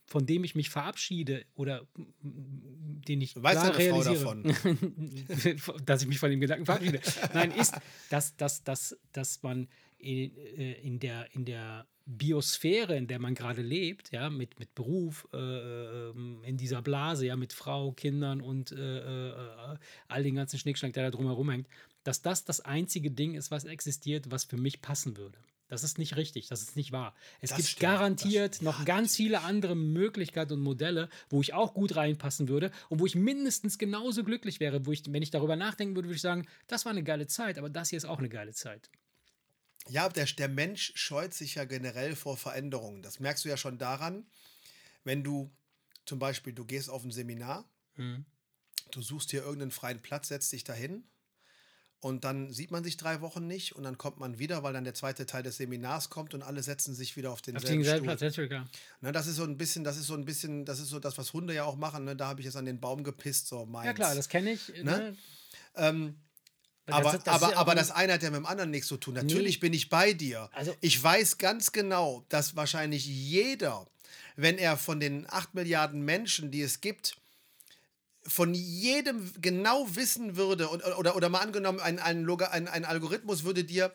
von 0.06 0.26
dem 0.26 0.44
ich 0.44 0.54
mich 0.54 0.70
verabschiede 0.70 1.44
oder 1.54 1.86
den 2.22 3.20
ich 3.20 3.34
Weiß 3.42 3.58
klar 3.58 3.76
realisiere, 3.76 4.42
dass 5.84 6.02
ich 6.02 6.08
mich 6.08 6.18
von 6.18 6.30
dem 6.30 6.40
Gedanken 6.40 6.66
verabschiede. 6.66 7.00
Nein, 7.34 7.50
ist, 7.52 7.74
dass, 8.10 8.36
dass, 8.36 8.62
dass, 8.62 8.96
dass 9.12 9.42
man 9.42 9.68
in, 9.98 10.36
äh, 10.36 10.72
in, 10.80 11.00
der, 11.00 11.34
in 11.34 11.44
der 11.44 11.86
Biosphäre, 12.06 12.96
in 12.96 13.06
der 13.06 13.18
man 13.18 13.34
gerade 13.34 13.62
lebt, 13.62 14.12
ja, 14.12 14.30
mit, 14.30 14.58
mit 14.58 14.74
Beruf, 14.74 15.28
äh, 15.32 15.36
ähm, 15.36 16.42
in 16.44 16.56
dieser 16.56 16.82
Blase, 16.82 17.26
ja, 17.26 17.36
mit 17.36 17.52
Frau, 17.52 17.92
Kindern 17.92 18.40
und 18.40 18.72
äh, 18.72 19.30
äh, 19.30 19.78
all 20.08 20.22
den 20.22 20.34
ganzen 20.34 20.58
Schnickschnack, 20.58 20.92
der 20.92 21.04
da 21.04 21.10
drumherum 21.10 21.50
hängt, 21.50 21.68
dass 22.04 22.22
das 22.22 22.44
das 22.44 22.60
einzige 22.60 23.10
Ding 23.10 23.34
ist, 23.34 23.50
was 23.50 23.64
existiert, 23.64 24.30
was 24.30 24.44
für 24.44 24.56
mich 24.56 24.82
passen 24.82 25.16
würde. 25.16 25.38
Das 25.72 25.84
ist 25.84 25.96
nicht 25.98 26.16
richtig, 26.16 26.48
das 26.48 26.60
ist 26.60 26.76
nicht 26.76 26.92
wahr. 26.92 27.14
Es 27.40 27.48
Das 27.48 27.56
gibt 27.56 27.68
stimmt, 27.70 27.80
garantiert 27.80 28.60
noch 28.60 28.80
ja, 28.80 28.84
ganz 28.84 29.16
viele 29.16 29.40
andere 29.40 29.74
Möglichkeiten 29.74 30.52
und 30.52 30.60
Modelle, 30.60 31.08
wo 31.30 31.40
ich 31.40 31.54
auch 31.54 31.72
gut 31.72 31.96
reinpassen 31.96 32.48
würde 32.48 32.70
und 32.90 33.00
wo 33.00 33.06
ich 33.06 33.14
mindestens 33.14 33.78
genauso 33.78 34.22
glücklich 34.22 34.60
wäre, 34.60 34.84
wo 34.84 34.92
ich, 34.92 35.02
wenn 35.10 35.22
ich 35.22 35.30
darüber 35.30 35.56
nachdenken 35.56 35.96
würde, 35.96 36.08
würde 36.08 36.16
ich 36.16 36.22
sagen, 36.22 36.46
das 36.66 36.84
war 36.84 36.92
eine 36.92 37.02
geile 37.02 37.26
Zeit, 37.26 37.56
aber 37.56 37.70
das 37.70 37.88
hier 37.88 37.96
ist 37.96 38.04
auch 38.04 38.18
eine 38.18 38.28
geile 38.28 38.52
Zeit. 38.52 38.90
Ja, 39.88 40.08
der, 40.08 40.26
der 40.26 40.48
Mensch 40.48 40.92
scheut 40.94 41.34
sich 41.34 41.56
ja 41.56 41.64
generell 41.64 42.14
vor 42.16 42.36
Veränderungen. 42.36 43.02
Das 43.02 43.18
merkst 43.20 43.44
du 43.44 43.48
ja 43.48 43.56
schon 43.56 43.78
daran, 43.78 44.26
wenn 45.04 45.24
du 45.24 45.50
zum 46.06 46.18
Beispiel, 46.18 46.52
du 46.52 46.64
gehst 46.64 46.88
auf 46.90 47.04
ein 47.04 47.10
Seminar, 47.10 47.64
Mhm. 47.96 48.24
du 48.92 49.02
suchst 49.02 49.32
dir 49.32 49.42
irgendeinen 49.42 49.70
freien 49.70 50.00
Platz, 50.00 50.28
setzt 50.28 50.52
dich 50.52 50.64
dahin 50.64 51.04
und 52.00 52.24
dann 52.24 52.50
sieht 52.52 52.70
man 52.70 52.82
sich 52.84 52.96
drei 52.96 53.20
Wochen 53.20 53.46
nicht 53.46 53.74
und 53.76 53.82
dann 53.82 53.98
kommt 53.98 54.18
man 54.18 54.38
wieder, 54.38 54.62
weil 54.62 54.72
dann 54.72 54.84
der 54.84 54.94
zweite 54.94 55.26
Teil 55.26 55.42
des 55.42 55.56
Seminars 55.58 56.10
kommt 56.10 56.32
und 56.34 56.42
alle 56.42 56.62
setzen 56.62 56.94
sich 56.94 57.16
wieder 57.16 57.30
auf 57.30 57.38
Auf 57.38 57.42
denselben 57.42 57.78
den 57.80 57.84
selben 57.84 58.04
Stuhl. 58.08 58.16
Platz, 58.16 58.48
klar. 58.48 58.68
Ne, 59.00 59.12
das 59.12 59.26
ist 59.26 59.36
so 59.36 59.44
ein 59.44 59.56
bisschen, 59.58 59.84
das 59.84 59.96
ist 59.96 60.06
so 60.06 60.14
ein 60.14 60.24
bisschen, 60.24 60.64
das 60.64 60.78
ist 60.80 60.88
so 60.88 60.98
das, 61.00 61.18
was 61.18 61.32
Hunde 61.32 61.54
ja 61.54 61.64
auch 61.64 61.76
machen. 61.76 62.04
Ne? 62.04 62.16
Da 62.16 62.28
habe 62.28 62.40
ich 62.40 62.46
jetzt 62.46 62.56
an 62.56 62.64
den 62.64 62.80
Baum 62.80 63.04
gepisst, 63.04 63.46
so 63.48 63.66
meins. 63.66 63.86
Ja, 63.86 63.92
klar, 63.92 64.14
das 64.14 64.28
kenne 64.28 64.52
ich. 64.52 64.68
Ne? 64.82 65.16
Ähm, 65.74 66.06
Das- 66.06 66.31
aber, 66.86 67.12
das- 67.12 67.22
das 67.24 67.34
aber, 67.42 67.52
ja 67.52 67.58
aber 67.58 67.74
das 67.74 67.90
eine 67.90 68.12
hat 68.14 68.22
ja 68.22 68.30
mit 68.30 68.38
dem 68.38 68.46
anderen 68.46 68.70
nichts 68.70 68.88
zu 68.88 68.96
tun. 68.96 69.14
Natürlich 69.14 69.60
bin 69.60 69.72
ich 69.72 69.88
bei 69.88 70.12
dir. 70.12 70.48
Also- 70.52 70.74
ich 70.80 71.00
weiß 71.02 71.38
ganz 71.38 71.72
genau, 71.72 72.24
dass 72.28 72.56
wahrscheinlich 72.56 73.06
jeder, 73.06 73.86
wenn 74.36 74.58
er 74.58 74.76
von 74.76 74.98
den 75.00 75.26
8 75.30 75.54
Milliarden 75.54 76.02
Menschen, 76.02 76.50
die 76.50 76.62
es 76.62 76.80
gibt, 76.80 77.16
von 78.24 78.54
jedem 78.54 79.32
genau 79.40 79.86
wissen 79.96 80.36
würde 80.36 80.68
und, 80.68 80.84
oder, 80.96 81.16
oder 81.16 81.28
mal 81.28 81.40
angenommen, 81.40 81.80
ein, 81.80 81.98
ein, 81.98 82.28
ein 82.68 82.84
Algorithmus 82.84 83.42
würde 83.42 83.64
dir, 83.64 83.92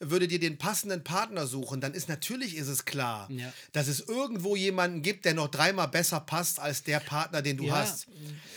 würde 0.00 0.26
dir 0.26 0.40
den 0.40 0.56
passenden 0.58 1.04
Partner 1.04 1.46
suchen, 1.46 1.80
dann 1.80 1.92
ist 1.94 2.08
natürlich 2.08 2.56
ist 2.56 2.68
es 2.68 2.84
klar, 2.86 3.28
Ja. 3.30 3.52
dass 3.72 3.86
es 3.86 4.00
irgendwo 4.00 4.56
jemanden 4.56 5.02
gibt, 5.02 5.26
der 5.26 5.34
noch 5.34 5.48
dreimal 5.48 5.88
besser 5.88 6.20
passt 6.20 6.58
als 6.58 6.82
der 6.82 7.00
Partner, 7.00 7.42
den 7.42 7.58
du 7.58 7.66
Ja. 7.66 7.76
hast. 7.76 8.06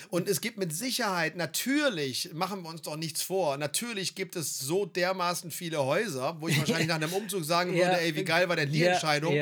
Und 0.09 0.29
es 0.29 0.41
gibt 0.41 0.57
mit 0.57 0.73
Sicherheit, 0.73 1.35
natürlich, 1.35 2.33
machen 2.33 2.63
wir 2.63 2.69
uns 2.69 2.81
doch 2.81 2.95
nichts 2.95 3.21
vor, 3.21 3.57
natürlich 3.57 4.15
gibt 4.15 4.35
es 4.35 4.57
so 4.59 4.85
dermaßen 4.85 5.51
viele 5.51 5.83
Häuser, 5.83 6.37
wo 6.39 6.47
ich 6.47 6.57
wahrscheinlich 6.57 6.87
nach 6.87 6.95
einem 6.95 7.13
Umzug 7.13 7.43
sagen 7.43 7.73
Ja. 7.75 7.85
würde, 7.87 7.99
ey, 7.99 8.15
wie 8.15 8.23
geil 8.23 8.47
war 8.47 8.55
denn 8.55 8.71
die 8.71 8.79
Ja, 8.79 8.93
Entscheidung? 8.93 9.33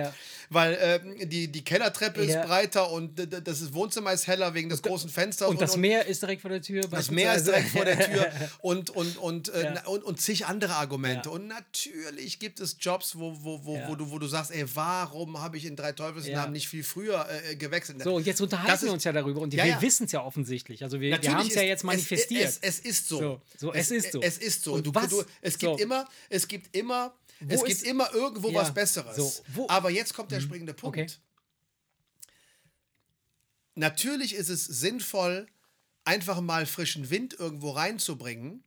Weil 0.54 0.78
ähm, 0.82 1.30
die, 1.30 1.48
die 1.50 1.64
Kellertreppe 1.64 2.24
Ja. 2.26 2.42
ist 2.42 2.48
breiter 2.48 2.92
und 2.92 3.18
das 3.48 3.74
Wohnzimmer 3.74 4.12
ist 4.12 4.28
heller 4.28 4.54
wegen 4.54 4.68
des 4.68 4.82
großen 4.82 5.10
Fensters. 5.10 5.48
Und 5.50 5.62
das 5.62 5.78
Meer 5.78 6.06
ist 6.06 6.22
direkt 6.22 6.42
vor 6.42 6.50
der 6.52 6.62
Tür. 6.62 6.82
das 6.92 7.10
Meer 7.10 7.36
ist 7.36 7.48
direkt 7.48 7.70
vor 7.70 7.86
der 7.86 7.98
Tür 8.00 8.30
und, 8.60 8.90
und, 8.90 9.18
und, 9.18 9.48
äh, 9.50 9.64
Ja. 9.76 9.88
und, 9.88 10.04
und 10.04 10.20
zig 10.20 10.46
andere 10.48 10.76
Argumente. 10.76 11.30
Ja. 11.30 11.36
Und 11.36 11.48
natürlich 11.48 12.38
gibt 12.40 12.60
es 12.60 12.76
Jobs, 12.80 13.18
wo, 13.18 13.34
wo, 13.44 13.66
wo, 13.66 13.80
wo, 13.88 13.96
du, 13.96 14.12
wo 14.12 14.20
du 14.20 14.28
sagst, 14.28 14.52
ey, 14.52 14.66
warum 14.74 15.40
habe 15.42 15.56
ich 15.56 15.66
in 15.66 15.76
drei 15.78 15.94
Teufelsnamen 15.94 16.52
nicht 16.52 16.68
viel 16.68 16.84
früher 16.84 17.26
äh, 17.50 17.56
gewechselt? 17.56 18.04
So, 18.04 18.16
und 18.16 18.26
jetzt 18.26 18.42
unterhalten 18.42 18.72
Das 18.72 18.84
wir 18.84 18.92
uns 18.92 19.06
ja 19.06 19.14
darüber 19.14 19.40
und 19.42 19.54
wir 19.54 19.82
wissen 19.82 20.06
es 20.06 20.12
ja 20.12 20.22
offensichtlich. 20.22 20.84
Also 20.84 21.00
wir, 21.00 21.22
wir 21.22 21.34
haben 21.34 21.48
es 21.48 21.56
ja 21.56 21.62
jetzt 21.62 21.84
manifestiert. 21.86 22.44
Es, 22.44 22.58
es, 22.62 22.80
es 22.80 22.86
ist 22.86 23.08
so. 23.08 23.20
So, 23.20 23.42
so, 23.58 23.74
es 23.74 23.90
ist 23.90 24.12
so. 24.12 24.22
Es 24.22 24.38
ist 24.38 24.64
so. 24.64 24.74
Und 24.74 24.86
du, 24.86 24.94
was? 24.94 25.08
Du, 25.10 25.24
es 25.42 25.54
So. 25.54 25.60
gibt 25.70 25.82
immer, 25.82 26.06
es 26.30 26.48
gibt 26.48 26.76
immer, 26.76 27.14
Wo 27.42 27.54
es 27.56 27.64
gibt 27.64 27.84
immer 27.84 28.14
irgendwo 28.14 28.50
Ja, 28.50 28.62
was 28.62 28.74
Besseres. 28.74 29.16
so, 29.16 29.44
Mhm. 29.62 29.66
Aber 29.68 29.90
jetzt 29.90 30.14
kommt 30.14 30.32
der 30.32 30.42
springende 30.42 30.74
Punkt. 30.74 30.98
okay. 30.98 31.08
Natürlich 33.76 34.36
ist 34.36 34.50
es 34.50 34.66
sinnvoll, 34.66 35.48
einfach 36.04 36.42
mal 36.42 36.66
frischen 36.66 37.10
Wind 37.10 37.34
irgendwo 37.40 37.72
reinzubringen. 37.72 38.64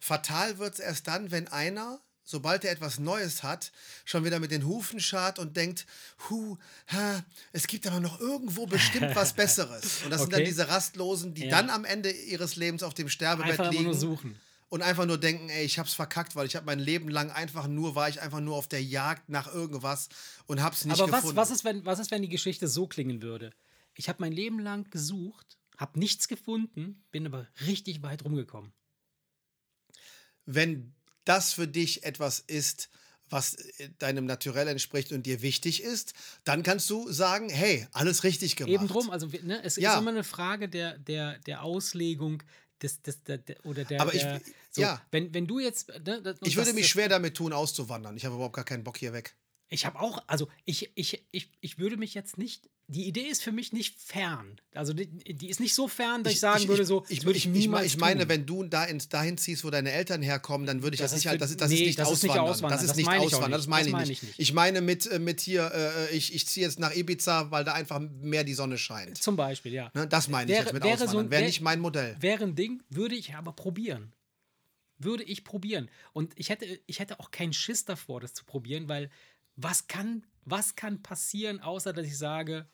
Fatal 0.00 0.58
wird 0.58 0.74
es 0.74 0.80
erst 0.80 1.08
dann, 1.08 1.30
wenn 1.30 1.48
einer, 1.48 2.00
sobald 2.24 2.64
er 2.64 2.72
etwas 2.72 2.98
Neues 2.98 3.42
hat, 3.42 3.72
schon 4.04 4.24
wieder 4.24 4.38
mit 4.38 4.50
den 4.50 4.66
Hufen 4.66 5.00
schart 5.00 5.38
und 5.38 5.56
denkt, 5.56 5.86
hu, 6.28 6.58
ha, 6.88 7.24
es 7.52 7.66
gibt 7.66 7.86
aber 7.86 8.00
noch 8.00 8.20
irgendwo 8.20 8.66
bestimmt 8.66 9.16
was 9.16 9.32
Besseres. 9.34 10.02
Und 10.04 10.10
das 10.10 10.20
sind 10.20 10.32
dann 10.32 10.40
Okay. 10.40 10.48
diese 10.50 10.68
Rastlosen, 10.68 11.32
die 11.32 11.46
Ja. 11.46 11.50
dann 11.50 11.70
am 11.70 11.84
Ende 11.86 12.10
ihres 12.10 12.56
Lebens 12.56 12.82
auf 12.82 12.92
dem 12.92 13.08
Sterbebett 13.08 13.52
Einfach 13.58 13.70
liegen 13.70 13.84
nur 13.84 13.94
suchen. 13.94 14.38
Und 14.68 14.82
einfach 14.82 15.06
nur 15.06 15.18
denken, 15.18 15.48
ey, 15.50 15.64
ich 15.64 15.78
hab's 15.78 15.94
verkackt, 15.94 16.34
weil 16.36 16.46
ich 16.46 16.56
habe 16.56 16.66
mein 16.66 16.78
Leben 16.78 17.08
lang 17.08 17.30
einfach 17.30 17.66
nur, 17.68 17.94
war 17.94 18.08
ich 18.08 18.20
einfach 18.20 18.40
nur 18.40 18.56
auf 18.56 18.66
der 18.68 18.82
Jagd 18.82 19.28
nach 19.28 19.52
irgendwas 19.52 20.08
und 20.46 20.62
hab's 20.62 20.84
nicht 20.84 21.00
Aber 21.00 21.10
was, 21.12 21.20
gefunden. 21.20 21.36
was, 21.36 21.50
ist, 21.50 21.64
wenn, 21.64 21.84
was 21.84 21.98
ist, 21.98 22.10
wenn 22.10 22.22
die 22.22 22.28
Geschichte 22.28 22.66
so 22.68 22.86
klingen 22.86 23.22
würde? 23.22 23.50
Ich 23.96 24.08
habe 24.08 24.18
mein 24.20 24.32
Leben 24.32 24.58
lang 24.58 24.90
gesucht, 24.90 25.58
habe 25.76 25.98
nichts 25.98 26.28
gefunden, 26.28 27.04
bin 27.12 27.26
aber 27.26 27.46
richtig 27.66 28.02
weit 28.02 28.24
rumgekommen. 28.24 28.72
wenn 30.46 30.94
das 31.24 31.52
für 31.54 31.66
dich 31.66 32.04
etwas 32.04 32.40
ist, 32.40 32.90
was 33.30 33.54
äh, 33.54 33.88
deinem 33.98 34.26
Naturell 34.26 34.68
entspricht 34.68 35.10
und 35.12 35.24
dir 35.24 35.40
wichtig 35.40 35.82
ist, 35.82 36.12
dann 36.44 36.62
kannst 36.62 36.90
du 36.90 37.10
sagen, 37.10 37.48
hey, 37.48 37.88
alles 37.92 38.22
richtig 38.24 38.56
gemacht. 38.56 38.74
Eben 38.74 38.88
drum, 38.88 39.10
also 39.10 39.26
ne, 39.42 39.62
es 39.64 39.76
Ja. 39.76 39.94
ist 39.94 40.00
immer 40.00 40.10
eine 40.10 40.24
Frage 40.24 40.68
der, 40.68 40.98
der, 40.98 41.38
der 41.40 41.62
Auslegung 41.62 42.42
des, 42.82 43.00
der, 43.02 43.38
der, 43.38 43.56
oder 43.64 43.84
der. 43.84 44.00
Aber 44.00 44.14
ich- 44.14 44.22
der, 44.22 44.40
so, 44.70 44.82
ja. 44.82 45.00
Wenn, 45.10 45.32
wenn 45.34 45.46
du 45.46 45.58
jetzt. 45.60 45.88
Ne, 45.88 46.20
das- 46.22 46.38
Ich 46.42 46.56
würde 46.56 46.66
das- 46.70 46.74
mich 46.74 46.84
das- 46.84 46.90
schwer 46.90 47.08
damit 47.08 47.36
tun, 47.36 47.52
auszuwandern. 47.52 48.16
Ich 48.16 48.24
habe 48.24 48.34
überhaupt 48.34 48.56
gar 48.56 48.64
keinen 48.64 48.84
Bock 48.84 48.96
hier 48.98 49.12
weg. 49.12 49.36
Ich 49.68 49.86
habe 49.86 49.98
auch, 50.00 50.22
also 50.26 50.48
ich, 50.64 50.90
ich, 50.94 51.24
ich, 51.32 51.50
ich 51.60 51.78
würde 51.78 51.96
mich 51.96 52.14
jetzt 52.14 52.36
nicht, 52.38 52.68
die 52.86 53.06
Idee 53.06 53.22
ist 53.28 53.42
für 53.42 53.50
mich 53.50 53.72
nicht 53.72 53.98
fern. 53.98 54.60
Also 54.74 54.92
die, 54.92 55.06
die 55.06 55.48
ist 55.48 55.58
nicht 55.58 55.74
so 55.74 55.88
fern, 55.88 56.22
dass 56.22 56.34
ich, 56.34 56.40
sagen 56.40 56.68
würde, 56.68 56.84
so, 56.84 57.02
ich, 57.08 57.24
würde 57.24 57.38
ich, 57.38 57.46
ich, 57.46 57.52
ich, 57.52 57.58
niemals 57.62 57.86
ich 57.86 57.96
meine, 57.96 58.20
tun. 58.20 58.28
wenn 58.28 58.46
du 58.46 58.64
da 58.64 58.84
ins, 58.84 59.08
dahin 59.08 59.38
ziehst, 59.38 59.64
wo 59.64 59.70
deine 59.70 59.90
Eltern 59.90 60.20
herkommen, 60.20 60.66
dann 60.66 60.82
würde 60.82 60.94
ich 60.94 61.00
das, 61.00 61.12
Das 61.12 61.24
nicht, 61.24 61.32
für- 61.32 61.38
das, 61.38 61.56
das 61.56 61.70
nee, 61.70 61.76
ist 61.76 61.86
nicht 61.86 61.98
das 61.98 62.10
ist 62.12 62.22
nicht 62.22 62.32
auswandern. 62.32 62.52
auswandern. 62.52 62.78
Das 62.80 62.90
ist 62.90 62.96
nicht 62.96 63.08
ich 63.10 63.18
auswandern. 63.18 63.52
Das 63.52 63.66
meine 63.66 63.88
ich 63.88 63.94
nicht. 63.94 64.10
ich 64.10 64.22
nicht. 64.22 64.38
Ich 64.40 64.52
meine 64.52 64.80
mit, 64.82 65.06
äh, 65.06 65.18
mit 65.18 65.40
hier, 65.40 65.72
äh, 65.74 66.14
ich, 66.14 66.34
ich 66.34 66.46
ziehe 66.46 66.66
jetzt 66.66 66.78
nach 66.78 66.94
Ibiza, 66.94 67.50
weil 67.50 67.64
da 67.64 67.72
einfach 67.72 68.00
mehr 68.00 68.44
die 68.44 68.54
Sonne 68.54 68.76
scheint. 68.76 69.16
Zum 69.16 69.36
Beispiel, 69.36 69.72
ja. 69.72 69.90
Ne, 69.94 70.06
das 70.06 70.28
meine 70.28 70.50
ich 70.50 70.56
Wäre- 70.56 70.64
jetzt 70.66 70.74
mit 70.74 70.84
wäre 70.84 70.98
so 70.98 71.04
Auswandern. 71.04 71.26
ein- 71.26 71.30
Wäre 71.30 71.40
wär- 71.40 71.48
nicht 71.48 71.60
mein 71.62 71.80
Modell. 71.80 72.16
Wäre 72.20 72.44
ein 72.44 72.54
Ding, 72.54 72.82
würde 72.90 73.14
ich 73.14 73.34
aber 73.34 73.52
probieren. 73.52 74.12
Würde 74.98 75.24
ich 75.24 75.42
probieren. 75.42 75.90
Und 76.12 76.32
ich 76.36 76.50
hätte, 76.50 76.66
ich 76.86 76.98
hätte 77.00 77.18
auch 77.18 77.30
keinen 77.30 77.52
Schiss 77.54 77.84
davor, 77.84 78.20
das 78.20 78.34
zu 78.34 78.44
probieren, 78.44 78.88
weil 78.88 79.10
was 79.56 79.86
kann, 79.88 80.24
was 80.44 80.76
kann 80.76 81.02
passieren, 81.02 81.60
außer 81.60 81.92
dass 81.92 82.06
ich 82.06 82.16
sage, 82.18 82.66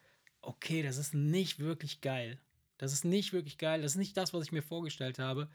okay, 0.43 0.82
das 0.82 0.97
ist 0.97 1.14
nicht 1.14 1.59
wirklich 1.59 2.01
geil. 2.01 2.38
Das 2.78 2.93
ist 2.93 3.05
nicht 3.05 3.32
wirklich 3.32 3.59
geil. 3.59 3.82
Das 3.82 3.93
ist 3.93 3.99
nicht 3.99 4.16
das, 4.16 4.32
was 4.32 4.45
ich 4.45 4.53
mir 4.53 4.62
vorgestellt 4.62 5.18
habe. 5.18 5.49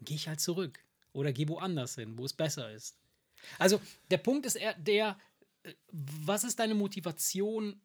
Gehe 0.00 0.16
ich 0.16 0.28
halt 0.28 0.40
zurück. 0.40 0.80
Oder 1.12 1.32
gehe 1.32 1.48
woanders 1.48 1.94
hin, 1.94 2.18
wo 2.18 2.24
es 2.24 2.32
besser 2.32 2.72
ist. 2.72 2.98
Also, 3.58 3.80
der 4.10 4.18
Punkt 4.18 4.46
ist 4.46 4.56
eher 4.56 4.74
der, 4.74 5.18
äh, 5.62 5.74
was 5.90 6.44
ist 6.44 6.58
deine 6.58 6.74
Motivation? 6.74 7.80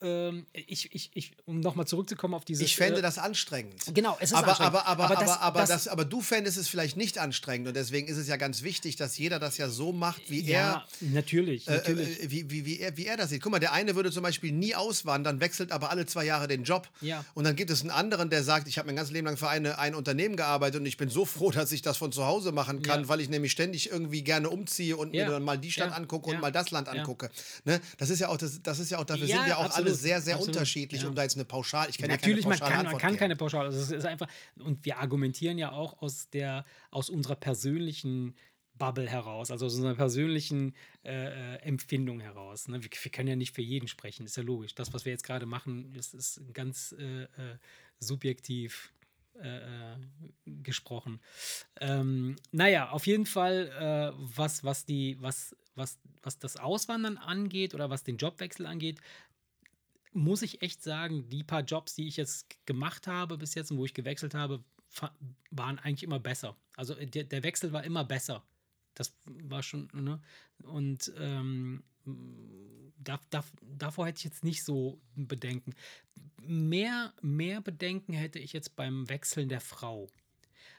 Ähm, 0.00 0.46
ich, 0.52 0.94
ich, 0.94 1.10
ich, 1.14 1.32
um 1.44 1.58
nochmal 1.60 1.86
zurückzukommen 1.86 2.34
auf 2.34 2.44
dieses. 2.44 2.64
Ich 2.64 2.76
fände 2.76 3.00
äh, 3.00 3.02
das 3.02 3.18
anstrengend. 3.18 3.82
Genau, 3.94 4.16
es 4.20 4.30
ist 4.30 4.36
aber, 4.36 4.48
anstrengend. 4.48 4.74
aber, 4.76 4.86
aber, 4.86 5.04
Aber 5.04 5.16
aber, 5.16 5.24
das- 5.26 5.40
aber, 5.40 5.60
das- 5.60 5.68
das, 5.70 5.88
aber 5.88 6.04
du 6.04 6.20
fändest 6.20 6.56
es 6.56 6.68
vielleicht 6.68 6.96
nicht 6.96 7.18
anstrengend 7.18 7.66
und 7.68 7.74
deswegen 7.74 8.06
ist 8.06 8.16
es 8.16 8.28
ja 8.28 8.36
ganz 8.36 8.62
wichtig, 8.62 8.94
dass 8.96 9.18
jeder 9.18 9.38
das 9.40 9.56
ja 9.58 9.68
so 9.68 9.92
macht, 9.92 10.30
wie 10.30 10.40
ja, 10.42 10.84
natürlich, 11.00 11.66
er, 11.66 11.74
äh, 11.74 11.76
natürlich. 11.78 12.22
äh, 12.22 12.30
wie, 12.30 12.50
wie, 12.50 12.64
wie, 12.64 12.78
er, 12.80 12.96
wie 12.96 13.06
er 13.06 13.16
das 13.16 13.30
sieht. 13.30 13.42
Guck 13.42 13.50
mal, 13.52 13.58
der 13.58 13.72
eine 13.72 13.96
würde 13.96 14.12
zum 14.12 14.22
Beispiel 14.22 14.52
nie 14.52 14.74
auswandern, 14.74 15.40
wechselt 15.40 15.72
aber 15.72 15.90
alle 15.90 16.06
zwei 16.06 16.24
Jahre 16.24 16.46
den 16.46 16.62
Job. 16.64 16.88
Ja. 17.00 17.24
Und 17.34 17.44
dann 17.44 17.56
gibt 17.56 17.70
es 17.70 17.80
einen 17.80 17.90
anderen, 17.90 18.30
der 18.30 18.44
sagt, 18.44 18.68
ich 18.68 18.78
habe 18.78 18.86
mein 18.86 18.94
ganzes 18.96 19.12
Leben 19.12 19.26
lang 19.26 19.36
für 19.36 19.48
eine, 19.48 19.78
ein 19.78 19.94
Unternehmen 19.96 20.36
gearbeitet 20.36 20.80
und 20.80 20.86
ich 20.86 20.96
bin 20.96 21.08
so 21.08 21.24
froh, 21.24 21.50
dass 21.58 21.72
ich 21.72 21.82
das 21.82 21.96
von 21.96 22.12
zu 22.12 22.24
Hause 22.24 22.52
machen 22.52 22.82
kann, 22.82 23.02
Ja. 23.02 23.08
weil 23.08 23.20
ich 23.20 23.28
nämlich 23.28 23.50
ständig 23.50 23.90
irgendwie 23.90 24.22
gerne 24.22 24.48
umziehe 24.50 24.96
und 24.96 25.12
Ja. 25.12 25.24
mir 25.26 25.32
dann 25.32 25.42
mal 25.42 25.58
die 25.58 25.72
Stadt 25.72 25.90
Ja. 25.90 25.96
angucke 25.96 26.26
und 26.28 26.34
Ja. 26.34 26.40
mal 26.40 26.52
das 26.52 26.70
Land 26.70 26.86
Ja. 26.86 26.92
angucke. 26.94 27.30
Ne? 27.64 27.80
Das 27.98 28.10
ist 28.10 28.20
ja 28.20 28.28
auch, 28.28 28.36
das, 28.36 28.62
das 28.62 28.78
ist 28.78 28.90
ja 28.90 28.98
auch, 28.98 29.04
dafür 29.04 29.26
Ja, 29.26 29.38
sind 29.38 29.46
wir 29.46 29.58
auch 29.58 29.64
absolut. 29.64 29.87
Alle 29.88 29.96
sehr, 29.96 30.20
sehr 30.20 30.34
Absolut. 30.34 30.56
unterschiedlich, 30.56 31.02
Ja. 31.02 31.08
um 31.08 31.14
da 31.14 31.22
jetzt 31.22 31.36
eine 31.36 31.44
Pauschal, 31.44 31.88
ich 31.90 31.98
kann 31.98 32.08
Natürlich, 32.08 32.44
ja 32.44 32.50
man 32.50 32.58
keine 32.58 32.68
pauschale 32.68 32.84
kann, 32.84 32.92
man 32.92 33.00
kann 33.00 33.16
keine 33.16 33.36
Pauschale. 33.36 33.66
Also 33.66 33.80
es 33.80 33.90
ist 33.90 34.04
einfach, 34.06 34.28
und 34.58 34.84
wir 34.84 34.98
argumentieren 34.98 35.58
ja 35.58 35.72
auch 35.72 36.00
aus 36.02 36.30
der, 36.30 36.64
aus 36.90 37.10
unserer 37.10 37.36
persönlichen 37.36 38.34
Bubble 38.78 39.08
heraus, 39.08 39.50
also 39.50 39.66
aus 39.66 39.74
unserer 39.74 39.94
persönlichen 39.94 40.74
äh, 41.04 41.54
äh, 41.54 41.56
Empfindung 41.62 42.20
heraus. 42.20 42.68
Ne? 42.68 42.82
Wir, 42.82 42.90
wir 42.90 43.10
können 43.10 43.28
ja 43.28 43.36
nicht 43.36 43.54
für 43.54 43.62
jeden 43.62 43.88
sprechen, 43.88 44.24
ist 44.24 44.36
ja 44.36 44.42
logisch. 44.42 44.74
Das, 44.74 44.92
was 44.92 45.04
wir 45.04 45.12
jetzt 45.12 45.24
gerade 45.24 45.46
machen, 45.46 45.94
ist, 45.94 46.14
ist 46.14 46.40
ganz 46.52 46.94
äh, 46.98 47.24
äh, 47.24 47.58
subjektiv 47.98 48.92
äh, 49.42 49.58
äh, 49.58 49.96
gesprochen. 50.46 51.20
Ähm, 51.80 52.36
naja, 52.52 52.90
auf 52.90 53.06
jeden 53.06 53.26
Fall, 53.26 54.14
was, 54.16 54.64
was, 54.64 54.84
die, 54.84 55.16
was, 55.20 55.56
was, 55.74 55.98
was 56.22 56.38
das 56.38 56.56
Auswandern 56.56 57.16
angeht 57.18 57.74
oder 57.74 57.90
was 57.90 58.02
den 58.02 58.16
Jobwechsel 58.16 58.66
angeht, 58.66 59.00
muss 60.12 60.42
ich 60.42 60.62
echt 60.62 60.82
sagen, 60.82 61.28
die 61.28 61.44
paar 61.44 61.62
Jobs, 61.62 61.94
die 61.94 62.08
ich 62.08 62.16
jetzt 62.16 62.46
gemacht 62.66 63.06
habe 63.06 63.38
bis 63.38 63.54
jetzt 63.54 63.70
und 63.70 63.78
wo 63.78 63.84
ich 63.84 63.94
gewechselt 63.94 64.34
habe, 64.34 64.62
waren 65.50 65.78
eigentlich 65.78 66.02
immer 66.02 66.20
besser. 66.20 66.56
Also 66.76 66.94
äh, 66.94 67.06
der, 67.06 67.24
der 67.24 67.42
Wechsel 67.42 67.72
war 67.72 67.84
immer 67.84 68.04
besser. 68.04 68.44
Das 68.94 69.12
war 69.24 69.62
schon, 69.62 69.88
ne? 69.92 70.20
Und 70.62 71.12
ähm, 71.18 71.84
da, 72.98 73.20
da, 73.30 73.44
davor 73.62 74.06
hätte 74.06 74.18
ich 74.18 74.24
jetzt 74.24 74.44
nicht 74.44 74.64
so 74.64 75.00
Bedenken. 75.14 75.74
Mehr, 76.40 77.12
mehr 77.22 77.60
Bedenken 77.60 78.12
hätte 78.12 78.38
ich 78.38 78.52
jetzt 78.52 78.76
beim 78.76 79.08
Wechseln 79.08 79.48
der 79.48 79.60
Frau. 79.60 80.08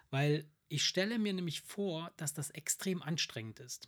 Weil 0.10 0.46
ich 0.68 0.84
stelle 0.84 1.20
mir 1.20 1.34
nämlich 1.34 1.62
vor, 1.62 2.12
dass 2.18 2.34
das 2.34 2.50
extrem 2.52 3.02
anstrengend 3.02 3.60
ist. 3.60 3.88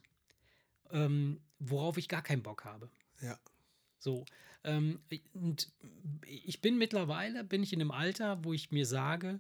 Ähm, 0.92 1.42
worauf 1.60 1.98
ich 1.98 2.08
gar 2.08 2.22
keinen 2.22 2.44
Bock 2.44 2.66
habe. 2.66 2.90
Ja. 3.22 3.40
So. 4.00 4.26
Ähm, 4.64 5.00
und 5.34 5.72
ich 6.26 6.62
bin 6.62 6.78
mittlerweile, 6.78 7.44
bin 7.44 7.64
ich 7.64 7.74
in 7.74 7.82
einem 7.82 7.92
Alter, 7.92 8.44
wo 8.44 8.54
ich 8.54 8.72
mir 8.72 8.86
sage, 8.86 9.40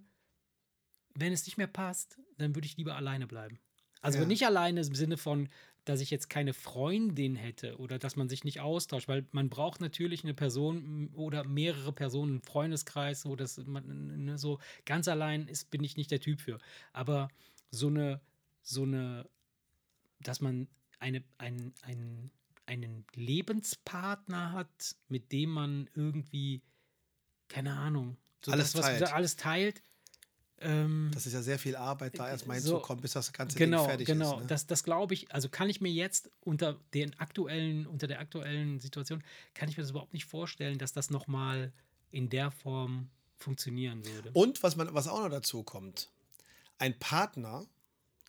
wenn 1.15 1.33
es 1.33 1.45
nicht 1.45 1.57
mehr 1.57 1.67
passt, 1.67 2.19
dann 2.37 2.55
würde 2.55 2.65
ich 2.65 2.77
lieber 2.77 2.95
alleine 2.95 3.27
bleiben. 3.27 3.59
Also 4.01 4.19
Ja. 4.19 4.25
nicht 4.25 4.45
alleine 4.45 4.81
im 4.81 4.95
Sinne 4.95 5.17
von, 5.17 5.49
dass 5.85 5.99
ich 6.01 6.09
jetzt 6.11 6.29
keine 6.29 6.53
Freundin 6.53 7.35
hätte 7.35 7.77
oder 7.77 7.99
dass 7.99 8.15
man 8.15 8.29
sich 8.29 8.43
nicht 8.43 8.59
austauscht, 8.59 9.07
weil 9.07 9.25
man 9.31 9.49
braucht 9.49 9.81
natürlich 9.81 10.23
eine 10.23 10.33
Person 10.33 11.09
oder 11.13 11.43
mehrere 11.43 11.91
Personen, 11.91 12.33
einen 12.33 12.41
Freundeskreis, 12.41 13.25
wo 13.25 13.35
das 13.35 13.57
man, 13.57 14.25
ne, 14.25 14.37
so 14.37 14.59
ganz 14.85 15.07
allein 15.07 15.47
ist, 15.47 15.71
bin 15.71 15.83
ich 15.83 15.97
nicht 15.97 16.11
der 16.11 16.19
Typ 16.19 16.39
für. 16.41 16.59
Aber 16.93 17.29
so 17.71 17.87
eine, 17.87 18.21
so 18.61 18.83
eine, 18.83 19.27
dass 20.19 20.39
man 20.41 20.67
eine, 20.99 21.23
ein, 21.37 21.73
ein, 21.81 22.31
einen 22.71 23.05
Lebenspartner 23.15 24.53
hat, 24.53 24.95
mit 25.09 25.31
dem 25.33 25.49
man 25.49 25.89
irgendwie, 25.93 26.61
keine 27.49 27.73
Ahnung, 27.77 28.15
so 28.43 28.51
Alles 28.51 28.71
das, 28.71 28.81
was 28.81 28.85
teilt. 28.85 29.13
alles 29.13 29.35
teilt. 29.35 29.83
Ähm, 30.59 31.11
Das 31.13 31.25
ist 31.25 31.33
ja 31.33 31.41
sehr 31.41 31.59
viel 31.59 31.75
Arbeit, 31.75 32.17
da 32.17 32.29
erstmal 32.29 32.59
So. 32.61 32.75
hinzukommen, 32.75 33.01
bis 33.01 33.11
das 33.13 33.33
ganze 33.33 33.57
genau, 33.57 33.79
Ding 33.79 33.87
fertig 33.89 34.07
genau. 34.07 34.35
ist. 34.35 34.41
Ne? 34.41 34.47
Das, 34.47 34.67
das 34.67 34.83
glaube 34.83 35.13
ich, 35.13 35.31
also 35.33 35.49
kann 35.49 35.69
ich 35.69 35.81
mir 35.81 35.91
jetzt 35.91 36.31
unter 36.39 36.79
den 36.93 37.19
aktuellen, 37.19 37.85
unter 37.87 38.07
der 38.07 38.19
aktuellen 38.19 38.79
Situation, 38.79 39.21
kann 39.53 39.67
ich 39.69 39.75
mir 39.77 39.83
das 39.83 39.91
überhaupt 39.91 40.13
nicht 40.13 40.25
vorstellen, 40.25 40.77
dass 40.77 40.93
das 40.93 41.09
nochmal 41.09 41.73
in 42.11 42.29
der 42.29 42.51
Form 42.51 43.09
funktionieren 43.37 44.05
würde. 44.05 44.31
Und 44.33 44.63
was, 44.63 44.75
man, 44.75 44.93
was 44.93 45.07
auch 45.07 45.19
noch 45.21 45.29
dazu 45.29 45.63
kommt, 45.63 46.09
ein 46.77 46.97
Partner, 46.99 47.65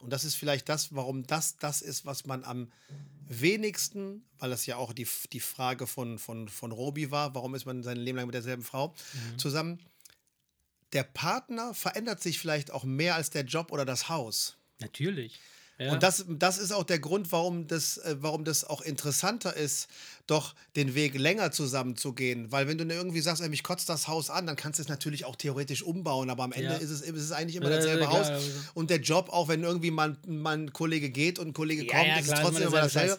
und 0.03 0.11
das 0.11 0.25
ist 0.25 0.35
vielleicht 0.35 0.69
das, 0.69 0.95
warum 0.95 1.25
das 1.27 1.57
das 1.57 1.81
ist, 1.81 2.05
was 2.05 2.27
man 2.27 2.43
am 2.45 2.73
wenigsten, 3.29 4.25
weil 4.39 4.51
das 4.51 4.67
ja 4.67 4.77
auch 4.77 4.93
die, 4.93 5.07
die 5.33 5.41
Frage 5.41 5.87
von, 5.87 6.19
von, 6.19 6.49
von 6.49 6.73
Robi 6.73 7.11
war, 7.11 7.35
warum 7.35 7.55
ist 7.55 7.67
man 7.67 7.83
sein 7.83 7.97
Leben 7.97 8.17
lang 8.17 8.27
mit 8.27 8.35
derselben 8.35 8.65
Frau 8.65 8.95
zusammen, 9.37 9.79
der 10.93 11.05
Partner 11.05 11.73
verändert 11.73 12.21
sich 12.21 12.39
vielleicht 12.39 12.71
auch 12.73 12.85
mehr 12.85 13.15
als 13.15 13.31
der 13.31 13.45
Job 13.45 13.71
oder 13.73 13.85
das 13.85 14.09
Haus. 14.09 14.57
Natürlich. 14.81 15.41
Ja. 15.85 15.93
Und 15.93 16.03
das, 16.03 16.25
das 16.29 16.59
ist 16.59 16.73
auch 16.73 16.85
der 16.85 16.99
Grund, 16.99 17.33
warum 17.33 17.67
das, 17.67 17.99
äh, 17.99 18.17
warum 18.21 18.45
das 18.45 18.65
auch 18.65 18.81
interessanter 18.81 19.57
ist, 19.57 19.89
doch 20.27 20.55
den 20.77 20.95
Weg 20.95 21.15
länger 21.19 21.51
zusammen 21.51 21.97
zu 21.97 22.13
gehen. 22.13 22.51
Weil 22.53 22.69
wenn 22.69 22.79
du 22.79 22.85
irgendwie 22.85 23.21
sagst, 23.21 23.43
ey, 23.43 23.49
mich 23.49 23.63
kotzt 23.63 23.89
das 23.89 24.07
Haus 24.09 24.31
an, 24.31 24.47
dann 24.47 24.57
kannst 24.57 24.79
du 24.79 24.83
es 24.83 24.89
natürlich 24.89 25.25
auch 25.25 25.37
theoretisch 25.37 25.83
umbauen, 25.83 26.31
aber 26.31 26.45
am 26.45 26.53
Ende 26.53 26.73
Ja. 26.75 26.77
ist, 26.79 26.91
es, 26.91 27.01
ist 27.01 27.23
es 27.23 27.33
eigentlich 27.33 27.57
immer 27.57 27.71
Ja, 27.71 27.77
dasselbe 27.77 28.09
Haus. 28.09 28.29
also. 28.29 28.51
Und 28.75 28.91
der 28.91 29.01
Job, 29.01 29.29
auch 29.31 29.49
wenn 29.49 29.63
irgendwie 29.63 29.91
mal, 29.91 30.17
mal 30.27 30.57
ein 30.57 30.73
Kollege 30.73 31.11
geht 31.11 31.39
und 31.39 31.49
ein 31.49 31.53
Kollege 31.53 31.87
kommt, 31.87 32.07
ist 32.21 32.29
es 32.33 32.41
trotzdem 32.41 32.69
immer 32.69 32.81
dasselbe. 32.83 33.19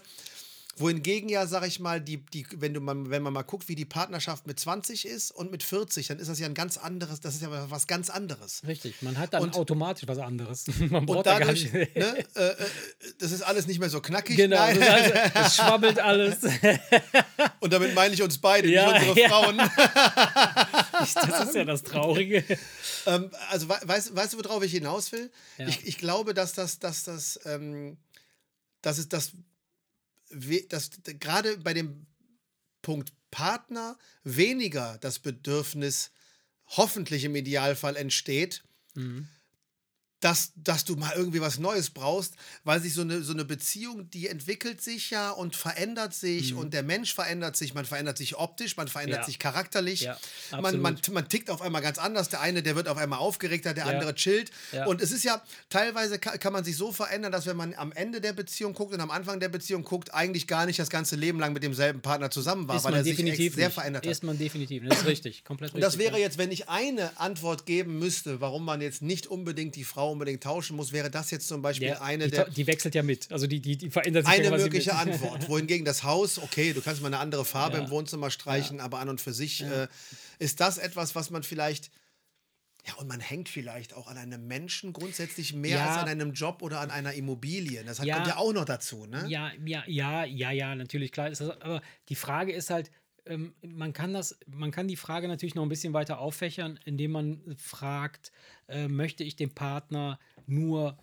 Wohingegen 0.75 1.29
ja, 1.29 1.45
sag 1.45 1.67
ich 1.67 1.79
mal, 1.79 2.01
die, 2.01 2.17
die, 2.17 2.47
wenn, 2.55 2.73
du 2.73 2.79
mal, 2.81 2.95
wenn 3.09 3.21
man 3.21 3.31
mal 3.31 3.43
guckt, 3.43 3.67
wie 3.67 3.75
die 3.75 3.85
Partnerschaft 3.85 4.47
mit 4.47 4.59
20 4.59 5.05
ist 5.05 5.29
und 5.29 5.51
mit 5.51 5.61
40, 5.61 6.07
dann 6.07 6.17
ist 6.17 6.29
das 6.29 6.39
ja 6.39 6.47
ein 6.47 6.55
ganz 6.55 6.77
anderes, 6.77 7.19
das 7.19 7.35
ist 7.35 7.41
ja 7.43 7.69
was 7.69 7.85
ganz 7.85 8.09
anderes. 8.09 8.63
Richtig, 8.65 9.01
man 9.03 9.19
hat 9.19 9.35
dann 9.35 9.43
Und- 9.43 9.55
automatisch 9.55 10.07
was 10.07 10.17
anderes. 10.17 10.65
Man 10.89 11.05
braucht 11.05 11.17
Und 11.19 11.25
da 11.27 11.37
dadurch, 11.39 11.71
nicht. 11.71 11.95
ne, 11.95 12.25
äh, 12.35 12.47
äh, 12.49 12.55
das 13.19 13.31
ist 13.31 13.43
alles 13.43 13.67
nicht 13.67 13.79
mehr 13.79 13.89
so 13.89 14.01
knackig. 14.01 14.35
Genau, 14.35 14.57
heißt, 14.57 15.35
es 15.35 15.55
schwabbelt 15.57 15.99
alles. 15.99 16.37
Und 17.59 17.71
damit 17.71 17.93
meine 17.93 18.13
ich 18.15 18.21
uns 18.23 18.39
beide, 18.39 18.67
Ja, 18.69 18.93
nicht 18.93 19.09
unsere 19.09 19.19
ja. 19.21 19.29
Frauen. 19.29 19.57
Das 20.93 21.47
ist 21.49 21.55
ja 21.55 21.65
das 21.65 21.83
Traurige. 21.83 22.43
ähm, 23.05 23.29
also 23.49 23.69
we 23.69 23.75
weißt, 23.83 24.15
weißt 24.15 24.33
du, 24.33 24.37
worauf 24.43 24.63
ich 24.63 24.71
hinaus 24.71 25.11
will? 25.11 25.31
Ja. 25.57 25.67
Ich, 25.67 25.85
ich 25.85 25.97
glaube, 25.97 26.33
dass 26.33 26.53
das, 26.53 26.79
dass 26.79 27.03
das, 27.03 27.39
ähm, 27.45 27.97
dass 28.81 28.97
es 28.97 29.09
das, 29.09 29.33
we- 29.33 29.37
dass 30.69 30.91
gerade 31.19 31.57
bei 31.57 31.73
dem 31.73 32.05
Punkt 32.81 33.13
Partner 33.31 33.97
weniger 34.23 34.97
das 34.99 35.19
Bedürfnis 35.19 36.11
hoffentlich 36.67 37.23
im 37.23 37.35
Idealfall 37.35 37.95
entsteht, 37.95 38.63
Mhm. 38.95 39.27
Dass, 40.23 40.53
dass 40.55 40.85
du 40.85 40.95
mal 40.95 41.11
irgendwie 41.15 41.41
was 41.41 41.59
Neues 41.59 41.89
brauchst, 41.89 42.35
weil 42.63 42.79
sich 42.81 42.93
so 42.93 43.01
eine, 43.01 43.21
so 43.23 43.33
eine 43.33 43.43
Beziehung, 43.43 44.09
die 44.09 44.27
entwickelt 44.29 44.81
sich 44.81 45.09
ja 45.09 45.31
und 45.31 45.55
verändert 45.55 46.13
sich 46.13 46.53
und 46.53 46.73
der 46.73 46.83
Mensch 46.83 47.13
verändert 47.13 47.57
sich, 47.57 47.73
man 47.73 47.85
verändert 47.85 48.17
sich 48.17 48.37
optisch, 48.37 48.77
man 48.77 48.87
verändert 48.87 49.13
Mhm. 49.19 49.21
Ja. 49.21 49.25
sich 49.25 49.39
charakterlich, 49.39 50.01
Ja, 50.01 50.17
man, 50.61 50.79
man, 50.79 50.97
man 51.11 51.27
tickt 51.27 51.49
auf 51.49 51.61
einmal 51.61 51.81
ganz 51.81 51.97
anders, 51.97 52.29
der 52.29 52.39
eine, 52.41 52.63
der 52.63 52.75
wird 52.75 52.87
auf 52.87 52.97
einmal 52.97 53.19
aufgeregter, 53.19 53.73
der 53.73 53.85
Ja. 53.85 53.91
andere 53.91 54.15
chillt 54.15 54.49
und 54.87 55.01
es 55.01 55.11
ist 55.11 55.23
ja, 55.23 55.41
teilweise 55.69 56.19
kann, 56.19 56.39
kann 56.39 56.53
man 56.53 56.63
sich 56.63 56.77
so 56.77 56.91
verändern, 56.93 57.31
dass 57.31 57.45
wenn 57.45 57.57
man 57.57 57.73
am 57.73 57.91
Ende 57.91 58.21
der 58.21 58.31
Beziehung 58.33 58.73
guckt 58.73 58.93
und 58.93 59.01
am 59.01 59.11
Anfang 59.11 59.39
der 59.41 59.49
Beziehung 59.49 59.83
guckt, 59.83 60.13
eigentlich 60.13 60.47
gar 60.47 60.65
nicht 60.65 60.79
das 60.79 60.89
ganze 60.89 61.15
Leben 61.17 61.39
lang 61.39 61.51
mit 61.53 61.63
demselben 61.63 62.01
Partner 62.01 62.31
zusammen 62.31 62.67
war, 62.67 62.77
Ist 62.77 62.83
weil 62.85 62.93
er 62.93 63.03
sich 63.03 63.17
sehr 63.53 63.71
verändert 63.71 64.05
hat. 64.05 64.11
Ist 64.11 64.23
man 64.23 64.37
definitiv. 64.37 64.83
Das 64.87 64.99
ist 64.99 65.05
richtig. 65.13 65.43
Komplett 65.43 65.73
Und 65.73 65.83
richtig. 65.83 65.97
das 65.99 65.99
wäre 65.99 66.17
jetzt, 66.19 66.37
wenn 66.37 66.51
ich 66.51 66.69
eine 66.69 67.19
Antwort 67.19 67.65
geben 67.65 67.99
müsste, 67.99 68.39
warum 68.41 68.63
man 68.65 68.79
jetzt 68.81 69.01
nicht 69.01 69.27
unbedingt 69.27 69.75
die 69.75 69.83
Frau 69.83 70.12
unbedingt 70.13 70.41
tauschen 70.41 70.77
muss, 70.77 70.93
wäre 70.93 71.11
das 71.11 71.29
jetzt 71.31 71.47
zum 71.47 71.61
Beispiel 71.61 71.89
Ja, 71.89 72.01
eine 72.01 72.25
die, 72.25 72.31
der 72.31 72.49
die 72.49 72.65
wechselt 72.67 72.95
ja 72.95 73.03
mit. 73.03 73.29
Also 73.31 73.45
die, 73.47 73.59
die, 73.59 73.77
die 73.77 73.89
verändert 73.89 74.25
sich 74.25 74.33
eine 74.35 74.45
ja 74.45 74.57
mögliche 74.57 74.91
mit. 74.91 74.99
Antwort. 74.99 75.47
Wohingegen 75.49 75.83
das 75.85 76.03
Haus, 76.03 76.39
okay, 76.39 76.71
du 76.73 76.81
kannst 76.81 77.01
mal 77.01 77.07
eine 77.07 77.19
andere 77.19 77.43
Farbe 77.43 77.77
Ja. 77.77 77.83
im 77.83 77.89
Wohnzimmer 77.89 78.31
streichen, 78.31 78.79
aber 78.79 78.99
an 78.99 79.09
und 79.09 79.19
für 79.19 79.33
sich 79.33 79.61
äh, 79.63 79.87
ist 80.39 80.61
das 80.61 80.77
etwas, 80.77 81.15
was 81.15 81.29
man 81.29 81.43
vielleicht 81.43 81.91
ja, 82.85 82.95
und 82.95 83.07
man 83.07 83.21
hängt 83.21 83.47
vielleicht 83.47 83.93
auch 83.93 84.07
an 84.07 84.17
einem 84.17 84.45
Menschen 84.45 84.91
grundsätzlich 84.91 85.53
mehr 85.53 85.77
Ja. 85.77 85.85
als 85.85 86.01
an 86.03 86.09
einem 86.09 86.33
Job 86.33 86.61
oder 86.61 86.81
an 86.81 86.91
einer 86.91 87.13
Immobilie. 87.13 87.81
Das 87.85 87.99
hat, 87.99 88.07
Ja. 88.07 88.15
kommt 88.15 88.27
ja 88.27 88.35
auch 88.35 88.51
noch 88.51 88.65
dazu, 88.65 89.05
ne? 89.05 89.25
Ja, 89.29 89.51
ja, 89.65 89.83
ja, 89.87 90.25
ja, 90.25 90.51
ja, 90.51 90.75
natürlich, 90.75 91.13
klar 91.13 91.29
das. 91.29 91.39
Aber 91.39 91.81
die 92.09 92.15
Frage 92.15 92.51
ist 92.51 92.69
halt, 92.69 92.91
ähm, 93.25 93.53
man 93.61 93.93
kann 93.93 94.13
das, 94.13 94.37
man 94.47 94.71
kann 94.71 94.87
die 94.87 94.95
Frage 94.95 95.27
natürlich 95.27 95.55
noch 95.55 95.63
ein 95.63 95.69
bisschen 95.69 95.93
weiter 95.93 96.19
auffächern, 96.19 96.79
indem 96.85 97.11
man 97.11 97.55
fragt, 97.57 98.31
äh, 98.67 98.87
möchte 98.87 99.23
ich 99.23 99.35
den 99.35 99.53
Partner 99.53 100.19
nur 100.45 100.97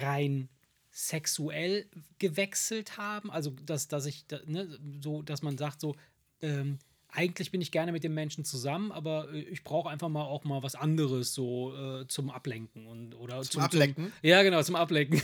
rein 0.00 0.48
sexuell 0.90 1.86
gewechselt 2.18 2.96
haben? 2.96 3.30
Also, 3.30 3.50
dass, 3.50 3.88
dass 3.88 4.06
ich, 4.06 4.26
ne, 4.46 4.78
so, 5.00 5.22
dass 5.22 5.42
man 5.42 5.58
sagt, 5.58 5.80
so, 5.80 5.96
ähm, 6.42 6.78
eigentlich 7.12 7.50
bin 7.50 7.60
ich 7.60 7.72
gerne 7.72 7.92
mit 7.92 8.04
dem 8.04 8.14
Menschen 8.14 8.44
zusammen, 8.44 8.92
aber 8.92 9.32
äh, 9.32 9.40
ich 9.40 9.64
brauche 9.64 9.88
einfach 9.88 10.08
mal 10.08 10.24
auch 10.24 10.44
mal 10.44 10.62
was 10.62 10.74
anderes 10.74 11.34
so 11.34 11.74
äh, 11.74 12.06
zum 12.06 12.30
Ablenken 12.30 12.86
und 12.86 13.14
oder 13.14 13.42
zum, 13.42 13.62
Ablenken? 13.62 14.12
ja, 14.22 14.42
genau, 14.42 14.62
zum 14.62 14.76
Ablenken. 14.76 15.20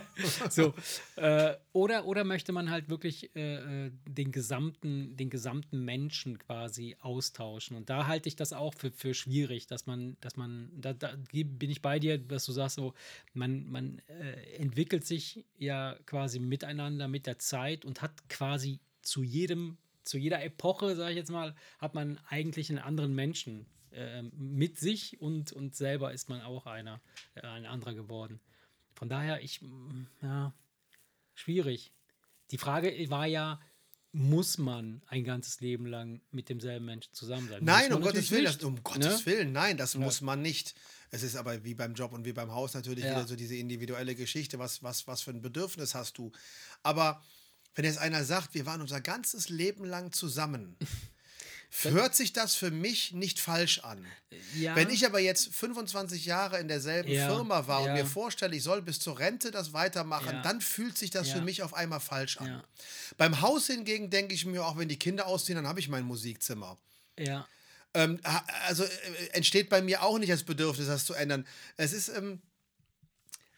so. 0.50 0.74
Äh, 1.16 1.54
oder, 1.72 2.06
oder 2.06 2.24
möchte 2.24 2.52
man 2.52 2.70
halt 2.70 2.88
wirklich 2.88 3.34
äh, 3.36 3.86
äh, 3.86 3.90
den, 4.08 4.32
gesamten, 4.32 5.16
den 5.16 5.30
gesamten 5.30 5.84
Menschen 5.84 6.38
quasi 6.38 6.96
austauschen? 7.00 7.76
Und 7.76 7.90
da 7.90 8.06
halte 8.06 8.28
ich 8.28 8.36
das 8.36 8.52
auch 8.52 8.74
für, 8.74 8.90
für 8.90 9.14
schwierig, 9.14 9.66
dass 9.66 9.86
man, 9.86 10.16
dass 10.20 10.36
man, 10.36 10.70
da, 10.76 10.92
da 10.92 11.14
bin 11.32 11.70
ich 11.70 11.82
bei 11.82 11.98
dir, 11.98 12.18
dass 12.18 12.44
du 12.44 12.52
sagst, 12.52 12.76
so, 12.76 12.94
man, 13.34 13.70
man 13.70 14.02
äh, 14.08 14.56
entwickelt 14.56 15.06
sich 15.06 15.44
ja 15.58 15.96
quasi 16.06 16.38
miteinander 16.38 17.08
mit 17.08 17.26
der 17.26 17.38
Zeit 17.38 17.84
und 17.84 18.02
hat 18.02 18.28
quasi 18.28 18.80
zu 19.02 19.22
jedem, 19.22 19.78
zu 20.04 20.18
jeder 20.18 20.42
Epoche, 20.42 20.96
sage 20.96 21.12
ich 21.12 21.16
jetzt 21.16 21.30
mal, 21.30 21.54
hat 21.78 21.94
man 21.94 22.18
eigentlich 22.28 22.70
einen 22.70 22.78
anderen 22.78 23.14
Menschen 23.14 23.66
äh, 23.92 24.22
mit 24.22 24.78
sich 24.78 25.20
und, 25.20 25.52
und 25.52 25.74
selber 25.74 26.12
ist 26.12 26.28
man 26.28 26.40
auch 26.42 26.66
einer, 26.66 27.00
äh, 27.34 27.46
ein 27.46 27.66
anderer 27.66 27.94
geworden. 27.94 28.40
Von 28.94 29.08
daher, 29.08 29.42
ich, 29.42 29.62
mm, 29.62 30.06
ja, 30.22 30.54
schwierig. 31.34 31.92
Die 32.50 32.58
Frage 32.58 32.92
war 33.10 33.26
ja, 33.26 33.60
muss 34.12 34.58
man 34.58 35.02
ein 35.06 35.22
ganzes 35.22 35.60
Leben 35.60 35.86
lang 35.86 36.20
mit 36.32 36.48
demselben 36.48 36.84
Menschen 36.84 37.14
zusammen 37.14 37.48
sein? 37.48 37.62
Nein, 37.62 37.92
um 37.92 38.02
Gottes 38.02 38.30
Willen, 38.30 38.44
das, 38.44 38.56
um 38.64 38.82
Gottes 38.82 39.24
ne? 39.24 39.26
Willen, 39.26 39.52
nein, 39.52 39.76
das 39.76 39.94
muss 39.94 40.20
man 40.20 40.42
nicht. 40.42 40.74
Es 41.10 41.22
ist 41.22 41.36
aber 41.36 41.62
wie 41.64 41.74
beim 41.74 41.94
Job 41.94 42.12
und 42.12 42.24
wie 42.24 42.32
beim 42.32 42.52
Haus 42.52 42.74
natürlich 42.74 43.04
Ja. 43.04 43.12
wieder 43.12 43.26
so 43.26 43.36
diese 43.36 43.56
individuelle 43.56 44.14
Geschichte, 44.14 44.58
was, 44.58 44.82
was, 44.82 45.06
was 45.06 45.22
für 45.22 45.30
ein 45.30 45.42
Bedürfnis 45.42 45.94
hast 45.94 46.18
du. 46.18 46.32
Aber 46.82 47.22
wenn 47.74 47.84
jetzt 47.84 47.98
einer 47.98 48.24
sagt, 48.24 48.54
wir 48.54 48.66
waren 48.66 48.80
unser 48.80 49.00
ganzes 49.00 49.48
Leben 49.48 49.84
lang 49.84 50.12
zusammen, 50.12 50.76
hört 51.82 52.16
sich 52.16 52.32
das 52.32 52.54
für 52.56 52.70
mich 52.70 53.12
nicht 53.12 53.38
falsch 53.38 53.78
an. 53.80 54.04
Ja, 54.56 54.74
Wenn 54.74 54.90
ich 54.90 55.06
aber 55.06 55.20
jetzt 55.20 55.54
25 55.54 56.24
Jahre 56.26 56.58
in 56.58 56.66
derselben 56.68 57.10
Ja, 57.10 57.28
Firma 57.28 57.66
war 57.68 57.80
und 57.82 57.88
ja. 57.88 57.94
mir 57.94 58.06
vorstelle, 58.06 58.56
ich 58.56 58.62
soll 58.64 58.82
bis 58.82 58.98
zur 58.98 59.18
Rente 59.18 59.50
das 59.52 59.72
weitermachen, 59.72 60.40
dann 60.42 60.60
fühlt 60.60 60.98
sich 60.98 61.10
das 61.10 61.30
für 61.30 61.40
mich 61.40 61.62
auf 61.62 61.74
einmal 61.74 62.00
falsch 62.00 62.38
an. 62.38 62.62
Beim 63.16 63.40
Haus 63.40 63.68
hingegen 63.68 64.10
denke 64.10 64.34
ich 64.34 64.44
mir, 64.46 64.64
auch 64.66 64.76
wenn 64.78 64.88
die 64.88 64.98
Kinder 64.98 65.26
ausziehen, 65.26 65.56
dann 65.56 65.68
habe 65.68 65.78
ich 65.80 65.88
mein 65.88 66.04
Musikzimmer. 66.04 66.76
ja, 67.18 67.46
Ähm, 67.94 68.20
also 68.66 68.84
äh, 68.84 68.88
entsteht 69.32 69.68
bei 69.68 69.82
mir 69.82 70.02
auch 70.02 70.18
nicht 70.18 70.30
das 70.30 70.44
Bedürfnis, 70.44 70.86
das 70.86 71.04
zu 71.06 71.14
ändern. 71.14 71.44
Es 71.76 71.92
ist, 71.92 72.08
ähm, 72.08 72.40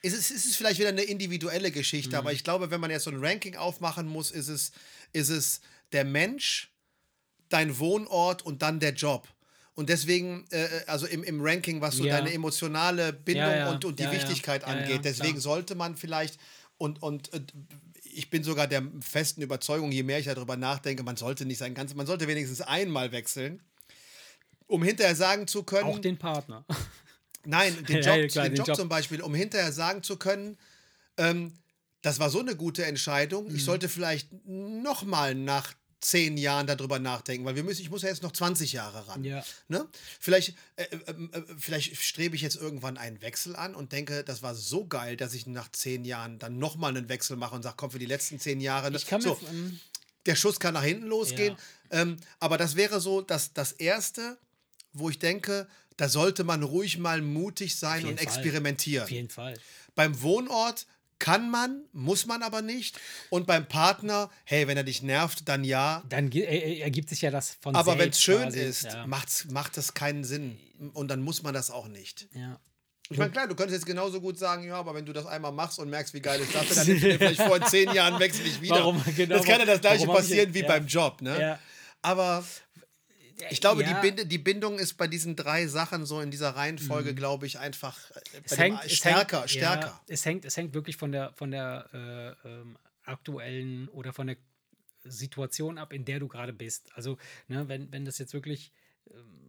es 0.02 0.12
ist, 0.12 0.30
es 0.30 0.44
ist 0.46 0.56
vielleicht 0.56 0.78
wieder 0.80 0.88
eine 0.90 1.02
individuelle 1.02 1.70
Geschichte, 1.70 2.10
Mhm. 2.10 2.14
aber 2.16 2.32
ich 2.32 2.42
glaube, 2.44 2.70
wenn 2.70 2.80
man 2.80 2.90
jetzt 2.90 3.04
so 3.04 3.10
ein 3.10 3.24
Ranking 3.24 3.56
aufmachen 3.56 4.06
muss, 4.08 4.30
ist 4.30 4.48
es, 4.48 4.72
ist 5.12 5.28
es 5.28 5.60
der 5.92 6.04
Mensch, 6.04 6.70
dein 7.48 7.78
Wohnort 7.78 8.42
und 8.42 8.62
dann 8.62 8.80
der 8.80 8.92
Job. 8.94 9.28
Und 9.74 9.88
deswegen, 9.88 10.44
äh, 10.50 10.68
also 10.86 11.06
im, 11.06 11.22
im 11.22 11.40
Ranking, 11.40 11.80
was 11.80 11.96
so 11.96 12.04
Ja. 12.04 12.16
deine 12.18 12.32
emotionale 12.32 13.12
Bindung 13.12 13.46
Ja, 13.50 13.56
ja. 13.56 13.70
und, 13.70 13.84
und 13.84 13.98
die. 13.98 14.10
Wichtigkeit 14.10 14.64
angeht. 14.64 15.04
Deswegen 15.04 15.40
sollte 15.40 15.74
man 15.74 15.96
vielleicht, 15.96 16.38
und, 16.78 17.02
und 17.02 17.32
äh, 17.32 17.40
ich 18.14 18.28
bin 18.28 18.42
sogar 18.44 18.66
der 18.66 18.82
festen 19.00 19.40
Überzeugung, 19.40 19.90
je 19.92 20.02
mehr 20.02 20.18
ich 20.18 20.26
darüber 20.26 20.56
nachdenke, 20.56 21.02
man 21.02 21.16
sollte 21.16 21.46
nicht 21.46 21.58
sein 21.58 21.74
ganzes, 21.74 21.96
man 21.96 22.06
sollte 22.06 22.26
wenigstens 22.28 22.60
einmal 22.60 23.12
wechseln, 23.12 23.62
um 24.66 24.82
hinterher 24.82 25.16
sagen 25.16 25.46
zu 25.46 25.62
können. 25.62 25.84
Auch 25.88 25.98
den 25.98 26.18
Partner. 26.18 26.64
Nein, 27.44 27.84
den 27.88 28.02
Job, 28.02 28.16
ja, 28.16 28.26
klar, 28.28 28.48
den, 28.48 28.56
Job, 28.56 28.68
Job, 28.68 28.76
zum 28.76 28.88
Beispiel, 28.88 29.20
um 29.20 29.34
hinterher 29.34 29.72
sagen 29.72 30.02
zu 30.02 30.16
können, 30.16 30.56
ähm, 31.16 31.52
das 32.02 32.18
war 32.18 32.30
so 32.30 32.40
eine 32.40 32.56
gute 32.56 32.84
Entscheidung. 32.84 33.48
Mhm. 33.48 33.56
Ich 33.56 33.64
sollte 33.64 33.88
vielleicht 33.88 34.28
nochmal 34.46 35.34
nach 35.34 35.72
zehn 36.02 36.36
Jahren 36.36 36.66
darüber 36.66 36.98
nachdenken, 36.98 37.44
weil 37.44 37.54
wir 37.54 37.62
müssen, 37.62 37.80
ich 37.80 37.90
muss 37.90 38.02
ja 38.02 38.08
jetzt 38.08 38.22
noch 38.22 38.32
20 38.32 38.72
Jahre 38.72 39.06
ran. 39.06 39.22
Ja. 39.22 39.44
Ne? 39.68 39.86
Vielleicht, 40.18 40.56
äh, 40.76 40.82
äh, 40.82 40.96
äh, 40.96 41.42
vielleicht 41.58 41.96
strebe 41.96 42.34
ich 42.34 42.42
jetzt 42.42 42.56
irgendwann 42.56 42.98
einen 42.98 43.22
Wechsel 43.22 43.54
an 43.54 43.74
und 43.74 43.92
denke, 43.92 44.24
das 44.24 44.42
war 44.42 44.54
so 44.54 44.84
geil, 44.84 45.16
dass 45.16 45.32
ich 45.32 45.46
nach 45.46 45.70
zehn 45.70 46.04
Jahren 46.04 46.40
dann 46.40 46.58
nochmal 46.58 46.96
einen 46.96 47.08
Wechsel 47.08 47.36
mache 47.36 47.54
und 47.54 47.62
sage, 47.62 47.76
komm, 47.78 47.92
für 47.92 48.00
die 48.00 48.06
letzten 48.06 48.40
zehn 48.40 48.60
Jahre. 48.60 48.90
Ne? 48.90 48.96
Ich 48.96 49.06
kann 49.06 49.20
so, 49.20 49.38
mir, 49.40 49.48
ähm, 49.50 49.80
der 50.26 50.34
Schuss 50.34 50.58
kann 50.58 50.74
nach 50.74 50.82
hinten 50.82 51.06
losgehen. 51.06 51.56
Ja. 51.90 52.02
Ähm, 52.02 52.16
aber 52.40 52.58
das 52.58 52.74
wäre 52.74 53.00
so 53.00 53.22
das, 53.22 53.52
das 53.52 53.72
Erste, 53.72 54.38
wo 54.92 55.08
ich 55.08 55.20
denke, 55.20 55.68
da 55.96 56.08
sollte 56.08 56.44
man 56.44 56.62
ruhig 56.62 56.98
mal 56.98 57.22
mutig 57.22 57.76
sein 57.76 58.06
und 58.06 58.20
experimentieren. 58.20 59.04
Auf 59.04 59.10
jeden 59.10 59.28
Fall. 59.28 59.54
Beim 59.94 60.22
Wohnort 60.22 60.86
kann 61.18 61.50
man, 61.50 61.84
muss 61.92 62.26
man 62.26 62.42
aber 62.42 62.62
nicht. 62.62 62.98
Und 63.30 63.46
beim 63.46 63.68
Partner, 63.68 64.28
hey, 64.44 64.66
wenn 64.66 64.76
er 64.76 64.82
dich 64.82 65.02
nervt, 65.02 65.48
dann 65.48 65.62
ja. 65.62 66.02
Dann 66.08 66.32
ergibt 66.32 67.08
sich 67.10 67.22
ja 67.22 67.30
das 67.30 67.56
von 67.60 67.76
Aber 67.76 67.96
wenn 67.98 68.10
es 68.10 68.20
schön 68.20 68.42
quasi. 68.42 68.60
ist, 68.60 68.84
ja. 68.84 69.06
macht 69.06 69.76
das 69.76 69.94
keinen 69.94 70.24
Sinn. 70.24 70.58
Und 70.94 71.08
dann 71.08 71.22
muss 71.22 71.42
man 71.44 71.54
das 71.54 71.70
auch 71.70 71.86
nicht. 71.86 72.26
Ja. 72.34 72.58
Ich 73.08 73.18
meine, 73.18 73.30
klar, 73.30 73.46
du 73.46 73.54
könntest 73.54 73.80
jetzt 73.80 73.86
genauso 73.86 74.20
gut 74.20 74.38
sagen, 74.38 74.64
ja, 74.64 74.74
aber 74.76 74.94
wenn 74.94 75.04
du 75.04 75.12
das 75.12 75.26
einmal 75.26 75.52
machst 75.52 75.78
und 75.78 75.90
merkst, 75.90 76.14
wie 76.14 76.20
geil 76.20 76.40
ist 76.40 76.54
das, 76.54 76.68
dann 76.74 76.86
nimmst 76.86 77.04
du 77.04 77.18
vielleicht 77.18 77.42
vor 77.42 77.60
zehn 77.66 77.92
Jahren 77.92 78.18
wechsel 78.18 78.46
ich 78.46 78.60
wieder. 78.60 78.76
Warum, 78.76 79.02
genau, 79.16 79.36
das 79.36 79.46
kann 79.46 79.60
ja 79.60 79.66
das 79.66 79.80
gleiche 79.80 80.06
passieren 80.06 80.48
ich, 80.48 80.54
wie 80.54 80.60
ja. 80.60 80.66
beim 80.66 80.86
Job, 80.86 81.20
ne? 81.20 81.40
Ja. 81.40 81.58
Aber 82.00 82.44
ich 83.50 83.60
glaube, 83.60 83.82
Ja. 83.82 84.00
die, 84.00 84.10
Bind 84.10 84.30
die 84.32 84.38
Bindung 84.38 84.78
ist 84.78 84.94
bei 84.94 85.06
diesen 85.06 85.36
drei 85.36 85.66
Sachen 85.66 86.06
so 86.06 86.20
in 86.20 86.30
dieser 86.30 86.50
Reihenfolge, 86.50 87.14
glaube 87.14 87.46
ich, 87.46 87.58
einfach 87.58 87.98
äh, 88.10 88.20
Es 88.44 88.58
hängt, 88.58 88.84
es 88.84 88.92
stärker, 88.92 89.40
hängt, 89.40 89.50
stärker. 89.50 89.86
Ja, 89.86 90.00
es, 90.08 90.24
hängt, 90.24 90.44
es 90.44 90.56
hängt 90.56 90.74
wirklich 90.74 90.96
von 90.96 91.12
der, 91.12 91.32
von 91.34 91.50
der 91.50 92.36
äh, 92.44 92.48
ähm, 92.48 92.76
aktuellen 93.04 93.88
oder 93.88 94.12
von 94.12 94.26
der 94.28 94.36
Situation 95.04 95.78
ab, 95.78 95.92
in 95.92 96.04
der 96.04 96.20
du 96.20 96.28
gerade 96.28 96.52
bist. 96.52 96.90
Also, 96.94 97.18
ne, 97.48 97.68
wenn, 97.68 97.90
wenn 97.92 98.04
das 98.04 98.18
jetzt 98.18 98.34
wirklich, 98.34 98.72
ähm, 99.10 99.41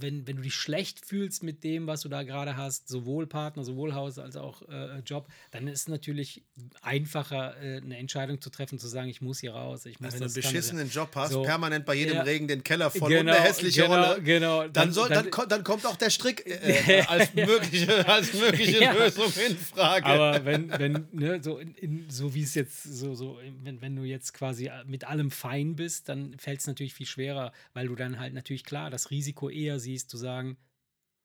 wenn, 0.00 0.26
wenn 0.26 0.36
du 0.36 0.42
dich 0.42 0.54
schlecht 0.54 1.04
fühlst 1.04 1.42
mit 1.42 1.62
dem, 1.62 1.86
was 1.86 2.00
du 2.00 2.08
da 2.08 2.22
gerade 2.22 2.56
hast, 2.56 2.88
sowohl 2.88 3.26
Partner, 3.26 3.64
sowohl 3.64 3.94
Haus 3.94 4.18
als 4.18 4.34
auch 4.36 4.62
äh, 4.68 5.00
Job, 5.00 5.28
dann 5.50 5.68
ist 5.68 5.80
es 5.80 5.88
natürlich 5.88 6.42
einfacher, 6.82 7.54
äh, 7.62 7.78
eine 7.78 7.96
Entscheidung 7.98 8.40
zu 8.40 8.50
treffen, 8.50 8.78
zu 8.78 8.88
sagen, 8.88 9.08
ich 9.08 9.20
muss 9.20 9.40
hier 9.40 9.52
raus. 9.52 9.86
Ich 9.86 10.00
muss 10.00 10.12
Wenn 10.12 10.20
du 10.20 10.24
einen 10.26 10.34
beschissenen 10.34 10.90
Job 10.90 11.10
hast, 11.14 11.32
So. 11.32 11.42
permanent 11.42 11.84
bei 11.86 11.94
jedem 11.94 12.14
Ja. 12.16 12.22
Regen 12.22 12.48
den 12.48 12.62
Keller 12.62 12.90
voll 12.90 13.02
und 13.12 13.18
Genau, 13.18 13.32
eine 13.32 13.40
hässliche 13.42 13.82
genau, 13.82 13.94
Rolle, 14.12 14.22
genau. 14.22 14.68
dann, 14.68 14.92
soll, 14.92 15.08
dann, 15.08 15.30
ko- 15.30 15.46
dann 15.46 15.64
kommt 15.64 15.86
auch 15.86 15.96
der 15.96 16.10
Strick 16.10 16.44
äh, 16.46 17.02
als 17.08 17.34
mögliche, 17.34 18.06
als 18.08 18.32
mögliche 18.32 18.74
Ja. 18.84 18.92
Lösung 18.92 19.32
in 19.48 19.56
Frage. 19.56 20.06
Aber 20.06 20.44
wenn, 20.44 20.70
wenn, 20.78 21.08
ne, 21.12 21.40
so, 21.42 21.58
in, 21.58 21.74
in, 21.74 22.10
so 22.10 22.34
wie 22.34 22.42
es 22.42 22.54
jetzt, 22.54 22.82
so, 22.84 23.14
so, 23.14 23.38
wenn, 23.62 23.80
wenn 23.80 23.96
du 23.96 24.02
jetzt 24.04 24.34
quasi 24.34 24.70
mit 24.86 25.04
allem 25.04 25.30
fein 25.30 25.76
bist, 25.76 26.08
dann 26.08 26.36
fällt 26.38 26.60
es 26.60 26.66
natürlich 26.66 26.94
viel 26.94 27.06
schwerer, 27.06 27.52
weil 27.72 27.88
du 27.88 27.94
dann 27.94 28.18
halt 28.18 28.34
natürlich 28.34 28.64
klar 28.64 28.90
das 28.90 29.10
Risiko 29.10 29.48
eher 29.50 29.73
siehst, 29.78 30.10
zu 30.10 30.16
sagen, 30.16 30.56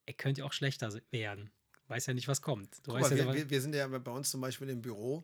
er 0.06 0.14
könnte 0.14 0.43
auch 0.45 0.54
schlechter 0.54 0.91
werden. 1.12 1.52
Weiß 1.88 2.06
ja 2.06 2.14
nicht, 2.14 2.28
was 2.28 2.41
kommt. 2.41 2.78
Du 2.84 2.91
Guck 2.91 3.02
weißt 3.02 3.12
mal, 3.12 3.18
ja, 3.18 3.26
wir, 3.26 3.34
wir, 3.34 3.50
wir 3.50 3.62
sind 3.62 3.74
ja 3.76 3.88
bei 3.88 4.12
uns 4.12 4.30
zum 4.30 4.41
Beispiel 4.41 4.70
im 4.70 4.82
Büro, 4.82 5.24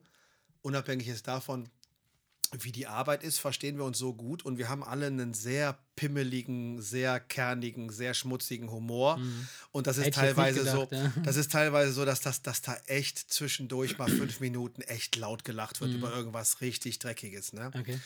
unabhängig 0.61 1.07
jetzt 1.07 1.27
davon, 1.27 1.69
wie 2.59 2.71
die 2.71 2.87
Arbeit 2.87 3.23
ist, 3.23 3.39
verstehen 3.39 3.77
wir 3.77 3.85
uns 3.85 3.97
so 3.97 4.13
gut 4.13 4.45
und 4.45 4.57
wir 4.57 4.69
haben 4.69 4.83
alle 4.83 5.07
einen 5.07 5.33
sehr 5.33 5.77
pimmeligen, 5.95 6.81
sehr 6.81 7.19
kernigen, 7.19 7.89
sehr 7.89 8.13
schmutzigen 8.13 8.71
Humor. 8.71 9.19
Und 9.71 9.87
das 9.87 9.97
ist 9.97 10.03
Mhm. 10.03 10.05
Hätte 10.05 10.19
teilweise 10.19 10.61
nicht 10.61 10.71
so, 10.71 10.85
gedacht, 10.87 11.15
ja. 11.15 11.21
das 11.23 11.35
ist 11.35 11.51
teilweise 11.51 11.91
so, 11.91 12.05
dass, 12.05 12.21
das, 12.21 12.41
dass 12.43 12.61
da 12.61 12.77
echt 12.85 13.17
zwischendurch 13.17 13.97
mal 13.97 14.09
fünf 14.09 14.39
Minuten 14.39 14.81
echt 14.81 15.15
laut 15.15 15.43
gelacht 15.43 15.81
Mhm. 15.81 15.85
wird 15.85 15.95
über 15.95 16.15
irgendwas 16.15 16.61
richtig 16.61 16.99
Dreckiges. 16.99 17.53
Ne? 17.53 17.71
okay. 17.77 17.99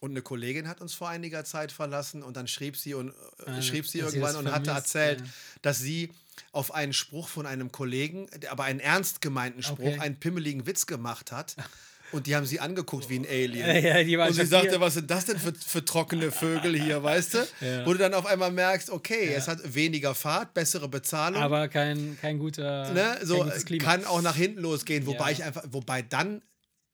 Und 0.00 0.12
eine 0.12 0.22
Kollegin 0.22 0.68
hat 0.68 0.80
uns 0.80 0.94
vor 0.94 1.08
einiger 1.08 1.44
Zeit 1.44 1.72
verlassen 1.72 2.22
und 2.22 2.36
dann 2.36 2.46
schrieb 2.46 2.76
sie 2.76 2.94
und 2.94 3.08
äh, 3.10 3.50
Ah, 3.50 3.62
schrieb 3.62 3.84
sie 3.86 3.92
sie 3.92 3.98
irgendwann 3.98 4.32
das 4.34 4.36
und 4.36 4.52
hatte 4.52 4.64
vermisst, 4.66 4.94
erzählt, 4.94 5.20
ja. 5.20 5.26
dass 5.62 5.78
sie 5.80 6.10
auf 6.52 6.72
einen 6.72 6.92
Spruch 6.92 7.28
von 7.28 7.46
einem 7.46 7.72
Kollegen, 7.72 8.28
aber 8.50 8.64
einen 8.64 8.78
ernst 8.80 9.20
gemeinten 9.20 9.62
Spruch, 9.62 9.78
Okay. 9.80 9.98
einen 9.98 10.16
pimmeligen 10.20 10.66
Witz 10.66 10.86
gemacht 10.86 11.32
hat. 11.32 11.56
Und 12.10 12.26
die 12.26 12.34
haben 12.34 12.46
sie 12.46 12.58
angeguckt 12.58 13.10
wie 13.10 13.18
ein 13.18 13.26
Alien. 13.26 13.84
Ja, 13.84 14.18
waren 14.18 14.28
und 14.28 14.34
sie 14.34 14.46
sagte, 14.46 14.80
was 14.80 14.94
sind 14.94 15.10
das 15.10 15.26
denn 15.26 15.38
für, 15.38 15.52
für 15.52 15.84
trockene 15.84 16.30
Vögel 16.32 16.74
hier, 16.80 17.02
weißt 17.02 17.34
du? 17.34 17.38
Ja. 17.60 17.84
Wo 17.84 17.92
du 17.92 17.98
dann 17.98 18.14
auf 18.14 18.24
einmal 18.24 18.50
merkst, 18.50 18.88
okay, 18.88 19.34
es 19.34 19.46
hat 19.46 19.74
weniger 19.74 20.14
Fahrt, 20.14 20.54
bessere 20.54 20.88
Bezahlung. 20.88 21.42
Aber 21.42 21.68
kein, 21.68 22.16
kein 22.18 22.38
guter 22.38 22.94
ne, 22.94 23.18
so 23.24 23.44
kein 23.44 23.78
kann 23.78 24.04
auch 24.06 24.22
nach 24.22 24.36
hinten 24.36 24.60
losgehen. 24.62 25.04
Wobei 25.04 25.26
Ja. 25.26 25.30
ich 25.32 25.44
einfach, 25.44 25.64
wobei 25.70 26.00
dann, 26.00 26.40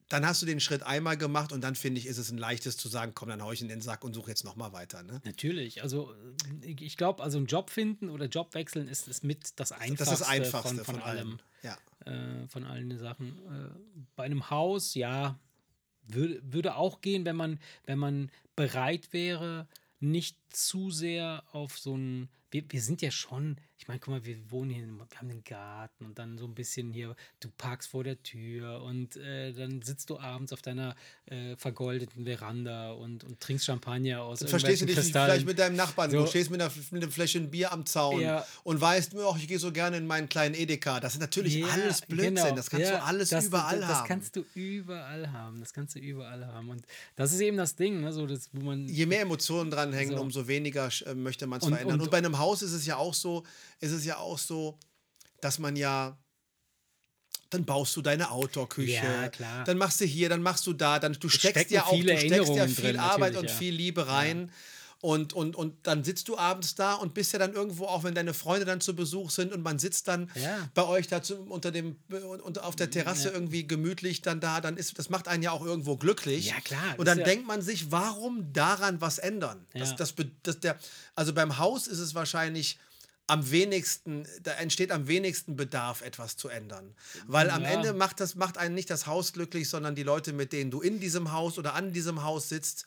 dann 0.09 0.25
hast 0.25 0.41
du 0.41 0.45
den 0.45 0.59
Schritt 0.59 0.83
einmal 0.83 1.17
gemacht 1.17 1.51
und 1.51 1.61
dann 1.61 1.75
finde 1.75 1.99
ich, 1.99 2.05
ist 2.05 2.17
es 2.17 2.31
ein 2.31 2.37
leichtes 2.37 2.77
zu 2.77 2.87
sagen, 2.87 3.13
komm, 3.15 3.29
dann 3.29 3.41
hau 3.41 3.51
ich 3.51 3.61
in 3.61 3.67
den 3.67 3.81
Sack 3.81 4.03
und 4.03 4.13
suche 4.13 4.29
jetzt 4.29 4.43
nochmal 4.43 4.71
weiter. 4.71 5.01
Ne? 5.03 5.21
Natürlich, 5.23 5.81
also 5.81 6.13
äh, 6.63 6.75
ich 6.79 6.97
glaube, 6.97 7.23
also 7.23 7.37
einen 7.37 7.47
Job 7.47 7.69
finden 7.69 8.09
oder 8.09 8.25
Job 8.25 8.53
wechseln 8.53 8.87
ist, 8.87 9.07
ist 9.07 9.23
mit 9.23 9.59
das 9.59 9.71
Einfachste, 9.71 9.95
Das 9.97 10.11
ist 10.11 10.19
das 10.21 10.29
Einfachste 10.29 10.83
von, 10.83 10.95
von, 10.95 11.03
allem. 11.03 11.39
Ja. 11.63 11.77
äh, 12.05 12.47
von 12.47 12.65
allen 12.65 12.95
Sachen. 12.97 13.39
Äh, 13.47 14.03
bei 14.15 14.25
einem 14.25 14.49
Haus, 14.49 14.93
ja, 14.93 15.39
würde, 16.07 16.39
würde 16.43 16.75
auch 16.75 17.01
gehen, 17.01 17.25
wenn 17.25 17.35
man, 17.35 17.59
wenn 17.85 17.97
man 17.97 18.31
bereit 18.55 19.11
wäre, 19.11 19.67
nicht 19.99 20.37
zu 20.49 20.91
sehr 20.91 21.43
auf 21.51 21.79
so 21.79 21.97
ein. 21.97 22.29
Wir, 22.51 22.63
wir 22.69 22.81
sind 22.81 23.01
ja 23.01 23.11
schon, 23.11 23.57
ich 23.77 23.87
meine, 23.89 23.99
guck 23.99 24.09
mal, 24.13 24.25
wir 24.25 24.37
wohnen 24.51 24.69
hier, 24.71 24.85
wir 24.87 25.05
haben 25.17 25.29
einen 25.29 25.43
Garten 25.43 26.05
und 26.05 26.17
dann 26.17 26.37
so 26.37 26.45
ein 26.45 26.55
bisschen 26.55 26.93
hier, 26.93 27.15
du 27.41 27.49
parkst 27.57 27.89
vor 27.89 28.03
der 28.05 28.21
Tür 28.23 28.81
und 28.83 29.17
äh, 29.17 29.51
dann 29.51 29.81
sitzt 29.81 30.09
du 30.09 30.17
abends 30.17 30.53
auf 30.53 30.61
deiner 30.61 30.95
äh, 31.25 31.55
vergoldeten 31.57 32.23
Veranda 32.25 32.91
und, 32.93 33.23
und 33.25 33.39
trinkst 33.41 33.65
Champagner 33.65 34.21
aus 34.21 34.39
Dann 34.39 34.47
verstehst 34.47 34.81
du 34.81 34.85
dich 34.85 34.95
irgendwelchen 34.95 35.11
vielleicht 35.13 35.27
Kristallen. 35.27 35.45
mit 35.45 35.59
deinem 35.59 35.75
Nachbarn. 35.75 36.09
So. 36.11 36.21
Du 36.21 36.27
stehst 36.27 36.51
mit 36.51 36.61
einer, 36.61 36.71
mit 36.91 37.03
einer 37.03 37.11
Fläche 37.11 37.41
Bier 37.41 37.73
am 37.73 37.85
Zaun 37.85 38.21
Ja. 38.21 38.45
und 38.63 38.79
weißt, 38.79 39.13
oh, 39.15 39.35
ich 39.37 39.47
gehe 39.47 39.59
so 39.59 39.71
gerne 39.73 39.97
in 39.97 40.07
meinen 40.07 40.29
kleinen 40.29 40.55
Edeka. 40.55 40.99
Das 41.01 41.13
ist 41.15 41.19
natürlich 41.19 41.55
Ja, 41.55 41.67
alles 41.67 42.01
Blödsinn. 42.01 42.35
genau. 42.35 42.55
Das 42.55 42.69
kannst 42.69 42.85
Ja, 42.87 42.97
du 42.99 43.03
alles 43.03 43.29
das, 43.29 43.47
überall 43.47 43.79
das, 43.81 43.89
haben. 43.89 43.99
Das 43.99 44.07
kannst 44.07 44.35
du 44.37 44.45
überall 44.55 45.31
haben. 45.33 45.59
Das 45.59 45.73
kannst 45.73 45.95
du 45.95 45.99
überall 45.99 46.47
haben. 46.47 46.69
Und 46.69 46.85
das 47.17 47.33
ist 47.33 47.41
eben 47.41 47.57
das 47.57 47.75
Ding, 47.75 47.99
ne? 48.01 48.13
so 48.13 48.25
das, 48.25 48.49
wo 48.53 48.61
man. 48.61 48.87
Je 48.87 49.05
mehr 49.05 49.21
Emotionen 49.21 49.69
dranhängen, 49.69 50.15
So. 50.15 50.21
umso 50.21 50.47
weniger 50.47 50.89
äh, 51.05 51.13
möchte 51.13 51.45
man 51.45 51.59
es 51.59 51.67
verändern. 51.67 51.95
Und, 51.95 52.01
und- 52.03 52.11
bei 52.11 52.17
einem 52.19 52.37
Haus 52.37 52.61
ist 52.61 52.71
es 52.71 52.85
ja 52.85 52.95
auch 52.95 53.13
so, 53.13 53.43
ist 53.79 53.91
es 53.91 54.05
ja 54.05 54.17
auch 54.17 54.37
so, 54.37 54.77
dass 55.41 55.59
man 55.59 55.75
ja 55.75 56.17
dann 57.51 57.63
baust 57.63 57.95
du 57.95 58.01
deine 58.01 58.31
Outdoor-Küche, 58.31 58.93
Ja, 58.93 59.29
klar. 59.29 59.63
dann 59.65 59.77
machst 59.77 60.01
du 60.01 60.05
hier, 60.05 60.29
dann 60.29 60.41
machst 60.41 60.65
du 60.67 60.73
da, 60.73 60.99
dann 60.99 61.13
du 61.13 61.29
steckst 61.29 61.69
ja 61.71 61.85
auch, 61.85 61.91
du 61.91 62.01
steckst 62.01 62.49
ja 62.49 62.67
viel 62.67 62.83
drin, 62.93 62.99
Arbeit 62.99 63.37
und 63.37 63.45
ja. 63.49 63.55
viel 63.55 63.73
Liebe 63.73 64.07
rein. 64.07 64.51
Und, 65.01 65.33
und, 65.33 65.55
und 65.55 65.85
dann 65.85 66.03
sitzt 66.03 66.27
du 66.29 66.37
abends 66.37 66.73
da 66.73 66.95
und 66.95 67.13
bist 67.13 67.31
ja 67.33 67.37
dann 67.37 67.53
irgendwo, 67.53 67.85
auch 67.85 68.03
wenn 68.03 68.15
deine 68.15 68.33
Freunde 68.33 68.65
dann 68.65 68.81
zu 68.81 68.95
Besuch 68.95 69.29
sind 69.29 69.53
und 69.53 69.61
man 69.61 69.77
sitzt 69.77 70.07
dann 70.07 70.31
Ja. 70.33 70.67
bei 70.73 70.83
euch 70.83 71.07
da 71.07 71.21
zu, 71.21 71.35
unter 71.43 71.71
dem, 71.71 71.97
und 72.43 72.59
auf 72.63 72.75
der 72.75 72.89
Terrasse 72.89 73.29
irgendwie 73.29 73.67
gemütlich 73.67 74.23
dann 74.23 74.39
da, 74.39 74.61
dann 74.61 74.77
ist, 74.77 74.97
das 74.97 75.09
macht 75.09 75.27
einen 75.27 75.43
ja 75.43 75.51
auch 75.51 75.63
irgendwo 75.63 75.95
glücklich. 75.97 76.47
Ja, 76.47 76.59
klar, 76.61 76.95
Und 76.97 77.05
dann 77.05 77.19
ja- 77.19 77.25
denkt 77.25 77.45
man 77.45 77.61
sich, 77.61 77.91
warum 77.91 78.51
daran 78.51 78.99
was 78.99 79.19
ändern? 79.19 79.67
Das, 79.73 79.91
Ja. 79.91 79.95
das, 79.97 80.15
das, 80.41 80.59
der, 80.61 80.79
also 81.13 81.33
beim 81.33 81.59
Haus 81.59 81.85
ist 81.85 81.99
es 81.99 82.15
wahrscheinlich 82.15 82.79
am 83.27 83.49
wenigsten, 83.49 84.27
da 84.43 84.51
entsteht 84.53 84.91
am 84.91 85.07
wenigsten 85.07 85.55
Bedarf, 85.55 86.01
etwas 86.01 86.37
zu 86.37 86.47
ändern. 86.49 86.93
Weil 87.25 87.49
am 87.49 87.63
Ja. 87.63 87.69
Ende 87.69 87.93
macht 87.93 88.19
das 88.19 88.35
macht 88.35 88.57
einen 88.57 88.75
nicht 88.75 88.89
das 88.89 89.07
Haus 89.07 89.33
glücklich, 89.33 89.67
sondern 89.69 89.95
die 89.95 90.03
Leute, 90.03 90.31
mit 90.33 90.53
denen 90.53 90.69
du 90.71 90.81
in 90.81 90.99
diesem 90.99 91.31
Haus 91.31 91.57
oder 91.57 91.73
an 91.73 91.91
diesem 91.91 92.23
Haus 92.23 92.49
sitzt 92.49 92.85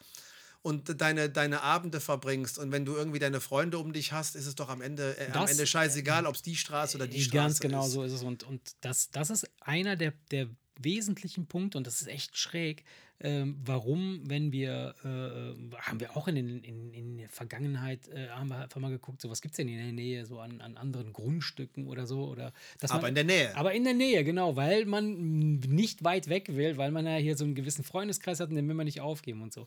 und 0.63 1.01
deine, 1.01 1.29
deine 1.31 1.63
Abende 1.63 2.01
verbringst. 2.01 2.59
Und 2.59 2.71
wenn 2.73 2.85
du 2.85 2.95
irgendwie 2.97 3.19
deine 3.19 3.41
Freunde 3.41 3.79
um 3.79 3.93
dich 3.93 4.13
hast, 4.13 4.37
ist 4.37 4.47
es 4.47 4.55
doch 4.55 4.69
am 4.69 4.81
Ende, 4.81 5.17
äh, 5.19 5.27
am 5.27 5.33
Das- 5.33 5.51
Ende 5.53 5.67
scheißegal, 5.67 6.27
ob 6.27 6.35
es 6.37 6.43
die 6.43 6.57
Straße 6.57 6.97
oder 6.97 7.07
die 7.07 7.21
Straße 7.23 7.37
Ganz 7.37 7.61
genau 7.61 7.87
ist. 7.87 7.93
so 7.93 8.03
ist 8.05 8.13
es. 8.13 8.23
Und, 8.23 8.45
und 8.45 8.61
das, 8.81 9.11
das 9.11 9.31
ist 9.31 9.49
einer 9.61 9.97
der, 9.97 10.13
der 10.31 10.49
wesentlichen 10.79 11.47
Punkte, 11.47 11.79
und 11.79 11.87
das 11.87 12.01
ist 12.01 12.09
echt 12.09 12.37
schräg, 12.37 12.85
ähm, 13.21 13.57
warum, 13.65 14.21
wenn 14.25 14.53
wir, 14.53 14.95
äh, 15.03 15.77
haben 15.81 15.99
wir 15.99 16.17
auch 16.17 16.29
in, 16.29 16.37
den, 16.37 16.63
in, 16.63 16.93
in 16.93 17.19
der 17.19 17.29
Vergangenheit, 17.29 18.07
äh, 18.09 18.29
haben 18.29 18.49
wir 18.49 18.59
einfach 18.59 18.81
mal 18.81 18.91
geguckt, 18.91 19.21
so 19.21 19.29
was 19.29 19.41
gibt 19.41 19.53
es 19.53 19.57
denn 19.57 19.69
in 19.69 19.77
der 19.77 19.93
Nähe, 19.93 20.25
so 20.25 20.39
an, 20.39 20.61
an 20.61 20.77
anderen 20.77 21.13
Grundstücken 21.13 21.89
oder 21.89 22.07
so. 22.07 22.29
Oder, 22.29 22.53
Aber 22.83 23.03
man, 23.03 23.09
in 23.09 23.15
der 23.17 23.25
Nähe. 23.25 23.57
Aber 23.57 23.73
in 23.75 23.85
der 23.85 23.95
Nähe, 23.95 24.23
genau, 24.23 24.55
weil 24.55 24.85
man 24.87 25.59
nicht 25.59 26.05
weit 26.05 26.29
weg 26.29 26.55
will, 26.55 26.77
weil 26.77 26.93
man 26.93 27.07
ja 27.07 27.17
hier 27.17 27.37
so 27.37 27.45
einen 27.45 27.57
gewissen 27.57 27.83
Freundeskreis 27.83 28.39
hat 28.39 28.51
und 28.51 28.55
den 28.57 28.69
will 28.69 28.77
man 28.77 28.87
nicht 28.87 29.01
aufgeben 29.01 29.43
und 29.43 29.53
so. 29.53 29.67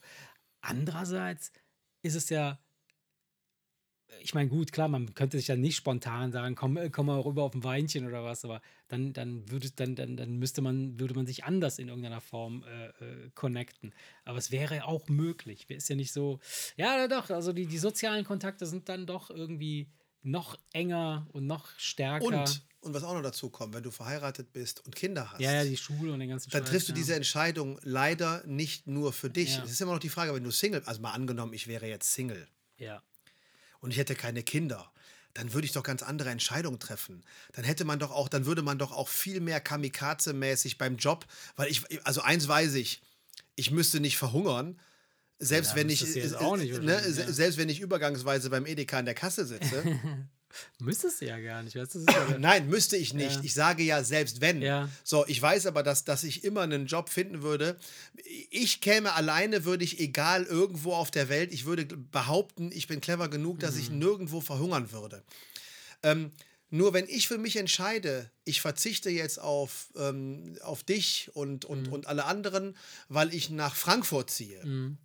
Andererseits 0.61 1.51
ist 2.03 2.15
es 2.15 2.29
ja 2.29 2.57
ich 4.19 4.33
meine, 4.33 4.49
gut, 4.49 4.71
klar, 4.71 4.87
man 4.87 5.13
könnte 5.13 5.37
sich 5.37 5.47
dann 5.47 5.61
nicht 5.61 5.75
spontan 5.75 6.31
sagen, 6.31 6.55
komm, 6.55 6.77
äh, 6.77 6.89
komm 6.89 7.07
mal 7.07 7.19
rüber 7.19 7.43
auf 7.43 7.53
ein 7.53 7.63
Weinchen 7.63 8.07
oder 8.07 8.23
was, 8.23 8.43
aber 8.45 8.61
dann, 8.87 9.13
dann 9.13 9.49
würde 9.49 9.71
dann, 9.71 9.95
dann, 9.95 10.17
dann 10.17 10.37
müsste 10.37 10.61
man, 10.61 10.99
würde 10.99 11.13
man 11.13 11.25
sich 11.25 11.43
anders 11.43 11.79
in 11.79 11.87
irgendeiner 11.87 12.21
Form 12.21 12.63
äh, 12.63 12.87
äh, 12.87 13.29
connecten. 13.33 13.93
Aber 14.25 14.37
es 14.37 14.51
wäre 14.51 14.85
auch 14.85 15.07
möglich. 15.07 15.69
Ist 15.69 15.89
ja 15.89 15.95
nicht 15.95 16.11
so, 16.11 16.39
ja, 16.75 17.07
doch, 17.07 17.29
also 17.29 17.53
die, 17.53 17.65
die 17.65 17.77
sozialen 17.77 18.25
Kontakte 18.25 18.65
sind 18.65 18.89
dann 18.89 19.05
doch 19.05 19.29
irgendwie 19.29 19.89
noch 20.23 20.57
enger 20.73 21.27
und 21.31 21.47
noch 21.47 21.69
stärker. 21.77 22.25
Und, 22.25 22.63
und 22.81 22.93
was 22.93 23.03
auch 23.03 23.13
noch 23.13 23.23
dazu 23.23 23.49
kommt, 23.49 23.73
wenn 23.73 23.83
du 23.83 23.91
verheiratet 23.91 24.51
bist 24.53 24.85
und 24.85 24.95
Kinder 24.95 25.31
hast. 25.31 25.41
Ja, 25.41 25.53
ja, 25.53 25.63
die 25.63 25.77
Schule 25.77 26.13
und 26.13 26.19
den 26.19 26.29
ganzen 26.29 26.49
Dann 26.51 26.61
Scheiß, 26.61 26.69
triffst 26.69 26.87
du 26.89 26.93
ja. 26.93 26.97
diese 26.97 27.15
Entscheidung 27.15 27.79
leider 27.83 28.43
nicht 28.45 28.87
nur 28.87 29.13
für 29.13 29.29
dich. 29.29 29.55
Ja. 29.55 29.63
Es 29.63 29.71
ist 29.71 29.81
immer 29.81 29.93
noch 29.93 29.99
die 29.99 30.09
Frage, 30.09 30.33
wenn 30.33 30.43
du 30.43 30.51
Single, 30.51 30.83
also 30.85 31.01
mal 31.01 31.11
angenommen, 31.11 31.53
ich 31.53 31.67
wäre 31.67 31.87
jetzt 31.87 32.11
Single 32.11 32.47
Ja. 32.77 33.01
Und 33.81 33.91
ich 33.91 33.97
hätte 33.97 34.15
keine 34.15 34.43
Kinder, 34.43 34.91
dann 35.33 35.53
würde 35.53 35.65
ich 35.65 35.73
doch 35.73 35.83
ganz 35.83 36.03
andere 36.03 36.29
Entscheidungen 36.29 36.79
treffen. 36.79 37.23
Dann 37.53 37.65
hätte 37.65 37.85
man 37.85 37.99
doch 37.99 38.11
auch, 38.11 38.29
dann 38.29 38.45
würde 38.45 38.61
man 38.61 38.77
doch 38.77 38.91
auch 38.91 39.07
viel 39.07 39.39
mehr 39.39 39.63
Kamikaze-mäßig 39.63 40.77
beim 40.77 40.97
Job, 40.97 41.25
weil 41.55 41.69
ich, 41.69 41.83
also 42.05 42.21
eins 42.21 42.47
weiß 42.47 42.73
ich, 42.75 43.01
ich 43.55 43.71
müsste 43.71 43.99
nicht 43.99 44.17
verhungern, 44.17 44.79
selbst 45.39 45.71
Ja, 45.71 45.75
wenn 45.77 45.89
ich, 45.89 46.35
auch 46.35 46.57
nicht 46.57 46.81
ne, 46.81 46.93
ja. 46.93 47.31
selbst 47.31 47.57
wenn 47.57 47.69
ich 47.69 47.79
übergangsweise 47.79 48.49
beim 48.49 48.65
Edeka 48.65 48.99
in 48.99 49.05
der 49.05 49.15
Kasse 49.15 49.45
sitze. 49.45 49.83
Müsstest 50.79 51.21
du 51.21 51.25
ja 51.27 51.39
gar 51.39 51.63
nicht, 51.63 51.75
weißt 51.75 51.95
ja, 52.09 52.37
Nein, 52.39 52.67
müsste 52.69 52.97
ich 52.97 53.13
nicht. 53.13 53.35
Ja. 53.37 53.41
Ich 53.43 53.53
sage 53.53 53.83
ja 53.83 54.03
selbst 54.03 54.41
wenn. 54.41 54.61
Ja. 54.61 54.89
So, 55.03 55.25
ich 55.27 55.41
weiß 55.41 55.65
aber, 55.67 55.83
dass, 55.83 56.03
dass 56.03 56.23
ich 56.23 56.43
immer 56.43 56.61
einen 56.61 56.85
Job 56.87 57.09
finden 57.09 57.41
würde. 57.41 57.77
Ich 58.49 58.81
käme 58.81 59.13
alleine, 59.13 59.65
würde 59.65 59.83
ich 59.83 59.99
egal 59.99 60.43
irgendwo 60.43 60.93
auf 60.93 61.11
der 61.11 61.29
Welt, 61.29 61.51
ich 61.53 61.65
würde 61.65 61.85
behaupten, 61.85 62.71
ich 62.71 62.87
bin 62.87 63.01
clever 63.01 63.29
genug, 63.29 63.59
dass 63.59 63.75
Mhm. 63.75 63.81
ich 63.81 63.89
nirgendwo 63.91 64.41
verhungern 64.41 64.91
würde. 64.91 65.23
Ähm, 66.03 66.31
nur 66.73 66.93
wenn 66.93 67.07
ich 67.09 67.27
für 67.27 67.37
mich 67.37 67.57
entscheide, 67.57 68.31
ich 68.45 68.61
verzichte 68.61 69.09
jetzt 69.09 69.39
auf, 69.39 69.89
ähm, 69.97 70.57
auf 70.63 70.83
dich 70.83 71.29
und, 71.33 71.65
und, 71.65 71.87
Mhm. 71.87 71.93
und 71.93 72.07
alle 72.07 72.25
anderen, 72.25 72.77
weil 73.09 73.33
ich 73.33 73.49
nach 73.49 73.75
Frankfurt 73.75 74.29
ziehe, 74.31 74.97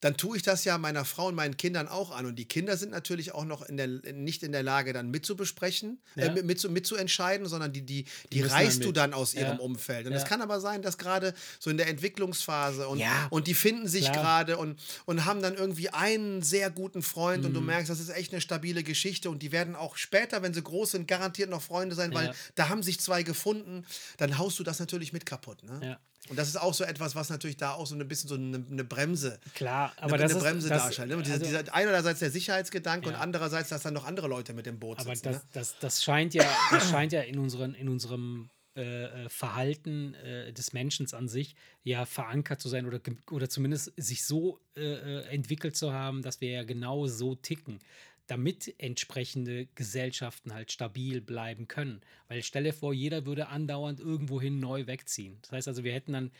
dann 0.00 0.16
tue 0.16 0.36
ich 0.36 0.42
das 0.42 0.64
ja 0.64 0.78
meiner 0.78 1.04
Frau 1.04 1.26
und 1.28 1.34
meinen 1.34 1.56
Kindern 1.56 1.88
auch 1.88 2.10
an. 2.10 2.26
Und 2.26 2.36
die 2.36 2.44
Kinder 2.44 2.76
sind 2.76 2.90
natürlich 2.92 3.32
auch 3.34 3.44
noch 3.44 3.62
in 3.62 3.76
der, 3.76 3.86
nicht 3.88 4.42
in 4.42 4.52
der 4.52 4.62
Lage, 4.62 4.92
dann 4.92 5.10
mitzubesprechen, 5.10 6.00
Ja. 6.14 6.26
äh, 6.26 6.30
mit, 6.32 6.44
mit, 6.44 6.70
mitzuentscheiden, 6.70 7.46
sondern 7.46 7.72
die, 7.72 7.82
die, 7.82 8.04
die, 8.32 8.40
müssen 8.42 8.52
reißt 8.54 8.84
du 8.84 8.92
dann 8.92 9.12
aus 9.14 9.32
Ja. 9.32 9.40
ihrem 9.42 9.58
Umfeld. 9.58 10.06
Und 10.06 10.12
es 10.12 10.22
Ja. 10.22 10.28
kann 10.28 10.42
aber 10.42 10.60
sein, 10.60 10.82
dass 10.82 10.98
gerade 10.98 11.34
so 11.58 11.70
in 11.70 11.76
der 11.76 11.88
Entwicklungsphase 11.88 12.88
und, 12.88 13.02
und 13.30 13.46
die 13.46 13.54
finden 13.54 13.88
sich 13.88 14.12
gerade 14.12 14.56
und, 14.58 14.78
und 15.06 15.24
haben 15.24 15.42
dann 15.42 15.54
irgendwie 15.54 15.88
einen 15.90 16.42
sehr 16.42 16.70
guten 16.70 17.02
Freund 17.02 17.40
Mhm. 17.42 17.46
und 17.48 17.54
du 17.54 17.60
merkst, 17.60 17.90
das 17.90 18.00
ist 18.00 18.10
echt 18.10 18.32
eine 18.32 18.40
stabile 18.40 18.82
Geschichte 18.82 19.30
und 19.30 19.42
die 19.42 19.52
werden 19.52 19.74
auch 19.76 19.96
später, 19.96 20.42
wenn 20.42 20.54
sie 20.54 20.62
groß 20.62 20.92
sind, 20.92 21.08
garantiert 21.08 21.50
noch 21.50 21.62
Freunde 21.62 21.94
sein, 21.94 22.14
weil 22.14 22.32
da 22.54 22.68
haben 22.68 22.82
sich 22.82 23.00
zwei 23.00 23.22
gefunden. 23.22 23.84
Dann 24.16 24.38
haust 24.38 24.58
du 24.58 24.62
das 24.64 24.78
natürlich 24.78 25.12
mit 25.12 25.26
kaputt. 25.26 25.62
Ne? 25.64 25.80
Ja. 25.82 25.98
Und 26.28 26.36
das 26.38 26.48
ist 26.48 26.56
auch 26.56 26.74
so 26.74 26.84
etwas, 26.84 27.14
was 27.14 27.30
natürlich 27.30 27.56
da 27.56 27.72
auch 27.72 27.86
so 27.86 27.94
ein 27.94 28.06
bisschen 28.06 28.28
so 28.28 28.34
eine, 28.34 28.62
eine 28.70 28.84
Bremse 28.84 29.38
Klar, 29.54 29.92
aber 29.96 30.14
eine, 30.14 30.24
das 30.24 30.32
eine 30.32 30.38
ist, 30.38 30.44
Bremse 30.44 30.68
das, 30.68 30.82
darstellt. 30.82 31.08
Ne? 31.08 31.16
Also- 31.16 31.38
dieser 31.38 31.74
einerseits 31.74 32.18
der 32.20 32.30
Sicherheitsgedanke 32.30 33.08
und 33.08 33.14
Ja. 33.14 33.20
andererseits, 33.20 33.70
dass 33.70 33.82
dann 33.82 33.94
noch 33.94 34.04
andere 34.04 34.28
Leute 34.28 34.52
mit 34.52 34.66
dem 34.66 34.78
Boot 34.78 34.98
Aber 34.98 35.14
sitzen. 35.14 35.32
das, 35.32 35.42
ne? 35.44 35.48
das, 35.52 35.78
das 35.78 36.04
scheint 36.04 36.34
ja, 36.34 36.44
das 36.70 36.90
scheint 36.90 37.12
ja 37.12 37.22
in, 37.22 37.38
unseren, 37.38 37.74
in 37.74 37.88
unserem 37.88 38.50
äh, 38.76 39.24
äh, 39.24 39.28
Verhalten 39.28 40.14
äh, 40.14 40.52
des 40.52 40.72
Menschen 40.72 41.06
an 41.12 41.28
sich 41.28 41.56
ja 41.82 42.04
verankert 42.04 42.60
zu 42.60 42.68
sein 42.68 42.84
oder, 42.86 43.00
oder 43.30 43.48
zumindest 43.48 43.92
sich 43.96 44.24
so 44.26 44.60
äh, 44.76 44.82
äh, 44.82 45.24
entwickelt 45.28 45.76
zu 45.76 45.92
haben, 45.92 46.22
dass 46.22 46.40
wir 46.40 46.50
ja 46.50 46.62
genau 46.64 47.06
so 47.06 47.34
ticken, 47.34 47.80
damit 48.28 48.74
entsprechende 48.78 49.66
Gesellschaften 49.74 50.54
halt 50.54 50.70
stabil 50.70 51.20
bleiben 51.20 51.66
können. 51.66 52.02
Weil 52.28 52.42
stell 52.42 52.64
dir 52.64 52.72
vor, 52.72 52.94
jeder 52.94 53.26
würde 53.26 53.48
andauernd 53.48 54.00
irgendwohin 54.00 54.60
neu 54.60 54.86
wegziehen. 54.86 55.38
Das 55.42 55.52
heißt 55.52 55.68
also, 55.68 55.82
wir 55.82 55.92
hätten 55.92 56.12
dann 56.12 56.30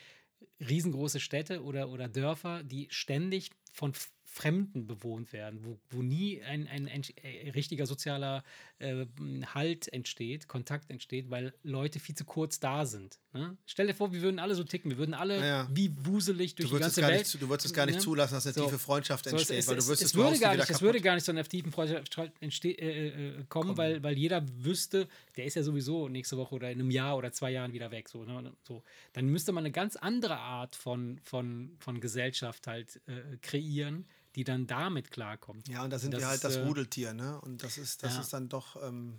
riesengroße 0.61 1.19
Städte 1.19 1.63
oder, 1.63 1.89
oder 1.89 2.09
Dörfer, 2.09 2.63
die 2.63 2.87
ständig 2.91 3.51
von 3.73 3.93
Fremden 4.31 4.87
bewohnt 4.87 5.33
werden, 5.33 5.61
wo, 5.65 5.79
wo 5.91 6.03
nie 6.03 6.43
ein, 6.43 6.69
ein, 6.69 6.87
ein 6.87 7.03
äh, 7.23 7.51
richtiger 7.51 7.87
sozialer 7.87 8.45
äh, 8.79 9.07
Halt 9.55 9.91
entsteht, 9.93 10.47
Kontakt 10.49 10.91
entsteht, 10.91 11.31
weil 11.31 11.55
Leute 11.63 11.99
viel 11.99 12.15
zu 12.15 12.25
kurz 12.27 12.61
da 12.61 12.85
sind. 12.85 13.19
Ne? 13.33 13.57
Stell 13.67 13.87
dir 13.87 13.95
vor, 13.95 14.13
wir 14.13 14.21
würden 14.21 14.39
alle 14.39 14.55
so 14.55 14.65
ticken, 14.65 14.91
wir 14.91 14.99
würden 14.99 15.15
alle 15.15 15.41
Ja. 15.41 15.69
wie 15.73 15.91
wuselig 16.05 16.55
durch 16.55 16.69
Du 16.69 16.77
die 16.77 16.83
es 16.83 16.95
ganze 16.97 17.03
Welt. 17.11 17.21
nicht, 17.21 17.43
du 17.43 17.49
würdest 17.49 17.67
es 17.67 17.73
gar 17.73 17.87
nicht 17.87 17.97
ne? 17.97 18.01
zulassen, 18.03 18.35
dass 18.35 18.47
eine 18.47 18.53
So. 18.55 18.65
tiefe 18.67 18.79
Freundschaft 18.79 19.25
So, 19.25 19.31
entsteht, 19.31 19.59
es, 19.59 19.67
weil 19.67 19.75
du 19.77 19.81
es, 19.81 19.89
wirst 19.89 20.03
es, 20.03 20.13
du 20.13 20.19
würde 20.19 20.39
gar 20.39 20.55
nicht, 20.57 20.71
es 20.71 20.83
würde 20.83 21.01
gar 21.01 21.15
nicht 21.15 21.25
zu 21.25 21.31
einer 21.33 21.45
tiefen 21.45 21.73
Freundschaft 21.73 22.17
entste 22.41 22.69
äh, 22.69 23.39
äh, 23.41 23.45
kommen, 23.49 23.77
weil, 23.79 24.03
weil 24.03 24.17
jeder 24.17 24.45
wüsste, 24.63 25.09
der 25.37 25.47
ist 25.47 25.55
ja 25.55 25.63
sowieso 25.63 26.09
nächste 26.09 26.37
Woche 26.37 26.55
oder 26.55 26.71
in 26.71 26.81
einem 26.81 26.91
Jahr 26.91 27.17
oder 27.17 27.33
zwei 27.33 27.51
Jahren 27.51 27.73
wieder 27.73 27.91
weg. 27.91 28.09
So, 28.11 28.25
ne? 28.25 28.53
so. 28.63 28.83
Dann 29.15 29.27
müsste 29.27 29.53
man 29.53 29.63
eine 29.65 29.73
ganz 29.73 29.97
andere 29.97 30.37
Art 30.37 30.77
von, 30.77 31.19
von, 31.25 31.73
von 31.79 32.01
Gesellschaft 32.01 32.67
halt 32.67 33.01
äh, 33.07 33.37
kreieren, 33.41 34.07
die 34.39 34.45
dann 34.45 34.69
damit 34.69 35.11
klarkommt. 35.11 35.67
Ja, 35.67 35.83
und 35.83 35.91
da 35.91 35.99
sind 35.99 36.15
Das 36.15 36.21
wir 36.21 36.29
halt 36.29 36.45
das 36.45 36.55
äh, 36.55 36.61
Rudeltier, 36.61 37.13
ne? 37.13 37.41
Und 37.41 37.65
das 37.65 37.77
ist, 37.77 38.05
das 38.05 38.15
ja. 38.15 38.21
ist 38.21 38.33
dann 38.33 38.49
doch, 38.49 38.81
ähm, 38.81 39.19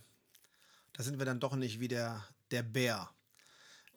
da 0.94 1.04
sind 1.04 1.20
wir 1.20 1.26
dann 1.26 1.42
doch 1.42 1.58
nicht 1.58 1.82
wie 1.82 1.90
der, 1.90 2.24
der 2.52 2.64
Bär, 2.64 3.10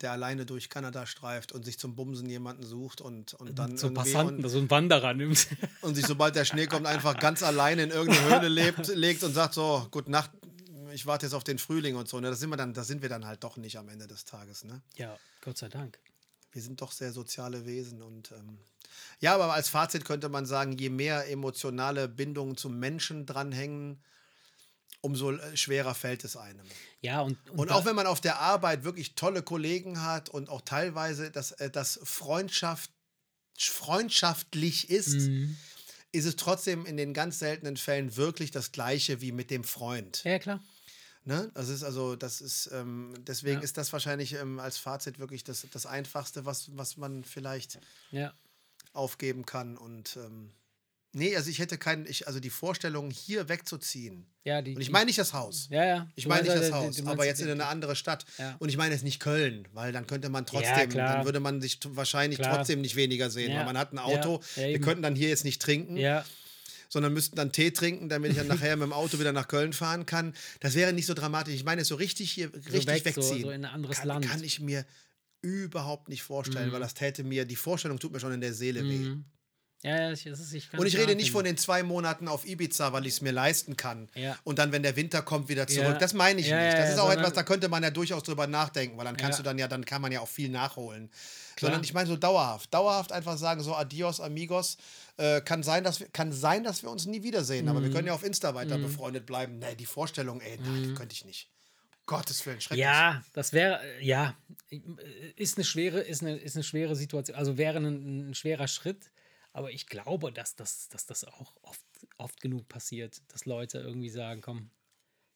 der 0.00 0.10
alleine 0.10 0.46
durch 0.46 0.68
Kanada 0.68 1.06
streift 1.06 1.52
und 1.52 1.64
sich 1.64 1.78
zum 1.78 1.94
Bumsen 1.94 2.28
jemanden 2.28 2.64
sucht 2.64 3.00
und, 3.00 3.34
und 3.34 3.56
dann 3.56 3.78
so 3.78 3.92
Passanten, 3.92 4.44
und, 4.44 4.50
so 4.50 4.58
ein 4.58 4.68
Wanderer 4.68 5.14
nimmt. 5.14 5.46
und 5.82 5.94
sich, 5.94 6.06
sobald 6.06 6.34
der 6.34 6.44
Schnee 6.44 6.66
kommt, 6.66 6.86
einfach 6.88 7.16
ganz 7.16 7.44
alleine 7.44 7.84
in 7.84 7.90
irgendeine 7.90 8.40
Höhle 8.40 8.48
lebt, 8.48 8.88
legt 8.88 9.22
und 9.22 9.32
sagt 9.32 9.54
so, 9.54 9.86
gute 9.92 10.10
Nacht, 10.10 10.32
ich 10.92 11.06
warte 11.06 11.26
jetzt 11.26 11.34
auf 11.34 11.44
den 11.44 11.58
Frühling 11.58 11.94
und 11.94 12.08
so. 12.08 12.18
Ne? 12.18 12.30
Das 12.30 12.40
sind 12.40 12.50
wir 12.50 12.56
dann, 12.56 12.74
das 12.74 12.88
sind 12.88 13.00
wir 13.00 13.08
dann 13.08 13.26
halt 13.26 13.44
doch 13.44 13.56
nicht 13.56 13.78
am 13.78 13.88
Ende 13.88 14.08
des 14.08 14.24
Tages, 14.24 14.64
ne? 14.64 14.82
ja, 14.96 15.16
Gott 15.40 15.56
sei 15.56 15.68
Dank. 15.68 16.00
Wir 16.52 16.62
sind 16.62 16.80
doch 16.80 16.92
sehr 16.92 17.12
soziale 17.12 17.64
Wesen 17.66 18.02
und 18.02 18.30
ähm, 18.32 18.58
ja, 19.20 19.34
aber 19.34 19.52
als 19.54 19.68
Fazit 19.70 20.04
könnte 20.04 20.28
man 20.28 20.44
sagen, 20.46 20.76
je 20.76 20.90
mehr 20.90 21.28
emotionale 21.30 22.08
Bindungen 22.08 22.56
zum 22.56 22.78
Menschen 22.78 23.24
dranhängen, 23.26 24.02
umso 25.00 25.32
äh, 25.32 25.56
schwerer 25.56 25.94
fällt 25.94 26.24
es 26.24 26.36
einem. 26.36 26.66
Ja, 27.00 27.22
und, 27.22 27.38
Und 27.50 27.70
da- 27.70 27.74
auch 27.74 27.84
wenn 27.86 27.96
man 27.96 28.06
auf 28.06 28.20
der 28.20 28.38
Arbeit 28.40 28.84
wirklich 28.84 29.14
tolle 29.14 29.42
Kollegen 29.42 30.02
hat 30.02 30.28
und 30.28 30.48
auch 30.50 30.60
teilweise 30.60 31.30
das, 31.30 31.52
äh, 31.52 31.70
das 31.70 31.98
Freundschaft, 32.04 32.90
freundschaftlich 33.58 34.90
ist, 34.90 35.14
Mhm. 35.28 35.56
ist 36.12 36.24
es 36.26 36.36
trotzdem 36.36 36.84
in 36.86 36.96
den 36.96 37.14
ganz 37.14 37.38
seltenen 37.38 37.76
Fällen 37.76 38.16
wirklich 38.16 38.50
das 38.50 38.72
Gleiche 38.72 39.20
wie 39.20 39.32
mit 39.32 39.50
dem 39.50 39.64
Freund. 39.64 40.22
Ja, 40.24 40.38
klar. 40.38 40.60
Ne? 41.24 41.50
Das 41.54 41.68
ist 41.68 41.84
also, 41.84 42.16
das 42.16 42.40
ist, 42.40 42.70
ähm, 42.72 43.14
deswegen 43.26 43.58
Ja. 43.58 43.62
ist 43.62 43.76
das 43.78 43.92
wahrscheinlich 43.92 44.32
ähm, 44.34 44.58
als 44.58 44.76
Fazit 44.78 45.18
wirklich 45.20 45.44
das, 45.44 45.66
das 45.70 45.86
Einfachste, 45.86 46.44
was, 46.44 46.76
was 46.76 46.96
man 46.96 47.22
vielleicht 47.24 47.78
Ja. 48.10 48.32
aufgeben 48.92 49.46
kann. 49.46 49.76
Und 49.76 50.16
ähm, 50.16 50.50
nee, 51.12 51.36
also 51.36 51.48
ich 51.48 51.60
hätte 51.60 51.78
keinen, 51.78 52.06
ich, 52.06 52.26
also 52.26 52.40
die 52.40 52.50
Vorstellung, 52.50 53.10
hier 53.12 53.48
wegzuziehen. 53.48 54.26
Ja, 54.44 54.60
die, 54.62 54.74
Und 54.74 54.80
ich 54.80 54.88
die- 54.88 54.92
meine 54.92 55.06
nicht 55.06 55.18
das 55.18 55.32
Haus. 55.32 55.68
ja, 55.70 55.84
ja. 55.84 56.08
Ich 56.16 56.26
meine 56.26 56.42
nicht 56.42 56.48
meinst, 56.50 56.62
das 56.64 56.70
äh, 56.70 56.72
Haus, 56.72 56.96
du 56.96 57.06
aber 57.06 57.24
jetzt 57.24 57.38
in 57.40 57.46
die- 57.46 57.52
eine 57.52 57.66
andere 57.66 57.94
Stadt. 57.94 58.26
Ja. 58.38 58.56
Und 58.58 58.68
ich 58.70 58.76
meine 58.76 58.92
jetzt 58.92 59.04
nicht 59.04 59.20
Köln, 59.20 59.68
weil 59.72 59.92
dann 59.92 60.08
könnte 60.08 60.28
man 60.28 60.44
Ja, 60.44 60.50
trotzdem, 60.50 60.90
klar. 60.90 61.16
dann 61.18 61.24
würde 61.24 61.38
man 61.38 61.60
sich 61.60 61.78
wahrscheinlich 61.86 62.40
Klar. 62.40 62.56
trotzdem 62.56 62.80
nicht 62.80 62.96
weniger 62.96 63.30
sehen, 63.30 63.52
Ja. 63.52 63.58
weil 63.58 63.66
man 63.66 63.78
hat 63.78 63.92
ein 63.92 64.00
Auto. 64.00 64.40
Ja, 64.56 64.62
ja, 64.62 64.68
wir 64.70 64.80
könnten 64.80 65.02
dann 65.04 65.14
hier 65.14 65.28
jetzt 65.28 65.44
nicht 65.44 65.62
trinken, 65.62 65.96
Ja, 65.96 66.24
sondern 66.92 67.14
müssten 67.14 67.36
dann 67.36 67.52
Tee 67.52 67.70
trinken, 67.70 68.10
damit 68.10 68.32
ich 68.32 68.36
dann 68.36 68.46
nachher 68.48 68.76
mit 68.76 68.84
dem 68.84 68.92
Auto 68.92 69.18
wieder 69.18 69.32
nach 69.32 69.48
Köln 69.48 69.72
fahren 69.72 70.04
kann. 70.04 70.34
Das 70.60 70.74
wäre 70.74 70.92
nicht 70.92 71.06
so 71.06 71.14
dramatisch. 71.14 71.54
Ich 71.54 71.64
meine, 71.64 71.84
so 71.86 71.94
richtig 71.94 72.30
hier 72.30 72.52
richtig 72.54 72.86
weg, 73.06 73.14
so- 73.14 73.22
wegziehen. 73.22 73.42
so 73.44 73.50
in 73.50 73.64
ein 73.64 73.72
anderes 73.72 73.96
kann, 73.98 74.08
Land. 74.08 74.26
Kann 74.28 74.44
ich 74.44 74.60
mir 74.60 74.84
überhaupt 75.40 76.10
nicht 76.10 76.22
vorstellen, 76.22 76.68
Mhm. 76.68 76.72
weil 76.72 76.80
das 76.80 76.92
täte 76.92 77.24
mir, 77.24 77.46
die 77.46 77.56
Vorstellung 77.56 77.98
tut 77.98 78.12
mir 78.12 78.20
schon 78.20 78.32
in 78.32 78.42
der 78.42 78.52
Seele 78.52 78.84
weh. 78.84 78.98
Mhm. 78.98 79.24
Ja, 79.84 80.12
ich, 80.12 80.26
ich 80.26 80.72
Und 80.78 80.86
ich 80.86 80.96
rede 80.96 81.16
nicht 81.16 81.32
von 81.32 81.44
den 81.44 81.56
zwei 81.56 81.82
Monaten 81.82 82.28
auf 82.28 82.46
Ibiza, 82.46 82.92
weil 82.92 83.04
ich 83.04 83.14
es 83.14 83.20
mir 83.20 83.32
leisten 83.32 83.76
kann. 83.76 84.08
Ja. 84.14 84.38
Und 84.44 84.60
dann, 84.60 84.70
wenn 84.70 84.84
der 84.84 84.94
Winter 84.94 85.22
kommt, 85.22 85.48
wieder 85.48 85.66
zurück. 85.66 85.84
Ja. 85.94 85.98
Das 85.98 86.14
meine 86.14 86.40
ich 86.40 86.46
Ja, 86.46 86.64
nicht. 86.64 86.78
Das 86.78 86.90
ist 86.90 86.98
auch 86.98 87.10
etwas, 87.10 87.32
da 87.32 87.42
könnte 87.42 87.68
man 87.68 87.82
ja 87.82 87.90
durchaus 87.90 88.22
drüber 88.22 88.46
nachdenken, 88.46 88.96
weil 88.96 89.04
dann 89.04 89.16
kannst 89.16 89.40
du 89.40 89.42
dann 89.42 89.58
ja, 89.58 89.66
dann 89.66 89.84
kann 89.84 90.00
man 90.00 90.12
ja 90.12 90.20
auch 90.20 90.28
viel 90.28 90.50
nachholen. 90.50 91.10
Klar. 91.56 91.70
Sondern 91.72 91.84
ich 91.84 91.92
meine 91.94 92.06
so 92.06 92.16
dauerhaft. 92.16 92.72
Dauerhaft 92.72 93.10
einfach 93.10 93.36
sagen, 93.36 93.60
so 93.62 93.74
adios, 93.74 94.20
amigos. 94.20 94.76
Äh, 95.16 95.40
kann, 95.40 95.64
sein, 95.64 95.82
dass 95.82 95.98
wir, 95.98 96.08
kann 96.08 96.32
sein, 96.32 96.62
dass 96.62 96.84
wir 96.84 96.90
uns 96.90 97.06
nie 97.06 97.24
wiedersehen, 97.24 97.68
aber 97.68 97.82
wir 97.82 97.88
Mhm. 97.88 97.92
können 97.94 98.06
ja 98.06 98.14
auf 98.14 98.22
Insta 98.24 98.54
weiter 98.54 98.78
befreundet 98.78 99.26
bleiben. 99.26 99.58
Nee, 99.58 99.74
die 99.74 99.84
Vorstellung, 99.86 100.40
ey, 100.40 100.58
nein, 100.62 100.94
könnte 100.94 101.12
ich 101.14 101.24
nicht. 101.24 101.48
Gottes 102.06 102.44
Willen, 102.46 102.60
schrecklich. 102.60 102.80
Ja, 102.84 103.22
das 103.32 103.52
wäre, 103.52 103.80
äh, 104.00 104.04
ja, 104.04 104.34
ist 105.36 105.56
eine 105.56 105.64
schwere, 105.64 106.00
ist 106.00 106.22
eine, 106.22 106.36
ist 106.36 106.56
eine 106.56 106.64
schwere 106.64 106.96
Situation, 106.96 107.36
also 107.36 107.58
wäre 107.58 107.78
ein, 107.78 108.30
ein 108.30 108.34
schwerer 108.34 108.66
Schritt, 108.68 109.10
aber 109.52 109.70
ich 109.72 109.86
glaube, 109.86 110.32
dass 110.32 110.56
das, 110.56 110.88
dass 110.88 111.06
das 111.06 111.24
auch 111.24 111.56
oft, 111.62 111.84
oft 112.16 112.40
genug 112.40 112.68
passiert, 112.68 113.20
dass 113.28 113.44
Leute 113.46 113.78
irgendwie 113.78 114.10
sagen, 114.10 114.40
komm, 114.40 114.70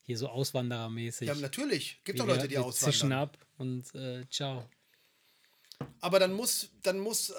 hier 0.03 0.17
so 0.17 0.29
auswanderermäßig. 0.29 1.29
Ja, 1.29 1.35
natürlich. 1.35 2.01
Gibt 2.05 2.21
doch 2.21 2.27
Leute, 2.27 2.49
die 2.49 2.55
wir 2.55 2.71
zischen 2.71 3.13
auswandern. 3.13 3.19
ab 3.19 3.39
und 3.59 3.95
äh, 3.95 4.25
ciao. 4.31 4.69
Aber 6.01 6.19
dann 6.19 6.33
muss, 6.33 6.71
dann 6.83 7.01
muss, 7.01 7.31
äh, 7.31 7.35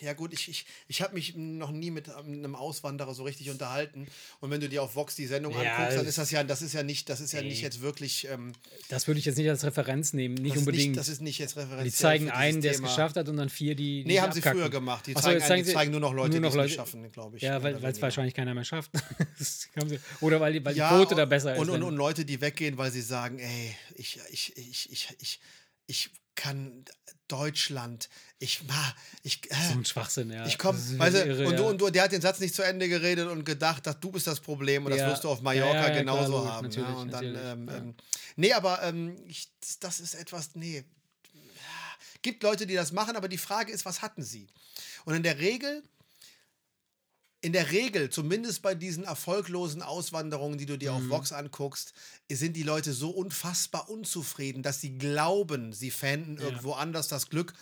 ja 0.00 0.12
gut, 0.12 0.32
ich, 0.32 0.48
ich, 0.48 0.66
ich 0.88 1.02
habe 1.02 1.14
mich 1.14 1.34
noch 1.36 1.70
nie 1.70 1.90
mit 1.90 2.08
einem 2.08 2.54
Auswanderer 2.54 3.14
so 3.14 3.24
richtig 3.24 3.50
unterhalten. 3.50 4.06
Und 4.40 4.50
wenn 4.50 4.60
du 4.60 4.68
dir 4.68 4.82
auf 4.82 4.94
Vox 4.96 5.14
die 5.14 5.26
Sendung 5.26 5.52
Ja, 5.54 5.74
anguckst, 5.76 5.98
dann 5.98 6.06
ist 6.06 6.18
das 6.18 6.30
ja, 6.30 6.44
das 6.44 6.62
ist 6.62 6.72
ja 6.74 6.82
nicht, 6.82 7.08
das 7.08 7.20
ist 7.20 7.32
ja 7.32 7.42
nicht 7.42 7.58
Nee. 7.58 7.62
jetzt 7.62 7.80
wirklich, 7.80 8.26
ähm, 8.28 8.52
Das 8.88 9.06
würde 9.06 9.18
ich 9.20 9.24
jetzt 9.26 9.36
nicht 9.38 9.48
als 9.48 9.64
Referenz 9.64 10.12
nehmen, 10.12 10.34
nicht 10.34 10.50
das, 10.50 10.56
ist 10.56 10.58
unbedingt. 10.66 10.88
nicht, 10.88 10.98
das 10.98 11.08
ist 11.08 11.20
nicht 11.22 11.38
jetzt 11.38 11.56
Referenz. 11.56 11.84
die 11.84 11.90
zeigen 11.92 12.30
einen, 12.30 12.60
der 12.60 12.72
es 12.72 12.82
geschafft 12.82 13.16
hat 13.16 13.28
und 13.28 13.36
dann 13.36 13.48
vier, 13.48 13.74
die. 13.74 14.02
die 14.02 14.08
Nee, 14.08 14.20
haben 14.20 14.32
sie 14.32 14.38
abkacken. 14.40 14.60
früher 14.60 14.70
gemacht. 14.70 15.06
Die 15.06 15.12
so, 15.14 15.20
zeigen, 15.20 15.40
einen- 15.40 15.48
zeigen 15.48 15.62
die 15.64 15.68
sie 15.70 15.74
zeigen 15.74 15.90
nur 15.92 16.00
noch 16.00 16.12
Leute, 16.12 16.40
nur 16.40 16.50
noch 16.50 16.52
die 16.52 16.58
es 16.58 16.64
nicht 16.66 16.74
schaffen, 16.76 17.10
glaube 17.12 17.36
ich. 17.36 17.42
Ja, 17.42 17.62
weil 17.62 17.82
es 17.84 18.02
wahrscheinlich 18.02 18.34
keiner 18.34 18.54
mehr 18.54 18.64
schafft. 18.64 18.90
Sie- 19.38 19.68
Oder 20.20 20.40
weil 20.40 20.52
die, 20.52 20.64
weil 20.64 20.74
die 20.74 20.80
Ja, 20.80 20.88
Quote 20.90 21.14
da 21.14 21.24
besser 21.24 21.54
ist. 21.54 21.60
und, 21.60 21.68
und, 21.70 21.74
wenn- 21.76 21.82
und 21.82 21.96
Leute, 21.96 22.24
die 22.24 22.40
weggehen, 22.40 22.76
weil 22.78 22.90
sie 22.90 23.02
sagen, 23.02 23.38
ey, 23.38 23.74
ich, 23.94 24.18
ich, 24.30 24.56
ich, 24.56 24.90
ich, 24.92 25.08
ich, 25.20 25.40
ich 25.86 26.10
kann 26.36 26.84
Deutschland, 27.28 28.08
ich, 28.38 28.62
ma, 28.64 28.94
ich, 29.24 29.50
äh, 29.50 29.54
so 29.72 29.78
ein 29.78 29.84
Schwachsinn, 29.84 30.30
ja. 30.30 30.46
ich 30.46 30.58
komme, 30.58 30.78
Das 30.78 30.90
ist 30.90 30.98
weißt 30.98 31.16
du, 31.16 31.24
irre, 31.24 31.46
und, 31.48 31.56
du, 31.56 31.62
ja. 31.64 31.68
und 31.70 31.80
du, 31.80 31.90
der 31.90 32.02
hat 32.04 32.12
den 32.12 32.20
Satz 32.20 32.38
nicht 32.38 32.54
zu 32.54 32.62
Ende 32.62 32.88
geredet 32.88 33.28
und 33.28 33.44
gedacht, 33.44 33.84
dass 33.86 33.98
du 33.98 34.12
bist 34.12 34.26
das 34.28 34.38
Problem 34.38 34.84
und 34.84 34.90
das 34.92 35.00
Ja. 35.00 35.10
wirst 35.10 35.24
du 35.24 35.28
auf 35.30 35.40
Mallorca 35.40 35.74
ja, 35.74 35.84
klar, 35.86 35.98
genauso 35.98 36.32
logisch, 36.32 36.50
haben. 36.52 36.66
natürlich, 36.68 36.88
und 36.96 37.12
dann, 37.12 37.32
natürlich, 37.32 37.52
ähm, 37.52 37.68
ähm, 37.68 37.94
nee, 38.36 38.52
aber 38.52 38.82
ähm, 38.84 39.16
ich, 39.26 39.48
das 39.80 39.98
ist 39.98 40.14
etwas, 40.14 40.50
nee. 40.54 40.84
Gibt 42.22 42.42
Leute, 42.42 42.66
die 42.66 42.74
das 42.74 42.92
machen, 42.92 43.16
aber 43.16 43.28
die 43.28 43.38
Frage 43.38 43.72
ist, 43.72 43.84
was 43.84 44.02
hatten 44.02 44.22
sie? 44.22 44.46
Und 45.04 45.14
in 45.14 45.22
der 45.22 45.38
Regel 45.38 45.82
in 47.42 47.52
der 47.52 47.70
Regel, 47.70 48.10
zumindest 48.10 48.62
bei 48.62 48.74
diesen 48.74 49.04
erfolglosen 49.04 49.82
Auswanderungen, 49.82 50.58
die 50.58 50.66
du 50.66 50.76
dir 50.78 50.92
Mhm. 50.92 50.96
auf 50.96 51.18
Vox 51.18 51.32
anguckst, 51.32 51.92
sind 52.30 52.56
die 52.56 52.62
Leute 52.62 52.92
so 52.92 53.10
unfassbar 53.10 53.88
unzufrieden, 53.90 54.62
dass 54.62 54.80
sie 54.80 54.98
glauben, 54.98 55.72
sie 55.72 55.90
fänden 55.90 56.38
irgendwo 56.38 56.72
anders 56.72 57.08
das 57.08 57.28
Glück 57.28 57.52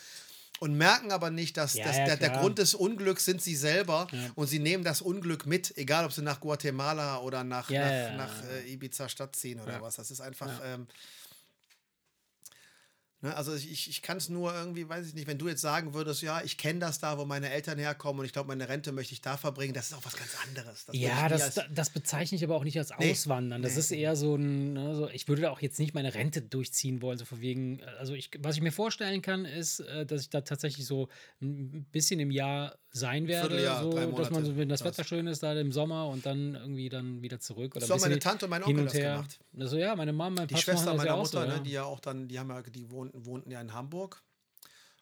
und 0.60 0.78
merken 0.78 1.10
aber 1.12 1.30
nicht, 1.30 1.56
dass, 1.56 1.74
Ja, 1.74 1.84
dass 1.84 1.96
ja, 1.96 2.04
der, 2.06 2.16
der. 2.16 2.30
Grund 2.38 2.58
des 2.58 2.74
Unglücks 2.74 3.24
sind 3.24 3.42
sie 3.42 3.56
selber 3.56 4.06
Ja. 4.12 4.30
und 4.36 4.46
sie 4.46 4.60
nehmen 4.60 4.84
das 4.84 5.02
Unglück 5.02 5.44
mit, 5.44 5.76
egal 5.76 6.04
ob 6.06 6.12
sie 6.12 6.22
nach 6.22 6.40
Guatemala 6.40 7.18
oder 7.18 7.42
nach, 7.44 7.68
Ja, 7.68 7.80
nach, 7.82 7.90
ja, 7.90 7.98
ja, 8.10 8.16
nach 8.16 8.42
ja. 8.44 8.48
äh, 8.50 8.72
Ibiza 8.72 9.08
Stadt 9.08 9.34
ziehen 9.36 9.60
oder 9.60 9.72
Ja. 9.74 9.82
was. 9.82 9.96
Das 9.96 10.10
ist 10.12 10.20
einfach. 10.20 10.46
Ja. 10.60 10.74
Ähm, 10.74 10.86
Ne, 13.24 13.34
also 13.34 13.54
ich, 13.54 13.88
ich, 13.88 14.02
kann 14.02 14.18
es 14.18 14.28
nur 14.28 14.54
irgendwie, 14.54 14.86
weiß 14.86 15.06
ich 15.06 15.14
nicht, 15.14 15.26
wenn 15.26 15.38
du 15.38 15.48
jetzt 15.48 15.62
sagen 15.62 15.94
würdest, 15.94 16.20
ja, 16.20 16.42
ich 16.44 16.58
kenne 16.58 16.80
das 16.80 16.98
da, 16.98 17.16
wo 17.16 17.24
meine 17.24 17.48
Eltern 17.48 17.78
herkommen 17.78 18.20
und 18.20 18.26
ich 18.26 18.34
glaube, 18.34 18.48
meine 18.48 18.68
Rente 18.68 18.92
möchte 18.92 19.14
ich 19.14 19.22
da 19.22 19.38
verbringen, 19.38 19.72
das 19.72 19.86
ist 19.86 19.94
auch 19.94 20.04
was 20.04 20.14
ganz 20.14 20.36
anderes. 20.46 20.84
Das 20.84 20.94
Ja, 20.94 21.26
das, 21.30 21.58
das 21.72 21.88
bezeichne 21.88 22.36
ich 22.36 22.44
aber 22.44 22.54
auch 22.54 22.64
nicht 22.64 22.76
als 22.76 22.90
Nee, 22.98 23.12
Auswandern. 23.12 23.62
Das 23.62 23.76
nee. 23.76 23.80
ist 23.80 23.90
eher 23.92 24.14
so 24.14 24.34
ein, 24.36 24.74
ne, 24.74 24.94
so, 24.94 25.08
ich 25.08 25.26
würde 25.26 25.40
da 25.40 25.50
auch 25.52 25.62
jetzt 25.62 25.78
nicht 25.78 25.94
meine 25.94 26.12
Rente 26.12 26.42
durchziehen 26.42 27.00
wollen, 27.00 27.16
so 27.16 27.24
von 27.24 27.40
wegen, 27.40 27.82
also 27.98 28.12
ich, 28.12 28.28
was 28.40 28.56
ich 28.56 28.62
mir 28.62 28.72
vorstellen 28.72 29.22
kann, 29.22 29.46
ist, 29.46 29.80
äh, 29.80 30.04
dass 30.04 30.20
ich 30.20 30.28
da 30.28 30.42
tatsächlich 30.42 30.84
so 30.84 31.08
ein 31.40 31.86
bisschen 31.92 32.20
im 32.20 32.30
Jahr 32.30 32.76
sein 32.94 33.26
werde, 33.26 33.58
so, 33.80 33.90
dass 34.12 34.30
man 34.30 34.44
so, 34.44 34.56
wenn 34.56 34.68
das 34.68 34.80
das. 34.80 34.92
Wetter 34.92 35.04
schön 35.04 35.26
ist, 35.26 35.42
da 35.42 35.52
im 35.54 35.72
Sommer 35.72 36.06
und 36.08 36.24
dann 36.26 36.54
irgendwie 36.54 36.88
dann 36.88 37.22
wieder 37.22 37.40
zurück. 37.40 37.74
Oder 37.74 37.86
So 37.86 37.94
haben 37.94 38.00
meine 38.00 38.20
Tante 38.20 38.46
und 38.46 38.50
mein 38.50 38.62
Onkel 38.62 38.78
und 38.78 38.86
das 38.86 38.92
gemacht. 38.92 39.40
Also 39.58 39.78
ja, 39.78 39.96
meine 39.96 40.12
Mama, 40.12 40.36
mein 40.36 40.48
Die 40.48 40.54
Papa 40.54 40.62
Schwester 40.62 40.94
meiner 40.94 41.10
ja 41.10 41.16
Mutter, 41.16 41.40
so, 41.40 41.40
ne, 41.40 41.54
ja. 41.54 41.58
die 41.58 41.70
ja 41.72 41.84
auch 41.84 41.98
dann, 41.98 42.28
die 42.28 42.38
haben 42.38 42.50
ja, 42.50 42.62
die 42.62 42.88
wohnten, 43.14 43.26
wohnten 43.26 43.50
ja 43.50 43.60
in 43.60 43.72
Hamburg. 43.72 44.22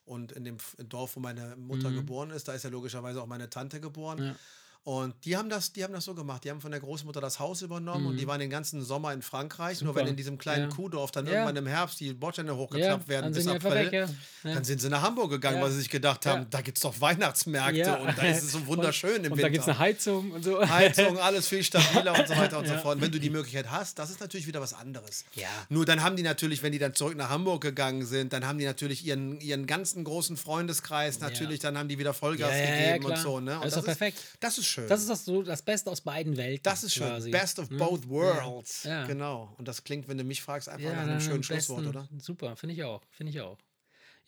Und 0.05 0.33
in 0.33 0.45
dem 0.45 0.57
Dorf, 0.89 1.17
wo 1.17 1.21
meine 1.21 1.57
Mutter 1.57 1.91
Mhm. 1.91 1.97
geboren 1.97 2.31
ist, 2.31 2.49
da 2.49 2.53
ist 2.55 2.65
ja 2.65 2.71
logischerweise 2.71 3.23
auch 3.23 3.27
meine 3.27 3.49
Tante 3.51 3.81
geboren. 3.81 4.19
Ja. 4.23 4.37
Und 4.85 5.15
die 5.25 5.37
haben 5.37 5.49
das, 5.49 5.73
die 5.73 5.85
haben 5.85 5.93
das 5.95 6.05
so 6.05 6.13
gemacht. 6.15 6.43
Die 6.43 6.51
haben 6.51 6.61
von 6.61 6.73
der 6.73 6.81
Großmutter 6.81 7.21
das 7.21 7.39
Haus 7.39 7.63
übernommen 7.63 8.05
und 8.07 8.17
die 8.17 8.27
waren 8.27 8.41
den 8.41 8.51
ganzen 8.51 8.83
Sommer 8.85 9.13
in 9.13 9.23
Frankreich. 9.23 9.81
Nur 9.81 9.93
Mhm. 9.93 9.95
Super. 9.95 10.01
wenn 10.01 10.11
in 10.11 10.17
diesem 10.17 10.39
kleinen 10.39 10.71
Ja. 10.71 10.75
Kuhdorf 10.77 11.13
dann 11.13 11.25
Ja. 11.27 11.33
irgendwann 11.35 11.55
im 11.57 11.67
Herbst 11.69 12.01
die 12.01 12.13
Bordsteine 12.13 12.57
hochgeklappt 12.57 13.07
werden 13.07 13.33
dann 13.33 13.33
bis 13.33 13.47
April, 13.47 13.75
weg, 13.87 13.93
ja. 13.93 14.07
Ja. 14.43 14.55
dann 14.55 14.65
sind 14.65 14.81
sie 14.81 14.89
nach 14.89 15.03
Hamburg 15.03 15.31
gegangen, 15.31 15.59
Ja. 15.59 15.63
weil 15.63 15.71
sie 15.71 15.79
sich 15.79 15.89
gedacht 15.89 16.27
haben, 16.27 16.43
Ja. 16.43 16.47
da 16.51 16.61
gibt 16.63 16.79
es 16.79 16.83
doch 16.83 17.01
Weihnachtsmärkte 17.01 17.79
Ja. 17.79 17.95
und 17.95 18.19
da 18.19 18.23
ist 18.23 18.43
es 18.43 18.51
so 18.53 18.59
wunderschön 18.67 19.19
und, 19.21 19.25
im 19.27 19.33
und 19.33 19.39
Winter. 19.39 19.43
da 19.43 19.49
gibt 19.51 19.63
es 19.63 19.69
eine 19.69 19.79
Heizung 19.79 20.33
und 20.33 20.43
so. 20.45 20.69
Heizung, 20.69 21.17
alles 21.19 21.47
viel 21.47 21.63
stabiler 21.63 22.19
und 22.19 22.27
so 22.27 22.37
weiter 22.37 22.59
und 22.59 22.67
so 22.67 22.73
Ja. 22.75 22.81
fort. 22.81 22.97
Und 22.97 23.03
wenn 23.03 23.13
du 23.13 23.21
die 23.21 23.31
Möglichkeit 23.31 23.71
hast, 23.71 24.01
das 24.01 24.11
ist 24.11 24.21
natürlich 24.21 24.49
wieder 24.49 24.61
was 24.61 24.75
anderes. 24.75 25.25
Ja. 25.37 25.47
Nur 25.69 25.85
dann 25.87 26.03
haben 26.03 26.17
die 26.17 26.25
natürlich, 26.25 26.61
wenn 26.65 26.73
die 26.73 26.81
dann 26.81 26.95
zurück 26.95 27.17
nach 27.17 27.29
Hamburg 27.31 27.63
gegangen 27.63 28.05
sind, 28.05 28.33
dann 28.33 28.45
haben 28.49 28.59
die 28.59 28.65
natürlich 28.65 29.07
ihren, 29.07 29.41
ihren 29.41 29.69
ganzen 29.69 30.03
großen 30.03 30.37
Freundeskreis, 30.37 31.21
natürlich, 31.21 31.61
dann 31.61 31.79
haben 31.79 31.89
die 31.89 32.01
wieder 32.01 32.15
Vollgas 32.15 32.51
Ja, 32.51 32.57
ja, 32.57 32.65
ja, 32.65 32.93
gegeben 32.97 33.05
und 33.13 33.19
so. 33.19 33.39
Ne? 33.39 33.55
Und 33.55 33.65
Das 33.65 33.73
ist 33.75 33.79
doch 33.79 33.85
perfekt. 33.85 34.19
Das 34.41 34.59
ist 34.59 34.72
schön. 34.73 34.89
Das 34.89 35.01
ist 35.01 35.09
das, 35.11 35.25
so 35.25 35.43
das 35.43 35.63
Beste 35.63 35.91
aus 35.91 36.01
beiden 36.01 36.37
Welten. 36.37 36.63
Das 36.63 36.83
ist 36.83 36.95
schön. 36.95 37.07
quasi. 37.07 37.31
Best 37.31 37.59
of 37.59 37.71
Ne? 37.71 37.79
both 37.79 38.09
worlds. 38.09 38.85
Ja. 38.85 39.07
Genau. 39.07 39.55
Und 39.59 39.69
das 39.69 39.85
klingt, 39.85 40.09
wenn 40.09 40.19
du 40.19 40.25
mich 40.25 40.43
fragst, 40.43 40.69
einfach 40.69 40.83
Ja, 40.85 40.95
nach 40.95 41.03
einem 41.03 41.21
schönen 41.21 41.37
am 41.37 41.43
Schlusswort, 41.43 41.85
besten. 41.85 41.97
oder? 41.97 42.09
Super, 42.21 42.57
finde 42.57 42.75
ich 42.75 42.83
auch. 42.85 43.03
Finde 43.11 43.31
ich 43.31 43.41
auch. 43.41 43.59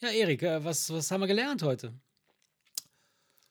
Ja, 0.01 0.09
Erik, 0.11 0.43
äh, 0.43 0.63
was, 0.65 0.91
was 0.93 1.11
haben 1.11 1.21
wir 1.21 1.27
gelernt 1.29 1.63
heute? 1.63 1.93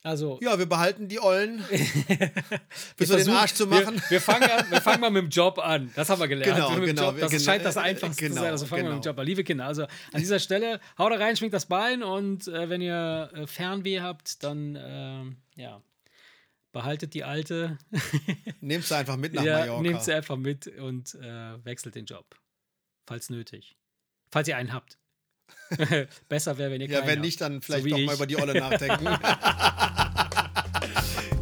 Also, 0.06 0.38
Ja, 0.41 0.60
wir 0.60 0.65
behalten 0.65 1.07
die 1.07 1.18
Ollen. 1.22 1.64
wir 1.70 1.78
bis 2.98 3.07
wir 3.10 3.15
den 3.15 3.26
versuchen- 3.26 3.36
Arsch 3.38 3.53
zu 3.53 3.68
machen. 3.68 3.95
Wir, 3.95 4.10
wir, 4.10 4.22
fangen, 4.22 4.52
an- 4.52 4.70
wir 4.70 4.82
fangen 4.82 4.99
mal 4.99 5.10
mit 5.10 5.24
dem 5.24 5.30
Job 5.30 5.57
an. 5.60 5.91
Das 5.95 6.10
haben 6.10 6.20
wir 6.20 6.28
gelernt. 6.28 6.53
Genau, 6.57 6.76
dem 6.76 6.84
genau, 6.86 7.11
Job, 7.11 7.20
das 7.22 7.32
genau, 7.32 7.44
scheint 7.44 7.64
das 7.64 7.78
äh, 7.78 7.80
Einfachste 7.80 8.22
genau, 8.24 8.36
zu 8.36 8.41
sein. 8.41 8.52
Also 8.52 8.65
fangen 8.65 8.84
wir 8.84 8.90
mit 8.90 8.98
dem 8.98 9.02
genau. 9.02 9.11
Job 9.11 9.20
an. 9.20 9.26
Liebe 9.26 9.44
Kinder, 9.45 9.65
also 9.65 9.84
an 9.84 9.90
dieser 10.20 10.40
Stelle, 10.40 10.82
haut 10.98 11.10
da 11.14 11.15
rein, 11.15 11.38
schwingt 11.38 11.53
das 11.53 11.68
Bein 11.68 12.03
und 12.03 12.49
äh, 12.49 12.68
wenn 12.70 12.82
ihr 12.82 13.30
äh, 13.34 13.48
Fernweh 13.48 14.02
habt, 14.02 14.44
dann 14.44 14.78
ähm, 14.78 15.38
ja, 15.56 15.82
behaltet 16.74 17.14
die 17.14 17.24
alte. 17.24 17.78
Nehmt 18.60 18.84
sie 18.84 18.98
einfach 18.98 19.16
mit 19.16 19.34
nach 19.34 19.44
ja, 19.44 19.60
Mallorca. 19.60 19.82
nehmt 19.82 20.04
sie 20.04 20.12
einfach 20.14 20.36
mit 20.36 20.68
und 20.68 21.16
äh, 21.16 21.64
wechselt 21.64 21.95
den 21.95 22.06
Job. 22.06 22.36
Falls 23.08 23.30
nötig. 23.30 23.78
Falls 24.30 24.50
ihr 24.50 24.58
einen 24.58 24.74
habt. 24.74 24.98
Besser 26.30 26.58
wäre, 26.58 26.72
wenn 26.72 26.82
ihr 26.82 26.90
ja, 26.90 27.00
keinen 27.00 27.08
wenn 27.08 27.20
habt. 27.20 27.26
nicht, 27.26 27.40
dann 27.40 27.62
vielleicht 27.62 27.86
wie 27.86 27.91
doch 27.91 27.98
ich. 27.98 28.06
mal 28.08 28.16
über 28.16 28.26
die 28.26 28.36
Olle 28.38 28.60
nachdenken. 28.60 29.06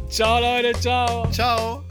Ciao, 0.08 0.40
Leute, 0.40 0.78
ciao. 0.78 1.30
Ciao. 1.30 1.84